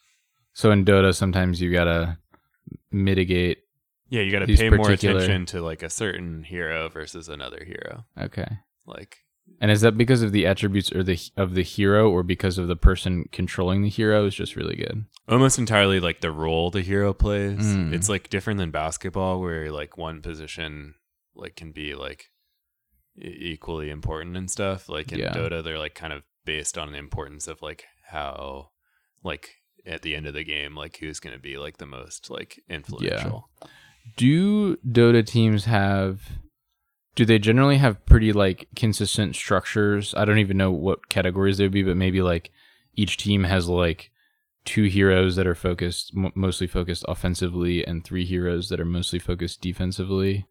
So 0.52 0.70
in 0.72 0.84
Dota, 0.84 1.14
sometimes 1.14 1.60
you 1.60 1.72
gotta 1.72 2.18
mitigate. 2.90 3.58
Yeah, 4.08 4.22
you 4.22 4.32
got 4.32 4.40
to 4.40 4.46
These 4.46 4.58
pay 4.58 4.70
more 4.70 4.90
attention 4.90 5.46
to 5.46 5.62
like 5.62 5.82
a 5.82 5.90
certain 5.90 6.42
hero 6.42 6.88
versus 6.88 7.28
another 7.28 7.64
hero. 7.64 8.04
Okay. 8.20 8.48
Like 8.84 9.18
And 9.60 9.70
is 9.70 9.82
that 9.82 9.96
because 9.96 10.22
of 10.22 10.32
the 10.32 10.46
attributes 10.46 10.90
or 10.92 11.04
the 11.04 11.18
of 11.36 11.54
the 11.54 11.62
hero, 11.62 12.10
or 12.10 12.22
because 12.24 12.58
of 12.58 12.66
the 12.66 12.74
person 12.76 13.28
controlling 13.30 13.82
the 13.82 13.88
hero 13.88 14.26
is 14.26 14.34
just 14.34 14.56
really 14.56 14.76
good? 14.76 15.04
almost 15.28 15.58
entirely 15.60 16.00
like 16.00 16.20
the 16.22 16.32
role 16.32 16.70
the 16.72 16.82
hero 16.82 17.12
plays. 17.14 17.60
Mm. 17.64 17.92
It's 17.92 18.08
like 18.08 18.28
different 18.30 18.58
than 18.58 18.72
basketball 18.72 19.40
where 19.40 19.70
like 19.70 19.96
one 19.96 20.22
position 20.22 20.94
like 21.36 21.54
can 21.54 21.70
be 21.70 21.94
like 21.94 22.30
e- 23.16 23.52
equally 23.52 23.90
important 23.90 24.36
and 24.36 24.50
stuff. 24.50 24.88
Like 24.88 25.12
in 25.12 25.20
Yeah. 25.20 25.32
Dota 25.32 25.62
they're 25.62 25.78
like 25.78 25.94
kind 25.94 26.12
of 26.12 26.24
based 26.44 26.78
on 26.78 26.92
the 26.92 26.98
importance 26.98 27.46
of 27.46 27.62
like 27.62 27.84
how 28.08 28.70
like 29.22 29.56
at 29.86 30.02
the 30.02 30.14
end 30.14 30.26
of 30.26 30.34
the 30.34 30.44
game 30.44 30.74
like 30.74 30.98
who's 30.98 31.20
going 31.20 31.34
to 31.34 31.40
be 31.40 31.56
like 31.56 31.78
the 31.78 31.86
most 31.86 32.30
like 32.30 32.60
influential. 32.68 33.48
Do 34.16 34.76
Dota 34.76 35.26
teams 35.26 35.66
have 35.66 36.22
do 37.16 37.24
they 37.24 37.38
generally 37.38 37.78
have 37.78 38.04
pretty 38.06 38.32
like 38.32 38.68
consistent 38.76 39.36
structures? 39.36 40.14
I 40.16 40.24
don't 40.24 40.38
even 40.38 40.56
know 40.56 40.70
what 40.70 41.08
categories 41.08 41.58
they'd 41.58 41.70
be, 41.70 41.82
but 41.82 41.96
maybe 41.96 42.22
like 42.22 42.50
each 42.94 43.16
team 43.16 43.44
has 43.44 43.68
like 43.68 44.10
two 44.64 44.84
heroes 44.84 45.36
that 45.36 45.46
are 45.46 45.54
focused 45.54 46.12
m- 46.16 46.32
mostly 46.34 46.66
focused 46.66 47.04
offensively 47.08 47.84
and 47.84 48.04
three 48.04 48.24
heroes 48.24 48.68
that 48.68 48.80
are 48.80 48.84
mostly 48.84 49.18
focused 49.18 49.60
defensively. 49.60 50.46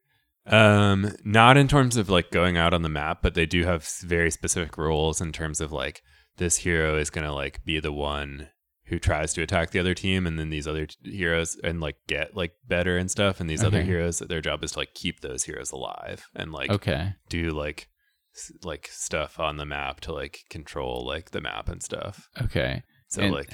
Um, 0.51 1.13
not 1.23 1.57
in 1.57 1.67
terms 1.67 1.97
of 1.97 2.09
like 2.09 2.31
going 2.31 2.57
out 2.57 2.73
on 2.73 2.81
the 2.81 2.89
map, 2.89 3.19
but 3.21 3.33
they 3.35 3.45
do 3.45 3.65
have 3.65 3.87
very 4.01 4.31
specific 4.31 4.77
rules 4.77 5.21
in 5.21 5.31
terms 5.31 5.61
of 5.61 5.71
like 5.71 6.01
this 6.37 6.57
hero 6.57 6.97
is 6.97 7.09
gonna 7.09 7.33
like 7.33 7.63
be 7.65 7.79
the 7.79 7.91
one 7.91 8.49
who 8.85 8.97
tries 8.97 9.33
to 9.35 9.43
attack 9.43 9.69
the 9.71 9.79
other 9.79 9.93
team, 9.93 10.25
and 10.25 10.39
then 10.39 10.49
these 10.49 10.67
other 10.67 10.87
t- 10.87 10.95
heroes 11.03 11.55
and 11.63 11.79
like 11.79 11.97
get 12.07 12.35
like 12.35 12.53
better 12.67 12.97
and 12.97 13.11
stuff, 13.11 13.39
and 13.39 13.47
these 13.49 13.63
other 13.63 13.77
Okay. 13.79 13.85
heroes, 13.87 14.17
their 14.19 14.41
job 14.41 14.63
is 14.63 14.71
to 14.71 14.79
like 14.79 14.93
keep 14.95 15.19
those 15.21 15.43
heroes 15.43 15.71
alive 15.71 16.25
and 16.35 16.51
like 16.51 16.71
Okay. 16.71 17.13
do 17.29 17.51
like 17.51 17.87
s- 18.35 18.51
like 18.63 18.87
stuff 18.91 19.39
on 19.39 19.57
the 19.57 19.65
map 19.65 19.99
to 20.01 20.11
like 20.13 20.39
control 20.49 21.05
like 21.05 21.29
the 21.31 21.41
map 21.41 21.69
and 21.69 21.83
stuff. 21.83 22.27
Okay. 22.41 22.81
So 23.09 23.21
And- 23.21 23.33
like 23.33 23.51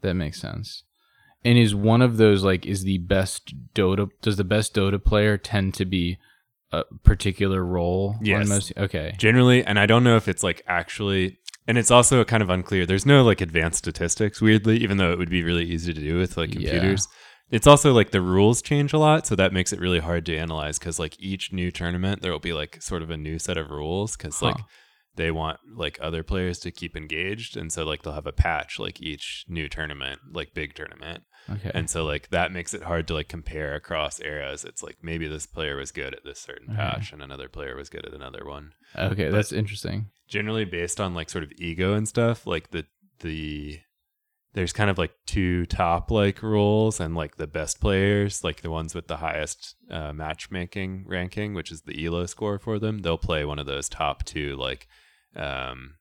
That 0.00 0.14
makes 0.14 0.40
sense. 0.40 0.82
And 1.44 1.56
is 1.56 1.74
one 1.74 2.02
of 2.02 2.16
those 2.16 2.42
like 2.44 2.66
is 2.66 2.82
the 2.82 2.98
best 2.98 3.54
Dota 3.74 4.08
does 4.22 4.36
the 4.36 4.44
best 4.44 4.74
Dota 4.74 5.02
player 5.02 5.38
tend 5.38 5.74
to 5.74 5.84
be 5.84 6.18
a 6.72 6.84
particular 7.02 7.64
role 7.64 8.16
Yes. 8.20 8.46
most 8.48 8.72
okay. 8.76 9.14
generally 9.16 9.64
and 9.64 9.78
i 9.78 9.86
don't 9.86 10.04
know 10.04 10.16
if 10.16 10.28
it's 10.28 10.42
like 10.42 10.60
actually 10.66 11.38
and 11.66 11.78
it's 11.78 11.90
also 11.90 12.22
kind 12.24 12.42
of 12.42 12.50
unclear 12.50 12.84
there's 12.84 13.06
no 13.06 13.22
like 13.24 13.40
advanced 13.40 13.78
statistics 13.78 14.42
weirdly 14.42 14.76
even 14.76 14.98
though 14.98 15.10
it 15.10 15.18
would 15.18 15.30
be 15.30 15.42
really 15.42 15.64
easy 15.64 15.94
to 15.94 16.00
do 16.00 16.18
with 16.18 16.36
like 16.36 16.50
Yeah. 16.54 16.72
computers 16.72 17.08
it's 17.50 17.66
also 17.66 17.94
like 17.94 18.10
the 18.10 18.20
rules 18.20 18.60
change 18.60 18.92
a 18.92 18.98
lot 18.98 19.26
so 19.26 19.34
that 19.34 19.54
makes 19.54 19.72
it 19.72 19.80
really 19.80 20.00
hard 20.00 20.26
to 20.26 20.36
analyze 20.36 20.78
because 20.78 20.98
like 20.98 21.16
each 21.18 21.54
new 21.54 21.70
tournament 21.70 22.20
there 22.20 22.32
will 22.32 22.38
be 22.38 22.52
like 22.52 22.82
sort 22.82 23.00
of 23.02 23.08
a 23.08 23.16
new 23.16 23.38
set 23.38 23.56
of 23.56 23.70
rules 23.70 24.14
because 24.14 24.42
like 24.42 24.60
they 25.16 25.30
want 25.30 25.58
like 25.74 25.98
other 26.02 26.22
players 26.22 26.58
to 26.58 26.70
keep 26.70 26.94
engaged 26.94 27.56
and 27.56 27.72
so 27.72 27.82
like 27.82 28.02
they'll 28.02 28.12
have 28.12 28.26
a 28.26 28.32
patch 28.32 28.78
like 28.78 29.00
each 29.00 29.46
new 29.48 29.70
tournament 29.70 30.20
like 30.34 30.52
big 30.52 30.74
tournament 30.74 31.22
Okay. 31.50 31.70
and 31.74 31.88
so 31.88 32.04
like 32.04 32.28
that 32.30 32.52
makes 32.52 32.74
it 32.74 32.82
hard 32.82 33.06
to 33.08 33.14
like 33.14 33.28
compare 33.28 33.74
across 33.74 34.20
eras 34.20 34.64
it's 34.64 34.82
like 34.82 34.98
maybe 35.02 35.26
this 35.28 35.46
player 35.46 35.76
was 35.76 35.90
good 35.92 36.14
at 36.14 36.24
this 36.24 36.38
certain 36.40 36.68
Okay. 36.70 36.76
patch 36.76 37.12
and 37.12 37.22
another 37.22 37.48
player 37.48 37.74
was 37.76 37.88
good 37.88 38.04
at 38.06 38.12
another 38.14 38.44
one 38.44 38.72
okay, 38.96 39.30
that's 39.30 39.52
interesting. 39.52 40.10
generally 40.28 40.64
based 40.64 41.00
on 41.00 41.14
like 41.14 41.30
sort 41.30 41.44
of 41.44 41.52
ego 41.58 41.94
and 41.94 42.06
stuff 42.08 42.46
like 42.46 42.70
the 42.70 42.84
the 43.20 43.80
there's 44.54 44.72
kind 44.72 44.90
of 44.90 44.98
like 44.98 45.12
two 45.26 45.66
top 45.66 46.10
like 46.10 46.42
roles 46.42 46.98
and 47.00 47.14
like 47.14 47.36
the 47.36 47.46
best 47.46 47.80
players 47.80 48.42
like 48.42 48.62
the 48.62 48.70
ones 48.70 48.94
with 48.94 49.06
the 49.06 49.18
highest 49.18 49.76
uh, 49.90 50.12
matchmaking 50.12 51.04
ranking 51.06 51.54
which 51.54 51.70
is 51.70 51.82
the 51.82 52.04
elo 52.04 52.26
score 52.26 52.58
for 52.58 52.78
them 52.78 52.98
they'll 52.98 53.18
play 53.18 53.44
one 53.44 53.58
of 53.58 53.66
those 53.66 53.88
top 53.88 54.24
two 54.24 54.56
like 54.56 54.88
um 55.36 55.94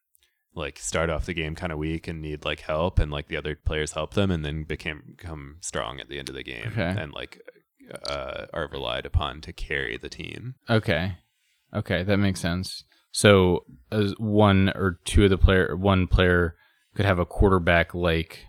like 0.58 0.78
start 0.80 1.10
off 1.10 1.26
the 1.26 1.34
game 1.34 1.56
kind 1.56 1.72
of 1.72 1.78
weak 1.78 2.08
and 2.08 2.22
need 2.22 2.44
like 2.44 2.62
help 2.62 3.00
and 3.00 3.12
like 3.12 3.28
the 3.28 3.38
other 3.38 3.56
players 3.56 3.92
help 3.94 4.14
them 4.16 4.32
and 4.32 4.44
then 4.44 4.64
became 4.64 5.14
become 5.16 5.58
strong 5.62 6.00
at 6.00 6.10
the 6.10 6.20
end 6.20 6.30
of 6.30 6.36
the 6.36 6.44
game 6.44 6.70
Okay. 6.72 6.96
and 7.02 7.14
like 7.14 7.40
uh 8.10 8.46
are 8.54 8.68
relied 8.72 9.06
upon 9.06 9.40
to 9.42 9.54
carry 9.54 9.98
the 9.98 10.10
team 10.10 10.56
Okay. 10.70 11.18
Okay, 11.74 12.04
that 12.04 12.18
makes 12.18 12.40
sense. 12.40 12.84
So 13.12 13.66
one 14.18 14.70
or 14.70 15.00
two 15.06 15.26
of 15.26 15.30
the 15.30 15.38
player 15.38 15.76
one 15.76 16.08
player 16.08 16.56
could 16.96 17.06
have 17.06 17.20
a 17.20 17.26
quarterback 17.26 17.94
like 17.94 18.46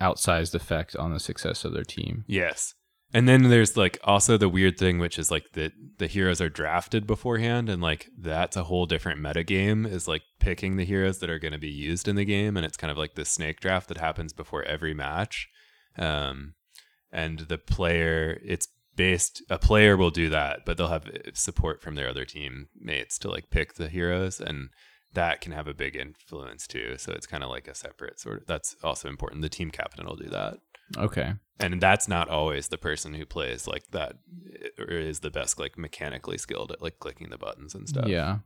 outsized 0.00 0.54
effect 0.54 0.96
on 0.96 1.12
the 1.12 1.20
success 1.20 1.64
of 1.64 1.72
their 1.74 1.84
team. 1.84 2.24
Yes. 2.26 2.74
And 3.12 3.28
then 3.28 3.48
there's 3.48 3.76
like 3.76 3.98
also 4.04 4.36
the 4.36 4.48
weird 4.48 4.78
thing, 4.78 4.98
which 4.98 5.18
is 5.18 5.30
like 5.30 5.52
that 5.54 5.72
the 5.98 6.06
heroes 6.06 6.40
are 6.40 6.48
drafted 6.48 7.06
beforehand, 7.06 7.68
and 7.68 7.82
like 7.82 8.08
that's 8.16 8.56
a 8.56 8.64
whole 8.64 8.86
different 8.86 9.20
meta 9.20 9.42
game. 9.42 9.84
Is 9.84 10.06
like 10.06 10.22
picking 10.38 10.76
the 10.76 10.84
heroes 10.84 11.18
that 11.18 11.30
are 11.30 11.40
going 11.40 11.52
to 11.52 11.58
be 11.58 11.70
used 11.70 12.06
in 12.06 12.14
the 12.14 12.24
game, 12.24 12.56
and 12.56 12.64
it's 12.64 12.76
kind 12.76 12.90
of 12.90 12.98
like 12.98 13.14
this 13.14 13.30
snake 13.30 13.58
draft 13.60 13.88
that 13.88 13.98
happens 13.98 14.32
before 14.32 14.62
every 14.62 14.94
match. 14.94 15.48
Um, 15.98 16.54
and 17.12 17.40
the 17.40 17.58
player, 17.58 18.40
it's 18.44 18.68
based. 18.94 19.42
A 19.50 19.58
player 19.58 19.96
will 19.96 20.10
do 20.10 20.28
that, 20.30 20.60
but 20.64 20.76
they'll 20.76 20.88
have 20.88 21.06
uh, 21.06 21.30
support 21.34 21.82
from 21.82 21.96
their 21.96 22.08
other 22.08 22.24
team 22.24 22.68
mates 22.78 23.18
to 23.20 23.30
like 23.30 23.50
pick 23.50 23.74
the 23.74 23.88
heroes, 23.88 24.40
and 24.40 24.68
that 25.14 25.40
can 25.40 25.50
have 25.50 25.66
a 25.66 25.74
big 25.74 25.96
influence 25.96 26.68
too. 26.68 26.94
So 26.98 27.12
it's 27.12 27.26
kind 27.26 27.42
of 27.42 27.50
like 27.50 27.66
a 27.66 27.74
separate 27.74 28.20
sort 28.20 28.42
of. 28.42 28.46
That's 28.46 28.76
also 28.84 29.08
important. 29.08 29.42
The 29.42 29.48
team 29.48 29.72
captain 29.72 30.06
will 30.06 30.14
do 30.14 30.28
that, 30.28 30.58
Okay. 30.96 31.34
and 31.58 31.80
that's 31.80 32.08
not 32.08 32.28
always 32.28 32.68
the 32.68 32.78
person 32.78 33.14
who 33.14 33.26
plays 33.26 33.66
like 33.66 33.90
that 33.90 34.14
or 34.78 34.86
is 34.86 35.20
the 35.20 35.30
best 35.30 35.58
like 35.58 35.78
mechanically 35.78 36.38
skilled 36.38 36.72
at 36.72 36.82
like 36.82 36.98
clicking 36.98 37.30
the 37.30 37.38
buttons 37.38 37.74
and 37.74 37.88
stuff. 37.88 38.08
Yeah. 38.08 38.38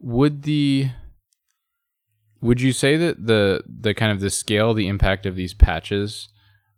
Would 0.00 0.42
the 0.42 0.90
would 2.40 2.60
you 2.60 2.72
say 2.72 2.96
that 2.96 3.26
the 3.26 3.62
the 3.66 3.94
kind 3.94 4.12
of 4.12 4.20
the 4.20 4.30
scale, 4.30 4.74
the 4.74 4.88
impact 4.88 5.24
of 5.26 5.36
these 5.36 5.54
patches, 5.54 6.28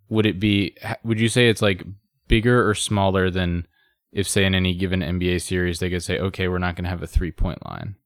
would 0.08 0.26
it 0.26 0.38
be? 0.38 0.76
Would 1.02 1.18
you 1.20 1.28
say 1.28 1.48
it's 1.48 1.62
like 1.62 1.84
bigger 2.28 2.68
or 2.68 2.74
smaller 2.74 3.30
than 3.30 3.66
if, 4.12 4.28
say, 4.28 4.44
in 4.44 4.54
any 4.54 4.74
given 4.74 5.00
NBA 5.00 5.42
series, 5.42 5.80
they 5.80 5.90
could 5.90 6.02
say, 6.02 6.18
okay, 6.18 6.48
we're 6.48 6.58
not 6.58 6.76
going 6.76 6.84
to 6.84 6.90
have 6.90 7.02
a 7.02 7.06
three 7.06 7.32
point 7.32 7.64
line. 7.66 7.96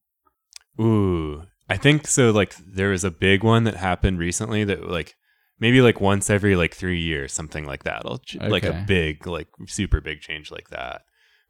Ooh, 0.81 1.45
I 1.69 1.77
think 1.77 2.07
so. 2.07 2.31
Like 2.31 2.57
there 2.57 2.91
was 2.91 3.05
a 3.05 3.11
big 3.11 3.45
one 3.45 3.65
that 3.65 3.77
happened 3.77 4.19
recently 4.19 4.65
that 4.65 4.89
like 4.89 5.15
maybe 5.59 5.81
like 5.81 6.01
once 6.01 6.31
every 6.31 6.57
like 6.57 6.75
three 6.75 7.01
years, 7.01 7.33
something 7.33 7.65
like 7.65 7.85
that. 7.85 8.03
It'll 8.05 8.19
ch- 8.19 8.37
Like 8.37 8.65
a 8.65 8.85
big, 8.87 9.27
like 9.27 9.49
super 9.67 10.01
big 10.01 10.21
change 10.21 10.51
like 10.51 10.71
that. 10.71 11.03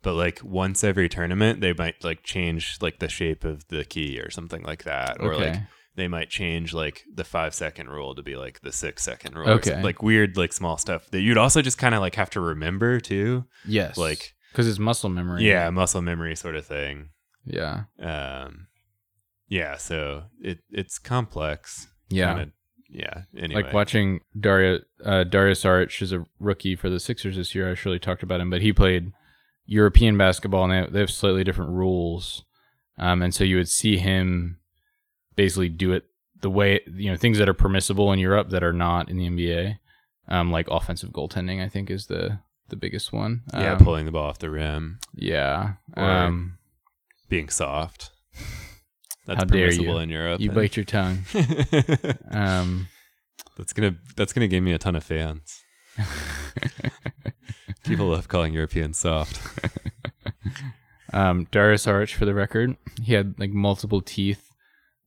But 0.02 0.14
like 0.14 0.40
once 0.42 0.82
every 0.82 1.08
tournament, 1.08 1.60
they 1.60 1.72
might 1.72 2.02
like 2.02 2.22
change 2.24 2.78
like 2.80 2.98
the 2.98 3.08
shape 3.08 3.44
of 3.44 3.66
the 3.68 3.84
key 3.84 4.18
or 4.20 4.30
something 4.30 4.62
like 4.64 4.84
that, 4.84 5.18
or 5.20 5.34
Okay. 5.34 5.50
like 5.52 5.60
they 5.94 6.08
might 6.08 6.28
change 6.30 6.72
like 6.74 7.02
the 7.14 7.22
five 7.24 7.54
second 7.54 7.88
rule 7.88 8.14
to 8.14 8.22
be 8.22 8.34
like 8.34 8.60
the 8.62 8.72
six 8.72 9.02
second 9.04 9.36
rule. 9.36 9.48
Okay. 9.50 9.80
like 9.82 10.02
weird 10.02 10.36
like 10.36 10.52
small 10.52 10.76
stuff 10.76 11.08
that 11.10 11.20
you'd 11.20 11.38
also 11.38 11.62
just 11.62 11.78
kind 11.78 11.94
of 11.94 12.00
like 12.00 12.16
have 12.16 12.30
to 12.30 12.40
remember 12.40 12.98
too. 12.98 13.44
Yes. 13.66 13.96
Like 13.96 14.32
because 14.50 14.66
it's 14.68 14.78
muscle 14.80 15.08
memory. 15.10 15.46
yeah, 15.48 15.70
muscle 15.70 16.02
memory 16.02 16.34
sort 16.36 16.56
of 16.56 16.66
thing. 16.66 17.10
Yeah. 17.44 17.84
Um, 18.00 18.66
yeah, 19.48 19.76
so 19.76 20.24
it 20.40 20.58
it's 20.70 20.98
complex. 20.98 21.86
Yeah. 22.08 22.34
Kinda- 22.34 22.52
yeah. 22.92 23.22
Anyway, 23.36 23.62
Like 23.62 23.72
watching 23.72 24.20
Daria 24.38 24.80
uh, 25.04 25.24
Dario 25.24 25.54
Saric 25.54 26.00
is 26.02 26.12
a 26.12 26.26
rookie 26.38 26.76
for 26.76 26.90
the 26.90 27.00
Sixers 27.00 27.36
this 27.36 27.54
year. 27.54 27.70
I 27.70 27.74
surely 27.74 27.98
talked 27.98 28.22
about 28.22 28.40
him, 28.40 28.50
but 28.50 28.60
he 28.62 28.72
played 28.72 29.12
European 29.66 30.18
basketball, 30.18 30.64
and 30.64 30.72
they 30.72 30.76
have, 30.76 30.92
they 30.92 31.00
have 31.00 31.10
slightly 31.10 31.42
different 31.44 31.72
rules. 31.72 32.44
Um, 32.98 33.22
and 33.22 33.34
so 33.34 33.44
you 33.44 33.56
would 33.56 33.68
see 33.68 33.96
him 33.96 34.58
basically 35.34 35.70
do 35.70 35.92
it 35.92 36.04
the 36.42 36.50
way 36.50 36.80
you 36.86 37.10
know 37.10 37.16
things 37.16 37.38
that 37.38 37.48
are 37.48 37.54
permissible 37.54 38.12
in 38.12 38.18
Europe 38.18 38.50
that 38.50 38.62
are 38.62 38.72
not 38.72 39.08
in 39.08 39.16
the 39.16 39.28
NBA, 39.28 39.78
um, 40.28 40.50
like 40.52 40.68
offensive 40.68 41.10
goaltending. 41.10 41.64
I 41.64 41.68
think 41.68 41.90
is 41.90 42.06
the 42.06 42.40
the 42.68 42.76
biggest 42.76 43.12
one. 43.12 43.42
yeah, 43.52 43.72
Um, 43.72 43.84
pulling 43.84 44.04
the 44.06 44.12
ball 44.12 44.28
off 44.28 44.38
the 44.38 44.50
rim, 44.50 44.98
Yeah. 45.14 45.74
Um, 45.96 46.58
being 47.28 47.48
soft. 47.48 48.10
That's 49.26 49.38
How 49.38 49.44
permissible 49.46 49.98
in 50.00 50.10
Europe. 50.10 50.40
you 50.40 50.48
and- 50.50 50.54
bite 50.56 50.76
your 50.76 50.84
tongue. 50.84 51.24
Um, 52.30 52.88
that's 53.56 53.72
gonna 53.72 53.96
that's 54.16 54.32
gonna 54.32 54.48
give 54.48 54.64
me 54.64 54.72
a 54.72 54.78
ton 54.78 54.96
of 54.96 55.04
fans. 55.04 55.62
People 57.84 58.06
love 58.08 58.28
calling 58.28 58.52
Europeans 58.54 58.98
soft. 58.98 59.40
Um, 61.14 61.46
Dario 61.50 61.76
Saric, 61.76 62.14
for 62.14 62.24
the 62.24 62.32
record, 62.32 62.74
he 63.02 63.12
had 63.12 63.38
like 63.38 63.50
multiple 63.50 64.00
teeth 64.00 64.48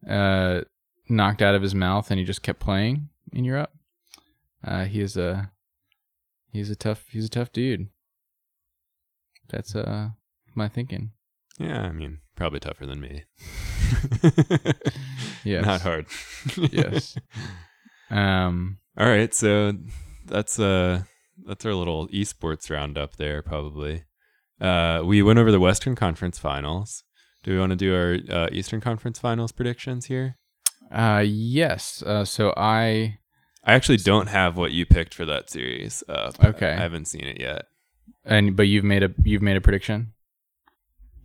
uh, 0.08 0.62
knocked 1.10 1.42
out 1.42 1.56
of 1.56 1.64
his 1.64 1.74
mouth, 1.74 2.12
and 2.12 2.20
he 2.20 2.26
just 2.28 2.44
kept 2.44 2.60
playing 2.60 3.10
in 3.34 3.44
Europe. 3.44 3.72
Uh, 4.64 4.86
he 4.86 5.02
is 5.02 5.18
a 5.18 5.52
he's 6.52 6.70
a 6.70 6.76
tough 6.76 7.06
he's 7.10 7.26
a 7.26 7.30
tough 7.30 7.52
dude. 7.52 7.88
That's 9.50 9.76
uh 9.76 10.10
my 10.54 10.68
thinking. 10.68 11.10
Yeah, 11.58 11.82
I 11.82 11.92
mean, 11.92 12.20
probably 12.36 12.60
tougher 12.60 12.86
than 12.86 13.02
me. 13.02 13.24
Yes. 15.44 15.64
Not 15.66 15.82
hard. 15.82 16.08
Yes. 16.72 17.16
Um. 18.10 18.78
All 18.98 19.06
right, 19.08 19.34
so 19.34 19.74
that's 20.26 20.60
uh 20.60 21.04
that's 21.46 21.66
our 21.66 21.74
little 21.76 22.08
esports 22.08 22.70
roundup 22.72 23.18
there 23.18 23.42
probably. 23.44 24.06
Uh 24.60 25.02
we 25.06 25.22
went 25.22 25.38
over 25.38 25.52
the 25.52 25.60
Western 25.60 25.96
Conference 25.96 26.40
Finals. 26.40 27.04
Do 27.44 27.52
we 27.52 27.60
want 27.60 27.72
to 27.72 27.76
do 27.76 27.94
our 27.94 28.18
uh, 28.36 28.48
Eastern 28.52 28.82
Conference 28.82 29.20
Finals 29.20 29.52
predictions 29.52 30.06
here? 30.08 30.38
Uh. 30.92 31.24
Yes. 31.26 32.02
Uh. 32.04 32.26
So 32.26 32.54
I. 32.58 33.20
I 33.64 33.74
actually 33.74 33.98
don't 33.98 34.28
have 34.28 34.58
what 34.58 34.72
you 34.72 34.86
picked 34.86 35.14
for 35.14 35.26
that 35.26 35.50
series. 35.52 36.04
Uh, 36.10 36.32
Okay. 36.44 36.72
I 36.72 36.76
haven't 36.78 37.06
seen 37.06 37.24
it 37.26 37.40
yet. 37.40 37.66
And 38.24 38.56
but 38.56 38.64
you've 38.64 38.84
made 38.84 39.04
a 39.04 39.10
you've 39.24 39.44
made 39.44 39.58
a 39.58 39.62
prediction. 39.62 40.14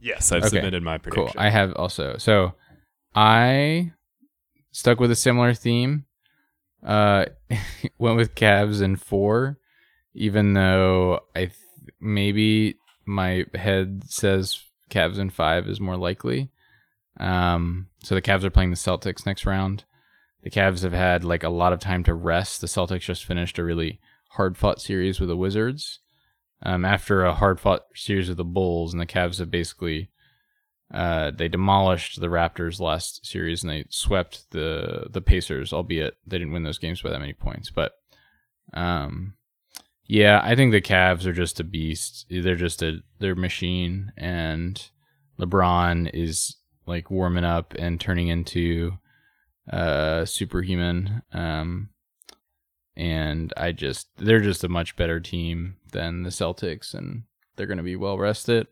Yes, 0.00 0.32
I've 0.32 0.44
Okay, 0.44 0.56
submitted 0.56 0.82
my 0.82 0.98
prediction. 0.98 1.26
Cool. 1.26 1.34
I 1.36 1.50
have 1.50 1.74
also. 1.74 2.16
So 2.18 2.54
I 3.14 3.92
stuck 4.72 5.00
with 5.00 5.10
a 5.10 5.16
similar 5.16 5.54
theme. 5.54 6.06
Uh, 6.84 7.26
went 7.98 8.16
with 8.16 8.34
Cavs 8.34 8.80
in 8.80 8.96
four, 8.96 9.58
even 10.14 10.54
though 10.54 11.20
I 11.34 11.46
th- 11.46 11.54
maybe 12.00 12.76
my 13.04 13.44
head 13.54 14.02
says 14.06 14.62
Cavs 14.90 15.18
in 15.18 15.30
five 15.30 15.68
is 15.68 15.80
more 15.80 15.96
likely. 15.96 16.50
Um, 17.18 17.88
so 18.02 18.14
the 18.14 18.22
Cavs 18.22 18.44
are 18.44 18.50
playing 18.50 18.70
the 18.70 18.76
Celtics 18.76 19.26
next 19.26 19.44
round. 19.44 19.84
The 20.42 20.50
Cavs 20.50 20.82
have 20.82 20.92
had 20.94 21.22
like 21.22 21.42
a 21.42 21.50
lot 21.50 21.74
of 21.74 21.80
time 21.80 22.02
to 22.04 22.14
rest. 22.14 22.62
The 22.62 22.66
Celtics 22.66 23.00
just 23.02 23.26
finished 23.26 23.58
a 23.58 23.64
really 23.64 24.00
hard 24.30 24.56
fought 24.56 24.80
series 24.80 25.20
with 25.20 25.28
the 25.28 25.36
Wizards. 25.36 25.98
Um, 26.62 26.84
after 26.84 27.24
a 27.24 27.34
hard 27.34 27.58
fought 27.58 27.84
series 27.94 28.28
with 28.28 28.36
the 28.36 28.44
Bulls, 28.44 28.92
and 28.92 29.00
the 29.00 29.06
Cavs 29.06 29.38
have 29.38 29.50
basically 29.50 30.10
uh, 30.92 31.30
they 31.30 31.48
demolished 31.48 32.20
the 32.20 32.26
Raptors 32.26 32.80
last 32.80 33.24
series 33.24 33.62
and 33.62 33.70
they 33.70 33.84
swept 33.90 34.50
the 34.50 35.06
the 35.10 35.20
Pacers, 35.20 35.72
albeit 35.72 36.14
they 36.26 36.38
didn't 36.38 36.52
win 36.52 36.64
those 36.64 36.78
games 36.78 37.00
by 37.00 37.10
that 37.10 37.20
many 37.20 37.32
points. 37.32 37.70
But 37.70 37.92
um, 38.74 39.34
yeah, 40.06 40.40
I 40.42 40.56
think 40.56 40.72
the 40.72 40.80
Cavs 40.80 41.26
are 41.26 41.32
just 41.32 41.60
a 41.60 41.64
beast. 41.64 42.26
They're 42.28 42.56
just 42.56 42.82
a 42.82 42.98
they're 43.20 43.36
machine, 43.36 44.12
and 44.16 44.84
LeBron 45.38 46.10
is 46.12 46.56
like 46.86 47.10
warming 47.10 47.44
up 47.44 47.74
and 47.78 48.00
turning 48.00 48.28
into 48.28 48.92
uh 49.70 50.24
superhuman. 50.24 51.22
Um, 51.32 51.90
and 53.00 53.50
I 53.56 53.72
just 53.72 54.08
they're 54.18 54.40
just 54.40 54.62
a 54.62 54.68
much 54.68 54.94
better 54.94 55.20
team 55.20 55.76
than 55.92 56.22
the 56.22 56.28
Celtics, 56.28 56.92
and 56.92 57.22
they're 57.56 57.66
going 57.66 57.78
to 57.78 57.82
be 57.82 57.96
well 57.96 58.18
rested. 58.18 58.66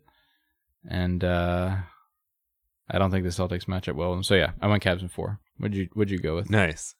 And 0.86 1.24
uh, 1.24 1.76
I 2.90 2.98
don't 2.98 3.10
think 3.10 3.24
the 3.24 3.30
Celtics 3.30 3.66
match 3.66 3.88
up 3.88 3.96
well 3.96 4.10
with 4.10 4.18
them. 4.18 4.24
So 4.24 4.34
yeah, 4.34 4.50
I 4.60 4.66
went 4.66 4.82
Cavs 4.82 5.00
in 5.00 5.09
four. 5.09 5.40
What'd 5.56 5.74
you 5.74 5.88
What'd 5.94 6.10
you 6.10 6.18
go 6.18 6.36
with? 6.36 6.50
Nice. 6.50 6.94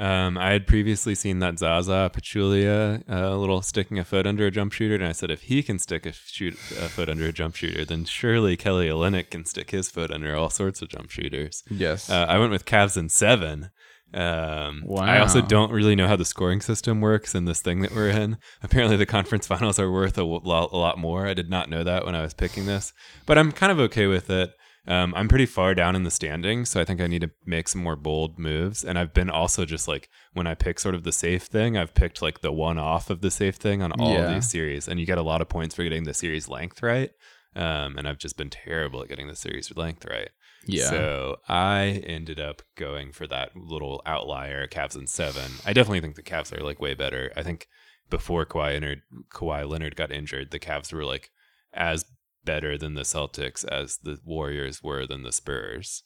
Um, 0.00 0.36
I 0.36 0.50
had 0.50 0.66
previously 0.66 1.14
seen 1.14 1.38
that 1.38 1.60
Zaza 1.60 2.10
Pachulia 2.12 3.08
uh, 3.08 3.36
little 3.36 3.62
sticking 3.62 4.00
a 4.00 4.04
foot 4.04 4.26
under 4.26 4.46
a 4.46 4.50
jump 4.50 4.72
shooter, 4.72 4.96
and 4.96 5.04
I 5.04 5.12
said 5.12 5.30
if 5.30 5.42
he 5.42 5.62
can 5.62 5.78
stick 5.78 6.04
a 6.04 6.12
shoot 6.12 6.54
a 6.54 6.88
foot 6.88 7.08
under 7.08 7.26
a 7.26 7.32
jump 7.32 7.54
shooter, 7.54 7.84
then 7.84 8.06
surely 8.06 8.56
Kelly 8.56 8.88
Olynyk 8.88 9.30
can 9.30 9.44
stick 9.44 9.70
his 9.70 9.88
foot 9.88 10.10
under 10.10 10.34
all 10.34 10.50
sorts 10.50 10.82
of 10.82 10.88
jump 10.88 11.10
shooters. 11.10 11.62
Yes. 11.70 12.10
Uh, 12.10 12.26
I 12.28 12.38
went 12.38 12.50
with 12.50 12.64
Cavs 12.64 12.96
in 12.96 13.08
seven. 13.08 13.70
Um, 14.14 14.84
I 15.00 15.18
also 15.20 15.40
don't 15.40 15.72
really 15.72 15.96
know 15.96 16.06
how 16.08 16.16
the 16.16 16.24
scoring 16.24 16.60
system 16.60 17.00
works 17.00 17.34
in 17.34 17.44
this 17.46 17.60
thing 17.60 17.80
that 17.80 17.94
we're 17.94 18.10
in. 18.10 18.36
Apparently, 18.62 18.96
the 18.96 19.06
conference 19.06 19.46
finals 19.52 19.78
are 19.78 19.90
worth 19.90 20.18
a 20.18 20.24
lot, 20.24 20.70
a 20.72 20.76
lot 20.76 20.98
more. 20.98 21.26
I 21.26 21.34
did 21.34 21.48
not 21.48 21.70
know 21.70 21.82
that 21.84 22.04
when 22.04 22.14
I 22.14 22.22
was 22.22 22.34
picking 22.34 22.66
this, 22.66 22.92
but 23.26 23.38
I'm 23.38 23.52
kind 23.52 23.72
of 23.72 23.78
okay 23.80 24.06
with 24.06 24.28
it. 24.30 24.52
Um, 24.86 25.14
I'm 25.14 25.28
pretty 25.28 25.46
far 25.46 25.74
down 25.76 25.94
in 25.94 26.02
the 26.02 26.10
standings, 26.10 26.68
so 26.68 26.80
I 26.80 26.84
think 26.84 27.00
I 27.00 27.06
need 27.06 27.20
to 27.22 27.30
make 27.46 27.68
some 27.68 27.82
more 27.82 27.94
bold 27.94 28.36
moves. 28.38 28.82
And 28.84 28.98
I've 28.98 29.14
been 29.14 29.30
also 29.30 29.64
just 29.64 29.86
like 29.86 30.08
when 30.32 30.48
I 30.48 30.54
pick 30.56 30.80
sort 30.80 30.96
of 30.96 31.04
the 31.04 31.12
safe 31.12 31.44
thing, 31.44 31.76
I've 31.76 31.94
picked 31.94 32.20
like 32.20 32.40
the 32.40 32.50
one 32.52 32.78
off 32.78 33.08
of 33.08 33.20
the 33.20 33.30
safe 33.30 33.54
thing 33.56 33.80
on 33.80 33.92
all 33.92 34.12
Yeah. 34.12 34.24
of 34.28 34.34
these 34.34 34.50
series, 34.50 34.88
and 34.88 34.98
you 34.98 35.06
get 35.06 35.18
a 35.18 35.22
lot 35.22 35.40
of 35.40 35.48
points 35.48 35.76
for 35.76 35.84
getting 35.84 36.02
the 36.02 36.14
series 36.14 36.48
length 36.48 36.82
right. 36.82 37.10
Um, 37.54 37.96
and 37.96 38.08
I've 38.08 38.18
just 38.18 38.36
been 38.36 38.50
terrible 38.50 39.02
at 39.02 39.08
getting 39.08 39.28
the 39.28 39.36
series 39.36 39.72
length 39.76 40.04
right. 40.04 40.30
Yeah. 40.66 40.88
So 40.90 41.36
I 41.48 42.02
ended 42.06 42.40
up 42.40 42.62
going 42.76 43.12
for 43.12 43.26
that 43.26 43.56
little 43.56 44.02
outlier, 44.06 44.66
Cavs 44.66 44.96
in 44.96 45.06
seven. 45.06 45.50
I 45.66 45.72
definitely 45.72 46.00
think 46.00 46.16
the 46.16 46.22
Cavs 46.22 46.56
are 46.56 46.62
like 46.64 46.80
way 46.80 46.94
better. 46.94 47.32
I 47.36 47.42
think 47.42 47.68
before 48.10 48.44
Kawhi 48.46 48.72
Leonard, 48.74 49.02
Kawhi 49.32 49.68
Leonard 49.68 49.96
got 49.96 50.12
injured, 50.12 50.50
the 50.50 50.58
Cavs 50.60 50.92
were 50.92 51.04
like 51.04 51.30
as 51.72 52.04
better 52.44 52.76
than 52.76 52.94
the 52.94 53.02
Celtics 53.02 53.64
as 53.66 53.98
the 54.02 54.18
Warriors 54.24 54.82
were 54.82 55.06
than 55.06 55.22
the 55.22 55.32
Spurs. 55.32 56.02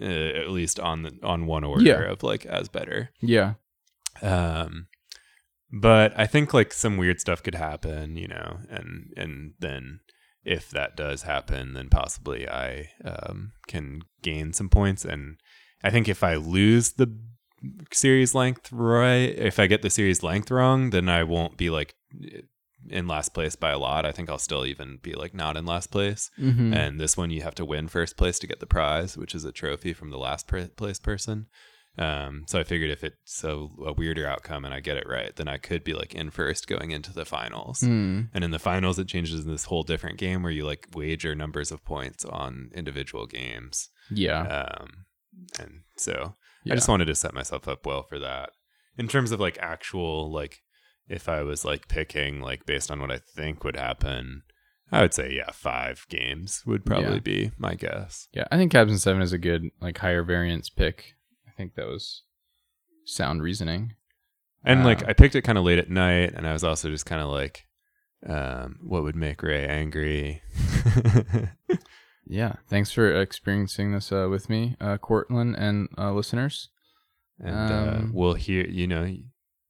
Uh, 0.00 0.04
at 0.04 0.50
least 0.50 0.80
on 0.80 1.02
the 1.02 1.16
on 1.22 1.46
one 1.46 1.62
order 1.62 1.84
Yeah. 1.84 2.02
of 2.10 2.22
like 2.24 2.44
as 2.46 2.68
better. 2.68 3.10
yeah. 3.20 3.54
Um, 4.22 4.86
but 5.72 6.12
I 6.18 6.26
think 6.26 6.52
like 6.54 6.72
some 6.72 6.96
weird 6.96 7.20
stuff 7.20 7.42
could 7.42 7.54
happen, 7.54 8.16
you 8.16 8.28
know, 8.28 8.58
and 8.68 9.12
and 9.16 9.54
then 9.58 10.00
if 10.44 10.70
that 10.70 10.96
does 10.96 11.22
happen, 11.22 11.74
then 11.74 11.88
possibly 11.88 12.48
I 12.48 12.90
um, 13.04 13.52
can 13.66 14.02
gain 14.22 14.52
some 14.52 14.68
points. 14.68 15.04
And 15.04 15.36
I 15.82 15.90
think 15.90 16.08
if 16.08 16.22
I 16.22 16.36
lose 16.36 16.92
the 16.92 17.16
series 17.92 18.34
length 18.34 18.70
right, 18.72 19.34
if 19.36 19.58
I 19.58 19.66
get 19.66 19.82
the 19.82 19.90
series 19.90 20.22
length 20.22 20.50
wrong, 20.50 20.90
then 20.90 21.08
I 21.08 21.24
won't 21.24 21.56
be 21.56 21.70
like 21.70 21.94
in 22.88 23.06
last 23.06 23.34
place 23.34 23.56
by 23.56 23.70
a 23.70 23.78
lot, 23.78 24.04
I 24.04 24.12
think 24.12 24.28
I'll 24.28 24.38
still 24.38 24.66
even 24.66 24.98
be 25.02 25.14
like 25.14 25.34
not 25.34 25.56
in 25.56 25.66
last 25.66 25.90
place. 25.90 26.30
Mm-hmm. 26.38 26.74
And 26.74 27.00
this 27.00 27.16
one, 27.16 27.30
you 27.30 27.42
have 27.42 27.54
to 27.56 27.64
win 27.64 27.88
first 27.88 28.16
place 28.16 28.38
to 28.40 28.46
get 28.46 28.60
the 28.60 28.66
prize, 28.66 29.16
which 29.16 29.34
is 29.34 29.44
a 29.44 29.52
trophy 29.52 29.92
from 29.92 30.10
the 30.10 30.18
last 30.18 30.46
place 30.46 30.98
person. 30.98 31.46
Um, 31.96 32.42
so 32.48 32.58
I 32.58 32.64
figured 32.64 32.90
if 32.90 33.04
it's 33.04 33.44
a, 33.44 33.50
a 33.86 33.92
weirder 33.92 34.26
outcome 34.26 34.64
and 34.64 34.74
I 34.74 34.80
get 34.80 34.96
it 34.96 35.08
right, 35.08 35.34
then 35.36 35.46
I 35.46 35.58
could 35.58 35.84
be 35.84 35.94
like 35.94 36.14
in 36.14 36.30
first 36.30 36.66
going 36.66 36.90
into 36.90 37.12
the 37.12 37.24
finals. 37.24 37.80
Mm. 37.80 38.30
And 38.34 38.42
in 38.44 38.50
the 38.50 38.58
finals, 38.58 38.98
it 38.98 39.06
changes 39.06 39.44
in 39.44 39.50
this 39.50 39.66
whole 39.66 39.84
different 39.84 40.18
game 40.18 40.42
where 40.42 40.50
you 40.52 40.64
like 40.66 40.88
wager 40.94 41.34
numbers 41.34 41.70
of 41.70 41.84
points 41.84 42.24
on 42.24 42.70
individual 42.74 43.26
games. 43.26 43.90
Yeah. 44.10 44.42
Um, 44.42 45.06
and 45.60 45.82
so 45.96 46.34
yeah. 46.64 46.72
I 46.72 46.76
just 46.76 46.88
wanted 46.88 47.04
to 47.06 47.14
set 47.14 47.34
myself 47.34 47.68
up 47.68 47.86
well 47.86 48.02
for 48.02 48.18
that. 48.18 48.50
In 48.98 49.06
terms 49.08 49.30
of 49.30 49.38
like 49.40 49.58
actual, 49.60 50.32
like 50.32 50.62
if 51.08 51.28
I 51.28 51.42
was 51.42 51.64
like 51.64 51.86
picking 51.88 52.40
like 52.40 52.66
based 52.66 52.90
on 52.90 53.00
what 53.00 53.12
I 53.12 53.18
think 53.18 53.62
would 53.62 53.76
happen, 53.76 54.42
I 54.90 55.02
would 55.02 55.14
say 55.14 55.32
yeah, 55.32 55.50
five 55.52 56.06
games 56.08 56.62
would 56.66 56.84
probably 56.84 57.14
Yeah. 57.14 57.20
be 57.20 57.50
my 57.58 57.74
guess. 57.74 58.28
Yeah, 58.32 58.44
I 58.50 58.56
think 58.56 58.72
Cavs 58.72 58.88
and 58.88 59.00
Seven 59.00 59.22
is 59.22 59.32
a 59.32 59.38
good 59.38 59.70
like 59.80 59.98
higher 59.98 60.22
variance 60.24 60.70
pick. 60.70 61.14
I 61.54 61.56
think 61.56 61.74
that 61.74 61.86
was 61.86 62.22
sound 63.04 63.42
reasoning. 63.42 63.94
And 64.64 64.84
like 64.84 65.02
Um, 65.02 65.10
I 65.10 65.12
picked 65.12 65.34
it 65.34 65.42
kind 65.42 65.58
of 65.58 65.64
late 65.64 65.78
at 65.78 65.90
night, 65.90 66.32
and 66.34 66.46
I 66.46 66.52
was 66.52 66.64
also 66.64 66.88
just 66.90 67.06
kind 67.06 67.20
of 67.22 67.28
like, 67.28 67.66
um, 68.26 68.78
what 68.82 69.02
would 69.02 69.14
make 69.16 69.42
Ray 69.42 69.66
angry? 69.66 70.42
Yeah, 72.26 72.54
thanks 72.70 72.90
for 72.90 73.20
experiencing 73.20 73.92
this 73.92 74.10
uh, 74.10 74.28
with 74.30 74.48
me, 74.48 74.76
uh, 74.80 74.96
Cortland 74.96 75.56
and 75.56 75.88
uh, 75.98 76.10
listeners. 76.12 76.70
and 77.38 77.54
uh, 77.70 77.96
Um, 77.98 78.12
we'll 78.14 78.32
hear, 78.32 78.64
you 78.66 78.86
know, 78.86 79.04
thanks 79.04 79.28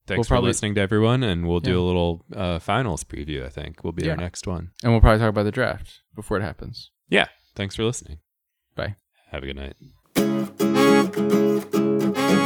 we'll 0.09 0.23
for 0.23 0.29
probably- 0.29 0.51
listening 0.51 0.77
to 0.77 0.81
everyone, 0.81 1.25
and 1.25 1.49
we'll 1.49 1.59
do 1.59 1.81
a 1.81 1.83
little 1.85 2.25
uh, 2.33 2.61
finals 2.61 3.03
preview. 3.03 3.45
I 3.45 3.49
think 3.49 3.83
will 3.83 3.91
be 3.91 4.05
Yeah. 4.05 4.13
our 4.13 4.17
next 4.19 4.47
one. 4.47 4.71
And 4.85 4.93
we'll 4.93 5.01
probably 5.01 5.19
talk 5.19 5.31
about 5.31 5.43
the 5.43 5.51
draft 5.51 6.03
before 6.15 6.37
it 6.37 6.43
happens. 6.45 6.93
Yeah, 7.09 7.27
thanks 7.57 7.75
for 7.75 7.83
listening. 7.83 8.19
Bye. 8.77 8.95
Have 9.33 9.43
a 9.43 9.47
good 9.47 9.57
night. 9.57 9.75
thank 11.15 11.75
you 11.75 12.44